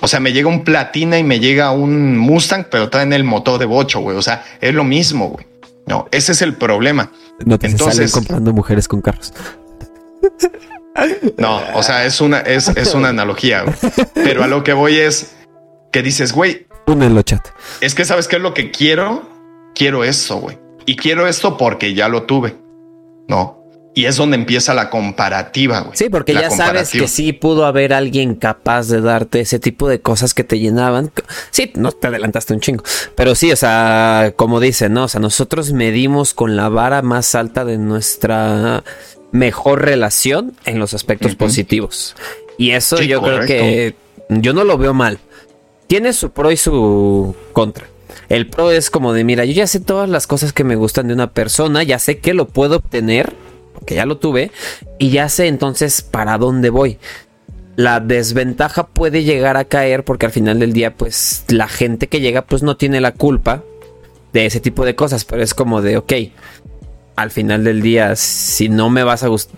O 0.00 0.08
sea, 0.08 0.18
me 0.18 0.32
llega 0.32 0.48
un 0.48 0.64
platina 0.64 1.20
y 1.20 1.22
me 1.22 1.38
llega 1.38 1.70
un 1.70 2.18
Mustang, 2.18 2.66
pero 2.68 2.90
traen 2.90 3.12
el 3.12 3.22
motor 3.22 3.60
de 3.60 3.66
bocho, 3.66 4.00
güey. 4.00 4.16
O 4.16 4.22
sea, 4.22 4.44
es 4.60 4.74
lo 4.74 4.82
mismo, 4.82 5.28
güey. 5.28 5.51
No, 5.86 6.06
ese 6.10 6.32
es 6.32 6.42
el 6.42 6.54
problema. 6.54 7.10
No 7.44 7.58
te 7.58 7.66
Entonces, 7.66 8.12
comprando 8.12 8.52
mujeres 8.52 8.88
con 8.88 9.00
carros. 9.00 9.32
No, 11.38 11.60
o 11.74 11.82
sea, 11.82 12.04
es 12.04 12.20
una, 12.20 12.40
es, 12.40 12.68
es 12.68 12.94
una 12.94 13.08
analogía, 13.08 13.62
güey. 13.62 13.74
pero 14.14 14.44
a 14.44 14.46
lo 14.46 14.62
que 14.62 14.74
voy 14.74 14.98
es 14.98 15.34
que 15.90 16.02
dices, 16.02 16.32
güey, 16.32 16.66
Únelo, 16.86 17.22
chat. 17.22 17.48
Es 17.80 17.94
que 17.94 18.04
sabes 18.04 18.28
qué 18.28 18.36
es 18.36 18.42
lo 18.42 18.54
que 18.54 18.70
quiero. 18.70 19.22
Quiero 19.74 20.04
eso, 20.04 20.36
güey. 20.38 20.58
Y 20.84 20.96
quiero 20.96 21.26
esto 21.26 21.56
porque 21.56 21.94
ya 21.94 22.08
lo 22.08 22.24
tuve. 22.24 22.56
No. 23.28 23.61
Y 23.94 24.06
es 24.06 24.16
donde 24.16 24.36
empieza 24.36 24.72
la 24.72 24.88
comparativa, 24.88 25.80
güey. 25.80 25.96
Sí, 25.96 26.08
porque 26.08 26.32
ya 26.32 26.50
sabes 26.50 26.90
que 26.90 27.06
sí 27.08 27.32
pudo 27.32 27.66
haber 27.66 27.92
alguien 27.92 28.34
capaz 28.34 28.88
de 28.88 29.02
darte 29.02 29.40
ese 29.40 29.58
tipo 29.58 29.88
de 29.88 30.00
cosas 30.00 30.32
que 30.32 30.44
te 30.44 30.58
llenaban. 30.58 31.12
Sí, 31.50 31.72
no 31.74 31.92
te 31.92 32.06
adelantaste 32.06 32.54
un 32.54 32.60
chingo. 32.60 32.84
Pero 33.14 33.34
sí, 33.34 33.52
o 33.52 33.56
sea, 33.56 34.32
como 34.36 34.60
dicen, 34.60 34.94
¿no? 34.94 35.04
O 35.04 35.08
sea, 35.08 35.20
nosotros 35.20 35.72
medimos 35.72 36.32
con 36.32 36.56
la 36.56 36.70
vara 36.70 37.02
más 37.02 37.34
alta 37.34 37.66
de 37.66 37.76
nuestra 37.76 38.82
mejor 39.30 39.84
relación 39.84 40.56
en 40.64 40.78
los 40.78 40.94
aspectos 40.94 41.34
positivos. 41.34 42.16
Y 42.56 42.70
eso 42.70 43.02
yo 43.02 43.20
creo 43.20 43.46
que 43.46 43.94
yo 44.28 44.54
no 44.54 44.64
lo 44.64 44.78
veo 44.78 44.94
mal 44.94 45.18
tiene 45.92 46.14
su 46.14 46.30
pro 46.30 46.50
y 46.50 46.56
su 46.56 47.36
contra. 47.52 47.86
El 48.30 48.48
pro 48.48 48.70
es 48.70 48.88
como 48.88 49.12
de, 49.12 49.24
mira, 49.24 49.44
yo 49.44 49.52
ya 49.52 49.66
sé 49.66 49.78
todas 49.78 50.08
las 50.08 50.26
cosas 50.26 50.54
que 50.54 50.64
me 50.64 50.74
gustan 50.74 51.08
de 51.08 51.12
una 51.12 51.32
persona, 51.32 51.82
ya 51.82 51.98
sé 51.98 52.16
que 52.16 52.32
lo 52.32 52.48
puedo 52.48 52.76
obtener, 52.76 53.34
porque 53.74 53.94
ya 53.94 54.06
lo 54.06 54.18
tuve, 54.18 54.50
y 54.98 55.10
ya 55.10 55.28
sé 55.28 55.46
entonces 55.46 56.02
para 56.02 56.38
dónde 56.38 56.70
voy. 56.70 56.98
La 57.76 58.00
desventaja 58.00 58.86
puede 58.86 59.24
llegar 59.24 59.56
a 59.56 59.64
caer 59.64 60.04
porque 60.04 60.26
al 60.26 60.32
final 60.32 60.58
del 60.58 60.72
día, 60.72 60.94
pues 60.94 61.44
la 61.48 61.68
gente 61.68 62.08
que 62.08 62.20
llega, 62.20 62.42
pues 62.42 62.62
no 62.62 62.76
tiene 62.76 63.00
la 63.00 63.12
culpa 63.12 63.64
de 64.32 64.46
ese 64.46 64.60
tipo 64.60 64.84
de 64.84 64.94
cosas, 64.94 65.24
pero 65.24 65.42
es 65.42 65.54
como 65.54 65.80
de, 65.82 65.96
ok, 65.96 66.12
al 67.16 67.30
final 67.30 67.64
del 67.64 67.82
día, 67.82 68.16
si 68.16 68.68
no 68.68 68.90
me 68.90 69.04
vas 69.04 69.22
a 69.22 69.28
gustar, 69.28 69.56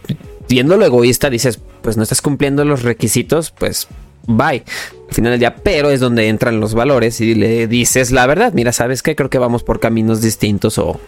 lo 0.49 0.85
egoísta, 0.85 1.31
dices, 1.31 1.59
pues 1.83 1.97
no 1.97 2.03
estás 2.03 2.23
cumpliendo 2.23 2.65
los 2.65 2.83
requisitos, 2.83 3.51
pues 3.51 3.89
bye. 4.27 4.65
Al 5.09 5.15
final 5.15 5.33
del 5.33 5.41
día, 5.41 5.57
pero 5.57 5.91
es 5.91 6.01
donde 6.01 6.29
entran 6.29 6.61
los 6.61 6.75
valores 6.75 7.21
y 7.21 7.35
le 7.35 7.67
dices 7.67 8.11
la 8.11 8.27
verdad. 8.27 8.53
Mira, 8.53 8.73
¿sabes 8.73 9.03
qué? 9.03 9.15
Creo 9.15 9.31
que 9.31 9.39
vamos 9.39 9.63
por 9.63 9.81
caminos 9.81 10.23
distintos 10.23 10.79
o, 10.79 10.99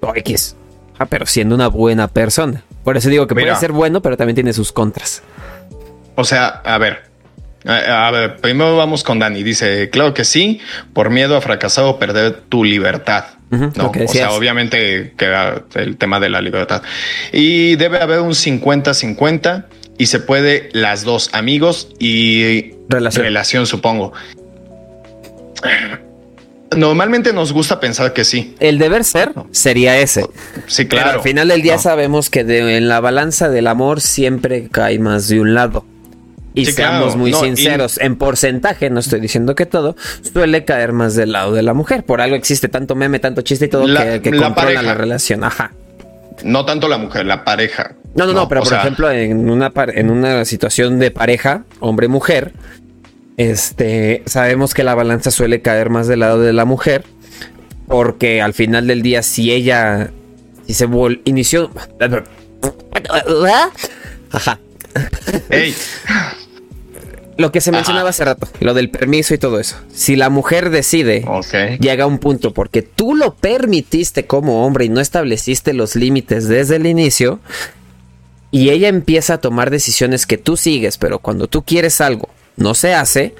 o 0.00 0.12
X. 0.14 0.56
Ah, 0.98 1.06
pero 1.06 1.26
siendo 1.26 1.54
una 1.54 1.68
buena 1.68 2.08
persona. 2.08 2.62
Por 2.84 2.96
eso 2.96 3.08
digo 3.08 3.26
que 3.26 3.34
puede 3.34 3.54
ser 3.56 3.72
bueno, 3.72 4.02
pero 4.02 4.16
también 4.16 4.34
tiene 4.34 4.52
sus 4.52 4.72
contras. 4.72 5.22
O 6.16 6.24
sea, 6.24 6.46
a 6.48 6.78
ver, 6.78 7.08
a, 7.64 8.10
ver, 8.10 8.36
primero 8.36 8.76
vamos 8.76 9.04
con 9.04 9.18
Dani. 9.18 9.42
Dice, 9.42 9.90
claro 9.90 10.14
que 10.14 10.24
sí, 10.24 10.60
por 10.92 11.10
miedo 11.10 11.36
a 11.36 11.40
fracasar 11.40 11.84
o 11.84 11.98
perder 11.98 12.40
tu 12.48 12.64
libertad. 12.64 13.24
no, 13.50 13.92
o 13.92 14.08
sea, 14.08 14.32
obviamente 14.32 15.14
queda 15.16 15.64
el 15.74 15.96
tema 15.96 16.18
de 16.18 16.28
la 16.30 16.40
libertad. 16.40 16.82
Y 17.32 17.76
debe 17.76 18.00
haber 18.00 18.20
un 18.20 18.32
50-50 18.32 19.66
y 19.98 20.06
se 20.06 20.20
puede 20.20 20.70
las 20.72 21.04
dos, 21.04 21.30
amigos 21.32 21.88
y 21.98 22.72
relación, 22.88 23.66
supongo. 23.66 24.12
Normalmente 26.76 27.32
nos 27.32 27.52
gusta 27.52 27.80
pensar 27.80 28.12
que 28.12 28.24
sí. 28.24 28.54
El 28.60 28.78
deber 28.78 29.04
ser 29.04 29.32
sería 29.52 29.98
ese. 29.98 30.26
Sí, 30.66 30.86
claro. 30.86 31.06
Pero 31.06 31.18
al 31.18 31.22
final 31.24 31.48
del 31.48 31.62
día 31.62 31.78
sabemos 31.78 32.30
que 32.30 32.40
en 32.40 32.88
la 32.88 33.00
balanza 33.00 33.48
del 33.48 33.66
amor 33.66 34.00
siempre 34.00 34.68
cae 34.70 34.98
más 34.98 35.28
de 35.28 35.40
un 35.40 35.54
lado. 35.54 35.84
Y 36.54 36.66
seamos 36.66 37.16
muy 37.16 37.32
sinceros, 37.32 37.98
en 37.98 38.16
porcentaje, 38.16 38.90
no 38.90 39.00
estoy 39.00 39.20
diciendo 39.20 39.54
que 39.54 39.64
todo, 39.64 39.96
suele 40.32 40.64
caer 40.64 40.92
más 40.92 41.14
del 41.14 41.32
lado 41.32 41.52
de 41.52 41.62
la 41.62 41.72
mujer. 41.72 42.04
Por 42.04 42.20
algo 42.20 42.34
existe 42.34 42.68
tanto 42.68 42.96
meme, 42.96 43.20
tanto 43.20 43.42
chiste 43.42 43.66
y 43.66 43.68
todo 43.68 43.86
que, 43.86 44.20
que 44.22 44.30
la 44.32 44.46
controla 44.46 44.82
la 44.82 44.94
relación. 44.94 45.44
Ajá. 45.44 45.72
No 46.42 46.64
tanto 46.64 46.88
la 46.88 46.98
mujer, 46.98 47.26
la 47.26 47.44
pareja. 47.44 47.94
No, 48.14 48.26
no, 48.26 48.32
no, 48.32 48.48
pero 48.48 48.62
por 48.62 48.72
ejemplo, 48.72 49.10
en 49.10 49.48
una, 49.50 49.72
en 49.76 50.10
una 50.10 50.44
situación 50.44 50.98
de 50.98 51.10
pareja, 51.10 51.64
hombre-mujer, 51.80 52.52
este, 53.38 54.24
sabemos 54.26 54.74
que 54.74 54.82
la 54.82 54.96
balanza 54.96 55.30
suele 55.30 55.62
caer 55.62 55.90
más 55.90 56.08
del 56.08 56.20
lado 56.20 56.40
de 56.40 56.52
la 56.52 56.64
mujer, 56.64 57.04
porque 57.86 58.42
al 58.42 58.52
final 58.52 58.88
del 58.88 59.00
día, 59.00 59.22
si 59.22 59.52
ella, 59.52 60.10
si 60.66 60.74
se 60.74 60.88
inició... 61.24 61.70
Ajá. 64.32 64.58
Lo 67.36 67.52
que 67.52 67.60
se 67.60 67.70
mencionaba 67.70 68.10
hace 68.10 68.24
rato, 68.24 68.48
lo 68.58 68.74
del 68.74 68.90
permiso 68.90 69.32
y 69.32 69.38
todo 69.38 69.60
eso. 69.60 69.76
Si 69.94 70.16
la 70.16 70.30
mujer 70.30 70.70
decide, 70.70 71.24
llega 71.78 72.02
a 72.02 72.08
un 72.08 72.18
punto 72.18 72.52
porque 72.52 72.82
tú 72.82 73.14
lo 73.14 73.36
permitiste 73.36 74.26
como 74.26 74.66
hombre 74.66 74.86
y 74.86 74.88
no 74.88 75.00
estableciste 75.00 75.74
los 75.74 75.94
límites 75.94 76.48
desde 76.48 76.74
el 76.74 76.86
inicio, 76.86 77.38
y 78.50 78.70
ella 78.70 78.88
empieza 78.88 79.34
a 79.34 79.38
tomar 79.38 79.70
decisiones 79.70 80.26
que 80.26 80.38
tú 80.38 80.56
sigues, 80.56 80.98
pero 80.98 81.20
cuando 81.20 81.46
tú 81.46 81.62
quieres 81.62 82.00
algo 82.00 82.30
no 82.58 82.74
se 82.74 82.94
hace, 82.94 83.34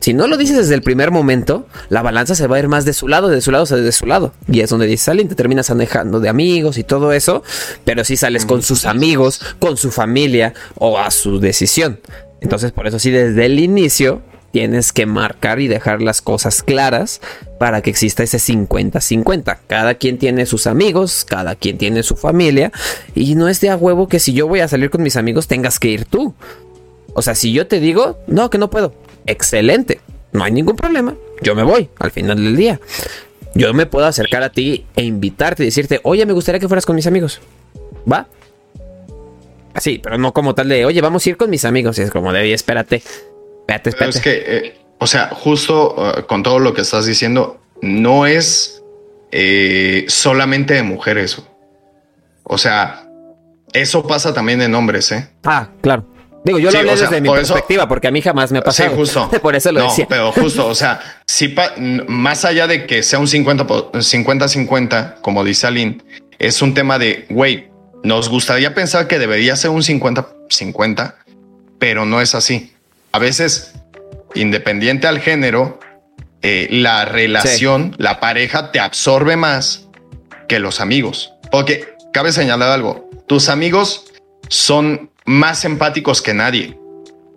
Si 0.00 0.14
no 0.14 0.26
lo 0.26 0.36
dices 0.36 0.56
desde 0.56 0.74
el 0.74 0.82
primer 0.82 1.12
momento, 1.12 1.68
la 1.88 2.02
balanza 2.02 2.34
se 2.34 2.48
va 2.48 2.56
a 2.56 2.58
ir 2.58 2.66
más 2.66 2.84
de 2.84 2.92
su 2.92 3.06
lado, 3.06 3.28
de 3.28 3.40
su 3.40 3.52
lado, 3.52 3.64
de 3.64 3.92
su 3.92 4.04
lado. 4.04 4.32
Y 4.48 4.58
es 4.58 4.70
donde 4.70 4.86
dices, 4.86 5.08
alguien 5.08 5.28
te 5.28 5.36
terminas 5.36 5.70
alejando 5.70 6.18
de 6.18 6.28
amigos 6.28 6.76
y 6.76 6.82
todo 6.82 7.12
eso, 7.12 7.44
pero 7.84 8.02
si 8.02 8.16
sales 8.16 8.44
con 8.44 8.62
sus 8.62 8.84
amigos, 8.84 9.40
con 9.60 9.76
su 9.76 9.92
familia 9.92 10.54
o 10.74 10.98
a 10.98 11.12
su 11.12 11.38
decisión. 11.38 12.00
Entonces, 12.40 12.72
por 12.72 12.88
eso 12.88 12.98
sí, 12.98 13.12
desde 13.12 13.46
el 13.46 13.60
inicio 13.60 14.22
tienes 14.52 14.92
que 14.92 15.06
marcar 15.06 15.60
y 15.60 15.66
dejar 15.66 16.02
las 16.02 16.20
cosas 16.20 16.62
claras 16.62 17.20
para 17.58 17.80
que 17.80 17.90
exista 17.90 18.22
ese 18.22 18.38
50-50. 18.38 19.58
Cada 19.66 19.94
quien 19.94 20.18
tiene 20.18 20.46
sus 20.46 20.66
amigos, 20.66 21.24
cada 21.28 21.56
quien 21.56 21.78
tiene 21.78 22.02
su 22.02 22.16
familia 22.16 22.70
y 23.14 23.34
no 23.34 23.48
es 23.48 23.60
de 23.60 23.70
a 23.70 23.76
huevo 23.76 24.08
que 24.08 24.18
si 24.20 24.32
yo 24.32 24.46
voy 24.46 24.60
a 24.60 24.68
salir 24.68 24.90
con 24.90 25.02
mis 25.02 25.16
amigos 25.16 25.48
tengas 25.48 25.80
que 25.80 25.88
ir 25.88 26.04
tú. 26.04 26.34
O 27.14 27.22
sea, 27.22 27.34
si 27.34 27.52
yo 27.52 27.66
te 27.66 27.80
digo, 27.80 28.18
no, 28.26 28.50
que 28.50 28.58
no 28.58 28.70
puedo, 28.70 28.94
excelente, 29.26 30.00
no 30.32 30.44
hay 30.44 30.52
ningún 30.52 30.76
problema, 30.76 31.14
yo 31.42 31.54
me 31.54 31.62
voy 31.62 31.88
al 31.98 32.10
final 32.10 32.36
del 32.36 32.56
día. 32.56 32.80
Yo 33.54 33.74
me 33.74 33.84
puedo 33.84 34.06
acercar 34.06 34.42
a 34.42 34.50
ti 34.50 34.86
e 34.96 35.02
invitarte 35.02 35.62
y 35.62 35.66
decirte, 35.66 36.00
oye, 36.04 36.24
me 36.24 36.32
gustaría 36.32 36.58
que 36.58 36.68
fueras 36.68 36.86
con 36.86 36.96
mis 36.96 37.06
amigos. 37.06 37.40
¿Va? 38.10 38.26
Así, 39.74 39.98
pero 40.02 40.18
no 40.18 40.32
como 40.32 40.54
tal 40.54 40.68
de, 40.68 40.84
oye, 40.86 41.00
vamos 41.00 41.26
a 41.26 41.28
ir 41.28 41.36
con 41.36 41.50
mis 41.50 41.64
amigos. 41.64 41.98
Y 41.98 42.02
es 42.02 42.10
como 42.10 42.32
de, 42.32 42.52
espérate, 42.52 42.96
espérate, 42.96 43.90
espérate. 43.90 44.18
es 44.18 44.22
que, 44.22 44.44
eh, 44.46 44.74
o 44.98 45.06
sea, 45.06 45.28
justo 45.28 45.94
uh, 45.96 46.26
con 46.26 46.42
todo 46.42 46.58
lo 46.58 46.72
que 46.72 46.80
estás 46.80 47.04
diciendo, 47.04 47.60
no 47.82 48.26
es 48.26 48.82
eh, 49.32 50.04
solamente 50.08 50.74
de 50.74 50.82
mujeres. 50.82 51.42
O 52.44 52.58
sea, 52.58 53.06
eso 53.72 54.06
pasa 54.06 54.32
también 54.32 54.62
en 54.62 54.74
hombres, 54.74 55.12
¿eh? 55.12 55.28
Ah, 55.44 55.68
claro. 55.80 56.06
Digo, 56.44 56.58
yo 56.58 56.70
lo 56.70 56.78
hablé 56.78 56.96
desde 56.96 57.20
mi 57.20 57.30
perspectiva, 57.30 57.86
porque 57.86 58.08
a 58.08 58.10
mí 58.10 58.20
jamás 58.20 58.50
me 58.50 58.58
ha 58.58 58.62
pasado. 58.62 58.90
Sí, 58.90 58.96
justo. 58.96 59.30
por 59.42 59.54
eso 59.54 59.70
lo 59.70 59.80
no, 59.80 59.88
decía. 59.88 60.06
Pero 60.08 60.32
justo, 60.32 60.66
o 60.66 60.74
sea, 60.74 61.00
si 61.26 61.54
más 62.08 62.44
allá 62.44 62.66
de 62.66 62.86
que 62.86 63.02
sea 63.02 63.18
un 63.18 63.26
50-50, 63.26 65.20
como 65.20 65.44
dice 65.44 65.66
Aline, 65.66 65.98
es 66.38 66.62
un 66.62 66.74
tema 66.74 66.98
de, 66.98 67.26
güey, 67.30 67.70
nos 68.02 68.28
gustaría 68.28 68.74
pensar 68.74 69.06
que 69.06 69.18
debería 69.18 69.54
ser 69.54 69.70
un 69.70 69.82
50-50, 69.82 71.14
pero 71.78 72.04
no 72.04 72.20
es 72.20 72.34
así. 72.34 72.72
A 73.12 73.18
veces, 73.18 73.74
independiente 74.34 75.06
al 75.06 75.20
género, 75.20 75.78
eh, 76.42 76.66
la 76.70 77.04
relación, 77.04 77.94
la 77.98 78.18
pareja 78.18 78.72
te 78.72 78.80
absorbe 78.80 79.36
más 79.36 79.86
que 80.48 80.58
los 80.58 80.80
amigos. 80.80 81.32
Porque 81.52 81.94
cabe 82.12 82.32
señalar 82.32 82.70
algo, 82.70 83.08
tus 83.28 83.48
amigos 83.48 84.11
son 84.48 85.10
más 85.24 85.64
empáticos 85.64 86.22
que 86.22 86.34
nadie. 86.34 86.78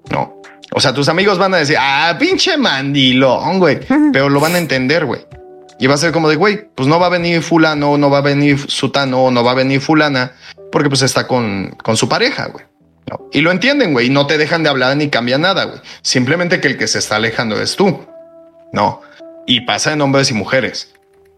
No. 0.09 0.41
O 0.73 0.81
sea, 0.81 0.93
tus 0.93 1.07
amigos 1.07 1.37
van 1.37 1.53
a 1.53 1.57
decir, 1.57 1.77
ah, 1.79 2.15
pinche 2.19 2.57
mandilón, 2.57 3.59
güey. 3.59 3.79
Pero 4.11 4.29
lo 4.29 4.39
van 4.39 4.55
a 4.55 4.57
entender, 4.57 5.05
güey. 5.05 5.25
Y 5.79 5.87
va 5.87 5.95
a 5.95 5.97
ser 5.97 6.11
como 6.11 6.29
de, 6.29 6.35
güey, 6.35 6.69
pues 6.73 6.87
no 6.87 6.99
va 6.99 7.07
a 7.07 7.09
venir 7.09 7.41
fulano, 7.41 7.97
no 7.97 8.09
va 8.09 8.19
a 8.19 8.21
venir 8.21 8.59
sutano, 8.69 9.29
no 9.31 9.43
va 9.43 9.51
a 9.51 9.55
venir 9.55 9.81
fulana, 9.81 10.33
porque 10.71 10.89
pues 10.89 11.01
está 11.01 11.27
con, 11.27 11.75
con 11.83 11.97
su 11.97 12.07
pareja, 12.07 12.47
güey. 12.47 12.65
Y 13.31 13.41
lo 13.41 13.51
entienden, 13.51 13.93
güey, 13.93 14.07
y 14.07 14.09
no 14.09 14.25
te 14.25 14.37
dejan 14.37 14.63
de 14.63 14.69
hablar 14.69 14.97
ni 14.97 15.09
cambia 15.09 15.37
nada, 15.37 15.65
güey. 15.65 15.79
Simplemente 16.01 16.59
que 16.59 16.69
el 16.69 16.77
que 16.77 16.87
se 16.87 16.99
está 16.99 17.17
alejando 17.17 17.61
es 17.61 17.75
tú. 17.75 18.05
No. 18.71 19.01
Y 19.45 19.61
pasa 19.61 19.93
en 19.93 20.01
hombres 20.01 20.31
y 20.31 20.33
mujeres. 20.33 20.94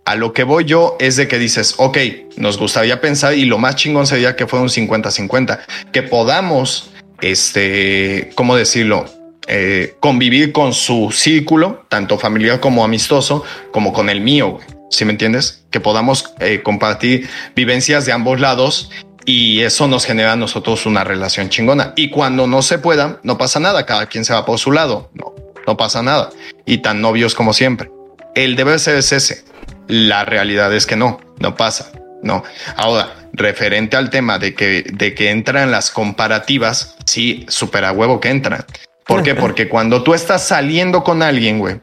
A 0.08 0.16
lo 0.16 0.32
que 0.32 0.46
voy 0.46 0.64
yo 0.64 0.96
es 1.02 1.18
de 1.18 1.28
que 1.28 1.38
dices, 1.38 1.76
ok, 1.80 1.98
nos 2.38 2.58
gustaría 2.58 3.02
pensar 3.02 3.34
y 3.34 3.44
lo 3.44 3.58
más 3.58 3.76
chingón 3.76 4.08
sería 4.08 4.38
que 4.38 4.48
fuera 4.48 4.64
un 4.64 4.70
50-50, 4.70 5.60
que 5.92 6.02
podamos, 6.02 6.92
este, 7.20 8.30
¿cómo 8.36 8.56
decirlo? 8.56 9.04
Eh, 9.50 9.98
convivir 10.00 10.54
con 10.54 10.74
su 10.74 11.12
círculo, 11.12 11.86
tanto 11.90 12.18
familiar 12.18 12.62
como 12.62 12.86
amistoso, 12.86 13.44
como 13.74 13.92
con 13.92 14.10
el 14.10 14.22
mío, 14.22 14.60
¿sí 14.90 15.04
me 15.04 15.12
entiendes? 15.12 15.66
Que 15.72 15.82
podamos 15.82 16.34
eh, 16.40 16.62
compartir 16.64 17.28
vivencias 17.54 18.06
de 18.06 18.14
ambos 18.14 18.40
lados 18.40 18.90
y 19.26 19.60
eso 19.60 19.90
nos 19.90 20.06
genera 20.06 20.32
a 20.32 20.38
nosotros 20.38 20.86
una 20.86 21.04
relación 21.04 21.50
chingona. 21.50 21.92
Y 21.98 22.12
cuando 22.12 22.48
no 22.48 22.62
se 22.62 22.80
pueda, 22.80 23.20
no 23.24 23.38
pasa 23.38 23.60
nada, 23.60 23.86
cada 23.86 24.06
quien 24.06 24.24
se 24.24 24.32
va 24.32 24.46
por 24.46 24.58
su 24.58 24.72
lado, 24.72 25.12
no, 25.16 25.36
no 25.68 25.76
pasa 25.76 26.02
nada. 26.02 26.30
Y 26.66 26.78
tan 26.78 27.02
novios 27.02 27.36
como 27.36 27.52
siempre. 27.52 27.92
El 28.36 28.56
deber 28.56 28.80
ser 28.80 28.96
es 28.96 29.12
ese 29.12 29.47
la 29.88 30.26
realidad 30.26 30.74
es 30.74 30.86
que 30.86 30.96
no, 30.96 31.20
no 31.40 31.56
pasa. 31.56 31.92
No. 32.24 32.44
Ahora, 32.76 33.16
referente 33.34 33.96
al 33.96 34.10
tema 34.10 34.40
de 34.40 34.54
que, 34.56 34.84
de 34.92 35.14
que 35.14 35.30
entran 35.30 35.72
las 35.72 35.92
comparativas, 35.92 36.96
sí, 37.06 37.46
súper 37.48 37.86
a 37.86 37.92
huevo 37.92 38.20
que 38.20 38.30
entran. 38.30 38.66
¿Por 39.06 39.24
qué? 39.24 39.36
Porque 39.36 39.70
cuando 39.70 40.04
tú 40.04 40.14
estás 40.14 40.48
saliendo 40.48 41.04
con 41.04 41.22
alguien, 41.22 41.60
güey, 41.60 41.80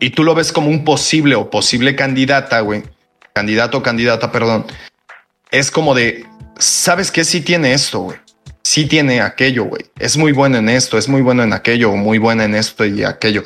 y 0.00 0.10
tú 0.10 0.24
lo 0.24 0.34
ves 0.34 0.52
como 0.52 0.68
un 0.68 0.84
posible 0.84 1.34
o 1.34 1.50
posible 1.50 1.94
candidata, 1.94 2.60
güey, 2.60 2.82
candidato 3.34 3.78
o 3.78 3.82
candidata, 3.82 4.32
perdón, 4.32 4.66
es 5.50 5.70
como 5.70 5.94
de, 5.94 6.26
¿sabes 6.58 7.10
qué? 7.10 7.24
Sí 7.24 7.42
tiene 7.42 7.74
esto, 7.74 8.00
güey. 8.00 8.18
Sí 8.62 8.86
tiene 8.86 9.20
aquello, 9.20 9.64
güey. 9.64 9.84
Es 9.98 10.16
muy 10.16 10.32
bueno 10.32 10.58
en 10.58 10.68
esto, 10.68 10.96
es 10.96 11.08
muy 11.08 11.22
bueno 11.22 11.42
en 11.42 11.52
aquello, 11.52 11.92
muy 11.92 12.18
buena 12.18 12.44
en 12.44 12.54
esto 12.54 12.84
y 12.84 13.04
aquello. 13.04 13.44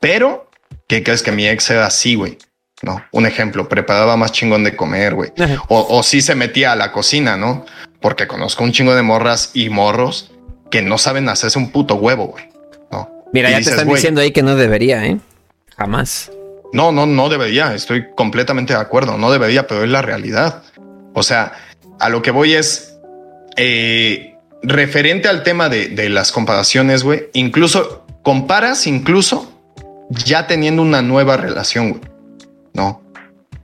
Pero, 0.00 0.50
¿qué 0.86 1.02
crees 1.02 1.22
que 1.22 1.32
mi 1.32 1.46
ex 1.46 1.70
era 1.70 1.86
así, 1.86 2.14
güey? 2.14 2.38
¿No? 2.82 3.02
Un 3.12 3.26
ejemplo, 3.26 3.68
preparaba 3.68 4.16
más 4.16 4.32
chingón 4.32 4.64
de 4.64 4.76
comer, 4.76 5.14
güey. 5.14 5.32
O, 5.68 5.86
o 5.96 6.02
sí 6.02 6.20
se 6.20 6.34
metía 6.34 6.72
a 6.72 6.76
la 6.76 6.92
cocina, 6.92 7.36
¿no? 7.36 7.64
Porque 8.00 8.26
conozco 8.26 8.64
un 8.64 8.72
chingo 8.72 8.94
de 8.94 9.02
morras 9.02 9.50
y 9.54 9.68
morros 9.68 10.32
que 10.70 10.82
no 10.82 10.98
saben 10.98 11.28
hacerse 11.28 11.58
un 11.58 11.70
puto 11.70 11.96
huevo, 11.96 12.26
güey. 12.26 12.44
¿no? 12.90 13.08
Mira, 13.32 13.50
ya 13.50 13.60
te 13.60 13.70
están 13.70 13.88
diciendo 13.88 14.20
ahí 14.20 14.32
que 14.32 14.42
no 14.42 14.56
debería, 14.56 15.04
¿eh? 15.06 15.18
Jamás. 15.76 16.30
No, 16.72 16.92
no, 16.92 17.06
no 17.06 17.28
debería. 17.28 17.74
Estoy 17.74 18.06
completamente 18.14 18.74
de 18.74 18.80
acuerdo. 18.80 19.16
No 19.16 19.30
debería, 19.30 19.66
pero 19.66 19.84
es 19.84 19.90
la 19.90 20.02
realidad. 20.02 20.62
O 21.14 21.22
sea, 21.22 21.52
a 21.98 22.08
lo 22.08 22.22
que 22.22 22.30
voy 22.30 22.54
es 22.54 22.98
eh, 23.56 24.36
referente 24.62 25.28
al 25.28 25.42
tema 25.42 25.68
de, 25.68 25.88
de 25.88 26.08
las 26.08 26.32
comparaciones, 26.32 27.02
güey. 27.04 27.28
Incluso 27.32 28.06
comparas, 28.22 28.86
incluso 28.86 29.52
ya 30.10 30.46
teniendo 30.46 30.82
una 30.82 31.02
nueva 31.02 31.36
relación, 31.36 31.90
güey. 31.90 32.15
No. 32.76 33.02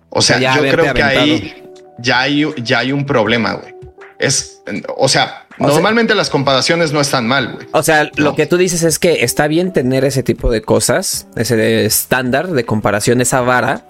O 0.08 0.22
sea, 0.22 0.38
yo 0.38 0.60
creo 0.60 0.94
que 0.94 1.02
ahí 1.02 1.64
ya 1.98 2.20
hay, 2.20 2.46
ya 2.62 2.80
hay 2.80 2.92
un 2.92 3.06
problema, 3.06 3.54
güey. 3.54 3.74
Es, 4.18 4.62
o 4.96 5.08
sea, 5.08 5.46
normalmente 5.58 6.14
las 6.14 6.30
comparaciones 6.30 6.92
no 6.92 7.00
están 7.00 7.26
mal, 7.26 7.54
güey. 7.54 7.66
O 7.72 7.82
sea, 7.82 8.10
lo 8.16 8.34
que 8.34 8.46
tú 8.46 8.56
dices 8.56 8.82
es 8.82 8.98
que 8.98 9.24
está 9.24 9.46
bien 9.48 9.72
tener 9.72 10.04
ese 10.04 10.22
tipo 10.22 10.50
de 10.50 10.62
cosas, 10.62 11.26
ese 11.36 11.84
estándar 11.84 12.48
de 12.48 12.64
comparación, 12.64 13.20
esa 13.20 13.40
vara, 13.40 13.84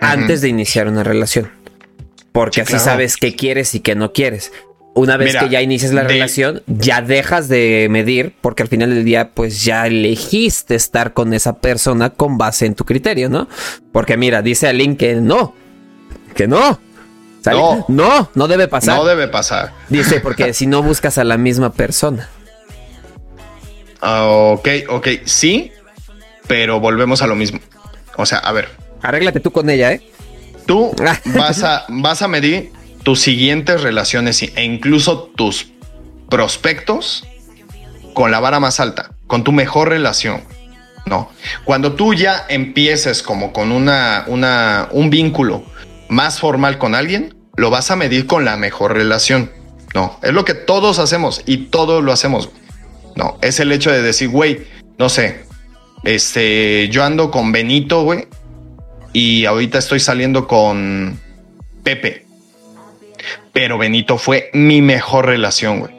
antes 0.00 0.40
de 0.40 0.48
iniciar 0.48 0.88
una 0.88 1.02
relación. 1.02 1.50
Porque 2.32 2.62
así 2.62 2.78
sabes 2.78 3.16
qué 3.16 3.34
quieres 3.34 3.74
y 3.74 3.80
qué 3.80 3.94
no 3.94 4.12
quieres 4.12 4.52
una 4.94 5.16
vez 5.16 5.36
que 5.36 5.48
ya 5.48 5.60
inicias 5.60 5.92
la 5.92 6.04
relación, 6.04 6.62
ya 6.66 7.02
dejas 7.02 7.48
de 7.48 7.88
medir, 7.90 8.34
porque 8.40 8.62
al 8.62 8.68
final 8.68 8.90
del 8.90 9.04
día, 9.04 9.30
pues 9.34 9.64
ya 9.64 9.86
elegiste 9.86 10.74
estar 10.74 11.12
con 11.12 11.34
esa 11.34 11.58
persona 11.58 12.10
con 12.10 12.38
base 12.38 12.66
en 12.66 12.74
tu 12.74 12.84
criterio, 12.84 13.28
¿no? 13.28 13.48
Porque 13.92 14.16
mira, 14.16 14.40
dice 14.40 14.68
Aline 14.68 14.96
que 14.96 15.16
no, 15.16 15.54
que 16.34 16.46
no. 16.46 16.80
No, 17.44 17.84
no, 17.88 18.30
no 18.34 18.48
debe 18.48 18.68
pasar. 18.68 18.96
No 18.96 19.04
debe 19.04 19.28
pasar. 19.28 19.72
Dice, 19.90 20.20
porque 20.20 20.54
si 20.54 20.66
no 20.66 20.82
buscas 20.82 21.18
a 21.18 21.24
la 21.24 21.36
misma 21.36 21.72
persona. 21.72 22.30
Ah, 24.00 24.24
ok, 24.26 24.68
ok, 24.88 25.08
sí, 25.26 25.70
pero 26.46 26.80
volvemos 26.80 27.20
a 27.20 27.26
lo 27.26 27.34
mismo. 27.34 27.60
O 28.16 28.24
sea, 28.24 28.38
a 28.38 28.52
ver. 28.52 28.68
Arréglate 29.02 29.40
tú 29.40 29.50
con 29.50 29.68
ella, 29.68 29.92
¿eh? 29.92 30.00
Tú 30.64 30.94
vas 31.34 31.62
a, 31.62 31.84
vas 31.88 32.22
a 32.22 32.28
medir 32.28 32.72
tus 33.04 33.20
siguientes 33.20 33.82
relaciones 33.82 34.42
e 34.42 34.64
incluso 34.64 35.30
tus 35.36 35.68
prospectos 36.28 37.24
con 38.14 38.30
la 38.30 38.40
vara 38.40 38.58
más 38.58 38.80
alta, 38.80 39.12
con 39.26 39.44
tu 39.44 39.52
mejor 39.52 39.90
relación. 39.90 40.42
No, 41.06 41.30
cuando 41.64 41.92
tú 41.92 42.14
ya 42.14 42.46
empieces 42.48 43.22
como 43.22 43.52
con 43.52 43.70
una, 43.72 44.24
una, 44.26 44.88
un 44.90 45.10
vínculo 45.10 45.62
más 46.08 46.40
formal 46.40 46.78
con 46.78 46.94
alguien, 46.94 47.34
lo 47.56 47.68
vas 47.68 47.90
a 47.90 47.96
medir 47.96 48.26
con 48.26 48.46
la 48.46 48.56
mejor 48.56 48.94
relación. 48.94 49.52
No, 49.94 50.18
es 50.22 50.32
lo 50.32 50.46
que 50.46 50.54
todos 50.54 50.98
hacemos 50.98 51.42
y 51.44 51.68
todos 51.68 52.02
lo 52.02 52.10
hacemos. 52.10 52.48
No, 53.16 53.38
es 53.42 53.60
el 53.60 53.70
hecho 53.70 53.92
de 53.92 54.02
decir, 54.02 54.30
güey, 54.30 54.66
no 54.98 55.10
sé, 55.10 55.44
este, 56.04 56.88
yo 56.88 57.04
ando 57.04 57.30
con 57.30 57.52
Benito, 57.52 58.02
güey, 58.02 58.26
y 59.12 59.44
ahorita 59.44 59.78
estoy 59.78 60.00
saliendo 60.00 60.48
con 60.48 61.20
Pepe. 61.82 62.23
Pero 63.54 63.78
Benito 63.78 64.18
fue 64.18 64.50
mi 64.52 64.82
mejor 64.82 65.26
relación, 65.26 65.78
güey. 65.78 65.94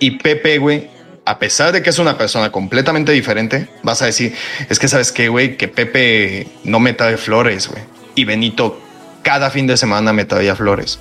Y 0.00 0.12
Pepe, 0.12 0.58
güey, 0.58 0.88
a 1.26 1.38
pesar 1.38 1.70
de 1.70 1.82
que 1.82 1.90
es 1.90 1.98
una 1.98 2.16
persona 2.16 2.50
completamente 2.50 3.12
diferente, 3.12 3.68
vas 3.82 4.00
a 4.00 4.06
decir, 4.06 4.34
es 4.70 4.78
que 4.78 4.88
sabes 4.88 5.12
qué, 5.12 5.28
güey, 5.28 5.56
que 5.56 5.68
Pepe 5.68 6.48
no 6.64 6.80
me 6.80 6.94
trae 6.94 7.18
flores, 7.18 7.68
güey. 7.68 7.82
Y 8.14 8.24
Benito 8.24 8.80
cada 9.22 9.50
fin 9.50 9.66
de 9.66 9.76
semana 9.76 10.14
me 10.14 10.24
flores. 10.54 10.98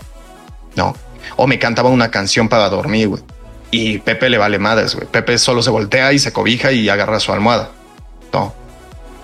No. 0.75 0.93
O 1.37 1.47
me 1.47 1.57
cantaba 1.57 1.89
una 1.89 2.11
canción 2.11 2.49
para 2.49 2.69
dormir, 2.69 3.07
güey. 3.07 3.23
Y 3.71 3.99
Pepe 3.99 4.29
le 4.29 4.37
vale 4.37 4.59
madres, 4.59 4.93
güey. 4.93 5.07
Pepe 5.07 5.37
solo 5.37 5.61
se 5.61 5.69
voltea 5.69 6.11
y 6.11 6.19
se 6.19 6.33
cobija 6.33 6.73
y 6.73 6.89
agarra 6.89 7.19
su 7.21 7.31
almohada. 7.31 7.71
No. 8.33 8.53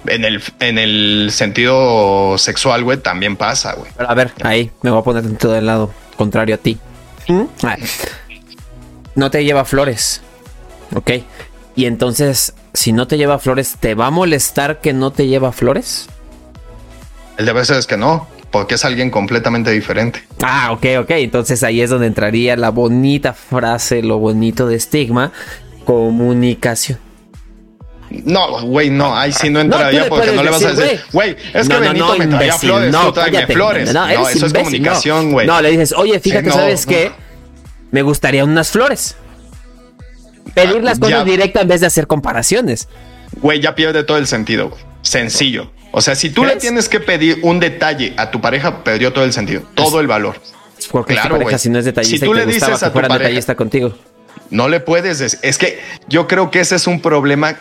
En 0.07 0.23
el, 0.23 0.41
en 0.61 0.77
el 0.77 1.29
sentido 1.31 2.37
sexual, 2.37 2.83
güey, 2.85 2.99
también 2.99 3.35
pasa, 3.35 3.73
güey. 3.73 3.91
a 3.97 4.13
ver, 4.13 4.31
ahí 4.43 4.71
me 4.81 4.91
voy 4.91 4.99
a 4.99 5.03
poner 5.03 5.37
todo 5.37 5.57
el 5.57 5.65
lado 5.65 5.91
contrario 6.21 6.53
a 6.53 6.59
ti. 6.59 6.77
¿Mm? 7.27 7.45
No 9.15 9.31
te 9.31 9.43
lleva 9.43 9.65
flores. 9.65 10.21
Ok. 10.93 11.11
Y 11.75 11.85
entonces, 11.85 12.53
si 12.75 12.91
no 12.93 13.07
te 13.07 13.17
lleva 13.17 13.39
flores, 13.39 13.77
¿te 13.79 13.95
va 13.95 14.05
a 14.05 14.11
molestar 14.11 14.81
que 14.81 14.93
no 14.93 15.09
te 15.09 15.25
lleva 15.25 15.51
flores? 15.51 16.07
El 17.39 17.47
de 17.47 17.53
veces 17.53 17.77
es 17.79 17.87
que 17.87 17.97
no, 17.97 18.27
porque 18.51 18.75
es 18.75 18.85
alguien 18.85 19.09
completamente 19.09 19.71
diferente. 19.71 20.21
Ah, 20.43 20.71
ok, 20.73 20.85
ok. 20.99 21.09
Entonces 21.09 21.63
ahí 21.63 21.81
es 21.81 21.89
donde 21.89 22.05
entraría 22.05 22.55
la 22.55 22.69
bonita 22.69 23.33
frase, 23.33 24.03
lo 24.03 24.19
bonito 24.19 24.67
de 24.67 24.75
estigma, 24.75 25.31
comunicación. 25.85 26.99
No, 28.25 28.61
güey, 28.61 28.89
no, 28.89 29.17
ahí 29.17 29.31
sí 29.31 29.49
no 29.49 29.61
entraría 29.61 30.07
porque 30.09 30.31
no 30.31 30.43
le 30.43 30.49
vas 30.49 30.63
a 30.63 30.73
decir, 30.73 31.01
güey, 31.13 31.35
es 31.53 31.69
que 31.69 31.77
Benito 31.77 32.15
me 32.17 32.27
traía 32.27 32.57
flores, 32.57 32.91
no, 32.91 33.13
tú 33.13 33.21
flores. 33.47 33.93
No, 33.93 34.07
eso 34.07 34.45
es 34.45 34.53
comunicación, 34.53 35.31
güey. 35.31 35.47
No, 35.47 35.61
le 35.61 35.71
dices, 35.71 35.93
oye, 35.93 36.19
fíjate, 36.19 36.51
¿sabes 36.51 36.85
qué? 36.85 37.11
Me 37.91 38.01
gustaría 38.01 38.43
unas 38.43 38.71
flores. 38.71 39.15
Pedir 40.53 40.83
las 40.83 40.99
cosas 40.99 41.25
directas 41.25 41.61
en 41.63 41.67
vez 41.69 41.81
de 41.81 41.87
hacer 41.87 42.07
comparaciones. 42.07 42.87
Güey, 43.37 43.61
ya 43.61 43.75
pierde 43.75 44.03
todo 44.03 44.17
el 44.17 44.27
sentido, 44.27 44.69
güey. 44.69 44.81
Sencillo. 45.01 45.71
O 45.91 46.01
sea, 46.01 46.15
si 46.15 46.29
tú 46.29 46.45
le 46.45 46.55
tienes 46.55 46.89
que 46.89 46.99
pedir 46.99 47.39
un 47.43 47.59
detalle 47.59 48.13
a 48.17 48.31
tu 48.31 48.41
pareja, 48.41 48.83
perdió 48.83 49.13
todo 49.13 49.25
el 49.25 49.33
sentido, 49.33 49.63
todo 49.75 49.99
el 49.99 50.07
valor. 50.07 50.35
Porque 50.89 51.13
claro, 51.13 51.37
pareja, 51.37 51.57
si 51.57 51.69
no 51.69 51.79
es 51.79 51.85
detallista, 51.85 52.25
si 52.25 52.25
tú 52.25 52.33
le 52.33 52.45
dices 52.45 52.63
a 52.63 52.87
tu 52.87 52.93
pareja, 52.93 53.17
detallista 53.17 53.55
contigo. 53.55 53.93
No 54.49 54.67
le 54.67 54.79
puedes 54.79 55.19
decir. 55.19 55.39
Es 55.43 55.57
que 55.57 55.79
yo 56.07 56.27
creo 56.27 56.51
que 56.51 56.59
ese 56.59 56.75
es 56.75 56.87
un 56.87 57.01
problema 57.01 57.57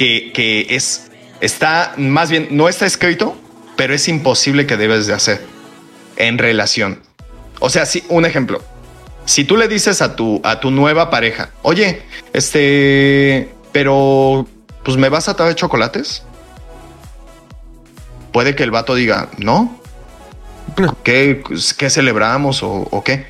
que, 0.00 0.32
que 0.32 0.66
es 0.70 1.10
está 1.42 1.92
más 1.98 2.30
bien 2.30 2.48
no 2.52 2.70
está 2.70 2.86
escrito, 2.86 3.36
pero 3.76 3.92
es 3.92 4.08
imposible 4.08 4.66
que 4.66 4.78
debes 4.78 5.06
de 5.06 5.12
hacer 5.12 5.44
en 6.16 6.38
relación. 6.38 7.02
O 7.58 7.68
sea, 7.68 7.84
sí, 7.84 8.02
un 8.08 8.24
ejemplo. 8.24 8.62
Si 9.26 9.44
tú 9.44 9.58
le 9.58 9.68
dices 9.68 10.00
a 10.00 10.16
tu 10.16 10.40
a 10.42 10.58
tu 10.58 10.70
nueva 10.70 11.10
pareja, 11.10 11.50
oye, 11.60 12.00
este, 12.32 13.50
pero 13.72 14.48
pues 14.82 14.96
me 14.96 15.10
vas 15.10 15.28
a 15.28 15.36
traer 15.36 15.54
chocolates 15.54 16.22
puede 18.32 18.54
que 18.54 18.62
el 18.62 18.70
vato 18.70 18.94
diga, 18.94 19.28
no, 19.36 19.78
¿qué, 21.02 21.42
qué 21.76 21.90
celebramos 21.90 22.62
o, 22.62 23.02
qué? 23.04 23.26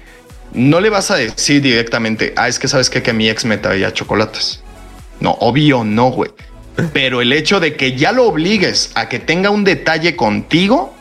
No 0.52 0.78
le 0.78 0.88
vas 0.88 1.10
a 1.10 1.16
decir 1.16 1.62
directamente, 1.62 2.32
ah, 2.36 2.46
es 2.46 2.60
que 2.60 2.68
sabes 2.68 2.90
que 2.90 3.12
mi 3.12 3.28
ex 3.28 3.44
me 3.44 3.58
traía 3.58 3.92
chocolates. 3.92 4.62
No, 5.18 5.32
obvio 5.40 5.82
no, 5.82 6.10
güey. 6.10 6.30
Pero 6.92 7.20
el 7.20 7.32
hecho 7.32 7.60
de 7.60 7.76
que 7.76 7.96
ya 7.96 8.12
lo 8.12 8.26
obligues 8.26 8.92
a 8.94 9.08
que 9.08 9.18
tenga 9.18 9.50
un 9.50 9.64
detalle 9.64 10.16
contigo, 10.16 10.94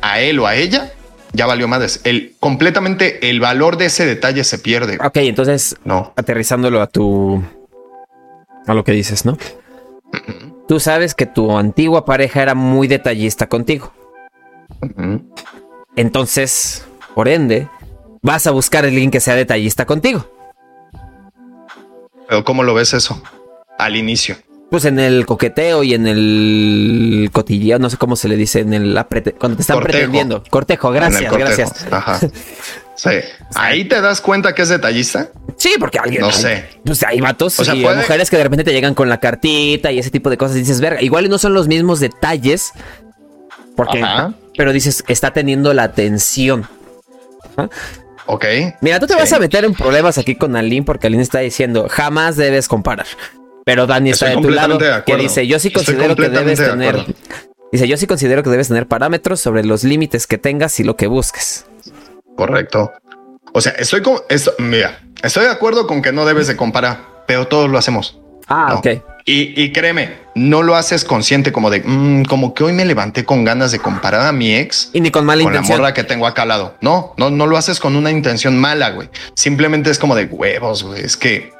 a 0.00 0.20
él 0.20 0.38
o 0.38 0.46
a 0.46 0.56
ella, 0.56 0.92
ya 1.32 1.46
valió 1.46 1.68
más. 1.68 2.00
El, 2.04 2.34
completamente 2.40 3.28
el 3.28 3.40
valor 3.40 3.76
de 3.76 3.86
ese 3.86 4.06
detalle 4.06 4.44
se 4.44 4.58
pierde. 4.58 4.98
Ok, 5.04 5.16
entonces, 5.16 5.76
no. 5.84 6.12
aterrizándolo 6.16 6.80
a 6.80 6.86
tu. 6.86 7.42
a 8.66 8.74
lo 8.74 8.84
que 8.84 8.92
dices, 8.92 9.24
¿no? 9.24 9.36
Tú 10.68 10.80
sabes 10.80 11.14
que 11.14 11.26
tu 11.26 11.56
antigua 11.56 12.04
pareja 12.04 12.42
era 12.42 12.54
muy 12.54 12.88
detallista 12.88 13.48
contigo. 13.48 13.92
Entonces, 15.96 16.86
por 17.14 17.28
ende, 17.28 17.68
vas 18.22 18.46
a 18.46 18.50
buscar 18.50 18.84
a 18.84 18.88
alguien 18.88 19.10
que 19.10 19.20
sea 19.20 19.34
detallista 19.34 19.84
contigo. 19.84 20.30
Pero 22.28 22.44
¿cómo 22.44 22.62
lo 22.62 22.74
ves 22.74 22.94
eso? 22.94 23.22
Al 23.78 23.96
inicio. 23.96 24.36
Pues 24.70 24.86
en 24.86 24.98
el 24.98 25.24
coqueteo 25.26 25.84
y 25.84 25.94
en 25.94 26.06
el 26.06 27.30
cotilleo, 27.32 27.78
no 27.78 27.90
sé 27.90 27.96
cómo 27.96 28.16
se 28.16 28.28
le 28.28 28.36
dice, 28.36 28.60
en 28.60 28.74
el 28.74 28.98
cuando 29.38 29.56
te 29.56 29.62
están 29.62 29.80
pretendiendo. 29.80 30.42
Cortejo, 30.50 30.90
gracias, 30.90 31.32
gracias. 31.32 31.86
Ajá. 31.90 32.20
Sí. 32.96 33.10
Ahí 33.56 33.84
te 33.86 34.00
das 34.00 34.20
cuenta 34.20 34.54
que 34.54 34.62
es 34.62 34.68
detallista. 34.68 35.28
Sí, 35.56 35.74
porque 35.78 35.98
alguien. 35.98 36.22
No 36.22 36.30
sé. 36.30 36.64
Pues 36.84 37.02
hay 37.02 37.20
vatos 37.20 37.58
o 37.58 37.64
sea, 37.64 37.74
y 37.74 37.82
mujeres 37.82 38.30
que 38.30 38.36
de 38.36 38.44
repente 38.44 38.64
te 38.64 38.72
llegan 38.72 38.94
con 38.94 39.08
la 39.08 39.18
cartita 39.18 39.90
y 39.92 39.98
ese 39.98 40.10
tipo 40.10 40.30
de 40.30 40.36
cosas. 40.36 40.56
Y 40.56 40.60
dices, 40.60 40.80
verga, 40.80 41.02
igual 41.02 41.28
no 41.28 41.38
son 41.38 41.54
los 41.54 41.68
mismos 41.68 42.00
detalles. 42.00 42.72
Porque. 43.76 44.04
Pero 44.56 44.72
dices, 44.72 45.04
está 45.08 45.32
teniendo 45.32 45.74
la 45.74 45.82
atención. 45.82 46.68
Ok. 48.26 48.44
Mira, 48.80 49.00
tú 49.00 49.06
te 49.06 49.14
vas 49.14 49.32
a 49.32 49.38
meter 49.38 49.64
en 49.64 49.74
problemas 49.74 50.16
aquí 50.18 50.36
con 50.36 50.56
Aline 50.56 50.84
porque 50.84 51.08
Aline 51.08 51.22
está 51.22 51.40
diciendo, 51.40 51.88
jamás 51.90 52.36
debes 52.36 52.68
comparar. 52.68 53.06
Pero 53.64 53.86
Dani 53.86 54.10
está 54.10 54.26
de 54.26 54.36
tu 54.36 54.50
lado 54.50 54.78
que 55.04 55.16
dice, 55.16 55.46
yo 55.46 55.58
sí 55.58 55.70
considero 55.70 56.14
que 56.16 56.28
debes 56.28 56.58
tener. 56.58 57.04
Dice, 57.72 57.88
yo 57.88 57.96
sí 57.96 58.06
considero 58.06 58.42
que 58.42 58.50
debes 58.50 58.68
tener 58.68 58.86
parámetros 58.86 59.40
sobre 59.40 59.64
los 59.64 59.82
límites 59.82 60.26
que 60.26 60.38
tengas 60.38 60.78
y 60.78 60.84
lo 60.84 60.96
que 60.96 61.08
busques. 61.08 61.66
Correcto. 62.36 62.92
O 63.52 63.60
sea, 63.60 63.72
estoy 63.72 64.02
con 64.02 64.18
esto. 64.28 64.52
Mira, 64.58 65.00
estoy 65.22 65.44
de 65.44 65.50
acuerdo 65.50 65.86
con 65.86 66.02
que 66.02 66.12
no 66.12 66.24
debes 66.24 66.46
de 66.46 66.56
comparar, 66.56 67.24
pero 67.26 67.48
todos 67.48 67.70
lo 67.70 67.78
hacemos. 67.78 68.20
Ah, 68.46 68.74
ok. 68.76 68.88
Y, 69.26 69.72
créeme, 69.72 70.18
no 70.34 70.62
lo 70.62 70.76
haces 70.76 71.02
consciente 71.02 71.50
como 71.50 71.70
de 71.70 71.82
mm, 71.82 72.24
como 72.24 72.52
que 72.52 72.62
hoy 72.62 72.74
me 72.74 72.84
levanté 72.84 73.24
con 73.24 73.42
ganas 73.42 73.72
de 73.72 73.78
comparar 73.78 74.26
a 74.26 74.32
mi 74.32 74.54
ex 74.54 74.90
y 74.92 75.00
ni 75.00 75.10
con 75.10 75.24
mala 75.24 75.42
con 75.42 75.54
la 75.54 75.62
morra 75.62 75.94
que 75.94 76.04
tengo 76.04 76.26
acá 76.26 76.42
al 76.42 76.48
lado. 76.48 76.76
No, 76.82 77.14
no, 77.16 77.30
no 77.30 77.46
lo 77.46 77.56
haces 77.56 77.80
con 77.80 77.96
una 77.96 78.10
intención 78.10 78.58
mala, 78.58 78.90
güey. 78.90 79.08
Simplemente 79.34 79.90
es 79.90 79.98
como 79.98 80.14
de 80.14 80.26
huevos, 80.26 80.82
güey. 80.82 81.02
Es 81.02 81.16
que 81.16 81.53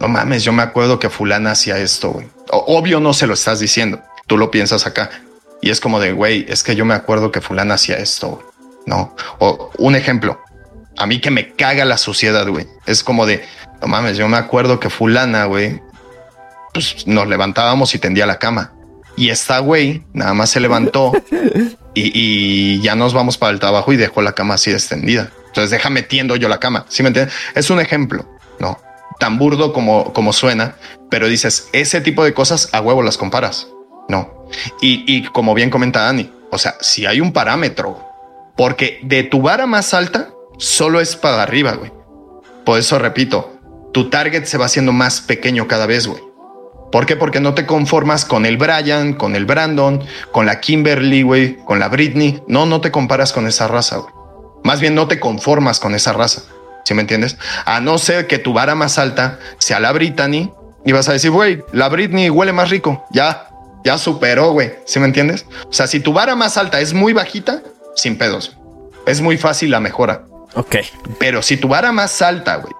no 0.00 0.08
mames, 0.08 0.42
yo 0.42 0.52
me 0.52 0.62
acuerdo 0.62 0.98
que 0.98 1.10
fulana 1.10 1.52
hacía 1.52 1.78
esto, 1.78 2.10
güey. 2.10 2.26
Obvio 2.50 3.00
no 3.00 3.12
se 3.12 3.26
lo 3.26 3.34
estás 3.34 3.60
diciendo. 3.60 4.02
Tú 4.26 4.38
lo 4.38 4.50
piensas 4.50 4.86
acá 4.86 5.10
y 5.60 5.70
es 5.70 5.80
como 5.80 6.00
de 6.00 6.12
güey, 6.12 6.46
es 6.48 6.62
que 6.62 6.74
yo 6.74 6.84
me 6.84 6.94
acuerdo 6.94 7.30
que 7.30 7.40
fulana 7.40 7.74
hacía 7.74 7.96
esto. 7.96 8.42
No, 8.86 9.14
o 9.38 9.70
un 9.78 9.94
ejemplo. 9.94 10.40
A 10.96 11.06
mí 11.06 11.20
que 11.20 11.30
me 11.30 11.52
caga 11.54 11.84
la 11.84 11.98
suciedad, 11.98 12.48
güey. 12.48 12.66
Es 12.86 13.04
como 13.04 13.26
de, 13.26 13.44
no 13.80 13.88
mames, 13.88 14.16
yo 14.16 14.26
me 14.28 14.38
acuerdo 14.38 14.80
que 14.80 14.90
fulana, 14.90 15.44
güey, 15.44 15.80
pues 16.72 17.06
nos 17.06 17.28
levantábamos 17.28 17.94
y 17.94 17.98
tendía 17.98 18.26
la 18.26 18.38
cama. 18.38 18.72
Y 19.16 19.28
esta 19.28 19.58
güey 19.58 20.02
nada 20.14 20.32
más 20.32 20.50
se 20.50 20.60
levantó 20.60 21.12
y, 21.94 22.80
ya 22.80 22.94
nos 22.94 23.12
vamos 23.12 23.36
para 23.36 23.52
el 23.52 23.60
trabajo 23.60 23.92
y 23.92 23.96
dejó 23.96 24.22
la 24.22 24.32
cama 24.32 24.54
así 24.54 24.70
extendida. 24.70 25.30
Entonces 25.48 25.70
deja 25.70 25.90
metiendo 25.90 26.36
yo 26.36 26.48
la 26.48 26.58
cama. 26.58 26.86
¿Sí 26.88 27.02
me 27.02 27.08
entiendes? 27.08 27.34
Es 27.54 27.68
un 27.68 27.80
ejemplo, 27.80 28.26
no 28.58 28.78
tan 29.20 29.38
burdo 29.38 29.72
como, 29.72 30.12
como 30.12 30.32
suena, 30.32 30.74
pero 31.08 31.28
dices 31.28 31.68
ese 31.72 32.00
tipo 32.00 32.24
de 32.24 32.34
cosas 32.34 32.70
a 32.72 32.80
huevo 32.80 33.04
las 33.04 33.16
comparas. 33.16 33.68
No. 34.08 34.48
Y, 34.80 35.04
y 35.06 35.22
como 35.28 35.54
bien 35.54 35.70
comenta 35.70 36.00
Dani, 36.00 36.32
o 36.50 36.58
sea, 36.58 36.74
si 36.80 37.06
hay 37.06 37.20
un 37.20 37.32
parámetro 37.32 38.10
porque 38.56 39.00
de 39.02 39.22
tu 39.22 39.40
vara 39.40 39.66
más 39.66 39.94
alta 39.94 40.30
solo 40.58 41.00
es 41.00 41.16
para 41.16 41.42
arriba, 41.42 41.72
güey. 41.72 41.92
Por 42.64 42.78
eso 42.78 42.98
repito, 42.98 43.58
tu 43.92 44.10
target 44.10 44.44
se 44.44 44.58
va 44.58 44.66
haciendo 44.66 44.92
más 44.92 45.20
pequeño 45.20 45.66
cada 45.66 45.86
vez, 45.86 46.06
güey. 46.06 46.22
¿Por 46.92 47.06
qué? 47.06 47.16
Porque 47.16 47.40
no 47.40 47.54
te 47.54 47.66
conformas 47.66 48.24
con 48.24 48.44
el 48.44 48.56
Brian, 48.56 49.14
con 49.14 49.36
el 49.36 49.46
Brandon, 49.46 50.04
con 50.32 50.44
la 50.44 50.60
Kimberly, 50.60 51.22
güey, 51.22 51.56
con 51.64 51.78
la 51.78 51.88
Britney. 51.88 52.42
No, 52.48 52.66
no 52.66 52.80
te 52.80 52.90
comparas 52.90 53.32
con 53.32 53.46
esa 53.46 53.68
raza, 53.68 53.98
güey. 53.98 54.12
Más 54.64 54.80
bien 54.80 54.94
no 54.94 55.08
te 55.08 55.20
conformas 55.20 55.78
con 55.78 55.94
esa 55.94 56.12
raza. 56.12 56.42
¿Sí 56.84 56.94
me 56.94 57.02
entiendes? 57.02 57.36
A 57.64 57.80
no 57.80 57.98
ser 57.98 58.26
que 58.26 58.38
tu 58.38 58.52
vara 58.52 58.74
más 58.74 58.98
alta 58.98 59.38
sea 59.58 59.80
la 59.80 59.92
Brittany 59.92 60.52
y 60.84 60.92
vas 60.92 61.08
a 61.08 61.12
decir, 61.12 61.30
güey, 61.30 61.62
la 61.72 61.88
Britney 61.88 62.30
huele 62.30 62.52
más 62.52 62.70
rico. 62.70 63.04
Ya, 63.12 63.48
ya 63.84 63.98
superó, 63.98 64.52
güey. 64.52 64.72
¿Sí 64.86 64.98
me 64.98 65.06
entiendes? 65.06 65.46
O 65.68 65.72
sea, 65.72 65.86
si 65.86 66.00
tu 66.00 66.12
vara 66.12 66.34
más 66.36 66.56
alta 66.56 66.80
es 66.80 66.94
muy 66.94 67.12
bajita, 67.12 67.62
sin 67.96 68.16
pedos. 68.16 68.56
Es 69.06 69.20
muy 69.20 69.36
fácil 69.36 69.70
la 69.70 69.80
mejora. 69.80 70.26
Ok. 70.54 70.76
Pero 71.18 71.42
si 71.42 71.56
tu 71.56 71.68
vara 71.68 71.92
más 71.92 72.22
alta, 72.22 72.56
güey, 72.56 72.72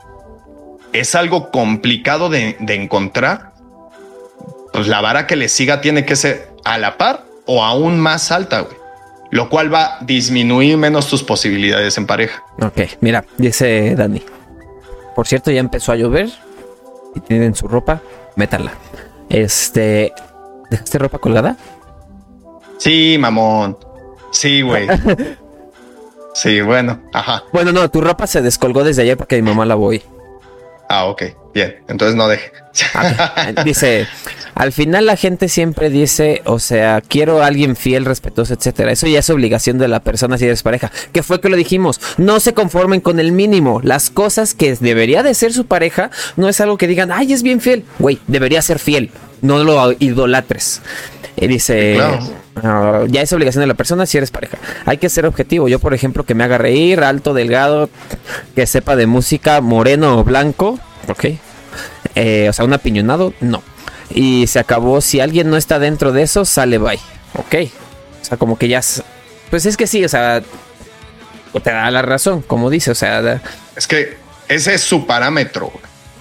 es 0.93 1.14
algo 1.14 1.51
complicado 1.51 2.28
de, 2.28 2.56
encontrar, 2.68 3.52
pues 4.72 4.89
la 4.89 5.01
vara 5.01 5.27
que 5.27 5.36
le 5.36 5.48
siga 5.48 5.81
tiene 5.81 6.05
que 6.05 6.16
ser 6.16 6.51
a 6.64 6.78
la 6.78 6.97
par 6.97 7.24
o 7.47 7.64
aún 7.64 8.01
más 8.01 8.32
alta, 8.32 8.60
güey. 8.60 8.77
Lo 9.31 9.48
cual 9.48 9.73
va 9.73 9.98
a 9.98 10.05
disminuir 10.05 10.77
menos 10.77 11.07
tus 11.09 11.23
posibilidades 11.23 11.97
en 11.98 12.07
pareja. 12.07 12.43
Ok, 12.61 12.81
mira, 13.01 13.24
dice 13.39 13.94
Dani. 13.94 14.23
Por 15.15 15.27
cierto, 15.27 15.51
ya 15.51 15.61
empezó 15.61 15.93
a 15.93 15.97
llover. 15.97 16.31
Y 17.15 17.20
tienen 17.20 17.55
su 17.55 17.69
ropa, 17.69 18.01
métala. 18.36 18.73
Este, 19.28 20.12
¿dejaste 20.70 20.98
ropa 20.98 21.19
colgada? 21.19 21.57
Sí, 22.78 23.16
mamón. 23.19 23.77
Sí, 24.32 24.62
güey. 24.62 24.86
sí, 26.35 26.61
bueno, 26.61 27.01
ajá. 27.12 27.44
Bueno, 27.52 27.73
no, 27.73 27.89
tu 27.90 28.01
ropa 28.01 28.27
se 28.27 28.43
descolgó 28.43 28.85
desde 28.85 29.02
ayer 29.02 29.16
porque 29.16 29.36
mi 29.36 29.48
mamá 29.48 29.66
la 29.66 29.74
voy. 29.74 30.02
Ah, 30.89 31.07
ok, 31.07 31.23
bien. 31.55 31.77
Entonces 31.89 32.16
no 32.16 32.28
deje. 32.28 32.52
Dice, 33.64 34.06
al 34.55 34.72
final 34.72 35.06
la 35.06 35.16
gente 35.16 35.48
siempre 35.48 35.90
dice, 35.90 36.43
o 36.44 36.59
sea, 36.59 37.01
quiero 37.01 37.43
a 37.43 37.47
alguien 37.47 37.77
fiel, 37.77 38.05
respetuoso, 38.05 38.55
etcétera. 38.55 38.93
Eso 38.93 39.06
ya 39.06 39.18
es 39.20 39.31
obligación 39.31 39.78
de 39.78 39.89
la 39.89 40.01
persona 40.01 40.39
si 40.39 40.44
eres 40.44 40.62
pareja. 40.62 40.90
¿Qué 41.12 41.22
fue 41.22 41.40
que 41.40 41.48
lo 41.48 41.56
dijimos? 41.56 42.01
No 42.18 42.40
se 42.40 42.55
conformen 42.55 43.01
con 43.01 43.20
el 43.20 43.32
mínimo. 43.32 43.81
Las 43.82 44.10
cosas 44.10 44.55
que 44.55 44.77
debería 44.77 45.22
de 45.22 45.35
ser 45.35 45.52
su 45.52 45.66
pareja 45.66 46.10
no 46.36 46.48
es 46.48 46.60
algo 46.60 46.78
que 46.78 46.86
digan, 46.86 47.10
ay, 47.12 47.32
es 47.32 47.43
bien 47.43 47.60
fiel. 47.60 47.85
Güey, 47.98 48.18
debería 48.27 48.62
ser 48.62 48.78
fiel. 48.78 49.10
no 49.43 49.64
lo 49.64 49.93
idolatres. 49.98 50.82
Y 51.36 51.47
dice, 51.47 51.98
ah, 52.62 53.05
ya 53.09 53.22
es 53.22 53.32
obligación 53.32 53.62
de 53.62 53.66
la 53.66 53.74
persona 53.74 54.05
si 54.05 54.18
eres 54.18 54.31
pareja. 54.31 54.59
Hay 54.85 54.98
que 54.98 55.09
ser 55.09 55.24
objetivo. 55.24 55.68
Yo, 55.68 55.78
por 55.78 55.94
ejemplo, 55.94 56.24
que 56.24 56.35
me 56.35 56.44
haga 56.44 56.59
reír, 56.59 57.02
alto, 57.02 57.32
delgado, 57.32 57.89
que 58.55 58.66
sepa 58.66 58.94
de 58.97 59.06
música, 59.06 59.60
moreno 59.60 60.18
o 60.18 60.24
blanco, 60.24 60.78
ok. 61.09 61.24
Eh, 62.14 62.48
o 62.48 62.52
sea, 62.52 62.64
un 62.64 62.72
apiñonado, 62.72 63.35
no. 63.40 63.62
Y 64.10 64.47
se 64.47 64.59
acabó. 64.59 65.01
Si 65.01 65.20
alguien 65.20 65.51
no 65.51 65.56
está 65.56 65.78
dentro 65.78 66.12
de 66.12 66.22
eso, 66.22 66.44
sale 66.44 66.78
bye. 66.78 66.98
Ok. 67.35 67.55
O 68.20 68.24
sea, 68.24 68.39
como 68.39 68.59
que 68.59 68.68
ya... 68.68 68.81
Pues 69.51 69.66
es 69.66 69.77
que 69.77 69.86
sí, 69.86 70.05
o 70.05 70.09
sea, 70.09 70.43
te 71.59 71.70
da 71.70 71.90
la 71.90 72.02
razón, 72.02 72.43
como 72.43 72.70
dice, 72.70 72.93
o 72.93 72.94
sea... 72.94 73.43
Es 73.77 73.86
que 73.86 74.16
ese 74.48 74.74
es 74.74 74.82
su 74.82 75.06
parámetro, 75.06 75.72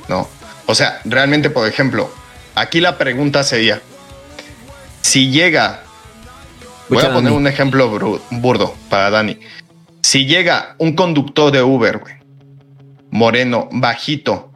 ¿no? 0.07 0.27
O 0.65 0.75
sea, 0.75 1.01
realmente, 1.05 1.49
por 1.49 1.67
ejemplo, 1.67 2.11
aquí 2.55 2.79
la 2.79 2.97
pregunta 2.97 3.43
sería, 3.43 3.81
si 5.01 5.29
llega, 5.29 5.83
voy 6.89 7.03
a 7.03 7.13
poner 7.13 7.31
un 7.31 7.47
ejemplo 7.47 8.19
burdo 8.31 8.75
para 8.89 9.09
Dani, 9.09 9.39
si 10.01 10.25
llega 10.25 10.75
un 10.77 10.95
conductor 10.95 11.51
de 11.51 11.61
Uber, 11.61 11.97
güey, 11.97 12.15
moreno, 13.11 13.69
bajito, 13.71 14.48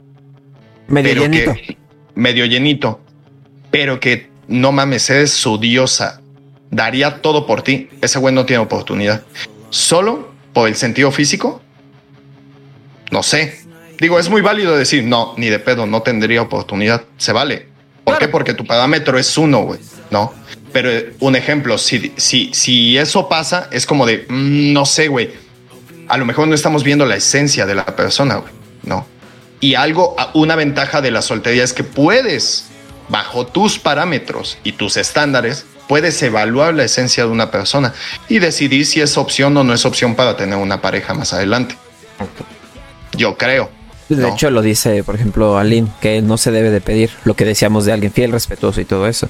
medio 0.88 1.14
llenito, 1.14 1.56
medio 2.16 2.46
llenito, 2.46 3.02
pero 3.72 4.00
que 4.00 4.30
no 4.48 4.72
mames, 4.72 5.10
es 5.10 5.32
su 5.32 5.58
diosa, 5.58 6.22
daría 6.70 7.22
todo 7.22 7.46
por 7.46 7.62
ti, 7.62 7.90
ese 8.02 8.20
güey 8.20 8.34
no 8.34 8.46
tiene 8.46 8.62
oportunidad. 8.62 9.24
Solo 9.70 10.32
por 10.54 10.68
el 10.68 10.76
sentido 10.76 11.12
físico, 11.12 11.62
no 13.12 13.24
sé. 13.24 13.60
Digo, 14.00 14.20
es 14.20 14.30
muy 14.30 14.42
válido 14.42 14.76
decir, 14.76 15.04
no, 15.04 15.34
ni 15.38 15.50
de 15.50 15.60
pedo, 15.60 15.86
no 15.86 16.02
tendría 16.02 16.42
oportunidad. 16.42 17.04
Se 17.18 17.32
vale. 17.32 17.68
¿Por 18.04 18.18
qué? 18.18 18.28
Porque 18.28 18.54
tu 18.54 18.66
parámetro 18.66 19.18
es 19.18 19.38
uno, 19.38 19.62
güey. 19.62 19.80
No. 20.12 20.34
Pero 20.72 20.92
eh, 20.92 21.14
un 21.20 21.36
ejemplo, 21.36 21.78
si, 21.78 22.12
si, 22.18 22.52
si 22.54 22.98
eso 22.98 23.30
pasa, 23.30 23.70
es 23.72 23.86
como 23.86 24.06
de, 24.06 24.26
mm, 24.28 24.74
no 24.74 24.86
sé, 24.86 25.08
güey. 25.08 25.32
A 26.08 26.18
lo 26.18 26.26
mejor 26.26 26.48
no 26.48 26.56
estamos 26.56 26.84
viendo 26.84 27.06
la 27.06 27.16
esencia 27.16 27.66
de 27.66 27.76
la 27.76 27.86
persona, 27.86 28.36
güey. 28.38 28.52
No. 28.84 29.06
Y 29.64 29.76
algo, 29.76 30.14
una 30.34 30.58
ventaja 30.58 31.00
de 31.00 31.10
la 31.10 31.22
soltería 31.22 31.64
es 31.64 31.72
que 31.72 31.86
puedes, 31.86 32.66
bajo 33.08 33.48
tus 33.48 33.80
parámetros 33.80 34.58
y 34.66 34.74
tus 34.74 34.98
estándares, 34.98 35.66
puedes 35.88 36.22
evaluar 36.22 36.74
la 36.74 36.84
esencia 36.84 37.24
de 37.24 37.30
una 37.30 37.50
persona 37.50 37.94
y 38.28 38.40
decidir 38.40 38.86
si 38.86 39.00
es 39.00 39.18
opción 39.18 39.56
o 39.56 39.64
no 39.64 39.74
es 39.74 39.86
opción 39.86 40.16
para 40.16 40.36
tener 40.36 40.58
una 40.58 40.82
pareja 40.82 41.14
más 41.14 41.32
adelante. 41.32 41.78
Yo 43.14 43.38
creo. 43.38 43.70
De 44.10 44.28
hecho, 44.28 44.52
lo 44.52 44.62
dice, 44.62 45.02
por 45.06 45.16
ejemplo, 45.16 45.58
Aline, 45.58 45.88
que 46.02 46.22
no 46.22 46.38
se 46.38 46.52
debe 46.52 46.70
de 46.70 46.82
pedir 46.82 47.12
lo 47.24 47.34
que 47.36 47.46
decíamos 47.46 47.86
de 47.86 47.94
alguien 47.94 48.12
fiel, 48.12 48.34
respetuoso 48.34 48.82
y 48.82 48.86
todo 48.86 49.08
eso. 49.08 49.30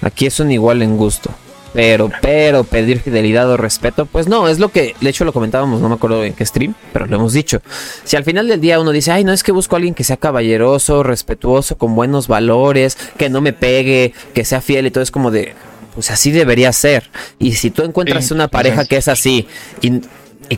Aquí 0.00 0.26
es 0.26 0.38
un 0.38 0.52
igual 0.52 0.82
en 0.82 0.96
gusto. 0.96 1.34
Pero, 1.74 2.10
pero 2.20 2.64
pedir 2.64 3.00
fidelidad 3.00 3.50
o 3.50 3.56
respeto, 3.56 4.04
pues 4.04 4.28
no, 4.28 4.48
es 4.48 4.58
lo 4.58 4.68
que, 4.68 4.94
de 5.00 5.10
hecho 5.10 5.24
lo 5.24 5.32
comentábamos, 5.32 5.80
no 5.80 5.88
me 5.88 5.94
acuerdo 5.94 6.22
en 6.22 6.34
qué 6.34 6.44
stream, 6.44 6.74
pero 6.92 7.06
lo 7.06 7.16
hemos 7.16 7.32
dicho. 7.32 7.62
Si 8.04 8.16
al 8.16 8.24
final 8.24 8.48
del 8.48 8.60
día 8.60 8.78
uno 8.78 8.90
dice, 8.90 9.10
ay, 9.10 9.24
no 9.24 9.32
es 9.32 9.42
que 9.42 9.52
busco 9.52 9.74
a 9.74 9.78
alguien 9.78 9.94
que 9.94 10.04
sea 10.04 10.18
caballeroso, 10.18 11.02
respetuoso, 11.02 11.78
con 11.78 11.94
buenos 11.94 12.28
valores, 12.28 12.98
que 13.16 13.30
no 13.30 13.40
me 13.40 13.52
pegue, 13.54 14.12
que 14.34 14.44
sea 14.44 14.60
fiel 14.60 14.86
y 14.86 14.90
todo, 14.90 15.02
es 15.02 15.10
como 15.10 15.30
de, 15.30 15.54
pues 15.94 16.10
así 16.10 16.30
debería 16.30 16.72
ser. 16.72 17.10
Y 17.38 17.52
si 17.52 17.70
tú 17.70 17.82
encuentras 17.82 18.30
una 18.30 18.48
pareja 18.48 18.84
que 18.84 18.96
es 18.96 19.08
así 19.08 19.46
y, 19.80 20.00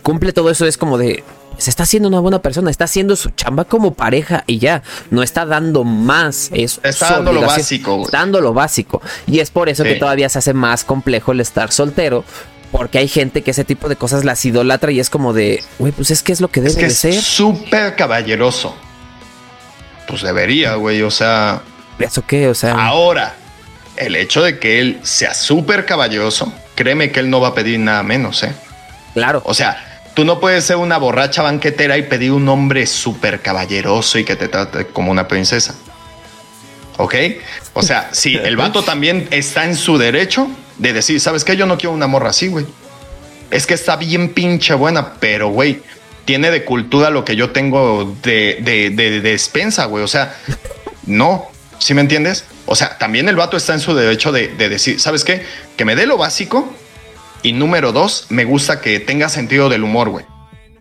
cumple 0.01 0.33
todo 0.33 0.51
eso, 0.51 0.67
es 0.67 0.77
como 0.77 0.99
de, 0.99 1.23
se 1.59 1.71
está 1.71 1.85
haciendo 1.85 2.09
una 2.09 2.21
buena 2.21 2.41
persona, 2.41 2.71
está 2.71 2.85
haciendo 2.85 3.17
su 3.17 3.31
chamba 3.31 3.65
como 3.65 3.95
pareja 3.95 4.45
y 4.47 4.59
ya, 4.59 4.83
no 5.11 5.23
está 5.23 5.47
dando 5.47 5.85
más. 5.85 6.51
Es 6.53 6.81
está 6.83 7.13
dando 7.13 7.33
lo 7.33 7.43
básico. 7.43 8.09
Dando 8.11 8.41
lo 8.41 8.53
básico. 8.53 9.01
Y 9.27 9.41
es 9.41 9.51
por 9.51 9.69
eso 9.69 9.85
que 9.85 9.95
todavía 9.95 10.29
se 10.29 10.39
hace 10.39 10.55
más 10.55 10.85
complejo 10.85 11.33
el 11.33 11.41
estar 11.41 11.73
soltero. 11.73 12.25
Porque 12.73 12.99
hay 12.99 13.07
gente 13.07 13.43
que 13.43 13.53
ese 13.53 13.63
tipo 13.63 13.89
de 13.89 13.95
cosas 13.95 14.25
las 14.25 14.45
idolatra 14.45 14.91
y 14.91 14.99
es 14.99 15.09
como 15.09 15.33
de, 15.33 15.63
güey, 15.79 15.93
pues 15.93 16.11
es 16.11 16.25
que 16.25 16.33
es 16.33 16.41
lo 16.41 16.49
que 16.49 16.61
debe 16.61 16.73
es 16.73 16.77
que 16.77 16.87
de 16.87 16.89
es 16.89 16.99
ser. 16.99 17.15
Súper 17.15 17.95
caballeroso. 17.95 18.75
Pues 20.09 20.23
debería, 20.23 20.75
güey, 20.75 21.03
o 21.03 21.11
sea. 21.11 21.63
¿Eso 22.01 22.25
qué? 22.27 22.49
O 22.49 22.55
sea. 22.55 22.73
Ahora, 22.73 23.37
el 23.97 24.17
hecho 24.17 24.43
de 24.43 24.59
que 24.59 24.81
él 24.81 24.99
sea 25.05 25.35
súper 25.35 25.87
caballeroso, 25.87 26.53
créeme 26.75 27.13
que 27.13 27.21
él 27.21 27.31
no 27.31 27.41
va 27.41 27.49
a 27.49 27.55
pedir 27.55 27.79
nada 27.79 28.03
menos, 28.03 28.43
¿eh? 28.43 28.53
Claro. 29.15 29.41
O 29.45 29.55
sea, 29.55 29.94
tú 30.15 30.25
no 30.25 30.41
puedes 30.41 30.65
ser 30.65 30.77
una 30.77 30.99
borracha 30.99 31.43
banquetera 31.43 31.99
y 31.99 32.03
pedir 32.03 32.33
un 32.33 32.49
hombre 32.49 32.87
súper 32.87 33.41
caballeroso 33.41 34.19
y 34.19 34.25
que 34.25 34.37
te 34.37 34.49
trate 34.49 34.87
como 34.87 35.11
una 35.11 35.29
princesa. 35.29 35.75
¿Ok? 36.97 37.15
O 37.75 37.83
sea, 37.83 38.09
sí, 38.13 38.37
el 38.43 38.57
vato 38.57 38.83
también 38.83 39.29
está 39.31 39.65
en 39.65 39.77
su 39.77 39.99
derecho 39.99 40.49
de 40.79 40.93
decir, 40.93 41.21
¿sabes 41.21 41.45
qué? 41.45 41.57
Yo 41.57 41.67
no 41.67 41.77
quiero 41.77 41.93
una 41.93 42.07
morra 42.07 42.31
así, 42.31 42.49
güey. 42.49 42.67
Es 43.51 43.67
que 43.67 43.75
está 43.75 43.97
bien 43.97 44.31
pinche 44.31 44.75
buena, 44.75 45.15
pero, 45.21 45.49
güey, 45.49 45.83
tiene 46.25 46.51
de 46.51 46.65
cultura 46.65 47.11
lo 47.11 47.25
que 47.25 47.37
yo 47.37 47.51
tengo 47.51 48.17
de, 48.23 48.59
de, 48.63 48.91
de 48.91 49.21
despensa, 49.21 49.85
güey. 49.85 50.03
O 50.03 50.09
sea, 50.09 50.35
no, 51.07 51.49
¿sí 51.79 51.95
me 51.95 52.01
entiendes? 52.01 52.45
O 52.67 52.75
sea, 52.75 52.97
también 52.99 53.29
el 53.29 53.37
vato 53.37 53.57
está 53.57 53.75
en 53.75 53.81
su 53.81 53.95
derecho 53.95 54.33
de, 54.33 54.49
decir, 54.49 55.01
¿sabes 55.01 55.25
qué? 55.25 55.43
Que 55.77 55.85
me 55.85 55.97
dé 55.97 56.07
lo 56.07 56.17
básico. 56.17 56.75
Y 57.45 57.53
número 57.53 57.93
dos, 57.93 58.27
me 58.31 58.45
gusta 58.45 58.81
que 58.81 58.99
tenga 58.99 59.29
sentido 59.29 59.69
del 59.69 59.85
humor, 59.85 60.09
güey. 60.09 60.25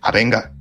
Ah, 0.02 0.12
venga. 0.12 0.54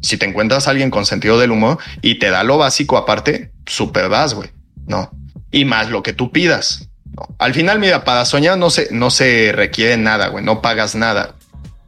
Si 0.00 0.16
te 0.16 0.24
encuentras 0.24 0.66
a 0.66 0.70
alguien 0.70 0.90
con 0.90 1.04
sentido 1.04 1.38
del 1.38 1.50
humor 1.50 1.78
y 2.00 2.18
te 2.18 2.30
da 2.30 2.42
lo 2.42 2.56
básico 2.56 2.96
aparte, 2.96 3.52
super 3.66 4.08
vas, 4.08 4.32
güey. 4.32 4.48
No. 4.86 5.10
Y 5.50 5.66
más 5.66 5.90
lo 5.90 6.02
que 6.02 6.14
tú 6.14 6.32
pidas. 6.32 6.88
Al 7.38 7.52
final, 7.52 7.78
mira, 7.80 8.04
para 8.04 8.24
soñar 8.24 8.56
no 8.56 8.70
se, 8.70 8.88
no 8.92 9.10
se 9.10 9.52
requiere 9.52 9.98
nada, 9.98 10.28
güey. 10.28 10.42
No 10.42 10.62
pagas 10.62 10.94
nada. 10.94 11.34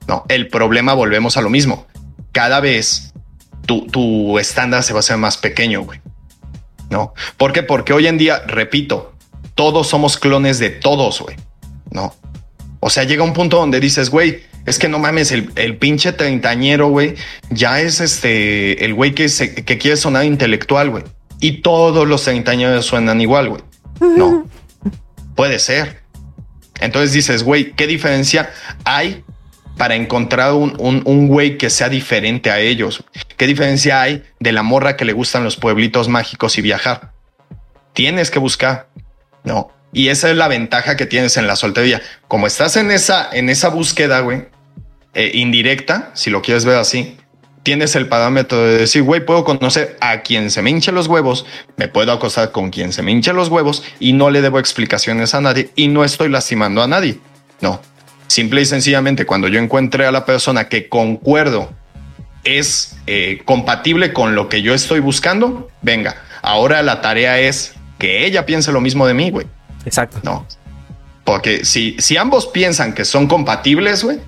No. 0.06 0.24
El 0.28 0.48
problema, 0.48 0.92
volvemos 0.92 1.38
a 1.38 1.40
lo 1.40 1.48
mismo. 1.48 1.86
Cada 2.32 2.60
vez 2.60 3.14
tu, 3.64 3.86
tu 3.86 4.38
estándar 4.38 4.82
se 4.82 4.92
va 4.92 4.98
a 4.98 5.00
hacer 5.00 5.16
más 5.16 5.38
pequeño, 5.38 5.82
güey. 5.82 6.02
¿no? 6.92 7.14
¿Por 7.36 7.52
qué? 7.52 7.62
Porque 7.62 7.92
hoy 7.92 8.06
en 8.06 8.18
día, 8.18 8.40
repito, 8.46 9.14
todos 9.54 9.88
somos 9.88 10.18
clones 10.18 10.58
de 10.58 10.70
todos, 10.70 11.20
güey, 11.20 11.36
¿no? 11.90 12.14
O 12.84 12.90
sea, 12.90 13.04
llega 13.04 13.22
un 13.22 13.32
punto 13.32 13.58
donde 13.58 13.78
dices, 13.78 14.10
güey, 14.10 14.42
es 14.66 14.76
que 14.76 14.88
no 14.88 14.98
mames, 14.98 15.30
el, 15.30 15.76
pinche 15.76 16.12
treintañero, 16.12 16.88
güey, 16.88 17.14
ya 17.48 17.80
es 17.80 18.00
este, 18.00 18.84
el 18.84 18.92
güey 18.92 19.14
que, 19.14 19.28
que 19.28 19.78
quiere 19.78 19.96
sonar 19.96 20.24
intelectual, 20.24 20.90
güey. 20.90 21.04
Y 21.38 21.62
todos 21.62 22.08
los 22.08 22.24
treintañeros 22.24 22.84
suenan 22.84 23.20
igual, 23.20 23.50
güey. 23.50 23.62
No, 24.00 24.48
puede 25.36 25.60
ser. 25.60 26.02
Entonces 26.80 27.12
dices, 27.12 27.44
güey, 27.44 27.70
¿qué 27.70 27.86
diferencia 27.86 28.50
hay 28.82 29.22
para 29.76 29.94
encontrar 29.94 30.52
un, 30.52 30.74
un, 31.04 31.28
güey 31.28 31.58
que 31.58 31.70
sea 31.70 31.88
diferente 31.88 32.50
a 32.50 32.58
ellos. 32.58 33.04
¿Qué 33.36 33.46
diferencia 33.46 34.02
hay 34.02 34.24
de 34.40 34.50
la 34.50 34.64
morra 34.64 34.96
que 34.96 35.04
le 35.04 35.12
gustan 35.12 35.44
los 35.44 35.56
pueblitos 35.56 36.08
mágicos 36.08 36.58
y 36.58 36.62
viajar? 36.62 37.12
Tienes 37.92 38.30
que 38.32 38.40
buscar, 38.40 38.88
¿no? 39.44 39.70
Y 39.92 40.08
esa 40.08 40.30
es 40.30 40.36
la 40.36 40.48
ventaja 40.48 40.96
que 40.96 41.06
tienes 41.06 41.36
en 41.36 41.46
la 41.46 41.56
soltería. 41.56 42.00
Como 42.28 42.46
estás 42.46 42.76
en 42.76 42.90
esa, 42.90 43.28
en 43.32 43.50
esa 43.50 43.68
búsqueda, 43.68 44.20
güey, 44.20 44.46
eh, 45.14 45.30
indirecta, 45.34 46.10
si 46.14 46.30
lo 46.30 46.40
quieres 46.40 46.64
ver 46.64 46.76
así, 46.76 47.16
tienes 47.62 47.94
el 47.94 48.08
parámetro 48.08 48.62
de 48.64 48.78
decir, 48.78 49.02
güey, 49.02 49.24
puedo 49.24 49.44
conocer 49.44 49.96
a 50.00 50.22
quien 50.22 50.50
se 50.50 50.62
me 50.62 50.70
hinche 50.70 50.92
los 50.92 51.06
huevos, 51.06 51.44
me 51.76 51.88
puedo 51.88 52.10
acostar 52.10 52.52
con 52.52 52.70
quien 52.70 52.92
se 52.92 53.02
me 53.02 53.12
hinche 53.12 53.32
los 53.32 53.48
huevos 53.48 53.84
y 54.00 54.14
no 54.14 54.30
le 54.30 54.40
debo 54.40 54.58
explicaciones 54.58 55.34
a 55.34 55.40
nadie 55.40 55.70
y 55.76 55.88
no 55.88 56.04
estoy 56.04 56.28
lastimando 56.30 56.82
a 56.82 56.88
nadie. 56.88 57.18
No, 57.60 57.80
Simple 58.32 58.62
y 58.62 58.64
sencillamente, 58.64 59.26
cuando 59.26 59.46
yo 59.46 59.60
encuentre 59.60 60.06
a 60.06 60.10
la 60.10 60.24
persona 60.24 60.70
que 60.70 60.88
concuerdo 60.88 61.70
es 62.44 62.96
eh, 63.06 63.42
compatible 63.44 64.14
con 64.14 64.34
lo 64.34 64.48
que 64.48 64.62
yo 64.62 64.72
estoy 64.72 65.00
buscando, 65.00 65.68
venga, 65.82 66.16
ahora 66.40 66.82
la 66.82 67.02
tarea 67.02 67.38
es 67.40 67.74
que 67.98 68.24
ella 68.24 68.46
piense 68.46 68.72
lo 68.72 68.80
mismo 68.80 69.06
de 69.06 69.12
mí, 69.12 69.30
güey. 69.30 69.46
Exacto. 69.84 70.18
No. 70.22 70.46
Porque 71.24 71.64
si, 71.64 71.96
si 71.98 72.16
ambos 72.16 72.46
piensan 72.46 72.94
que 72.94 73.04
son 73.04 73.26
compatibles, 73.26 74.02
güey, 74.04 74.18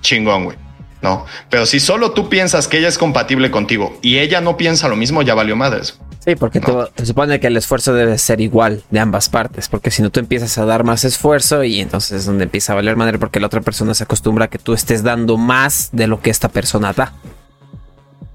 chingón, 0.00 0.44
güey. 0.44 0.56
No. 1.00 1.26
Pero 1.48 1.64
si 1.64 1.80
solo 1.80 2.10
tú 2.10 2.28
piensas 2.28 2.66
que 2.66 2.78
ella 2.78 2.88
es 2.88 2.98
compatible 2.98 3.50
contigo 3.50 3.98
y 4.02 4.18
ella 4.18 4.40
no 4.40 4.56
piensa 4.56 4.88
lo 4.88 4.96
mismo, 4.96 5.22
ya 5.22 5.34
valió 5.34 5.56
madres. 5.56 5.98
Sí, 6.24 6.34
porque 6.34 6.60
se 6.96 7.06
supone 7.06 7.40
que 7.40 7.46
el 7.46 7.56
esfuerzo 7.56 7.94
debe 7.94 8.18
ser 8.18 8.40
igual 8.40 8.82
de 8.90 8.98
ambas 8.98 9.28
partes, 9.28 9.68
porque 9.68 9.90
si 9.90 10.02
no 10.02 10.10
tú 10.10 10.20
empiezas 10.20 10.58
a 10.58 10.64
dar 10.64 10.84
más 10.84 11.04
esfuerzo 11.04 11.62
y 11.64 11.80
entonces 11.80 12.20
es 12.20 12.26
donde 12.26 12.44
empieza 12.44 12.72
a 12.72 12.76
valer 12.76 12.96
madre 12.96 13.18
porque 13.18 13.40
la 13.40 13.46
otra 13.46 13.60
persona 13.60 13.94
se 13.94 14.04
acostumbra 14.04 14.46
a 14.46 14.48
que 14.48 14.58
tú 14.58 14.74
estés 14.74 15.02
dando 15.02 15.36
más 15.36 15.90
de 15.92 16.06
lo 16.06 16.20
que 16.20 16.30
esta 16.30 16.48
persona 16.48 16.92
da. 16.92 17.14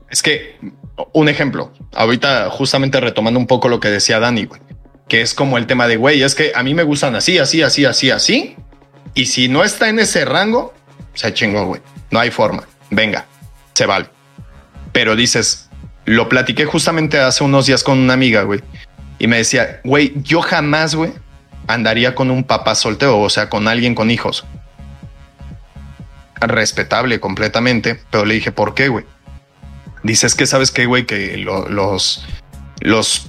Es 0.10 0.24
que, 0.24 0.58
un 1.12 1.28
ejemplo, 1.28 1.72
ahorita 1.94 2.50
justamente 2.50 3.00
retomando 3.00 3.40
un 3.40 3.48
poco 3.48 3.68
lo 3.68 3.80
que 3.80 3.90
decía 3.90 4.20
Dani, 4.20 4.46
güey, 4.46 4.62
que 5.14 5.22
es 5.22 5.36
como 5.36 5.60
el 5.60 5.68
tema 5.68 5.86
de, 5.86 5.96
güey, 5.96 6.24
es 6.24 6.34
que 6.34 6.54
a 6.56 6.64
mí 6.64 6.74
me 6.74 6.82
gustan 6.82 7.16
así, 7.16 7.38
así, 7.38 7.62
así, 7.62 7.86
así, 7.86 8.10
así, 8.10 8.56
y 9.14 9.28
si 9.28 9.48
no 9.48 9.64
está 9.64 9.88
en 9.88 10.00
ese 10.00 10.26
rango, 10.26 10.74
se 11.14 11.32
chingó, 11.36 11.68
güey, 11.68 11.82
no 12.10 12.20
hay 12.20 12.32
forma, 12.32 12.64
venga, 12.90 13.28
se 13.76 13.86
vale. 13.86 14.08
Pero 14.92 15.16
dices, 15.16 15.70
lo 16.06 16.30
platiqué 16.30 16.66
justamente 16.66 17.20
hace 17.20 17.44
unos 17.44 17.68
días 17.68 17.84
con 17.84 18.00
una 18.00 18.14
amiga, 18.16 18.42
güey. 18.42 18.62
y 19.20 19.28
me 19.28 19.38
decía, 19.38 19.82
güey, 19.84 20.14
yo 20.16 20.42
jamás, 20.42 20.96
güey, 20.96 21.14
andaría 21.68 22.16
con 22.16 22.32
un 22.32 22.44
papá 22.44 22.74
soltero, 22.74 23.20
o 23.20 23.30
sea, 23.30 23.52
con 23.52 23.68
alguien 23.68 23.94
con 23.94 24.10
hijos. 24.10 24.44
Respetable 26.42 27.20
completamente, 27.20 28.02
pero 28.10 28.26
le 28.26 28.34
dije, 28.34 28.52
¿por 28.52 28.74
qué, 28.74 28.88
güey? 28.88 29.06
Dices 30.02 30.34
que 30.34 30.48
sabes 30.48 30.72
qué, 30.72 30.88
güey, 30.88 31.06
que 31.06 31.38
los, 31.38 32.26
los 32.80 33.28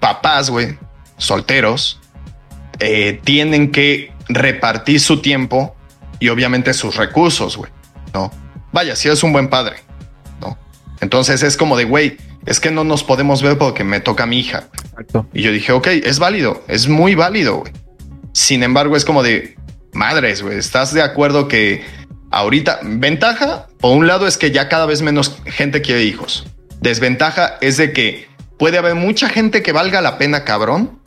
papás, 0.00 0.50
güey, 0.50 0.76
solteros, 1.16 2.00
eh, 2.80 3.20
tienen 3.24 3.70
que 3.70 4.12
repartir 4.28 5.00
su 5.00 5.20
tiempo 5.20 5.74
y 6.18 6.28
obviamente 6.28 6.74
sus 6.74 6.96
recursos, 6.96 7.56
güey, 7.56 7.70
¿no? 8.12 8.30
Vaya, 8.72 8.96
si 8.96 9.08
eres 9.08 9.22
un 9.22 9.32
buen 9.32 9.48
padre, 9.48 9.76
¿no? 10.40 10.58
Entonces 11.00 11.42
es 11.42 11.56
como 11.56 11.76
de, 11.76 11.84
güey, 11.84 12.16
es 12.46 12.60
que 12.60 12.70
no 12.70 12.84
nos 12.84 13.04
podemos 13.04 13.42
ver 13.42 13.58
porque 13.58 13.84
me 13.84 14.00
toca 14.00 14.24
a 14.24 14.26
mi 14.26 14.38
hija. 14.38 14.68
Y 15.32 15.42
yo 15.42 15.52
dije, 15.52 15.72
ok, 15.72 15.86
es 15.86 16.18
válido, 16.18 16.62
es 16.68 16.88
muy 16.88 17.14
válido, 17.14 17.58
güey. 17.58 17.72
Sin 18.32 18.62
embargo, 18.62 18.96
es 18.96 19.04
como 19.04 19.22
de, 19.22 19.56
madres, 19.92 20.42
güey, 20.42 20.58
¿estás 20.58 20.92
de 20.92 21.02
acuerdo 21.02 21.46
que 21.46 21.82
Ahorita, 22.34 22.80
ventaja, 22.82 23.68
por 23.78 23.96
un 23.96 24.08
lado, 24.08 24.26
es 24.26 24.36
que 24.36 24.50
ya 24.50 24.68
cada 24.68 24.86
vez 24.86 25.02
menos 25.02 25.36
gente 25.46 25.82
quiere 25.82 26.02
hijos. 26.02 26.44
Desventaja 26.80 27.58
es 27.60 27.76
de 27.76 27.92
que 27.92 28.26
puede 28.58 28.76
haber 28.76 28.96
mucha 28.96 29.28
gente 29.28 29.62
que 29.62 29.70
valga 29.70 30.00
la 30.00 30.18
pena, 30.18 30.42
cabrón, 30.42 30.98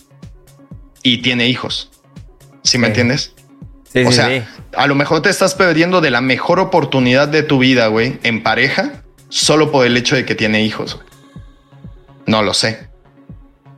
y 1.07 1.19
tiene 1.19 1.47
hijos. 1.47 1.89
¿Sí, 2.63 2.77
me 2.77 2.87
entiendes? 2.87 3.33
o 4.05 4.11
sea, 4.11 4.47
a 4.75 4.87
lo 4.87 4.95
mejor 4.95 5.21
te 5.21 5.29
estás 5.29 5.55
perdiendo 5.55 6.01
de 6.01 6.11
la 6.11 6.21
mejor 6.21 6.59
oportunidad 6.59 7.29
de 7.29 7.43
tu 7.43 7.59
vida, 7.59 7.87
güey, 7.87 8.19
en 8.23 8.43
pareja, 8.43 9.03
solo 9.29 9.71
por 9.71 9.85
el 9.85 9.95
hecho 9.95 10.15
de 10.17 10.25
que 10.25 10.35
tiene 10.35 10.63
hijos. 10.63 10.99
No 12.25 12.43
lo 12.43 12.53
sé. 12.53 12.89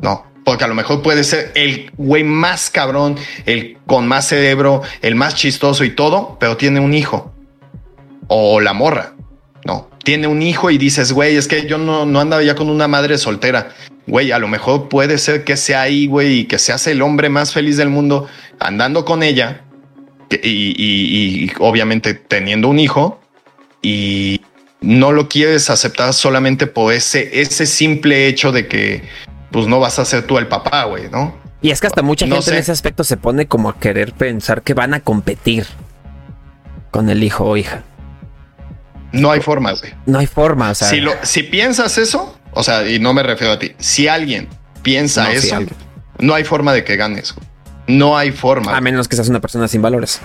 No, 0.02 0.26
porque 0.44 0.64
a 0.64 0.68
lo 0.68 0.74
mejor 0.74 1.04
puede 1.04 1.24
ser 1.24 1.52
el 1.54 1.92
güey 1.98 2.24
más 2.24 2.72
cabrón, 2.72 3.18
el 3.46 3.78
con 3.86 4.08
más 4.08 4.28
cerebro, 4.28 4.82
el 5.02 5.14
más 5.16 5.36
chistoso 5.36 5.84
y 5.84 5.92
todo, 5.92 6.38
pero 6.40 6.58
tiene 6.58 6.80
un 6.80 6.94
hijo 6.96 7.32
o 8.28 8.60
la 8.60 8.74
morra, 8.74 9.14
no, 9.66 9.90
tiene 10.04 10.28
un 10.28 10.42
hijo 10.42 10.72
y 10.72 10.78
dices, 10.78 11.12
güey, 11.12 11.36
es 11.36 11.48
que 11.48 11.68
yo 11.68 11.78
no, 11.78 12.06
no 12.06 12.20
andaba 12.20 12.44
ya 12.44 12.56
con 12.56 12.70
una 12.70 12.88
madre 12.88 13.18
soltera. 13.18 13.70
Güey, 14.08 14.32
a 14.32 14.40
lo 14.40 14.48
mejor 14.48 14.90
puede 14.90 15.18
ser 15.18 15.44
que 15.44 15.58
sea 15.58 15.82
ahí, 15.82 16.08
güey, 16.08 16.40
y 16.40 16.46
que 16.46 16.58
seas 16.58 16.88
el 16.88 17.02
hombre 17.02 17.30
más 17.30 17.54
feliz 17.54 17.78
del 17.78 17.90
mundo 17.90 18.28
andando 18.60 19.06
con 19.06 19.22
ella 19.22 19.64
y, 20.32 21.52
obviamente 21.60 22.14
teniendo 22.14 22.68
un 22.68 22.80
hijo 22.80 23.20
y 23.82 24.42
no 24.82 25.12
lo 25.12 25.28
quieres 25.28 25.70
aceptar 25.70 26.14
solamente 26.14 26.68
por 26.68 26.94
ese, 26.94 27.42
ese 27.42 27.66
simple 27.66 28.28
hecho 28.28 28.52
de 28.52 28.68
que 28.68 29.04
pues 29.52 29.68
no 29.68 29.80
vas 29.80 30.00
a 30.00 30.06
ser 30.06 30.26
tú 30.26 30.38
el 30.38 30.48
papá, 30.48 30.84
güey, 30.86 31.10
¿no? 31.10 31.36
Y 31.62 31.72
es 31.72 31.82
que 31.82 31.88
hasta 31.88 32.02
mucha 32.02 32.26
gente 32.26 32.52
en 32.52 32.58
ese 32.58 32.72
aspecto 32.72 33.04
se 33.04 33.18
pone 33.18 33.48
como 33.48 33.70
a 33.70 33.80
querer 33.80 34.14
pensar 34.14 34.62
que 34.62 34.74
van 34.74 34.94
a 34.94 35.02
competir 35.02 35.66
con 36.92 37.10
el 37.10 37.24
hijo 37.24 37.46
o 37.46 37.58
hija. 37.58 37.84
No 39.12 39.32
hay 39.32 39.42
forma, 39.42 39.74
güey. 39.74 39.94
No 40.06 40.20
hay 40.20 40.28
forma, 40.28 40.72
o 40.72 40.76
sea. 40.76 40.90
Si, 40.90 41.00
lo, 41.00 41.14
si 41.24 41.44
piensas 41.44 41.98
eso, 41.98 42.38
o 42.52 42.64
sea, 42.64 42.88
y 42.88 43.00
no 43.00 43.14
me 43.14 43.24
refiero 43.24 43.54
a 43.54 43.60
ti, 43.60 43.74
si 43.80 44.08
alguien 44.08 44.48
piensa 44.82 45.32
eso, 45.32 45.60
no 46.20 46.34
hay 46.34 46.44
forma 46.44 46.74
de 46.74 46.84
que 46.84 46.96
ganes. 46.96 47.34
No 47.88 48.18
hay 48.18 48.32
forma. 48.32 48.78
A 48.78 48.82
menos 48.82 49.08
que 49.08 49.16
seas 49.16 49.30
una 49.30 49.40
persona 49.40 49.68
sin 49.68 49.82
valores. 49.82 50.22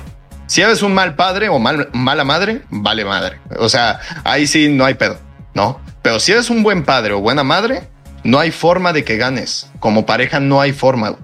Si 0.47 0.61
eres 0.61 0.83
un 0.83 0.93
mal 0.93 1.15
padre 1.15 1.49
o 1.49 1.59
mal, 1.59 1.89
mala 1.93 2.25
madre, 2.25 2.63
vale 2.69 3.05
madre. 3.05 3.39
O 3.59 3.69
sea, 3.69 4.01
ahí 4.25 4.47
sí 4.47 4.69
no 4.69 4.85
hay 4.85 4.95
pedo, 4.95 5.19
¿no? 5.55 5.81
Pero 6.03 6.21
si 6.21 6.33
eres 6.33 6.51
un 6.51 6.63
buen 6.63 6.85
padre 6.85 7.15
o 7.15 7.21
buena 7.21 7.43
madre, 7.43 7.89
no 8.23 8.39
hay 8.39 8.51
forma 8.51 8.93
de 8.93 9.05
que 9.05 9.17
ganes. 9.17 9.71
Como 9.81 10.05
pareja 10.05 10.41
no 10.41 10.61
hay 10.61 10.73
forma. 10.73 11.17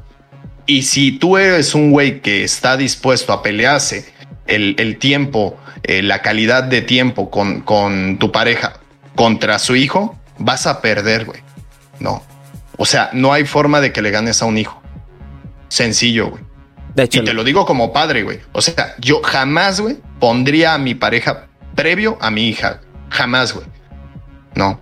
Y 0.65 0.83
si 0.83 1.13
tú 1.13 1.37
eres 1.37 1.75
un 1.75 1.91
güey 1.91 2.21
que 2.21 2.45
está 2.45 2.79
dispuesto 2.79 3.33
a 3.35 3.43
pelearse 3.43 4.11
el, 4.47 4.77
el 4.79 4.99
tiempo 4.99 5.59
eh, 5.83 6.03
la 6.03 6.21
calidad 6.21 6.65
de 6.65 6.83
tiempo 6.83 7.31
con, 7.31 7.63
con 7.63 8.19
tu 8.19 8.31
pareja 8.31 8.75
contra 9.15 9.59
su 9.59 9.77
hijo, 9.77 10.19
vas 10.39 10.67
a 10.67 10.81
perder, 10.83 11.25
güey. 11.25 11.41
No. 11.99 12.23
O 12.77 12.85
sea, 12.85 13.11
no 13.13 13.33
hay 13.33 13.45
forma 13.45 13.81
de 13.81 13.93
que 13.93 14.03
le 14.03 14.11
ganes 14.11 14.43
a 14.43 14.47
un 14.47 14.59
hijo. 14.59 14.81
Sencillo, 15.69 16.29
güey. 16.31 16.43
De 16.95 17.05
hecho, 17.05 17.23
y 17.23 17.25
te 17.25 17.33
lo 17.33 17.45
digo 17.45 17.65
como 17.65 17.93
padre, 17.93 18.25
güey. 18.25 18.41
O 18.53 18.61
sea, 18.61 18.95
yo 18.99 19.23
jamás, 19.23 19.81
güey, 19.81 19.99
pondría 20.19 20.75
a 20.75 20.79
mi 20.79 20.95
pareja 20.95 21.49
previo 21.75 22.19
a 22.21 22.31
mi 22.31 22.49
hija. 22.49 22.81
Jamás, 23.09 23.55
güey. 23.55 23.67
No. 24.55 24.81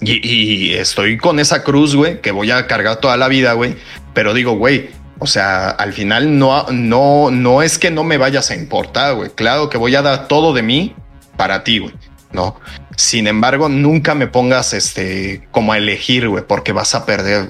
Y, 0.00 0.20
y, 0.28 0.74
estoy 0.74 1.16
con 1.16 1.38
esa 1.38 1.62
cruz, 1.62 1.94
güey, 1.94 2.20
que 2.20 2.30
voy 2.30 2.50
a 2.50 2.66
cargar 2.66 2.96
toda 2.96 3.16
la 3.16 3.28
vida, 3.28 3.54
güey. 3.54 3.76
Pero 4.12 4.34
digo, 4.34 4.52
güey, 4.52 4.90
o 5.18 5.26
sea, 5.26 5.70
al 5.70 5.92
final 5.92 6.38
no, 6.38 6.66
no, 6.70 7.30
no 7.30 7.62
es 7.62 7.78
que 7.78 7.90
no 7.90 8.04
me 8.04 8.18
vayas 8.18 8.50
a 8.50 8.54
importar, 8.54 9.14
güey. 9.14 9.30
Claro 9.30 9.70
que 9.70 9.78
voy 9.78 9.94
a 9.94 10.02
dar 10.02 10.28
todo 10.28 10.52
de 10.52 10.62
mí 10.62 10.94
para 11.36 11.64
ti, 11.64 11.78
güey. 11.78 11.94
No. 12.32 12.60
Sin 12.96 13.26
embargo, 13.26 13.68
nunca 13.68 14.14
me 14.14 14.26
pongas 14.26 14.72
este 14.72 15.46
como 15.50 15.72
a 15.72 15.78
elegir, 15.78 16.28
güey, 16.28 16.44
porque 16.46 16.72
vas 16.72 16.94
a 16.94 17.06
perder. 17.06 17.48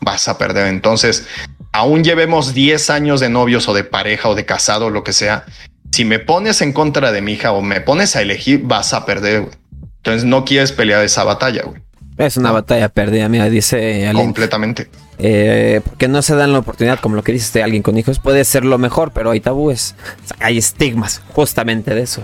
Vas 0.00 0.28
a 0.28 0.36
perder. 0.36 0.66
Entonces, 0.66 1.26
aún 1.72 2.04
llevemos 2.04 2.54
10 2.54 2.90
años 2.90 3.20
de 3.20 3.28
novios 3.28 3.68
o 3.68 3.74
de 3.74 3.84
pareja 3.84 4.28
o 4.28 4.34
de 4.34 4.44
casado, 4.44 4.90
lo 4.90 5.04
que 5.04 5.12
sea. 5.12 5.44
Si 5.92 6.04
me 6.04 6.18
pones 6.18 6.60
en 6.60 6.72
contra 6.72 7.12
de 7.12 7.22
mi 7.22 7.34
hija 7.34 7.52
o 7.52 7.62
me 7.62 7.80
pones 7.80 8.16
a 8.16 8.22
elegir, 8.22 8.62
vas 8.64 8.92
a 8.92 9.06
perder, 9.06 9.42
güey. 9.42 9.54
Entonces 9.98 10.24
no 10.24 10.44
quieres 10.44 10.72
pelear 10.72 11.04
esa 11.04 11.24
batalla, 11.24 11.62
güey. 11.64 11.85
Es 12.18 12.36
una 12.36 12.50
batalla 12.50 12.88
perdida, 12.88 13.28
mira, 13.28 13.48
dice 13.50 14.06
alguien. 14.06 14.26
Completamente. 14.26 14.88
Eh, 15.18 15.80
porque 15.82 16.08
no 16.08 16.20
se 16.20 16.34
dan 16.34 16.52
la 16.52 16.58
oportunidad, 16.58 17.00
como 17.00 17.16
lo 17.16 17.22
que 17.22 17.32
dice 17.32 17.62
alguien 17.62 17.82
con 17.82 17.96
hijos, 17.96 18.18
puede 18.18 18.44
ser 18.44 18.64
lo 18.64 18.76
mejor, 18.76 19.12
pero 19.12 19.30
hay 19.30 19.40
tabúes, 19.40 19.94
hay 20.40 20.58
estigmas 20.58 21.22
justamente 21.32 21.94
de 21.94 22.02
eso. 22.02 22.22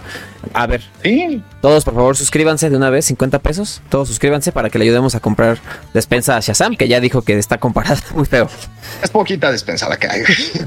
A 0.52 0.66
ver, 0.66 0.82
todos 1.62 1.84
por 1.84 1.94
favor 1.94 2.16
suscríbanse 2.16 2.68
de 2.68 2.76
una 2.76 2.90
vez, 2.90 3.06
50 3.06 3.38
pesos, 3.38 3.80
todos 3.88 4.08
suscríbanse 4.08 4.52
para 4.52 4.68
que 4.68 4.78
le 4.78 4.84
ayudemos 4.84 5.14
a 5.14 5.20
comprar 5.20 5.58
despensa 5.94 6.36
a 6.36 6.40
Shazam, 6.40 6.76
que 6.76 6.86
ya 6.86 7.00
dijo 7.00 7.22
que 7.22 7.38
está 7.38 7.58
comparada 7.58 7.98
muy 8.14 8.26
feo. 8.26 8.48
Es 9.02 9.10
poquita 9.10 9.50
despensa 9.50 9.88
la 9.88 9.96
que 9.98 10.08
hay. 10.08 10.22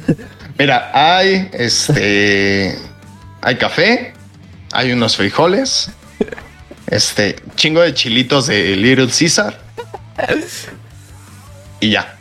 Mira, 0.58 0.90
hay 0.94 1.50
este, 1.54 2.76
hay 3.42 3.56
café, 3.58 4.14
hay 4.72 4.92
unos 4.92 5.16
frijoles, 5.16 5.92
este, 6.88 7.36
chingo 7.56 7.82
de 7.82 7.94
chilitos 7.94 8.48
de 8.48 8.76
Little 8.76 9.08
Caesar. 9.08 9.60
Y 11.80 11.92
ya. 11.92 12.18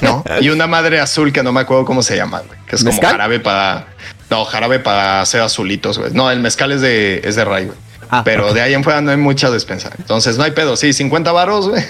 ¿No? 0.00 0.24
Y 0.40 0.48
una 0.48 0.66
madre 0.66 1.00
azul 1.00 1.32
que 1.32 1.42
no 1.42 1.52
me 1.52 1.60
acuerdo 1.60 1.84
cómo 1.84 2.02
se 2.02 2.16
llama, 2.16 2.42
Que 2.66 2.76
es 2.76 2.84
como 2.84 3.00
jarabe 3.00 3.40
para. 3.40 3.86
No, 4.30 4.44
jarabe 4.44 4.78
para 4.80 5.20
hacer 5.20 5.40
azulitos, 5.42 5.98
güey. 5.98 6.12
No, 6.12 6.30
el 6.30 6.40
mezcal 6.40 6.72
es 6.72 6.80
de, 6.80 7.20
es 7.22 7.36
de 7.36 7.44
ray, 7.44 7.66
güey. 7.66 7.78
Ah, 8.10 8.22
Pero 8.24 8.52
de 8.52 8.60
ahí 8.62 8.74
en 8.74 8.82
fuera 8.82 9.00
no 9.00 9.10
hay 9.10 9.16
mucha 9.16 9.50
despensa. 9.50 9.90
Entonces 9.98 10.38
no 10.38 10.44
hay 10.44 10.52
pedo. 10.52 10.76
Sí, 10.76 10.92
50 10.92 11.30
varos, 11.32 11.68
güey. 11.68 11.84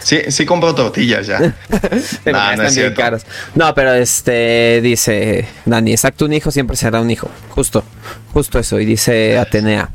Sí, 0.00 0.20
sí 0.28 0.46
compro 0.46 0.74
tortillas 0.74 1.26
ya. 1.26 1.38
no, 2.24 2.56
no, 2.56 2.62
es 2.62 3.26
no, 3.54 3.74
pero 3.74 3.94
este 3.94 4.80
dice 4.82 5.46
Dani, 5.64 5.92
exacto, 5.92 6.24
un 6.24 6.32
hijo 6.32 6.50
siempre 6.50 6.76
será 6.76 7.00
un 7.00 7.10
hijo. 7.10 7.30
Justo, 7.50 7.84
justo 8.32 8.58
eso. 8.58 8.80
Y 8.80 8.84
dice 8.84 9.38
Atenea, 9.38 9.90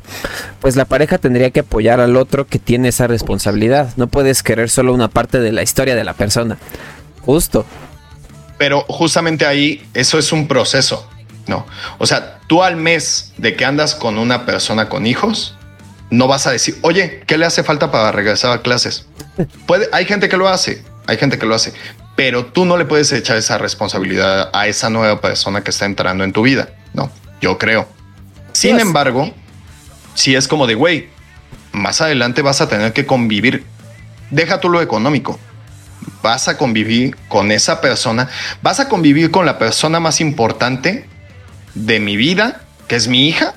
pues 0.60 0.76
la 0.76 0.84
pareja 0.84 1.18
tendría 1.18 1.50
que 1.50 1.60
apoyar 1.60 2.00
al 2.00 2.16
otro 2.16 2.46
que 2.46 2.58
tiene 2.58 2.88
esa 2.88 3.06
responsabilidad. 3.06 3.92
No 3.96 4.06
puedes 4.06 4.42
querer 4.42 4.70
solo 4.70 4.94
una 4.94 5.08
parte 5.08 5.40
de 5.40 5.52
la 5.52 5.62
historia 5.62 5.94
de 5.94 6.04
la 6.04 6.14
persona. 6.14 6.58
Justo. 7.22 7.66
Pero 8.58 8.84
justamente 8.88 9.46
ahí, 9.46 9.84
eso 9.94 10.18
es 10.18 10.32
un 10.32 10.46
proceso. 10.46 11.08
No. 11.46 11.66
O 11.98 12.06
sea, 12.06 12.38
tú 12.46 12.62
al 12.62 12.76
mes 12.76 13.32
de 13.36 13.56
que 13.56 13.64
andas 13.64 13.94
con 13.94 14.18
una 14.18 14.46
persona 14.46 14.88
con 14.88 15.06
hijos, 15.06 15.56
no 16.12 16.28
vas 16.28 16.46
a 16.46 16.52
decir, 16.52 16.76
oye, 16.82 17.22
¿qué 17.26 17.38
le 17.38 17.46
hace 17.46 17.64
falta 17.64 17.90
para 17.90 18.12
regresar 18.12 18.52
a 18.52 18.60
clases? 18.60 19.06
Puede, 19.66 19.88
hay 19.92 20.04
gente 20.04 20.28
que 20.28 20.36
lo 20.36 20.46
hace, 20.46 20.82
hay 21.06 21.16
gente 21.16 21.38
que 21.38 21.46
lo 21.46 21.54
hace, 21.54 21.72
pero 22.14 22.44
tú 22.44 22.66
no 22.66 22.76
le 22.76 22.84
puedes 22.84 23.10
echar 23.12 23.38
esa 23.38 23.56
responsabilidad 23.56 24.50
a 24.52 24.66
esa 24.66 24.90
nueva 24.90 25.22
persona 25.22 25.64
que 25.64 25.70
está 25.70 25.86
entrando 25.86 26.22
en 26.22 26.32
tu 26.32 26.42
vida. 26.42 26.68
No, 26.92 27.10
yo 27.40 27.56
creo. 27.56 27.88
Sin 28.52 28.78
embargo, 28.78 29.32
si 30.14 30.34
es 30.34 30.48
como 30.48 30.66
de, 30.66 30.74
güey, 30.74 31.08
más 31.72 32.02
adelante 32.02 32.42
vas 32.42 32.60
a 32.60 32.68
tener 32.68 32.92
que 32.92 33.06
convivir, 33.06 33.64
deja 34.30 34.60
tú 34.60 34.68
lo 34.68 34.82
económico, 34.82 35.40
vas 36.22 36.46
a 36.46 36.58
convivir 36.58 37.16
con 37.28 37.50
esa 37.50 37.80
persona, 37.80 38.28
vas 38.60 38.80
a 38.80 38.88
convivir 38.90 39.30
con 39.30 39.46
la 39.46 39.58
persona 39.58 39.98
más 39.98 40.20
importante 40.20 41.08
de 41.74 42.00
mi 42.00 42.16
vida, 42.18 42.60
que 42.86 42.96
es 42.96 43.08
mi 43.08 43.28
hija, 43.28 43.54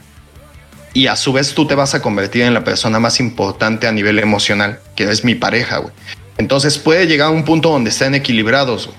y 0.96 1.08
a 1.08 1.18
su 1.18 1.34
vez 1.34 1.54
tú 1.54 1.68
te 1.68 1.76
vas 1.76 1.94
a 1.94 2.02
convertir 2.02 2.44
en 2.44 2.54
la 2.54 2.64
persona 2.64 3.00
más 3.00 3.20
importante 3.20 3.86
a 3.86 3.92
nivel 3.92 4.18
emocional, 4.18 4.80
que 4.96 5.04
es 5.04 5.26
mi 5.26 5.36
pareja, 5.36 5.80
güey. 5.80 5.94
Entonces 6.38 6.78
puede 6.78 7.06
llegar 7.06 7.28
a 7.28 7.32
un 7.32 7.44
punto 7.44 7.70
donde 7.70 7.92
estén 7.92 8.16
equilibrados, 8.16 8.90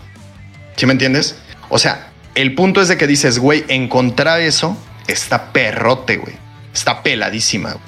¿Sí 0.77 0.85
me 0.85 0.93
entiendes? 0.93 1.37
O 1.71 1.79
sea, 1.79 2.11
el 2.35 2.55
punto 2.55 2.83
es 2.83 2.89
de 2.89 2.99
que 2.99 3.07
dices, 3.07 3.39
güey, 3.39 3.65
encontrar 3.69 4.43
eso 4.43 4.77
está 5.09 5.53
perrote, 5.53 6.19
güey. 6.19 6.35
Está 6.75 7.03
peladísima, 7.03 7.73
güey. 7.73 7.85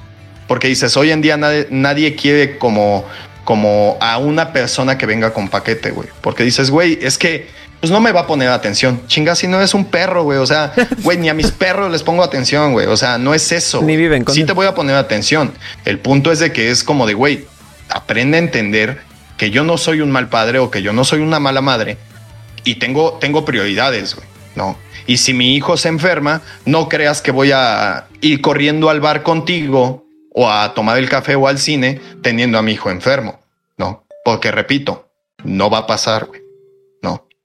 Porque 0.46 0.68
dices, 0.68 0.96
hoy 0.96 1.10
en 1.10 1.20
día 1.20 1.36
nadie, 1.36 1.66
nadie 1.68 2.16
quiere 2.16 2.56
como, 2.56 3.04
como 3.44 3.98
a 4.00 4.16
una 4.16 4.54
persona 4.54 4.96
que 4.96 5.04
venga 5.04 5.34
con 5.34 5.48
paquete, 5.48 5.90
güey. 5.90 6.08
Porque 6.22 6.44
dices, 6.44 6.70
güey, 6.70 6.98
es 7.02 7.18
que 7.18 7.48
pues 7.80 7.92
no 7.92 8.00
me 8.00 8.12
va 8.12 8.20
a 8.20 8.26
poner 8.26 8.48
atención. 8.48 9.02
Chinga, 9.06 9.34
si 9.34 9.46
no 9.46 9.60
es 9.60 9.74
un 9.74 9.84
perro, 9.84 10.24
güey. 10.24 10.38
O 10.38 10.46
sea, 10.46 10.72
güey, 11.02 11.18
ni 11.18 11.28
a 11.28 11.34
mis 11.34 11.50
perros 11.50 11.90
les 11.90 12.02
pongo 12.02 12.22
atención, 12.22 12.72
güey. 12.72 12.86
O 12.86 12.96
sea, 12.96 13.18
no 13.18 13.34
es 13.34 13.52
eso. 13.52 13.82
Ni 13.82 13.96
viven 13.96 14.24
con 14.24 14.34
Sí 14.34 14.44
te 14.44 14.52
voy 14.52 14.66
a 14.66 14.74
poner 14.74 14.96
atención. 14.96 15.52
El 15.84 15.98
punto 15.98 16.32
es 16.32 16.40
de 16.40 16.52
que 16.52 16.70
es 16.70 16.82
como 16.82 17.06
de, 17.06 17.14
güey, 17.14 17.46
aprende 17.88 18.36
a 18.36 18.40
entender 18.40 19.00
que 19.36 19.50
yo 19.50 19.62
no 19.64 19.78
soy 19.78 20.00
un 20.00 20.10
mal 20.10 20.28
padre 20.28 20.58
o 20.58 20.70
que 20.70 20.82
yo 20.82 20.92
no 20.92 21.04
soy 21.04 21.20
una 21.20 21.38
mala 21.38 21.60
madre 21.60 21.96
y 22.64 22.76
tengo, 22.76 23.14
tengo 23.20 23.44
prioridades, 23.44 24.16
güey. 24.16 24.26
No. 24.56 24.76
Y 25.06 25.18
si 25.18 25.32
mi 25.32 25.54
hijo 25.54 25.76
se 25.76 25.88
enferma, 25.88 26.42
no 26.64 26.88
creas 26.88 27.22
que 27.22 27.30
voy 27.30 27.52
a 27.52 28.08
ir 28.20 28.40
corriendo 28.40 28.90
al 28.90 29.00
bar 29.00 29.22
contigo 29.22 30.04
o 30.34 30.50
a 30.50 30.74
tomar 30.74 30.98
el 30.98 31.08
café 31.08 31.36
o 31.36 31.46
al 31.46 31.58
cine 31.58 32.00
teniendo 32.22 32.58
a 32.58 32.62
mi 32.62 32.72
hijo 32.72 32.90
enfermo. 32.90 33.40
No, 33.76 34.04
porque 34.24 34.50
repito, 34.50 35.08
no 35.44 35.70
va 35.70 35.78
a 35.78 35.86
pasar, 35.86 36.26
güey. 36.26 36.47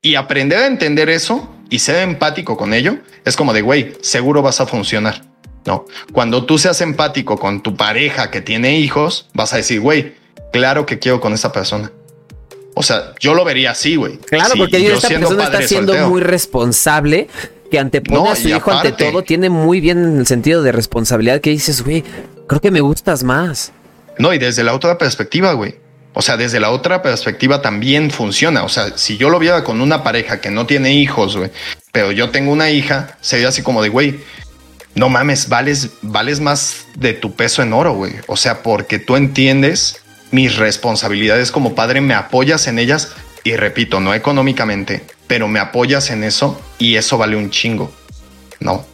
Y 0.05 0.15
aprender 0.15 0.59
a 0.59 0.67
entender 0.67 1.09
eso 1.09 1.49
y 1.69 1.79
ser 1.79 2.03
empático 2.03 2.57
con 2.57 2.73
ello 2.73 2.97
es 3.23 3.37
como 3.37 3.53
de, 3.53 3.61
güey, 3.61 3.93
seguro 4.01 4.41
vas 4.41 4.59
a 4.59 4.67
funcionar. 4.67 5.23
No, 5.65 5.85
cuando 6.11 6.45
tú 6.45 6.57
seas 6.57 6.81
empático 6.81 7.37
con 7.37 7.63
tu 7.63 7.77
pareja 7.77 8.29
que 8.29 8.41
tiene 8.41 8.77
hijos, 8.79 9.29
vas 9.33 9.53
a 9.53 9.57
decir, 9.57 9.79
güey, 9.79 10.15
claro 10.51 10.85
que 10.85 10.99
quiero 10.99 11.21
con 11.21 11.31
esa 11.31 11.53
persona. 11.53 11.89
O 12.73 12.83
sea, 12.83 13.13
yo 13.21 13.33
lo 13.33 13.45
vería 13.45 13.71
así, 13.71 13.95
güey. 13.95 14.17
Claro, 14.17 14.55
porque 14.57 14.83
yo 14.83 14.93
esta 14.93 15.07
persona 15.07 15.45
está 15.45 15.61
siendo 15.61 15.95
muy 16.09 16.19
responsable, 16.19 17.29
que 17.71 17.79
antepone 17.79 18.29
a 18.29 18.35
su 18.35 18.49
hijo 18.49 18.71
ante 18.71 18.91
todo, 18.91 19.23
tiene 19.23 19.49
muy 19.49 19.79
bien 19.79 20.19
el 20.19 20.27
sentido 20.27 20.63
de 20.63 20.73
responsabilidad 20.73 21.39
que 21.39 21.51
dices, 21.51 21.81
güey, 21.81 22.03
creo 22.45 22.59
que 22.59 22.71
me 22.71 22.81
gustas 22.81 23.23
más. 23.23 23.71
No, 24.19 24.33
y 24.33 24.37
desde 24.37 24.65
la 24.65 24.73
otra 24.73 24.97
perspectiva, 24.97 25.53
güey. 25.53 25.75
O 26.13 26.21
sea, 26.21 26.37
desde 26.37 26.59
la 26.59 26.69
otra 26.69 27.01
perspectiva 27.01 27.61
también 27.61 28.11
funciona. 28.11 28.63
O 28.63 28.69
sea, 28.69 28.97
si 28.97 29.17
yo 29.17 29.29
lo 29.29 29.39
viera 29.39 29.63
con 29.63 29.81
una 29.81 30.03
pareja 30.03 30.41
que 30.41 30.51
no 30.51 30.65
tiene 30.65 30.93
hijos, 30.93 31.37
güey, 31.37 31.51
pero 31.91 32.11
yo 32.11 32.29
tengo 32.29 32.51
una 32.51 32.69
hija, 32.69 33.17
sería 33.21 33.49
así 33.49 33.63
como 33.63 33.81
de, 33.81 33.89
güey, 33.89 34.19
no 34.95 35.09
mames, 35.09 35.49
vales, 35.49 35.89
vales 36.01 36.39
más 36.39 36.85
de 36.95 37.13
tu 37.13 37.35
peso 37.35 37.63
en 37.63 37.73
oro, 37.73 37.93
güey. 37.93 38.13
O 38.27 38.37
sea, 38.37 38.61
porque 38.61 38.99
tú 38.99 39.15
entiendes 39.15 40.01
mis 40.31 40.57
responsabilidades 40.57 41.51
como 41.51 41.75
padre, 41.75 42.01
me 42.01 42.13
apoyas 42.13 42.67
en 42.67 42.79
ellas 42.79 43.13
y 43.43 43.55
repito, 43.55 43.99
no 43.99 44.13
económicamente, 44.13 45.03
pero 45.27 45.47
me 45.47 45.59
apoyas 45.59 46.09
en 46.11 46.23
eso 46.23 46.61
y 46.77 46.95
eso 46.95 47.17
vale 47.17 47.35
un 47.35 47.49
chingo, 47.49 47.91
¿no? 48.59 48.85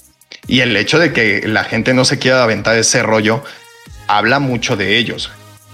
Y 0.48 0.62
el 0.62 0.76
hecho 0.76 1.00
de 1.00 1.14
que 1.14 1.48
la 1.48 1.64
gente 1.64 1.94
no 1.94 2.06
se 2.06 2.18
quiera 2.18 2.44
aventar 2.44 2.78
ese 2.78 3.04
rollo 3.04 3.44
habla 4.08 4.40
mucho 4.40 4.76
de 4.76 4.98
ellos. 4.98 5.32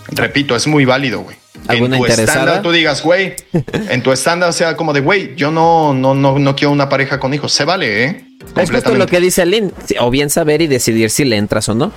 Repito, 0.09 0.55
es 0.55 0.67
muy 0.67 0.85
válido, 0.85 1.21
güey. 1.21 1.35
En 1.69 1.89
tu 1.89 2.05
estándar 2.05 2.61
tú 2.61 2.71
digas, 2.71 3.01
güey, 3.01 3.35
en 3.89 4.03
tu 4.03 4.11
estándar 4.11 4.53
sea 4.53 4.75
como 4.75 4.93
de, 4.93 5.01
güey, 5.01 5.35
yo 5.35 5.51
no, 5.51 5.93
no, 5.93 6.13
no, 6.13 6.37
no 6.37 6.55
quiero 6.55 6.71
una 6.71 6.89
pareja 6.89 7.19
con 7.19 7.33
hijos. 7.33 7.53
Se 7.53 7.65
vale, 7.65 8.03
¿eh? 8.05 8.25
Es 8.55 8.69
justo 8.69 8.93
lo 8.95 9.07
que 9.07 9.19
dice 9.19 9.41
Aline. 9.41 9.71
O 9.99 10.09
bien 10.09 10.29
saber 10.29 10.61
y 10.61 10.67
decidir 10.67 11.09
si 11.09 11.25
le 11.25 11.37
entras 11.37 11.67
o 11.69 11.75
no. 11.75 11.91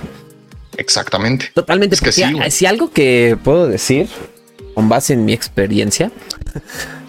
Exactamente. 0.77 1.51
Totalmente. 1.53 1.95
Es 1.95 2.01
que 2.01 2.11
sí, 2.11 2.23
si 2.49 2.65
algo 2.65 2.91
que 2.91 3.37
puedo 3.43 3.67
decir, 3.67 4.07
con 4.73 4.89
base 4.89 5.13
en 5.13 5.25
mi 5.25 5.33
experiencia, 5.33 6.11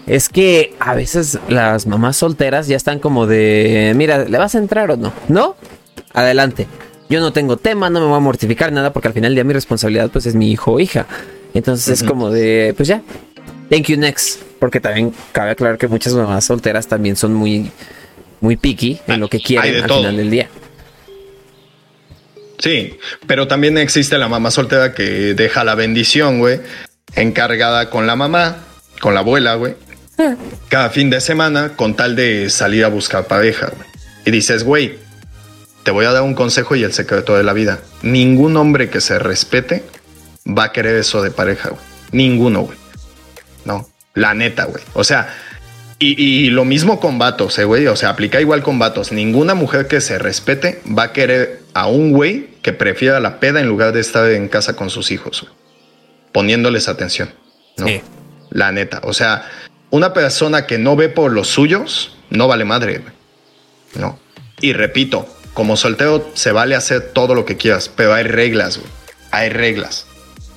es 0.05 0.29
que 0.29 0.75
a 0.79 0.93
veces 0.93 1.39
las 1.47 1.87
mamás 1.87 2.17
solteras 2.17 2.67
ya 2.67 2.75
están 2.75 2.99
como 2.99 3.27
de, 3.27 3.93
mira, 3.95 4.25
¿le 4.25 4.37
vas 4.37 4.55
a 4.55 4.57
entrar 4.57 4.91
o 4.91 4.97
no? 4.97 5.13
¿No? 5.29 5.55
Adelante 6.13 6.67
yo 7.11 7.19
no 7.19 7.33
tengo 7.33 7.57
tema, 7.57 7.89
no 7.89 7.99
me 7.99 8.05
voy 8.05 8.15
a 8.15 8.19
mortificar 8.19 8.71
nada 8.71 8.93
porque 8.93 9.09
al 9.09 9.13
final 9.13 9.31
del 9.31 9.35
día 9.35 9.43
mi 9.43 9.53
responsabilidad 9.53 10.09
pues 10.09 10.25
es 10.25 10.33
mi 10.33 10.49
hijo 10.49 10.71
o 10.71 10.79
hija. 10.79 11.05
Entonces 11.53 12.01
es 12.01 12.07
como 12.07 12.29
de, 12.29 12.73
pues 12.77 12.87
ya, 12.87 13.01
thank 13.69 13.87
you 13.87 13.97
next. 13.97 14.41
Porque 14.59 14.79
también 14.79 15.13
cabe 15.33 15.51
aclarar 15.51 15.77
que 15.77 15.87
muchas 15.89 16.13
mamás 16.13 16.45
solteras 16.45 16.87
también 16.87 17.17
son 17.17 17.33
muy, 17.33 17.69
muy 18.39 18.55
picky 18.55 18.99
en 19.07 19.19
lo 19.19 19.27
que 19.27 19.41
quieren 19.41 19.83
al 19.83 19.89
final 19.89 20.15
del 20.15 20.31
día. 20.31 20.49
Sí, 22.59 22.97
pero 23.27 23.47
también 23.47 23.77
existe 23.77 24.17
la 24.17 24.29
mamá 24.29 24.49
soltera 24.49 24.93
que 24.93 25.33
deja 25.33 25.63
la 25.63 25.75
bendición, 25.75 26.39
güey, 26.39 26.61
encargada 27.15 27.89
con 27.89 28.07
la 28.07 28.15
mamá, 28.15 28.63
con 29.01 29.15
la 29.15 29.21
abuela, 29.21 29.55
güey, 29.55 29.73
ah. 30.19 30.35
cada 30.69 30.91
fin 30.91 31.09
de 31.09 31.19
semana 31.19 31.75
con 31.75 31.95
tal 31.95 32.15
de 32.15 32.51
salir 32.51 32.85
a 32.85 32.89
buscar 32.89 33.25
pareja, 33.25 33.71
güey. 33.75 33.89
Y 34.25 34.31
dices, 34.31 34.63
güey, 34.63 34.99
te 35.83 35.91
voy 35.91 36.05
a 36.05 36.11
dar 36.11 36.23
un 36.23 36.33
consejo 36.33 36.75
y 36.75 36.83
el 36.83 36.93
secreto 36.93 37.35
de 37.35 37.43
la 37.43 37.53
vida. 37.53 37.79
Ningún 38.01 38.57
hombre 38.57 38.89
que 38.89 39.01
se 39.01 39.19
respete 39.19 39.83
va 40.47 40.65
a 40.65 40.71
querer 40.71 40.95
eso 40.95 41.21
de 41.21 41.31
pareja, 41.31 41.69
güey. 41.69 41.81
Ninguno, 42.11 42.61
güey. 42.61 42.77
No, 43.65 43.87
la 44.13 44.33
neta, 44.33 44.65
güey. 44.65 44.83
O 44.93 45.03
sea, 45.03 45.33
y, 46.03 46.49
lo 46.49 46.65
mismo 46.65 46.99
con 46.99 47.19
vatos, 47.19 47.59
eh, 47.59 47.63
güey. 47.63 47.85
O 47.87 47.95
sea, 47.95 48.09
aplica 48.09 48.41
igual 48.41 48.63
con 48.63 48.79
vatos. 48.79 49.11
Ninguna 49.11 49.53
mujer 49.53 49.87
que 49.87 50.01
se 50.01 50.17
respete 50.17 50.81
va 50.97 51.03
a 51.03 51.13
querer 51.13 51.61
a 51.73 51.87
un 51.87 52.11
güey 52.11 52.49
que 52.63 52.73
prefiera 52.73 53.19
la 53.19 53.39
peda 53.39 53.59
en 53.59 53.67
lugar 53.67 53.93
de 53.93 54.01
estar 54.01 54.29
en 54.31 54.47
casa 54.47 54.75
con 54.75 54.89
sus 54.89 55.11
hijos, 55.11 55.41
güey. 55.41 55.53
Poniéndoles 56.31 56.87
atención. 56.87 57.29
¿no? 57.77 57.85
La 58.49 58.71
neta. 58.71 59.01
O 59.03 59.13
sea, 59.13 59.47
una 59.91 60.11
persona 60.13 60.65
que 60.65 60.77
no 60.77 60.95
ve 60.95 61.09
por 61.09 61.31
los 61.31 61.49
suyos 61.49 62.17
no 62.29 62.47
vale 62.47 62.65
madre, 62.65 62.99
güey. 62.99 63.13
No. 63.95 64.19
Y 64.59 64.73
repito, 64.73 65.27
como 65.53 65.77
soltero 65.77 66.29
se 66.33 66.51
vale 66.51 66.75
hacer 66.75 67.11
todo 67.13 67.35
lo 67.35 67.45
que 67.45 67.57
quieras, 67.57 67.89
pero 67.89 68.13
hay 68.13 68.23
reglas, 68.23 68.77
güey. 68.77 68.89
Hay 69.31 69.49
reglas. 69.49 70.05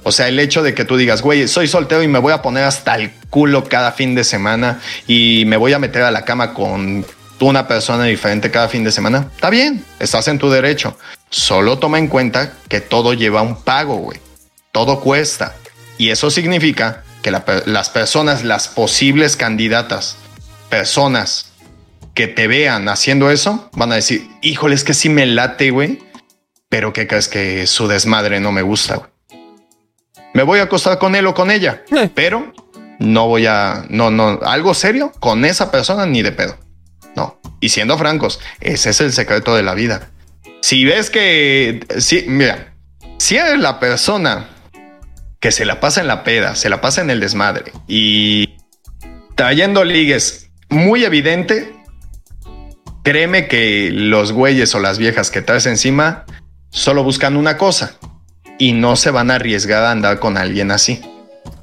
O 0.03 0.13
sea, 0.13 0.29
el 0.29 0.39
hecho 0.39 0.63
de 0.63 0.75
que 0.75 0.85
tú 0.85 0.97
digas, 0.97 1.23
güey, 1.23 1.49
soy 1.49 1.67
soltero 1.67 2.03
y 2.03 2.09
me 2.09 2.19
voy 2.19 2.33
a 2.33 2.43
poner 2.43 2.65
hasta 2.65 2.95
el 2.97 3.13
culo 3.31 3.65
cada 3.65 3.93
fin 3.93 4.15
de 4.15 4.25
semana 4.25 4.81
y 5.07 5.45
me 5.47 5.57
voy 5.57 5.73
a 5.73 5.79
meter 5.79 6.03
a 6.03 6.11
la 6.11 6.25
cama 6.25 6.53
con 6.53 7.05
una 7.45 7.69
persona 7.69 8.05
diferente 8.05 8.51
cada 8.51 8.69
fin 8.69 8.85
de 8.85 8.93
semana, 8.93 9.29
está 9.35 9.51
bien, 9.51 9.85
estás 9.99 10.29
en 10.29 10.39
tu 10.39 10.51
derecho. 10.51 10.97
Solo 11.31 11.79
toma 11.79 11.99
en 11.99 12.09
cuenta 12.09 12.55
que 12.69 12.81
todo 12.81 13.13
lleva 13.13 13.43
un 13.43 13.63
pago, 13.63 13.97
güey. 13.97 14.19
Todo 14.73 15.01
cuesta. 15.01 15.55
Y 15.99 16.11
eso 16.11 16.31
significa 16.31 17.05
que 17.23 17.31
las 17.31 17.91
personas, 17.91 18.45
las 18.45 18.69
posibles 18.69 19.37
candidatas, 19.37 20.17
personas 20.69 21.53
que 22.15 22.29
te 22.29 22.47
vean 22.47 22.89
haciendo 22.89 23.31
eso, 23.31 23.71
van 23.75 23.93
a 23.93 23.97
decir, 23.97 24.29
híjole, 24.41 24.75
es 24.75 24.85
que 24.85 24.95
sí 24.95 25.09
me 25.09 25.27
late, 25.27 25.71
güey, 25.71 25.99
pero 26.69 26.93
¿qué 26.93 27.07
crees 27.07 27.29
que 27.29 27.67
su 27.67 27.89
desmadre 27.89 28.41
no 28.41 28.53
me 28.53 28.63
gusta, 28.63 28.97
güey? 28.97 29.11
Me 30.33 30.43
voy 30.43 30.59
a 30.59 30.65
acostar 30.65 30.99
con 30.99 31.15
él 31.15 31.27
o 31.27 31.35
con 31.35 31.51
ella, 31.51 31.85
eh. 31.97 32.11
pero 32.13 32.53
no 32.99 33.29
voy 33.29 33.47
a, 33.47 33.85
no, 33.89 34.11
no, 34.11 34.41
algo 34.43 34.75
serio 34.75 35.13
con 35.21 35.45
esa 35.45 35.71
persona 35.71 36.07
ni 36.07 36.23
de 36.23 36.33
pedo. 36.33 36.59
No. 37.15 37.41
Y 37.61 37.69
siendo 37.69 37.97
francos, 37.97 38.41
ese 38.61 38.91
es 38.91 39.01
el 39.01 39.13
secreto 39.13 39.55
de 39.55 39.63
la 39.63 39.75
vida. 39.75 40.11
Si 40.61 40.85
ves 40.85 41.11
que, 41.11 41.87
sí, 41.99 42.25
mira, 42.27 42.75
si 43.19 43.37
eres 43.37 43.59
la 43.59 43.79
persona 43.79 44.49
que 45.41 45.53
se 45.53 45.65
la 45.65 45.79
pasa 45.79 46.01
en 46.01 46.09
la 46.09 46.25
peda, 46.25 46.57
se 46.57 46.69
la 46.69 46.81
pasa 46.81 47.01
en 47.01 47.11
el 47.11 47.21
desmadre 47.21 47.73
y 47.87 48.57
trayendo 49.35 49.85
ligues 49.85 50.51
muy 50.69 51.05
evidente, 51.05 51.73
Créeme 53.05 53.49
que 53.49 53.91
los 53.93 54.33
güeyes 54.33 54.75
o 54.75 54.81
las 54.81 54.99
viejas 54.99 55.31
que 55.31 55.43
traes 55.43 55.67
encima 55.67 56.25
solo 56.71 57.05
buscan 57.05 57.37
una 57.37 57.59
cosa 57.59 57.97
y 58.59 58.73
no 58.73 58.97
se 58.97 59.11
van 59.11 59.31
a 59.31 59.35
arriesgar 59.37 59.85
a 59.85 59.91
andar 59.91 60.19
con 60.19 60.39
alguien 60.39 60.71
así. 60.71 61.03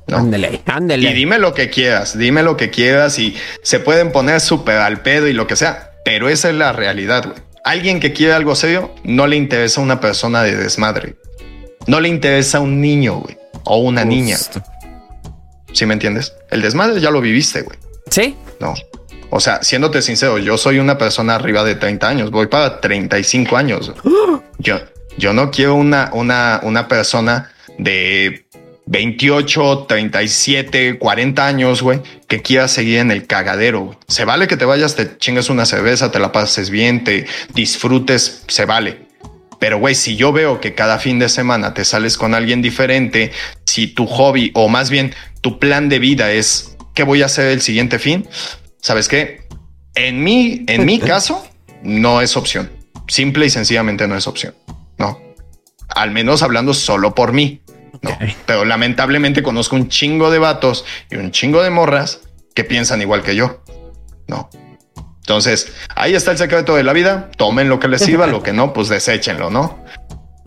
¿no? 0.08 0.18
Ándele, 0.18 0.62
ándele. 0.68 1.10
Y 1.10 1.14
dime 1.14 1.40
lo 1.40 1.56
que 1.56 1.72
quieras, 1.72 2.16
dime 2.16 2.44
lo 2.44 2.58
que 2.58 2.70
quieras 2.70 3.18
y 3.18 3.36
se 3.64 3.80
pueden 3.80 4.12
poner 4.12 4.40
súper 4.40 4.78
al 4.78 5.02
pedo 5.02 5.28
y 5.28 5.34
lo 5.34 5.48
que 5.48 5.56
sea, 5.56 5.94
pero 6.06 6.30
esa 6.30 6.50
es 6.50 6.56
la 6.56 6.74
realidad, 6.74 7.26
güey. 7.26 7.38
Alguien 7.64 8.00
que 8.00 8.14
quiere 8.14 8.34
algo 8.34 8.56
serio 8.56 8.94
no 9.04 9.26
le 9.28 9.36
interesa 9.36 9.82
una 9.82 10.00
persona 10.00 10.44
de 10.44 10.56
desmadre. 10.56 11.16
No 11.88 12.00
le 12.00 12.10
interesa 12.10 12.60
un 12.60 12.82
niño, 12.82 13.20
güey, 13.20 13.38
o 13.64 13.78
una 13.78 14.06
niña. 14.06 14.38
¿Sí 15.74 15.86
me 15.86 15.94
entiendes? 15.94 16.34
El 16.52 16.62
desmadre 16.62 17.00
ya 17.02 17.10
lo 17.10 17.22
viviste, 17.22 17.62
güey. 17.62 17.78
Sí. 18.10 18.36
No. 18.60 18.74
O 19.32 19.40
sea, 19.40 19.64
siéndote 19.64 20.02
sincero, 20.02 20.38
yo 20.38 20.58
soy 20.58 20.78
una 20.78 20.98
persona 20.98 21.36
arriba 21.36 21.64
de 21.64 21.76
30 21.76 22.08
años, 22.08 22.32
voy 22.32 22.48
para 22.48 22.82
35 22.82 23.58
años. 23.58 23.94
Yo, 24.60 24.80
yo 25.18 25.34
no 25.34 25.50
quiero 25.50 25.74
una, 25.74 26.12
una, 26.14 26.60
una 26.62 26.88
persona 26.88 27.52
de 27.80 28.46
28, 28.86 29.86
37, 29.88 31.00
40 31.00 31.48
años, 31.48 31.82
güey, 31.82 32.02
que 32.28 32.44
quiera 32.44 32.68
seguir 32.68 33.00
en 33.00 33.10
el 33.10 33.26
cagadero. 33.26 33.98
Se 34.08 34.24
vale 34.24 34.48
que 34.48 34.58
te 34.58 34.66
vayas, 34.66 34.96
te 34.96 35.18
chingas 35.18 35.50
una 35.50 35.66
cerveza, 35.66 36.12
te 36.12 36.20
la 36.20 36.32
pases 36.32 36.70
bien, 36.70 37.04
te 37.04 37.26
disfrutes, 37.56 38.44
se 38.48 38.66
vale. 38.66 39.08
Pero, 39.60 39.80
güey, 39.80 39.96
si 39.96 40.16
yo 40.16 40.32
veo 40.32 40.60
que 40.60 40.76
cada 40.76 41.00
fin 41.00 41.18
de 41.18 41.30
semana 41.30 41.74
te 41.74 41.86
sales 41.86 42.18
con 42.18 42.36
alguien 42.36 42.62
diferente, 42.62 43.32
si 43.66 43.88
tu 43.88 44.06
hobby 44.06 44.52
o 44.54 44.68
más 44.68 44.92
bien 44.92 45.16
tu 45.42 45.58
plan 45.58 45.90
de 45.90 46.00
vida 46.00 46.32
es 46.32 46.76
qué 46.94 47.04
voy 47.04 47.22
a 47.24 47.26
hacer 47.26 47.48
el 47.48 47.62
siguiente 47.62 47.98
fin, 47.98 48.28
¿sabes 48.82 49.08
qué? 49.08 49.48
En 49.96 50.24
mi, 50.24 50.66
en 50.68 50.86
mi 50.86 51.00
caso, 51.00 51.48
no 51.84 52.22
es 52.22 52.36
opción. 52.36 52.70
Simple 53.08 53.46
y 53.46 53.50
sencillamente 53.50 54.08
no 54.08 54.16
es 54.16 54.28
opción. 54.28 54.56
No. 54.98 55.20
Al 55.90 56.12
menos 56.12 56.44
hablando 56.44 56.74
solo 56.74 57.16
por 57.16 57.34
mí. 57.34 57.62
Pero 58.46 58.66
lamentablemente 58.66 59.44
conozco 59.44 59.76
un 59.76 59.88
chingo 59.88 60.32
de 60.32 60.40
vatos 60.40 60.86
y 61.12 61.18
un 61.18 61.32
chingo 61.32 61.62
de 61.62 61.70
morras 61.70 62.22
que 62.56 62.64
piensan 62.64 63.02
igual 63.02 63.22
que 63.22 63.36
yo. 63.36 63.62
No. 64.28 64.50
Entonces, 65.20 65.72
ahí 65.96 66.16
está 66.16 66.32
el 66.32 66.38
secreto 66.38 66.76
de 66.76 66.84
la 66.84 66.94
vida. 66.94 67.30
Tomen 67.38 67.70
lo 67.70 67.80
que 67.80 67.88
les 67.88 68.02
sirva, 68.02 68.28
lo 68.28 68.42
que 68.42 68.54
no, 68.54 68.74
pues 68.74 68.90
deséchenlo, 68.90 69.50
¿no? 69.50 69.84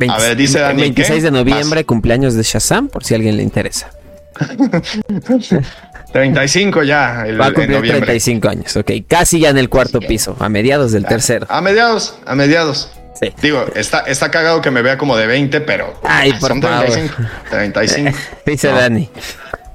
a 0.09 0.19
ver, 0.19 0.36
dice 0.36 0.59
Dani. 0.59 0.82
26 0.82 1.23
de 1.23 1.31
noviembre, 1.31 1.85
cumpleaños 1.85 2.35
de 2.35 2.43
Shazam, 2.43 2.89
por 2.89 3.05
si 3.05 3.15
a 3.15 3.16
alguien 3.16 3.36
le 3.36 3.43
interesa. 3.43 3.90
35 6.15 6.85
ya. 6.85 7.24
El, 7.27 7.41
Va 7.41 7.47
a 7.47 7.53
cumplir 7.53 7.81
35 7.81 8.49
años, 8.49 8.77
ok. 8.77 8.93
Casi 9.09 9.41
ya 9.41 9.49
en 9.49 9.59
el 9.59 9.69
cuarto 9.69 9.99
piso, 9.99 10.36
a 10.39 10.49
mediados 10.49 10.93
del 10.93 11.05
tercero. 11.07 11.45
A 11.51 11.61
mediados, 11.61 12.16
a 12.24 12.36
mediados. 12.36 12.89
Sí. 13.20 13.32
Digo, 13.43 13.65
está, 13.74 14.01
está 14.01 14.31
cagado 14.31 14.61
que 14.61 14.70
me 14.70 14.81
vea 14.81 14.97
como 14.97 15.16
de 15.16 15.27
20, 15.27 15.61
pero. 15.62 15.99
Ay, 16.05 16.32
por 16.35 16.51
son 16.51 16.61
35. 16.61 17.15
35. 17.51 18.16
Dice 18.47 18.69
Dani. 18.69 19.11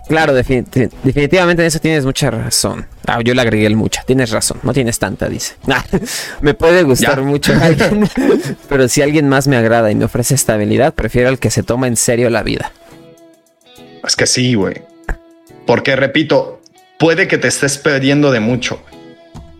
Claro, 0.07 0.33
definitivamente 0.33 1.61
en 1.61 1.67
eso 1.67 1.79
tienes 1.79 2.05
mucha 2.05 2.31
razón. 2.31 2.87
Ah, 3.05 3.19
yo 3.21 3.33
le 3.33 3.41
agregué 3.41 3.67
el 3.67 3.75
mucha. 3.75 4.03
Tienes 4.03 4.31
razón, 4.31 4.59
no 4.63 4.71
tienes 4.71 4.97
tanta, 4.97 5.27
dice. 5.27 5.55
Ah, 5.69 5.83
me 6.39 6.53
puede 6.53 6.83
gustar 6.83 7.21
mucho 7.21 7.53
alguien, 7.61 8.09
pero 8.69 8.87
si 8.87 9.01
alguien 9.01 9.27
más 9.27 9.49
me 9.49 9.57
agrada 9.57 9.91
y 9.91 9.95
me 9.95 10.05
ofrece 10.05 10.35
estabilidad, 10.35 10.93
prefiero 10.93 11.27
al 11.27 11.37
que 11.37 11.51
se 11.51 11.63
toma 11.63 11.87
en 11.87 11.97
serio 11.97 12.29
la 12.29 12.43
vida. 12.43 12.71
Es 14.07 14.15
que 14.15 14.25
sí, 14.25 14.53
güey. 14.53 14.81
Porque 15.69 15.95
repito, 15.95 16.61
puede 16.97 17.27
que 17.27 17.37
te 17.37 17.47
estés 17.47 17.77
perdiendo 17.77 18.31
de 18.31 18.39
mucho. 18.39 18.83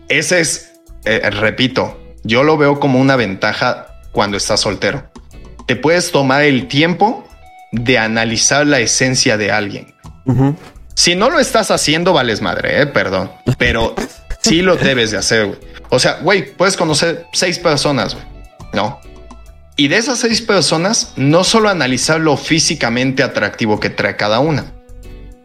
Ese 0.08 0.40
es, 0.40 0.72
eh, 1.04 1.30
repito, 1.30 1.96
yo 2.24 2.42
lo 2.42 2.58
veo 2.58 2.80
como 2.80 2.98
una 2.98 3.14
ventaja 3.14 3.86
cuando 4.10 4.36
estás 4.36 4.58
soltero. 4.58 5.08
Te 5.66 5.76
puedes 5.76 6.10
tomar 6.10 6.42
el 6.42 6.66
tiempo 6.66 7.24
de 7.70 7.98
analizar 7.98 8.66
la 8.66 8.80
esencia 8.80 9.36
de 9.36 9.52
alguien 9.52 9.94
si 10.94 11.14
no 11.14 11.30
lo 11.30 11.38
estás 11.38 11.70
haciendo, 11.70 12.12
vales 12.12 12.42
madre, 12.42 12.82
eh, 12.82 12.86
perdón, 12.86 13.30
pero 13.56 13.94
sí 14.42 14.60
lo 14.60 14.76
debes 14.76 15.10
de 15.10 15.16
hacer. 15.16 15.58
O 15.88 15.98
sea, 15.98 16.18
güey, 16.20 16.54
puedes 16.54 16.76
conocer 16.76 17.26
seis 17.32 17.58
personas, 17.58 18.18
no? 18.74 19.00
Y 19.76 19.88
de 19.88 19.96
esas 19.96 20.18
seis 20.18 20.42
personas, 20.42 21.14
no 21.16 21.42
solo 21.42 21.70
analizar 21.70 22.20
lo 22.20 22.36
físicamente 22.36 23.22
atractivo 23.22 23.80
que 23.80 23.88
trae 23.88 24.16
cada 24.16 24.40
una. 24.40 24.74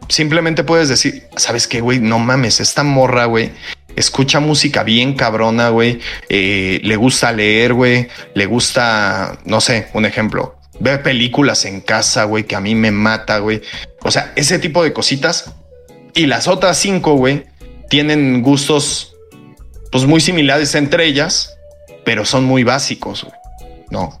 Simplemente 0.08 0.64
puedes 0.64 0.88
decir, 0.88 1.24
¿sabes 1.36 1.66
qué, 1.66 1.80
güey? 1.80 1.98
No 1.98 2.18
mames, 2.18 2.60
esta 2.60 2.82
morra, 2.82 3.24
güey, 3.24 3.50
escucha 3.96 4.40
música 4.40 4.82
bien 4.82 5.14
cabrona, 5.14 5.70
güey. 5.70 6.00
Eh, 6.28 6.80
le 6.84 6.96
gusta 6.96 7.32
leer, 7.32 7.74
güey. 7.74 8.08
Le 8.34 8.46
gusta, 8.46 9.38
no 9.44 9.60
sé, 9.60 9.88
un 9.94 10.04
ejemplo 10.04 10.56
ver 10.78 11.02
películas 11.02 11.64
en 11.64 11.80
casa, 11.80 12.24
güey, 12.24 12.44
que 12.44 12.56
a 12.56 12.60
mí 12.60 12.74
me 12.74 12.90
mata, 12.90 13.38
güey. 13.38 13.62
O 14.02 14.10
sea, 14.10 14.32
ese 14.36 14.58
tipo 14.58 14.82
de 14.82 14.92
cositas. 14.92 15.54
Y 16.14 16.26
las 16.26 16.48
otras 16.48 16.78
cinco, 16.78 17.14
güey, 17.14 17.44
tienen 17.90 18.42
gustos, 18.42 19.14
pues 19.92 20.04
muy 20.04 20.20
similares 20.20 20.74
entre 20.74 21.06
ellas, 21.06 21.56
pero 22.04 22.24
son 22.24 22.44
muy 22.44 22.64
básicos, 22.64 23.24
güey. 23.24 23.36
No. 23.90 24.20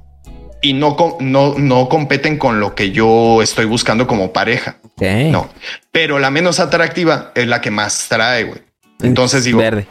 Y 0.62 0.72
no, 0.72 0.96
no, 1.20 1.54
no 1.56 1.88
competen 1.88 2.38
con 2.38 2.60
lo 2.60 2.74
que 2.74 2.90
yo 2.90 3.42
estoy 3.42 3.66
buscando 3.66 4.06
como 4.06 4.32
pareja. 4.32 4.78
No. 4.98 5.50
Pero 5.92 6.18
la 6.18 6.30
menos 6.30 6.58
atractiva 6.60 7.32
es 7.34 7.46
la 7.46 7.60
que 7.60 7.70
más 7.70 8.06
trae, 8.08 8.44
güey. 8.44 8.62
Entonces 9.02 9.44
digo, 9.44 9.58
Verde. 9.58 9.86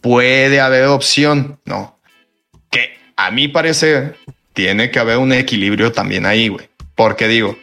puede 0.00 0.60
haber 0.60 0.84
opción, 0.84 1.60
no. 1.64 1.98
Que 2.70 2.96
a 3.16 3.30
mí 3.30 3.48
parece 3.48 4.14
tiene 4.52 4.90
que 4.90 4.98
haber 5.00 5.18
un 5.18 5.32
equilibrio 5.32 5.90
también 5.92 6.26
ahí, 6.26 6.48
güey. 6.48 6.68
Porque 6.94 7.26
digo, 7.28 7.56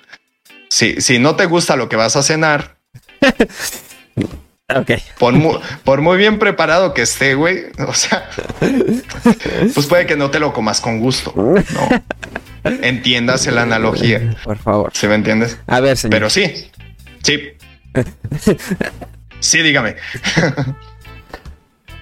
si, 0.69 1.01
si 1.01 1.19
no 1.19 1.35
te 1.35 1.45
gusta 1.45 1.75
lo 1.75 1.87
que 1.87 1.95
vas 1.95 2.15
a 2.15 2.23
cenar, 2.23 2.77
ok. 4.73 4.91
Por 5.19 6.01
muy, 6.01 6.17
bien 6.17 6.39
preparado 6.39 6.93
que 6.93 7.03
esté, 7.03 7.35
güey, 7.35 7.65
o 7.87 7.93
sea, 7.93 8.29
pues 9.73 9.85
puede 9.87 10.05
que 10.05 10.15
no 10.15 10.31
te 10.31 10.39
lo 10.39 10.53
comas 10.53 10.81
con 10.81 10.99
gusto. 10.99 11.33
No. 11.35 11.63
Entiendas 12.63 13.45
la 13.47 13.61
analogía. 13.61 14.35
Por 14.43 14.57
favor. 14.57 14.91
¿Sí 14.93 15.07
me 15.07 15.15
entiendes? 15.15 15.59
A 15.67 15.79
ver, 15.81 15.97
señor. 15.97 16.11
Pero 16.11 16.29
sí, 16.29 16.71
sí. 17.21 17.51
Sí, 19.41 19.61
dígame. 19.61 19.95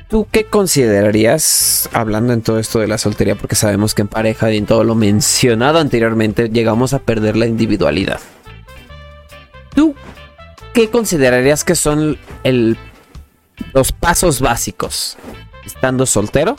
¿Tú 0.07 0.27
qué 0.31 0.45
considerarías, 0.45 1.89
hablando 1.91 2.31
en 2.31 2.41
todo 2.41 2.57
esto 2.57 2.79
de 2.79 2.87
la 2.87 2.97
soltería, 2.97 3.35
porque 3.35 3.55
sabemos 3.55 3.93
que 3.93 4.03
en 4.03 4.07
pareja 4.07 4.49
y 4.51 4.57
en 4.57 4.65
todo 4.65 4.85
lo 4.85 4.95
mencionado 4.95 5.79
anteriormente 5.79 6.49
llegamos 6.49 6.93
a 6.93 6.99
perder 6.99 7.35
la 7.35 7.47
individualidad? 7.47 8.21
¿Tú 9.75 9.93
qué 10.73 10.89
considerarías 10.89 11.63
que 11.63 11.75
son 11.75 12.17
el, 12.43 12.77
los 13.73 13.91
pasos 13.91 14.41
básicos 14.41 15.17
estando 15.65 16.05
soltero 16.05 16.57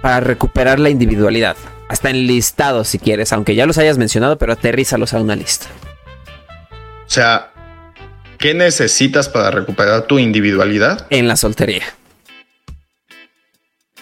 para 0.00 0.20
recuperar 0.20 0.80
la 0.80 0.90
individualidad? 0.90 1.56
Hasta 1.88 2.10
en 2.10 2.26
listado 2.26 2.84
si 2.84 2.98
quieres, 2.98 3.32
aunque 3.32 3.54
ya 3.54 3.66
los 3.66 3.78
hayas 3.78 3.98
mencionado, 3.98 4.38
pero 4.38 4.54
aterrízalos 4.54 5.12
a 5.12 5.20
una 5.20 5.36
lista. 5.36 5.66
O 7.06 7.10
sea, 7.10 7.52
¿qué 8.38 8.54
necesitas 8.54 9.28
para 9.28 9.50
recuperar 9.50 10.02
tu 10.06 10.18
individualidad? 10.18 11.06
En 11.10 11.28
la 11.28 11.36
soltería. 11.36 11.84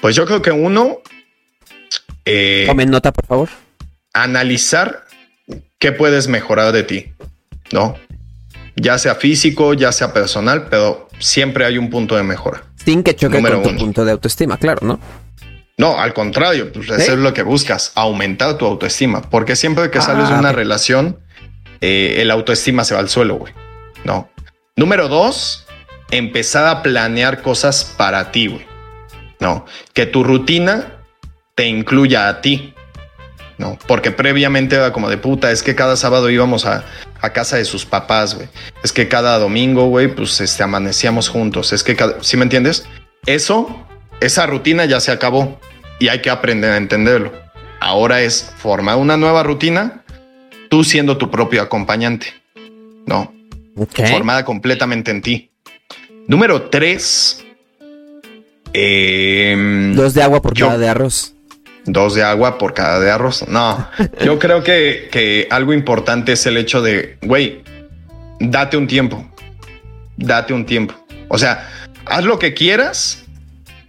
Pues 0.01 0.15
yo 0.15 0.25
creo 0.25 0.41
que 0.41 0.53
uno... 0.53 0.99
Eh, 2.25 2.65
Tomen 2.67 2.91
nota, 2.91 3.13
por 3.13 3.27
favor. 3.27 3.49
Analizar 4.13 5.07
qué 5.81 5.91
puedes 5.91 6.29
mejorar 6.29 6.73
de 6.73 6.85
ti, 6.85 7.13
¿no? 7.73 7.97
Ya 8.81 8.99
sea 8.99 9.15
físico, 9.15 9.75
ya 9.75 9.93
sea 9.93 10.13
personal, 10.13 10.69
pero 10.71 11.09
siempre 11.19 11.65
hay 11.65 11.79
un 11.79 11.91
punto 11.91 12.17
de 12.17 12.23
mejora. 12.23 12.63
Sin 12.85 13.03
que 13.03 13.15
choque 13.15 13.41
con 13.43 13.63
tu 13.63 13.77
punto 13.77 14.05
de 14.05 14.13
autoestima, 14.13 14.57
claro, 14.57 14.87
¿no? 14.87 15.01
No, 15.77 15.99
al 15.99 16.13
contrario, 16.13 16.73
pues 16.73 16.91
eso 16.91 17.13
es 17.13 17.19
lo 17.19 17.33
que 17.33 17.43
buscas, 17.43 17.93
aumentar 17.95 18.59
tu 18.59 18.67
autoestima, 18.67 19.23
porque 19.23 19.57
siempre 19.57 19.91
que 19.91 20.01
sales 20.03 20.29
de 20.29 20.35
una 20.35 20.51
ah, 20.51 20.53
relación, 20.53 21.19
eh, 21.81 22.17
el 22.19 22.31
autoestima 22.31 22.85
se 22.85 22.95
va 22.95 23.01
al 23.01 23.09
suelo, 23.09 23.37
güey. 23.37 23.55
No. 24.05 24.31
Número 24.77 25.09
dos, 25.09 25.67
empezar 26.11 26.67
a 26.67 26.83
planear 26.83 27.41
cosas 27.41 27.85
para 27.97 28.31
ti, 28.31 28.49
güey. 28.49 28.67
No, 29.41 29.65
que 29.95 30.05
tu 30.05 30.23
rutina 30.23 30.99
te 31.55 31.67
incluya 31.67 32.29
a 32.29 32.43
ti. 32.43 32.75
No, 33.57 33.79
porque 33.87 34.11
previamente 34.11 34.77
era 34.77 34.93
como 34.93 35.09
de 35.09 35.19
puta, 35.19 35.51
es 35.51 35.63
que 35.63 35.75
cada 35.75 35.97
sábado 35.97 36.29
íbamos 36.29 36.67
a, 36.67 36.85
casa 37.29 37.59
de 37.59 37.67
sus 37.67 37.85
papás, 37.85 38.35
güey. 38.35 38.49
Es 38.83 38.93
que 38.93 39.07
cada 39.07 39.39
domingo, 39.39 39.89
güey, 39.89 40.09
pues 40.09 40.41
este, 40.41 40.63
amanecíamos 40.63 41.29
juntos. 41.29 41.75
Es 41.75 41.83
que, 41.83 41.95
cada, 41.95 42.23
¿sí 42.23 42.39
me 42.39 42.45
entiendes? 42.45 42.87
Eso, 43.27 43.87
esa 44.21 44.47
rutina 44.47 44.87
ya 44.87 45.01
se 45.01 45.13
acabó 45.13 45.61
y 45.99 46.09
hay 46.09 46.23
que 46.23 46.31
aprender 46.31 46.73
a 46.73 46.79
entenderlo. 46.79 47.33
Ahora 47.81 48.23
es 48.23 48.51
formar 48.57 48.97
una 48.97 49.19
nueva 49.19 49.43
rutina, 49.43 50.03
tú 50.71 50.83
siendo 50.85 51.19
tu 51.19 51.31
propio 51.31 51.61
acompañante. 51.61 52.33
No, 53.07 53.33
formada 54.09 54.45
completamente 54.45 55.11
en 55.11 55.21
ti. 55.21 55.51
Número 56.27 56.71
tres, 56.71 57.45
Em, 58.73 59.95
dos 59.95 60.15
de 60.15 60.23
agua 60.23 60.41
por 60.41 60.55
cada 60.55 60.79
de 60.79 60.89
arroz. 60.89 61.35
Dos 61.87 62.15
de 62.15 62.23
agua 62.23 62.59
por 62.59 62.75
cada 62.75 63.01
de 63.01 63.11
arroz. 63.11 63.47
No, 63.49 63.89
yo 64.25 64.39
creo 64.39 64.63
que, 64.63 65.09
que 65.11 65.49
algo 65.51 65.73
importante 65.73 66.33
es 66.33 66.47
el 66.47 66.57
hecho 66.57 66.83
de, 66.83 67.19
güey, 67.23 67.63
date 68.41 68.77
un 68.77 68.87
tiempo. 68.87 69.27
Date 70.17 70.53
un 70.53 70.67
tiempo. 70.67 70.95
O 71.29 71.39
sea, 71.39 71.69
haz 72.05 72.25
lo 72.25 72.39
que 72.39 72.55
quieras, 72.55 73.25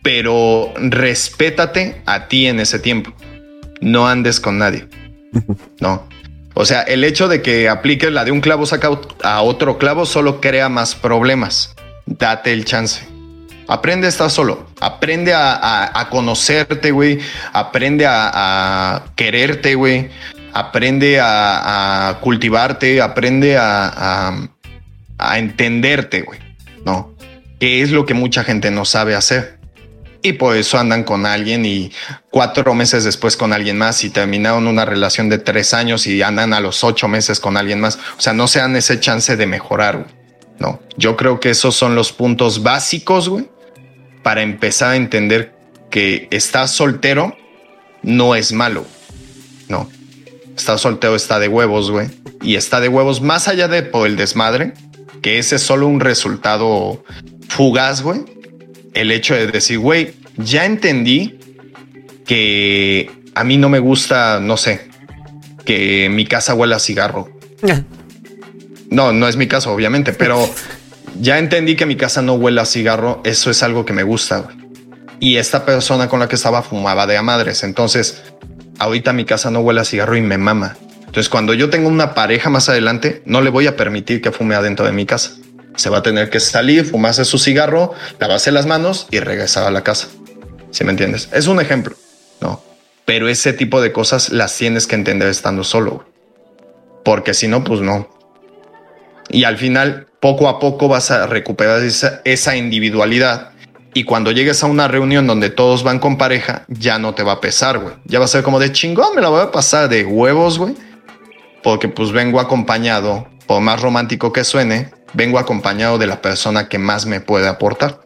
pero 0.02 0.74
respétate 0.78 2.02
a 2.06 2.28
ti 2.28 2.48
en 2.48 2.60
ese 2.60 2.80
tiempo. 2.80 3.14
No 3.82 4.08
andes 4.08 4.40
con 4.40 4.58
nadie. 4.58 4.88
No. 5.80 6.08
O 6.54 6.66
sea, 6.66 6.82
el 6.82 7.04
hecho 7.04 7.28
de 7.28 7.42
que 7.42 7.70
apliques 7.70 8.12
la 8.12 8.26
de 8.26 8.32
un 8.32 8.42
clavo 8.42 8.66
saca 8.66 8.90
a 9.24 9.42
otro 9.42 9.78
clavo 9.78 10.06
solo 10.06 10.42
crea 10.42 10.70
más 10.70 10.96
problemas. 10.96 11.76
Date 12.06 12.52
el 12.52 12.66
chance. 12.66 13.08
Aprende 13.72 14.08
a 14.08 14.10
estar 14.10 14.30
solo. 14.30 14.68
Aprende 14.82 15.34
a, 15.34 16.08
conocerte, 16.10 16.92
güey. 16.92 17.20
Aprende 17.54 18.06
a, 18.06 19.06
quererte, 19.16 19.76
güey. 19.76 20.10
Aprende 20.52 21.22
a, 21.22 22.18
cultivarte. 22.20 23.02
Aprende 23.02 23.56
a, 23.58 24.50
entenderte, 25.38 26.24
güey. 26.24 26.40
¿No? 26.84 27.16
Que 27.62 27.82
es 27.82 27.92
lo 27.92 28.06
que 28.06 28.14
mucha 28.14 28.44
gente 28.44 28.72
no 28.72 28.84
sabe 28.84 29.16
hacer. 29.16 29.58
Y 30.22 30.34
por 30.34 30.58
eso 30.58 30.78
andan 30.78 31.06
con 31.06 31.26
alguien 31.26 31.66
y 31.66 31.94
cuatro 32.30 32.74
meses 32.74 33.06
después 33.06 33.38
con 33.38 33.54
alguien 33.54 33.78
más 33.78 34.04
y 34.04 34.10
terminaron 34.10 34.68
una 34.68 34.84
relación 34.84 35.30
de 35.30 35.38
tres 35.38 35.74
años 35.74 36.08
y 36.08 36.22
andan 36.22 36.54
a 36.54 36.60
los 36.60 36.84
ocho 36.84 37.08
meses 37.08 37.40
con 37.40 37.56
alguien 37.56 37.80
más. 37.80 37.98
O 38.18 38.22
sea, 38.22 38.34
no 38.34 38.50
se 38.50 38.60
dan 38.60 38.76
ese 38.76 39.00
chance 39.00 39.38
de 39.38 39.48
mejorar. 39.48 39.96
Güey. 39.96 40.22
No, 40.60 40.80
yo 40.98 41.16
creo 41.16 41.40
que 41.40 41.50
esos 41.50 41.76
son 41.76 41.96
los 41.96 42.12
puntos 42.12 42.62
básicos, 42.62 43.30
güey, 43.30 43.50
para 44.24 44.42
empezar 44.42 44.92
a 44.92 44.96
entender 44.96 45.54
que 45.90 46.28
estar 46.32 46.68
soltero 46.68 47.36
no 48.04 48.36
es 48.36 48.52
malo. 48.52 48.86
No. 49.68 49.90
estar 50.58 50.80
soltero 50.80 51.16
está 51.16 51.40
de 51.40 51.48
huevos, 51.48 51.92
güey. 51.92 52.08
Y 52.42 52.56
está 52.56 52.80
de 52.80 52.90
huevos 52.90 53.22
más 53.22 53.48
allá 53.48 53.68
de 53.68 53.84
por 53.84 54.08
el 54.08 54.16
desmadre, 54.16 54.74
que 55.22 55.40
ese 55.40 55.56
es 55.56 55.62
solo 55.62 55.88
un 55.88 56.00
resultado 56.00 57.04
fugaz, 57.48 58.02
güey. 58.02 58.22
El 58.94 59.12
hecho 59.12 59.34
de 59.36 59.48
decir, 59.48 59.80
güey, 59.80 60.14
ya 60.38 60.66
entendí 60.66 61.40
que 62.26 63.10
a 63.36 63.44
mí 63.44 63.58
no 63.58 63.70
me 63.70 63.80
gusta, 63.80 64.40
no 64.40 64.58
sé, 64.58 64.90
que 65.66 66.10
mi 66.10 66.26
casa 66.26 66.54
huela 66.54 66.78
a 66.78 66.80
cigarro. 66.80 67.30
No, 68.90 69.14
no 69.14 69.28
es 69.28 69.38
mi 69.38 69.48
caso, 69.48 69.72
obviamente, 69.72 70.12
pero 70.14 70.50
ya 71.20 71.40
entendí 71.40 71.76
que 71.76 71.86
mi 71.86 71.96
casa 71.96 72.22
no 72.22 72.34
huele 72.34 72.62
a 72.62 72.66
cigarro. 72.66 73.22
Eso 73.24 73.52
es 73.52 73.64
algo 73.64 73.86
que 73.86 73.94
me 73.94 74.04
gusta. 74.04 74.48
Y 75.20 75.38
esta 75.38 75.66
persona 75.66 76.10
con 76.10 76.20
la 76.20 76.28
que 76.28 76.36
estaba 76.36 76.64
fumaba 76.64 77.06
de 77.08 77.18
a 77.18 77.22
madres. 77.22 77.64
Entonces, 77.64 78.22
ahorita 78.80 79.14
mi 79.14 79.26
casa 79.26 79.52
no 79.52 79.60
huele 79.60 79.82
a 79.82 79.86
cigarro 79.86 80.16
y 80.16 80.22
me 80.22 80.38
mama. 80.38 80.78
Entonces, 81.00 81.30
cuando 81.30 81.54
yo 81.54 81.70
tengo 81.70 81.90
una 81.90 82.14
pareja 82.14 82.50
más 82.50 82.70
adelante, 82.70 83.22
no 83.26 83.42
le 83.42 83.50
voy 83.50 83.68
a 83.68 83.76
permitir 83.76 84.22
que 84.22 84.32
fume 84.32 84.56
adentro 84.56 84.86
de 84.86 84.94
mi 84.94 85.06
casa. 85.06 85.32
Se 85.76 85.90
va 85.90 86.00
a 86.00 86.04
tener 86.04 86.30
que 86.30 86.40
salir, 86.40 86.86
fumarse 86.86 87.26
su 87.26 87.38
cigarro, 87.38 87.94
lavarse 88.20 88.52
las 88.52 88.66
manos 88.66 89.08
y 89.12 89.20
regresar 89.20 89.66
a 89.66 89.72
la 89.72 89.84
casa. 89.84 90.08
Si 90.72 90.84
me 90.84 90.92
entiendes? 90.92 91.30
Es 91.34 91.48
un 91.48 91.60
ejemplo, 91.60 91.96
no? 92.40 92.64
Pero 93.06 93.28
ese 93.28 93.54
tipo 93.54 93.82
de 93.82 93.92
cosas 93.92 94.32
las 94.32 94.56
tienes 94.58 94.88
que 94.88 94.96
entender 94.96 95.28
estando 95.28 95.64
solo. 95.64 96.06
Porque 97.04 97.34
si 97.34 97.48
no, 97.48 97.64
pues 97.64 97.82
no. 97.82 98.08
Y 99.32 99.44
al 99.46 99.58
final, 99.58 100.08
poco 100.20 100.48
a 100.48 100.60
poco 100.60 100.88
vas 100.88 101.12
a 101.12 101.28
recuperar 101.28 101.82
esa, 101.84 102.22
esa 102.26 102.56
individualidad. 102.56 103.52
Y 103.94 104.04
cuando 104.04 104.32
llegues 104.32 104.64
a 104.64 104.68
una 104.68 104.88
reunión 104.88 105.28
donde 105.28 105.50
todos 105.50 105.84
van 105.84 106.00
con 106.00 106.18
pareja, 106.18 106.66
ya 106.68 107.00
no 107.00 107.14
te 107.14 107.24
va 107.24 107.34
a 107.34 107.42
pesar, 107.42 107.80
güey. 107.80 107.96
Ya 108.06 108.20
va 108.20 108.26
a 108.26 108.30
ser 108.30 108.44
como 108.44 108.60
de 108.60 108.72
chingón, 108.72 109.16
me 109.16 109.22
la 109.22 109.30
voy 109.30 109.42
a 109.42 109.52
pasar 109.52 109.90
de 109.90 110.06
huevos, 110.06 110.58
güey 110.58 110.76
porque 111.64 111.88
pues 111.88 112.12
vengo 112.12 112.40
acompañado, 112.40 113.28
por 113.46 113.62
más 113.62 113.82
romántico 113.82 114.34
que 114.34 114.44
suene, 114.44 114.92
vengo 115.14 115.40
acompañado 115.40 115.98
de 115.98 116.08
la 116.08 116.22
persona 116.22 116.68
que 116.68 116.78
más 116.78 117.06
me 117.06 117.22
puede 117.22 117.48
aportar, 117.48 118.02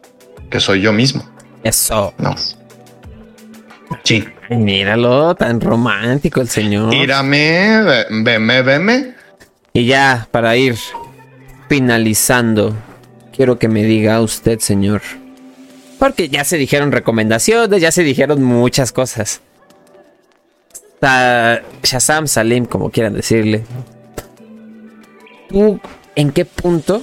que 0.50 0.60
soy 0.60 0.80
yo 0.80 0.92
mismo. 0.92 1.28
Eso. 1.62 2.14
No. 2.18 2.34
Sí. 4.04 4.24
Míralo, 4.48 5.34
tan 5.34 5.60
romántico 5.60 6.40
el 6.40 6.48
señor. 6.48 6.88
Mírame, 6.88 8.04
veme, 8.10 8.62
veme. 8.62 9.14
Y 9.72 9.86
ya, 9.86 10.28
para 10.30 10.56
ir 10.56 10.76
finalizando, 11.68 12.74
quiero 13.34 13.58
que 13.58 13.68
me 13.68 13.84
diga 13.84 14.20
usted, 14.20 14.58
señor. 14.60 15.02
Porque 15.98 16.28
ya 16.28 16.44
se 16.44 16.58
dijeron 16.58 16.92
recomendaciones, 16.92 17.80
ya 17.80 17.90
se 17.90 18.02
dijeron 18.02 18.42
muchas 18.42 18.92
cosas. 18.92 19.40
Shazam, 21.82 22.26
Salim, 22.26 22.66
como 22.66 22.90
quieran 22.90 23.14
decirle. 23.14 23.64
¿Tú 25.48 25.80
en 26.16 26.32
qué 26.32 26.44
punto 26.44 27.02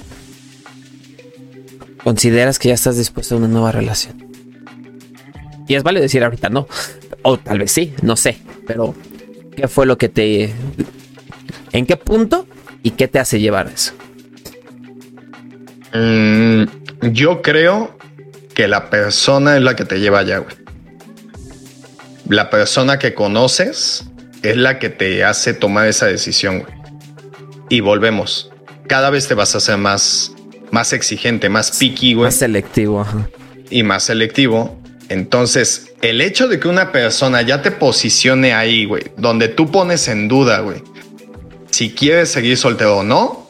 consideras 2.04 2.60
que 2.60 2.70
ya 2.70 2.74
estás 2.74 2.98
dispuesto 2.98 3.36
a 3.36 3.38
una 3.38 3.48
nueva 3.48 3.72
relación? 3.72 4.24
Y 5.68 5.76
es 5.76 5.84
vale 5.84 6.02
decir 6.02 6.24
ahorita 6.24 6.50
no. 6.50 6.68
O 7.22 7.38
tal 7.38 7.60
vez 7.60 7.72
sí, 7.72 7.94
no 8.02 8.16
sé. 8.16 8.38
Pero, 8.68 8.94
¿qué 9.56 9.68
fue 9.68 9.86
lo 9.86 9.98
que 9.98 10.10
te... 10.10 10.54
¿En 11.72 11.86
qué 11.86 11.96
punto 11.96 12.46
y 12.84 12.92
qué 12.92 13.08
te 13.08 13.20
hace 13.20 13.40
llevar 13.40 13.68
eso? 13.68 13.94
Mm, 15.94 16.64
yo 17.12 17.42
creo 17.42 17.98
que 18.54 18.68
la 18.68 18.90
persona 18.90 19.58
es 19.58 19.64
la 19.64 19.76
que 19.76 19.86
te 19.86 20.00
lleva 20.00 20.20
allá, 20.20 20.40
güey 20.40 20.64
la 22.28 22.50
persona 22.50 23.00
que 23.00 23.14
conoces 23.14 24.06
es 24.42 24.58
la 24.58 24.80
que 24.80 24.90
te 24.90 25.24
hace 25.24 25.54
tomar 25.54 25.88
esa 25.88 26.08
decisión. 26.08 26.66
Y 27.70 27.80
volvemos. 27.80 28.52
Cada 28.88 29.10
vez 29.10 29.28
te 29.28 29.34
vas 29.34 29.56
a 29.56 29.58
hacer 29.60 29.78
más, 29.78 30.34
más 30.72 30.94
exigente, 30.94 31.50
más 31.50 31.78
picky, 31.78 32.14
güey. 32.14 32.28
Más 32.28 32.36
selectivo. 32.36 33.06
Y 33.70 33.84
más 33.84 34.04
selectivo. 34.04 34.80
Entonces, 35.10 35.94
el 36.02 36.22
hecho 36.22 36.48
de 36.48 36.60
que 36.60 36.68
una 36.68 36.92
persona 36.92 37.42
ya 37.42 37.62
te 37.62 37.72
posicione 37.72 38.54
ahí, 38.54 38.86
güey, 38.86 39.04
donde 39.18 39.48
tú 39.48 39.72
pones 39.72 40.08
en 40.08 40.28
duda, 40.28 40.60
güey, 40.60 40.82
si 41.72 41.92
quieres 41.92 42.30
seguir 42.30 42.58
soltero 42.58 42.98
o 42.98 43.04
no, 43.04 43.43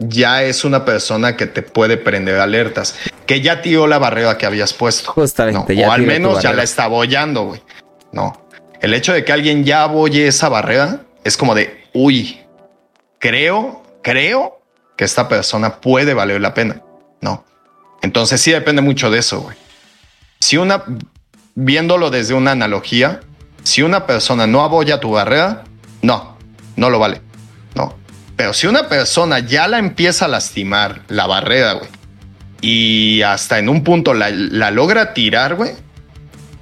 ya 0.00 0.42
es 0.42 0.64
una 0.64 0.84
persona 0.84 1.36
que 1.36 1.46
te 1.46 1.62
puede 1.62 1.96
prender 1.96 2.40
alertas, 2.40 2.96
que 3.26 3.42
ya 3.42 3.62
tiró 3.62 3.86
la 3.86 3.98
barrera 3.98 4.38
que 4.38 4.46
habías 4.46 4.72
puesto. 4.72 5.12
Justamente, 5.12 5.84
o 5.84 5.92
al 5.92 6.02
menos 6.02 6.42
ya 6.42 6.52
la 6.52 6.62
está 6.62 6.88
bollando, 6.88 7.44
güey. 7.44 7.62
No. 8.10 8.46
El 8.80 8.94
hecho 8.94 9.12
de 9.12 9.24
que 9.24 9.32
alguien 9.32 9.64
ya 9.64 9.82
aboye 9.82 10.26
esa 10.26 10.48
barrera 10.48 11.02
es 11.22 11.36
como 11.36 11.54
de, 11.54 11.84
uy, 11.92 12.40
creo, 13.18 13.82
creo 14.02 14.60
que 14.96 15.04
esta 15.04 15.28
persona 15.28 15.80
puede 15.80 16.14
valer 16.14 16.40
la 16.40 16.54
pena. 16.54 16.82
No. 17.20 17.44
Entonces 18.02 18.40
sí 18.40 18.50
depende 18.50 18.80
mucho 18.80 19.10
de 19.10 19.18
eso, 19.18 19.42
güey. 19.42 19.56
Si 20.40 20.56
una, 20.56 20.82
viéndolo 21.54 22.10
desde 22.10 22.32
una 22.32 22.52
analogía, 22.52 23.20
si 23.62 23.82
una 23.82 24.06
persona 24.06 24.46
no 24.46 24.62
aboya 24.62 24.98
tu 24.98 25.10
barrera, 25.10 25.64
no, 26.00 26.38
no 26.76 26.88
lo 26.88 26.98
vale. 26.98 27.20
No. 27.74 27.99
Pero 28.40 28.54
si 28.54 28.66
una 28.66 28.88
persona 28.88 29.40
ya 29.40 29.68
la 29.68 29.76
empieza 29.76 30.24
a 30.24 30.28
lastimar 30.28 31.02
la 31.08 31.26
barrera, 31.26 31.74
güey, 31.74 31.90
y 32.62 33.20
hasta 33.20 33.58
en 33.58 33.68
un 33.68 33.84
punto 33.84 34.14
la, 34.14 34.30
la 34.30 34.70
logra 34.70 35.12
tirar, 35.12 35.56
güey, 35.56 35.72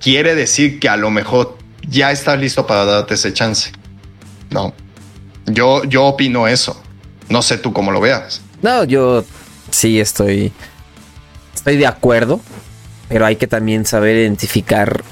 quiere 0.00 0.34
decir 0.34 0.80
que 0.80 0.88
a 0.88 0.96
lo 0.96 1.12
mejor 1.12 1.56
ya 1.88 2.10
estás 2.10 2.36
listo 2.40 2.66
para 2.66 2.84
darte 2.84 3.14
ese 3.14 3.32
chance. 3.32 3.70
No, 4.50 4.74
yo, 5.46 5.84
yo 5.84 6.06
opino 6.06 6.48
eso. 6.48 6.82
No 7.28 7.42
sé 7.42 7.58
tú 7.58 7.72
cómo 7.72 7.92
lo 7.92 8.00
veas. 8.00 8.40
No, 8.60 8.82
yo 8.82 9.24
sí 9.70 10.00
estoy, 10.00 10.50
estoy 11.54 11.76
de 11.76 11.86
acuerdo, 11.86 12.40
pero 13.08 13.24
hay 13.24 13.36
que 13.36 13.46
también 13.46 13.86
saber 13.86 14.16
identificar 14.16 15.04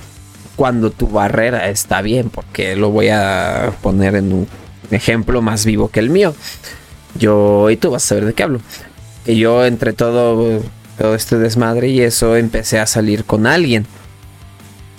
cuando 0.57 0.91
tu 0.91 1.07
barrera 1.07 1.69
está 1.69 2.03
bien, 2.03 2.29
porque 2.29 2.75
lo 2.75 2.91
voy 2.91 3.11
a 3.11 3.73
poner 3.83 4.17
en 4.17 4.33
un 4.33 4.49
ejemplo 4.91 5.43
más 5.43 5.65
vivo 5.65 5.89
que 5.89 6.01
el 6.01 6.11
mío. 6.11 6.35
Yo, 7.19 7.71
y 7.71 7.77
tú 7.77 7.91
vas 7.91 8.05
a 8.05 8.09
saber 8.09 8.27
de 8.27 8.35
qué 8.35 8.43
hablo. 8.43 8.61
Que 9.25 9.37
yo 9.37 9.65
entre 9.65 9.93
todo, 9.93 10.63
todo 10.99 11.15
este 11.15 11.39
desmadre 11.39 11.89
y 11.89 12.01
eso 12.01 12.37
empecé 12.37 12.79
a 12.79 12.87
salir 12.87 13.25
con 13.25 13.47
alguien 13.47 13.87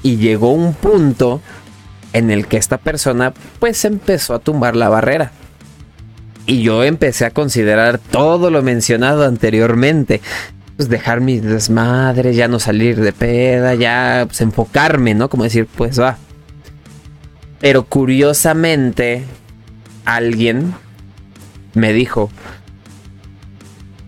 y 0.03 0.17
llegó 0.17 0.51
un 0.51 0.73
punto 0.73 1.41
en 2.13 2.31
el 2.31 2.47
que 2.47 2.57
esta 2.57 2.77
persona 2.77 3.33
pues 3.59 3.83
empezó 3.85 4.33
a 4.33 4.39
tumbar 4.39 4.75
la 4.75 4.89
barrera. 4.89 5.31
Y 6.45 6.61
yo 6.61 6.83
empecé 6.83 7.25
a 7.25 7.31
considerar 7.31 7.99
todo 7.99 8.49
lo 8.49 8.63
mencionado 8.63 9.25
anteriormente. 9.25 10.21
Pues 10.77 10.87
dejar 10.87 11.19
mis 11.19 11.43
desmadres, 11.43 12.35
ya 12.35 12.47
no 12.47 12.59
salir 12.59 13.01
de 13.01 13.11
peda, 13.11 13.75
ya 13.75 14.23
pues, 14.27 14.39
enfocarme, 14.41 15.13
¿no? 15.13 15.27
Como 15.27 15.43
decir, 15.43 15.67
pues 15.75 15.99
va. 15.99 16.17
Pero 17.59 17.83
curiosamente, 17.83 19.25
alguien 20.07 20.73
me 21.73 21.91
dijo, 21.91 22.31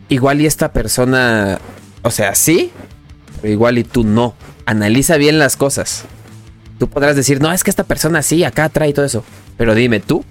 igual 0.07 0.39
y 0.39 0.45
esta 0.45 0.71
persona, 0.71 1.59
o 2.01 2.09
sea, 2.09 2.35
sí, 2.35 2.71
pero 3.41 3.51
igual 3.53 3.77
y 3.77 3.83
tú 3.83 4.05
no 4.05 4.33
analiza 4.65 5.17
bien 5.17 5.39
las 5.39 5.57
cosas. 5.57 6.05
Tú 6.79 6.89
podrás 6.89 7.17
decir, 7.17 7.41
no, 7.41 7.51
es 7.51 7.65
que 7.65 7.69
esta 7.69 7.83
persona 7.83 8.21
sí, 8.21 8.45
acá 8.45 8.69
trae 8.69 8.93
todo 8.93 9.05
eso. 9.05 9.25
Pero 9.57 9.75
dime, 9.75 9.99
tú, 9.99 10.23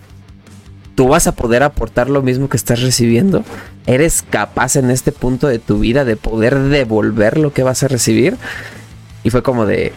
¿tú 0.95 1.09
vas 1.09 1.27
a 1.27 1.33
poder 1.33 1.63
aportar 1.63 2.09
lo 2.09 2.23
mismo 2.23 2.49
que 2.49 2.57
estás 2.57 2.81
recibiendo? 2.81 3.45
¿Eres 3.87 4.23
capaz 4.23 4.77
en 4.77 4.91
este 4.91 5.13
punto 5.13 5.49
de 5.49 5.59
tu 5.59 5.81
vida 5.81 6.07
de 6.07 6.17
poder 6.17 6.59
devolver 6.59 7.37
lo 7.37 7.53
que 7.53 7.63
vas 7.63 7.83
a 7.83 7.89
recibir? 7.89 8.39
Y 9.23 9.29
fue 9.29 9.43
como 9.43 9.67
de, 9.67 9.93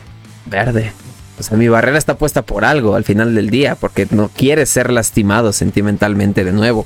verde. 0.48 0.92
O 1.42 1.44
sea, 1.44 1.58
mi 1.58 1.68
barrera 1.68 1.98
está 1.98 2.18
puesta 2.18 2.44
por 2.44 2.66
algo 2.66 2.96
al 2.96 3.04
final 3.04 3.34
del 3.34 3.50
día, 3.50 3.76
porque 3.76 4.08
no 4.12 4.30
quieres 4.30 4.70
ser 4.70 4.92
lastimado 4.92 5.54
sentimentalmente 5.54 6.44
de 6.44 6.52
nuevo. 6.52 6.86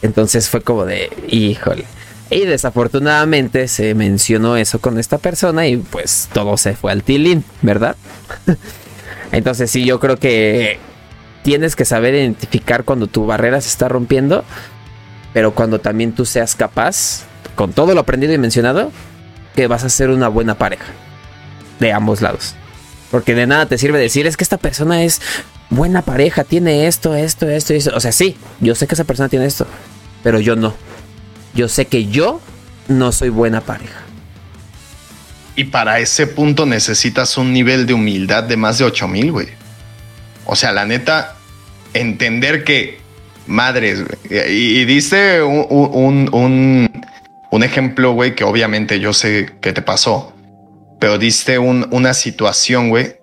Entonces 0.00 0.48
fue 0.48 0.62
como 0.62 0.86
de, 0.86 1.10
híjole. 1.28 1.84
Y 2.30 2.46
desafortunadamente 2.46 3.68
se 3.68 3.94
mencionó 3.94 4.56
eso 4.56 4.78
con 4.78 4.98
esta 4.98 5.18
persona 5.18 5.66
y 5.66 5.76
pues 5.76 6.30
todo 6.32 6.56
se 6.56 6.74
fue 6.74 6.90
al 6.90 7.02
tilín, 7.02 7.44
¿verdad? 7.60 7.94
Entonces 9.32 9.70
sí, 9.70 9.84
yo 9.84 10.00
creo 10.00 10.16
que 10.16 10.78
tienes 11.42 11.76
que 11.76 11.84
saber 11.84 12.14
identificar 12.14 12.84
cuando 12.84 13.06
tu 13.06 13.26
barrera 13.26 13.60
se 13.60 13.68
está 13.68 13.90
rompiendo, 13.90 14.44
pero 15.34 15.52
cuando 15.54 15.78
también 15.78 16.12
tú 16.12 16.24
seas 16.24 16.54
capaz, 16.54 17.24
con 17.54 17.74
todo 17.74 17.92
lo 17.92 18.00
aprendido 18.00 18.32
y 18.32 18.38
mencionado, 18.38 18.90
que 19.54 19.66
vas 19.66 19.84
a 19.84 19.90
ser 19.90 20.08
una 20.08 20.28
buena 20.28 20.54
pareja. 20.54 20.86
De 21.80 21.92
ambos 21.92 22.22
lados. 22.22 22.54
Porque 23.12 23.36
de 23.36 23.46
nada 23.46 23.66
te 23.66 23.78
sirve 23.78 24.00
decir, 24.00 24.26
es 24.26 24.36
que 24.36 24.42
esta 24.42 24.56
persona 24.56 25.04
es 25.04 25.20
buena 25.70 26.02
pareja, 26.02 26.42
tiene 26.42 26.88
esto, 26.88 27.14
esto, 27.14 27.48
esto 27.48 27.74
y 27.74 27.76
eso. 27.76 27.92
O 27.94 28.00
sea, 28.00 28.10
sí, 28.10 28.36
yo 28.58 28.74
sé 28.74 28.88
que 28.88 28.94
esa 28.94 29.04
persona 29.04 29.28
tiene 29.28 29.46
esto, 29.46 29.68
pero 30.24 30.40
yo 30.40 30.56
no 30.56 30.74
yo 31.54 31.68
sé 31.68 31.86
que 31.86 32.06
yo 32.06 32.40
no 32.88 33.12
soy 33.12 33.28
buena 33.28 33.60
pareja. 33.60 34.00
Y 35.54 35.64
para 35.64 35.98
ese 35.98 36.26
punto 36.26 36.64
necesitas 36.64 37.36
un 37.36 37.52
nivel 37.52 37.86
de 37.86 37.94
humildad 37.94 38.44
de 38.44 38.56
más 38.56 38.78
de 38.78 38.84
8000, 38.84 39.32
güey. 39.32 39.48
O 40.46 40.56
sea, 40.56 40.72
la 40.72 40.86
neta, 40.86 41.36
entender 41.92 42.64
que, 42.64 42.98
madres, 43.46 44.02
y, 44.30 44.80
y 44.80 44.84
diste 44.86 45.42
un, 45.42 45.66
un, 46.32 46.90
un, 47.50 47.62
ejemplo, 47.62 48.12
güey, 48.12 48.34
que 48.34 48.44
obviamente 48.44 48.98
yo 48.98 49.12
sé 49.12 49.50
que 49.60 49.72
te 49.72 49.82
pasó, 49.82 50.32
pero 51.02 51.18
diste 51.18 51.58
una 51.58 52.14
situación, 52.14 52.88
güey, 52.88 53.16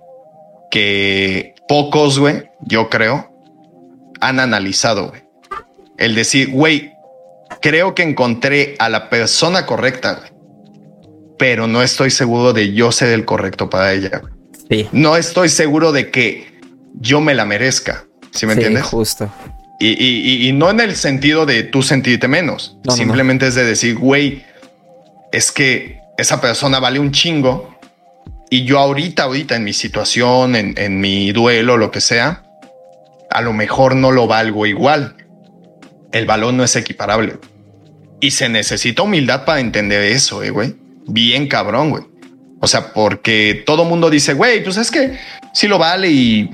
que 0.69 1.55
pocos, 1.69 2.19
güey, 2.19 2.43
yo 2.59 2.89
creo, 2.89 3.31
han 4.19 4.41
analizado, 4.41 5.07
güey. 5.07 5.21
El 5.97 6.13
decir, 6.13 6.51
güey, 6.51 6.91
creo 7.61 7.95
que 7.95 8.03
encontré 8.03 8.75
a 8.79 8.89
la 8.89 9.09
persona 9.09 9.65
correcta, 9.65 10.15
güey, 10.15 10.29
pero 11.37 11.67
no 11.67 11.81
estoy 11.81 12.11
seguro 12.11 12.51
de 12.51 12.73
yo 12.73 12.91
ser 12.91 13.13
el 13.13 13.23
correcto 13.23 13.69
para 13.69 13.93
ella. 13.93 14.23
Sí. 14.69 14.89
No 14.91 15.15
estoy 15.15 15.47
seguro 15.47 15.93
de 15.93 16.11
que 16.11 16.59
yo 16.95 17.21
me 17.21 17.33
la 17.33 17.45
merezca. 17.45 18.03
¿Sí 18.31 18.45
me 18.45 18.55
entiendes? 18.55 18.83
Justo. 18.83 19.33
Y, 19.79 20.51
no 20.53 20.69
en 20.69 20.81
el 20.81 20.97
sentido 20.97 21.45
de 21.45 21.63
tú 21.63 21.81
sentirte 21.81 22.27
menos. 22.27 22.75
Simplemente 22.89 23.47
es 23.47 23.55
de 23.55 23.63
decir, 23.63 23.95
güey, 23.95 24.43
es 25.31 25.53
que 25.53 25.99
esa 26.19 26.41
persona 26.41 26.79
vale 26.79 26.99
un 26.99 27.11
chingo. 27.11 27.68
Y 28.49 28.65
yo 28.65 28.79
ahorita, 28.79 29.23
ahorita 29.23 29.55
en 29.55 29.63
mi 29.63 29.73
situación, 29.73 30.55
en, 30.55 30.73
en 30.77 30.99
mi 30.99 31.31
duelo, 31.31 31.77
lo 31.77 31.91
que 31.91 32.01
sea, 32.01 32.43
a 33.29 33.41
lo 33.41 33.53
mejor 33.53 33.95
no 33.95 34.11
lo 34.11 34.27
valgo 34.27 34.65
igual. 34.65 35.15
El 36.11 36.25
valor 36.25 36.53
no 36.53 36.63
es 36.63 36.75
equiparable. 36.75 37.37
Y 38.19 38.31
se 38.31 38.49
necesita 38.49 39.03
humildad 39.03 39.45
para 39.45 39.59
entender 39.59 40.03
eso, 40.03 40.43
eh, 40.43 40.49
güey. 40.49 40.75
Bien 41.07 41.47
cabrón, 41.47 41.91
güey. 41.91 42.03
O 42.59 42.67
sea, 42.67 42.91
porque 42.93 43.63
todo 43.65 43.85
mundo 43.85 44.09
dice, 44.09 44.33
güey, 44.33 44.63
pues 44.63 44.77
es 44.77 44.91
que 44.91 45.17
sí 45.53 45.67
lo 45.67 45.77
vale 45.77 46.09
y, 46.09 46.49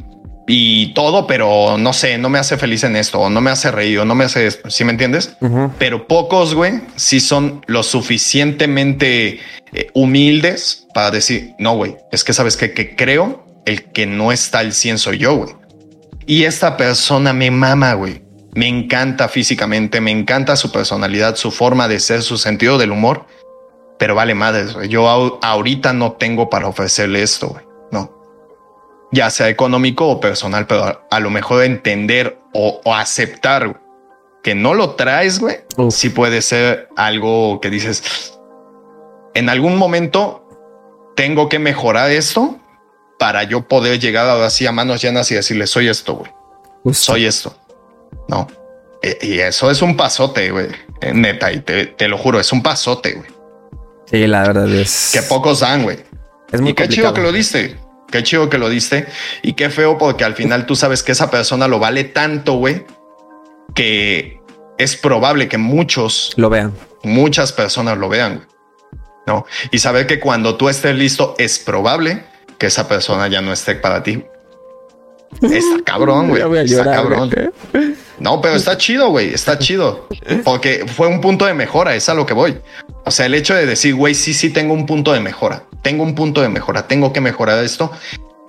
y, 0.47 0.93
todo, 0.93 1.27
pero 1.27 1.77
no 1.77 1.93
sé, 1.93 2.17
no 2.17 2.30
me 2.30 2.39
hace 2.39 2.57
feliz 2.57 2.84
en 2.84 2.95
esto, 2.95 3.19
o 3.19 3.30
no 3.30 3.41
me 3.41 3.51
hace 3.51 3.72
reír, 3.72 3.99
o 3.99 4.05
no 4.05 4.15
me 4.15 4.26
hace, 4.26 4.49
¿sí 4.67 4.84
me 4.84 4.91
entiendes? 4.91 5.35
Pero 5.77 6.07
pocos, 6.07 6.53
güey, 6.53 6.81
sí 6.95 7.19
son 7.19 7.63
lo 7.67 7.84
suficientemente 7.84 9.39
eh, 9.73 9.88
humildes 9.93 10.88
para 10.93 11.11
decir, 11.11 11.53
no, 11.59 11.76
güey, 11.76 11.97
es 12.11 12.23
que 12.23 12.34
sabes 12.34 12.57
que, 12.57 12.73
que 12.73 12.95
creo 12.95 13.45
el 13.65 13.85
que 13.91 14.05
no 14.05 14.31
está 14.31 14.59
al 14.59 14.73
100 14.73 14.99
soy 14.99 15.17
yo, 15.17 15.35
güey. 15.35 15.55
Y 16.26 16.43
esta 16.43 16.77
persona 16.77 17.34
me 17.34 17.51
mama, 17.51 17.93
güey. 17.93 18.23
Me 18.53 18.67
encanta 18.67 19.27
físicamente, 19.27 19.99
me 20.01 20.11
encanta 20.11 20.55
su 20.55 20.72
personalidad, 20.72 21.35
su 21.35 21.51
forma 21.51 21.88
de 21.88 21.99
ser, 21.99 22.23
su 22.23 22.38
sentido 22.38 22.77
del 22.77 22.91
humor. 22.91 23.26
Pero 23.99 24.15
vale 24.15 24.34
madres, 24.34 24.73
güey. 24.73 24.88
Yo 24.88 25.07
ahorita 25.09 25.93
no 25.93 26.13
tengo 26.13 26.49
para 26.49 26.67
ofrecerle 26.67 27.22
esto, 27.22 27.49
güey. 27.49 27.63
No. 27.91 28.11
Ya 29.15 29.29
sea 29.29 29.47
económico 29.47 30.09
o 30.09 30.19
personal, 30.19 30.67
pero 30.67 31.05
a, 31.09 31.19
lo 31.21 31.29
mejor 31.29 31.63
entender 31.63 32.37
o, 32.53 32.81
aceptar 32.93 33.81
que 34.43 34.55
no 34.55 34.73
lo 34.73 34.91
traes, 34.91 35.39
güey. 35.39 35.59
Sí 35.89 36.09
puede 36.09 36.41
ser 36.41 36.89
algo 36.97 37.61
que 37.61 37.69
dices, 37.69 38.37
en 39.33 39.47
algún 39.47 39.77
momento 39.77 40.45
tengo 41.15 41.47
que 41.47 41.59
mejorar 41.59 42.11
esto 42.11 42.59
para 43.17 43.43
yo 43.43 43.69
poder 43.69 43.99
llegar 44.01 44.27
ahora 44.27 44.49
sí 44.49 44.67
a 44.67 44.73
manos 44.73 45.01
llenas 45.01 45.31
y 45.31 45.35
decirle, 45.35 45.65
soy 45.65 45.87
esto, 45.87 46.15
güey. 46.15 46.93
Soy 46.93 47.25
esto. 47.25 47.55
No. 48.27 48.47
E, 49.01 49.17
y, 49.21 49.39
eso 49.39 49.71
es 49.71 49.81
un 49.81 49.95
pasote, 49.95 50.51
güey. 50.51 50.67
Eh, 50.99 51.13
neta, 51.13 51.53
y 51.53 51.61
te, 51.61 52.07
lo 52.09 52.17
juro, 52.17 52.37
es 52.39 52.51
un 52.51 52.61
pasote, 52.61 53.13
güey. 53.13 53.29
Sí, 54.11 54.27
la 54.27 54.41
verdad 54.41 54.69
es. 54.69 55.11
Que 55.13 55.21
pocos 55.21 55.61
dan, 55.61 55.83
güey. 55.83 55.99
Es 56.51 56.59
muy 56.59 56.71
y 56.71 56.73
qué 56.73 56.89
chido 56.89 57.13
que 57.13 57.21
lo 57.21 57.31
diste. 57.31 57.77
Qué 58.11 58.23
chido 58.23 58.49
que 58.49 58.57
lo 58.57 58.69
diste. 58.69 59.07
Y 59.41 59.53
qué 59.53 59.69
feo 59.69 59.98
porque 59.98 60.23
al 60.23 60.36
final 60.36 60.65
tú 60.65 60.76
sabes 60.76 61.03
que 61.03 61.11
esa 61.11 61.30
persona 61.30 61.68
lo 61.68 61.80
vale 61.80 62.03
tanto, 62.03 62.53
güey, 62.53 62.86
que 63.73 64.40
es 64.77 64.95
probable 64.95 65.48
que 65.48 65.57
muchos 65.57 66.34
lo 66.36 66.49
vean. 66.49 66.73
Muchas 67.03 67.52
personas 67.52 67.98
lo 67.98 68.10
vean. 68.10 68.48
No. 69.27 69.45
Y 69.72 69.80
saber 69.80 70.07
que 70.07 70.19
cuando 70.19 70.56
tú 70.56 70.69
estés 70.69 70.95
listo, 70.95 71.36
es 71.38 71.60
probable 71.60 72.23
que 72.57 72.68
esa 72.68 72.88
persona 72.88 73.27
ya 73.27 73.41
no 73.41 73.52
esté 73.52 73.76
para 73.76 74.03
ti. 74.03 74.23
Está 75.41 75.84
cabrón, 75.84 76.30
güey. 76.30 76.41
Está 76.64 76.84
cabrón. 76.86 77.32
No, 78.19 78.41
pero 78.41 78.56
está 78.56 78.77
chido, 78.77 79.10
güey. 79.10 79.34
Está 79.34 79.57
chido. 79.57 80.07
Porque 80.44 80.86
fue 80.88 81.07
un 81.07 81.22
punto 81.22 81.45
de 81.45 81.53
mejora. 81.53 81.95
Es 81.95 82.07
a 82.10 82.14
lo 82.14 82.26
que 82.26 82.34
voy. 82.34 82.60
O 83.06 83.11
sea, 83.11 83.27
el 83.27 83.36
hecho 83.36 83.53
de 83.53 83.65
decir, 83.65 83.95
güey, 83.95 84.15
sí, 84.15 84.34
sí, 84.34 84.49
tengo 84.49 84.73
un 84.73 84.86
punto 84.86 85.14
de 85.14 85.19
mejora. 85.19 85.64
Tengo 85.82 86.03
un 86.03 86.15
punto 86.15 86.41
de 86.41 86.49
mejora. 86.49 86.88
Tengo 86.88 87.14
que 87.14 87.22
mejorar 87.22 87.64
esto. 87.64 87.91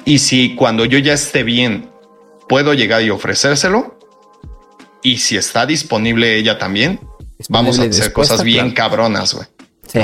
Y 0.05 0.19
si 0.19 0.55
cuando 0.55 0.85
yo 0.85 0.99
ya 0.99 1.13
esté 1.13 1.43
bien, 1.43 1.91
puedo 2.49 2.75
llegar 2.75 3.03
y 3.03 3.11
ofrecérselo. 3.11 3.99
Y 5.03 5.19
si 5.19 5.37
está 5.37 5.67
disponible 5.67 6.37
ella 6.37 6.59
también, 6.59 7.01
vamos 7.49 7.79
a 7.79 7.85
hacer 7.85 8.13
cosas 8.13 8.43
bien 8.43 8.73
cabronas, 8.73 9.35
güey. 9.35 9.47
Sí 9.87 10.01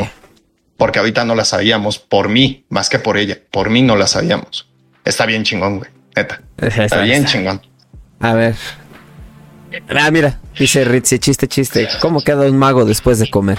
porque 0.82 0.98
ahorita 0.98 1.24
no 1.24 1.36
la 1.36 1.44
sabíamos 1.44 2.00
por 2.00 2.28
mí, 2.28 2.64
más 2.68 2.88
que 2.88 2.98
por 2.98 3.16
ella. 3.16 3.38
Por 3.52 3.70
mí 3.70 3.82
no 3.82 3.94
la 3.94 4.08
sabíamos. 4.08 4.68
Está 5.04 5.26
bien 5.26 5.44
chingón, 5.44 5.78
güey. 5.78 5.88
Neta. 6.16 6.42
Está 6.58 7.02
bien 7.02 7.24
chingón. 7.24 7.62
A 8.18 8.34
ver. 8.34 8.56
Ah, 9.88 10.10
mira, 10.10 10.40
dice 10.58 10.84
Ritzy, 10.84 11.20
chiste, 11.20 11.46
chiste. 11.46 11.88
¿Cómo 12.00 12.20
queda 12.20 12.50
un 12.50 12.58
mago 12.58 12.84
después 12.84 13.20
de 13.20 13.30
comer? 13.30 13.58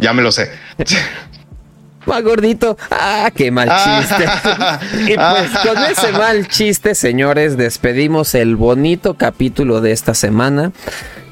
Ya 0.00 0.12
me 0.12 0.22
lo 0.22 0.32
sé. 0.32 0.50
Más 2.06 2.22
gordito. 2.22 2.76
Ah, 2.90 3.30
qué 3.34 3.50
mal 3.50 3.68
chiste. 3.68 4.24
y 5.12 5.16
pues 5.16 5.50
con 5.62 5.84
ese 5.84 6.12
mal 6.12 6.48
chiste, 6.48 6.94
señores, 6.94 7.56
despedimos 7.56 8.34
el 8.34 8.56
bonito 8.56 9.14
capítulo 9.14 9.80
de 9.80 9.92
esta 9.92 10.14
semana 10.14 10.72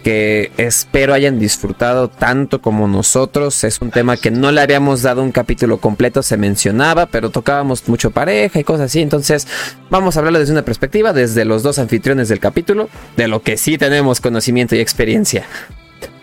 que 0.04 0.52
espero 0.56 1.12
hayan 1.12 1.38
disfrutado 1.38 2.08
tanto 2.08 2.60
como 2.60 2.86
nosotros. 2.86 3.64
Es 3.64 3.80
un 3.80 3.90
tema 3.90 4.16
que 4.16 4.30
no 4.30 4.52
le 4.52 4.60
habíamos 4.60 5.02
dado 5.02 5.22
un 5.22 5.32
capítulo 5.32 5.78
completo, 5.78 6.22
se 6.22 6.36
mencionaba, 6.36 7.06
pero 7.06 7.30
tocábamos 7.30 7.88
mucho 7.88 8.10
pareja 8.10 8.60
y 8.60 8.64
cosas 8.64 8.86
así. 8.86 9.00
Entonces, 9.00 9.46
vamos 9.90 10.16
a 10.16 10.20
hablarlo 10.20 10.38
desde 10.38 10.52
una 10.52 10.62
perspectiva, 10.62 11.12
desde 11.12 11.44
los 11.44 11.62
dos 11.62 11.78
anfitriones 11.78 12.28
del 12.28 12.40
capítulo, 12.40 12.88
de 13.16 13.28
lo 13.28 13.42
que 13.42 13.56
sí 13.56 13.78
tenemos 13.78 14.20
conocimiento 14.20 14.76
y 14.76 14.80
experiencia. 14.80 15.46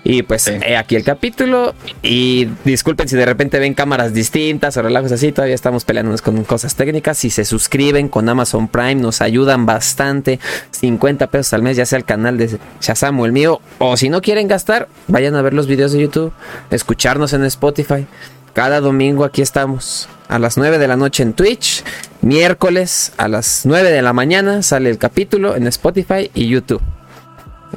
Y 0.03 0.21
pues 0.21 0.47
he 0.47 0.77
aquí 0.77 0.95
el 0.95 1.03
capítulo. 1.03 1.73
Y 2.03 2.47
disculpen 2.63 3.07
si 3.07 3.15
de 3.15 3.25
repente 3.25 3.57
ven 3.57 3.73
cámaras 3.73 4.13
distintas 4.13 4.77
o 4.77 4.83
relajos 4.83 5.11
así. 5.11 5.31
Todavía 5.31 5.55
estamos 5.55 5.83
peleándonos 5.83 6.21
con 6.21 6.43
cosas 6.43 6.75
técnicas. 6.75 7.17
Si 7.17 7.31
se 7.31 7.43
suscriben 7.43 8.07
con 8.07 8.29
Amazon 8.29 8.67
Prime, 8.67 8.95
nos 8.95 9.21
ayudan 9.21 9.65
bastante. 9.65 10.39
50 10.71 11.27
pesos 11.27 11.53
al 11.53 11.63
mes, 11.63 11.75
ya 11.75 11.87
sea 11.87 11.97
el 11.97 12.05
canal 12.05 12.37
de 12.37 12.59
Shazam 12.81 13.19
o 13.19 13.25
el 13.25 13.31
mío. 13.31 13.61
O 13.79 13.97
si 13.97 14.09
no 14.09 14.21
quieren 14.21 14.47
gastar, 14.47 14.87
vayan 15.07 15.33
a 15.35 15.41
ver 15.41 15.55
los 15.55 15.65
videos 15.65 15.91
de 15.91 16.01
YouTube. 16.01 16.31
Escucharnos 16.69 17.33
en 17.33 17.43
Spotify. 17.45 18.05
Cada 18.53 18.79
domingo 18.81 19.25
aquí 19.25 19.41
estamos. 19.41 20.07
A 20.27 20.39
las 20.39 20.55
9 20.57 20.77
de 20.77 20.87
la 20.87 20.95
noche 20.95 21.23
en 21.23 21.33
Twitch. 21.33 21.83
Miércoles 22.21 23.11
a 23.17 23.27
las 23.27 23.65
9 23.65 23.91
de 23.91 24.01
la 24.01 24.13
mañana 24.13 24.61
sale 24.61 24.89
el 24.89 24.97
capítulo 24.97 25.55
en 25.55 25.67
Spotify 25.67 26.31
y 26.33 26.47
YouTube. 26.47 26.81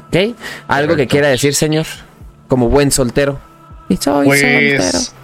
¿Ok? 0.07 0.35
¿Algo 0.67 0.95
que 0.95 1.07
quiera 1.07 1.29
decir, 1.29 1.53
señor? 1.53 1.85
como 2.49 2.67
buen 2.67 2.91
soltero. 2.91 3.39
Y 3.87 3.95
soy 3.95 4.25
pues, 4.25 4.41
soltero. 4.41 5.19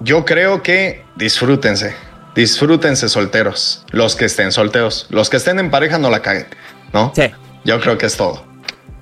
Yo 0.00 0.24
creo 0.26 0.62
que 0.62 1.04
disfrútense. 1.16 1.94
Disfrútense 2.34 3.08
solteros. 3.08 3.84
Los 3.90 4.16
que 4.16 4.26
estén 4.26 4.52
solteros. 4.52 5.06
Los 5.08 5.30
que 5.30 5.38
estén 5.38 5.58
en 5.58 5.70
pareja 5.70 5.98
no 5.98 6.10
la 6.10 6.20
caguen. 6.20 6.46
¿No? 6.92 7.12
Sí. 7.14 7.30
Yo 7.64 7.80
creo 7.80 7.96
que 7.96 8.06
es 8.06 8.16
todo. 8.16 8.44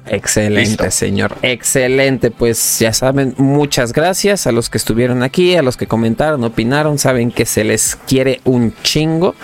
Excelente, 0.06 0.90
señor. 0.90 1.36
Excelente. 1.42 2.30
Pues 2.30 2.78
ya 2.78 2.92
saben, 2.92 3.34
muchas 3.38 3.92
gracias 3.92 4.46
a 4.46 4.52
los 4.52 4.68
que 4.68 4.78
estuvieron 4.78 5.22
aquí, 5.22 5.56
a 5.56 5.62
los 5.62 5.76
que 5.76 5.86
comentaron, 5.86 6.44
opinaron. 6.44 6.98
Saben 6.98 7.30
que 7.30 7.46
se 7.46 7.64
les 7.64 7.96
quiere 8.06 8.40
un 8.44 8.74
chingo. 8.82 9.34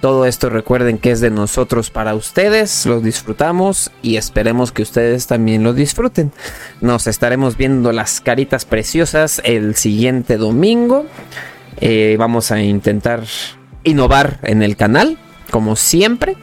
Todo 0.00 0.26
esto 0.26 0.50
recuerden 0.50 0.98
que 0.98 1.10
es 1.10 1.20
de 1.20 1.30
nosotros 1.30 1.90
para 1.90 2.14
ustedes, 2.14 2.84
lo 2.84 3.00
disfrutamos 3.00 3.90
y 4.02 4.16
esperemos 4.16 4.70
que 4.70 4.82
ustedes 4.82 5.26
también 5.26 5.64
lo 5.64 5.72
disfruten. 5.72 6.32
Nos 6.80 7.06
estaremos 7.06 7.56
viendo 7.56 7.92
las 7.92 8.20
caritas 8.20 8.66
preciosas 8.66 9.40
el 9.44 9.74
siguiente 9.74 10.36
domingo. 10.36 11.06
Eh, 11.80 12.16
vamos 12.18 12.50
a 12.50 12.60
intentar 12.60 13.24
innovar 13.84 14.38
en 14.42 14.62
el 14.62 14.76
canal, 14.76 15.18
como 15.50 15.76
siempre. 15.76 16.36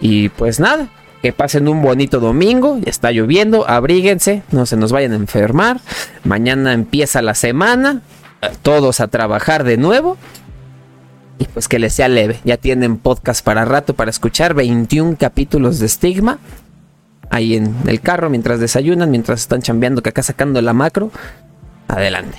Y 0.00 0.30
pues 0.30 0.58
nada, 0.58 0.88
que 1.20 1.32
pasen 1.32 1.68
un 1.68 1.82
bonito 1.82 2.20
domingo. 2.20 2.78
Está 2.86 3.12
lloviendo, 3.12 3.68
abríguense, 3.68 4.42
no 4.50 4.64
se 4.64 4.78
nos 4.78 4.92
vayan 4.92 5.12
a 5.12 5.16
enfermar. 5.16 5.80
Mañana 6.24 6.72
empieza 6.72 7.20
la 7.20 7.34
semana, 7.34 8.00
todos 8.62 9.00
a 9.00 9.08
trabajar 9.08 9.62
de 9.62 9.76
nuevo 9.76 10.16
y 11.38 11.44
pues 11.44 11.68
que 11.68 11.78
les 11.78 11.94
sea 11.94 12.08
leve. 12.08 12.40
Ya 12.44 12.56
tienen 12.56 12.98
podcast 12.98 13.44
para 13.44 13.64
rato 13.64 13.94
para 13.94 14.10
escuchar 14.10 14.54
21 14.54 15.16
capítulos 15.18 15.78
de 15.78 15.88
Stigma. 15.88 16.38
Ahí 17.30 17.56
en 17.56 17.74
el 17.86 18.00
carro 18.00 18.28
mientras 18.28 18.60
desayunan, 18.60 19.10
mientras 19.10 19.40
están 19.40 19.62
chambeando 19.62 20.02
que 20.02 20.10
acá 20.10 20.22
sacando 20.22 20.60
la 20.60 20.72
macro. 20.72 21.10
Adelante. 21.88 22.38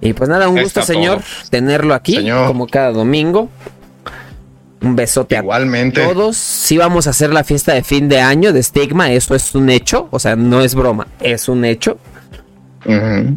Y 0.00 0.12
pues 0.12 0.30
nada, 0.30 0.48
un 0.48 0.60
gusto 0.60 0.82
señor 0.82 1.22
tenerlo 1.50 1.94
aquí 1.94 2.28
como 2.46 2.66
cada 2.66 2.92
domingo. 2.92 3.48
Un 4.82 4.96
besote 4.96 5.36
Igualmente. 5.36 6.02
a 6.02 6.08
todos. 6.08 6.36
Sí 6.38 6.78
vamos 6.78 7.06
a 7.06 7.10
hacer 7.10 7.32
la 7.32 7.44
fiesta 7.44 7.74
de 7.74 7.84
fin 7.84 8.08
de 8.08 8.20
año 8.20 8.52
de 8.52 8.62
Stigma, 8.62 9.12
eso 9.12 9.34
es 9.34 9.54
un 9.54 9.68
hecho, 9.68 10.08
o 10.10 10.18
sea, 10.18 10.36
no 10.36 10.62
es 10.62 10.74
broma, 10.74 11.06
es 11.20 11.48
un 11.48 11.66
hecho. 11.66 11.98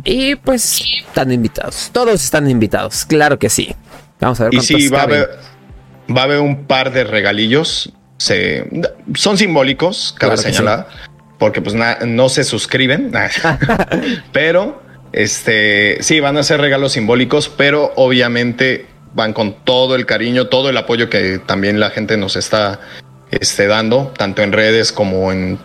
Y 0.05 0.35
pues 0.35 0.81
están 1.05 1.33
invitados, 1.33 1.89
todos 1.91 2.23
están 2.23 2.49
invitados, 2.49 3.03
claro 3.03 3.37
que 3.37 3.49
sí. 3.49 3.75
Vamos 4.23 4.39
a 4.39 4.45
ver 4.45 4.53
y 4.55 4.61
sí, 4.61 4.87
va 4.87 5.01
a, 5.01 5.03
haber, 5.03 5.29
va 6.15 6.21
a 6.21 6.23
haber 6.23 6.39
un 6.39 6.65
par 6.65 6.91
de 6.91 7.03
regalillos, 7.03 7.91
se, 8.17 8.69
son 9.15 9.37
simbólicos, 9.37 10.15
cabe 10.17 10.37
señalar, 10.37 10.87
porque 11.37 11.61
pues 11.61 11.75
no 11.75 12.29
se 12.29 12.43
suscriben, 12.43 13.11
pero 14.31 14.81
este, 15.11 15.97
sí, 16.01 16.19
van 16.19 16.37
a 16.37 16.43
ser 16.43 16.61
regalos 16.61 16.93
simbólicos, 16.93 17.49
pero 17.49 17.93
obviamente 17.95 18.87
van 19.13 19.33
con 19.33 19.63
todo 19.63 19.95
el 19.95 20.05
cariño, 20.05 20.47
todo 20.47 20.69
el 20.69 20.77
apoyo 20.77 21.09
que 21.09 21.39
también 21.39 21.79
la 21.79 21.91
gente 21.91 22.17
nos 22.17 22.35
está 22.35 22.79
este, 23.29 23.67
dando, 23.67 24.13
tanto 24.17 24.41
en 24.41 24.51
redes 24.51 24.91
como 24.91 25.31
en 25.31 25.59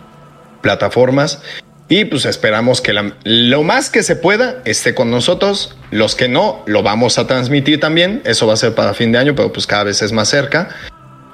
plataformas. 0.61 1.41
Y 1.89 2.05
pues 2.05 2.25
esperamos 2.25 2.81
que 2.81 2.93
lo 3.23 3.63
más 3.63 3.89
que 3.89 4.03
se 4.03 4.15
pueda 4.15 4.61
esté 4.63 4.93
con 4.93 5.09
nosotros. 5.09 5.75
Los 5.89 6.15
que 6.15 6.29
no, 6.29 6.61
lo 6.67 6.83
vamos 6.83 7.17
a 7.17 7.25
transmitir 7.25 7.79
también. 7.79 8.21
Eso 8.25 8.45
va 8.45 8.53
a 8.53 8.57
ser 8.57 8.75
para 8.75 8.93
fin 8.93 9.11
de 9.11 9.17
año, 9.17 9.33
pero 9.35 9.51
pues 9.51 9.65
cada 9.65 9.85
vez 9.85 10.03
es 10.03 10.11
más 10.11 10.29
cerca. 10.29 10.69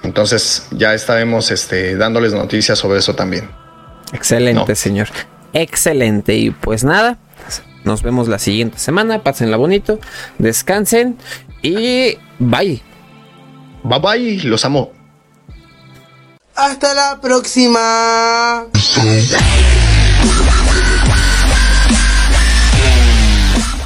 Entonces 0.01 0.67
ya 0.71 0.93
estaremos 0.93 1.51
este, 1.51 1.97
dándoles 1.97 2.33
noticias 2.33 2.79
sobre 2.79 2.99
eso 2.99 3.15
también. 3.15 3.49
Excelente, 4.13 4.75
señor. 4.75 5.09
Excelente. 5.51 6.35
Y 6.35 6.51
pues 6.51 6.85
nada, 6.85 7.17
nos 7.83 8.01
vemos 8.01 8.29
la 8.29 8.39
siguiente 8.39 8.79
semana. 8.79 9.23
Pásenla 9.23 9.57
bonito. 9.57 9.99
Descansen. 10.37 11.17
Y 11.61 12.17
bye. 12.39 12.81
Bye 13.83 13.99
bye, 13.99 14.43
los 14.43 14.63
amo. 14.63 14.93
Hasta 16.55 16.93
la 16.93 17.19
próxima. 17.19 18.67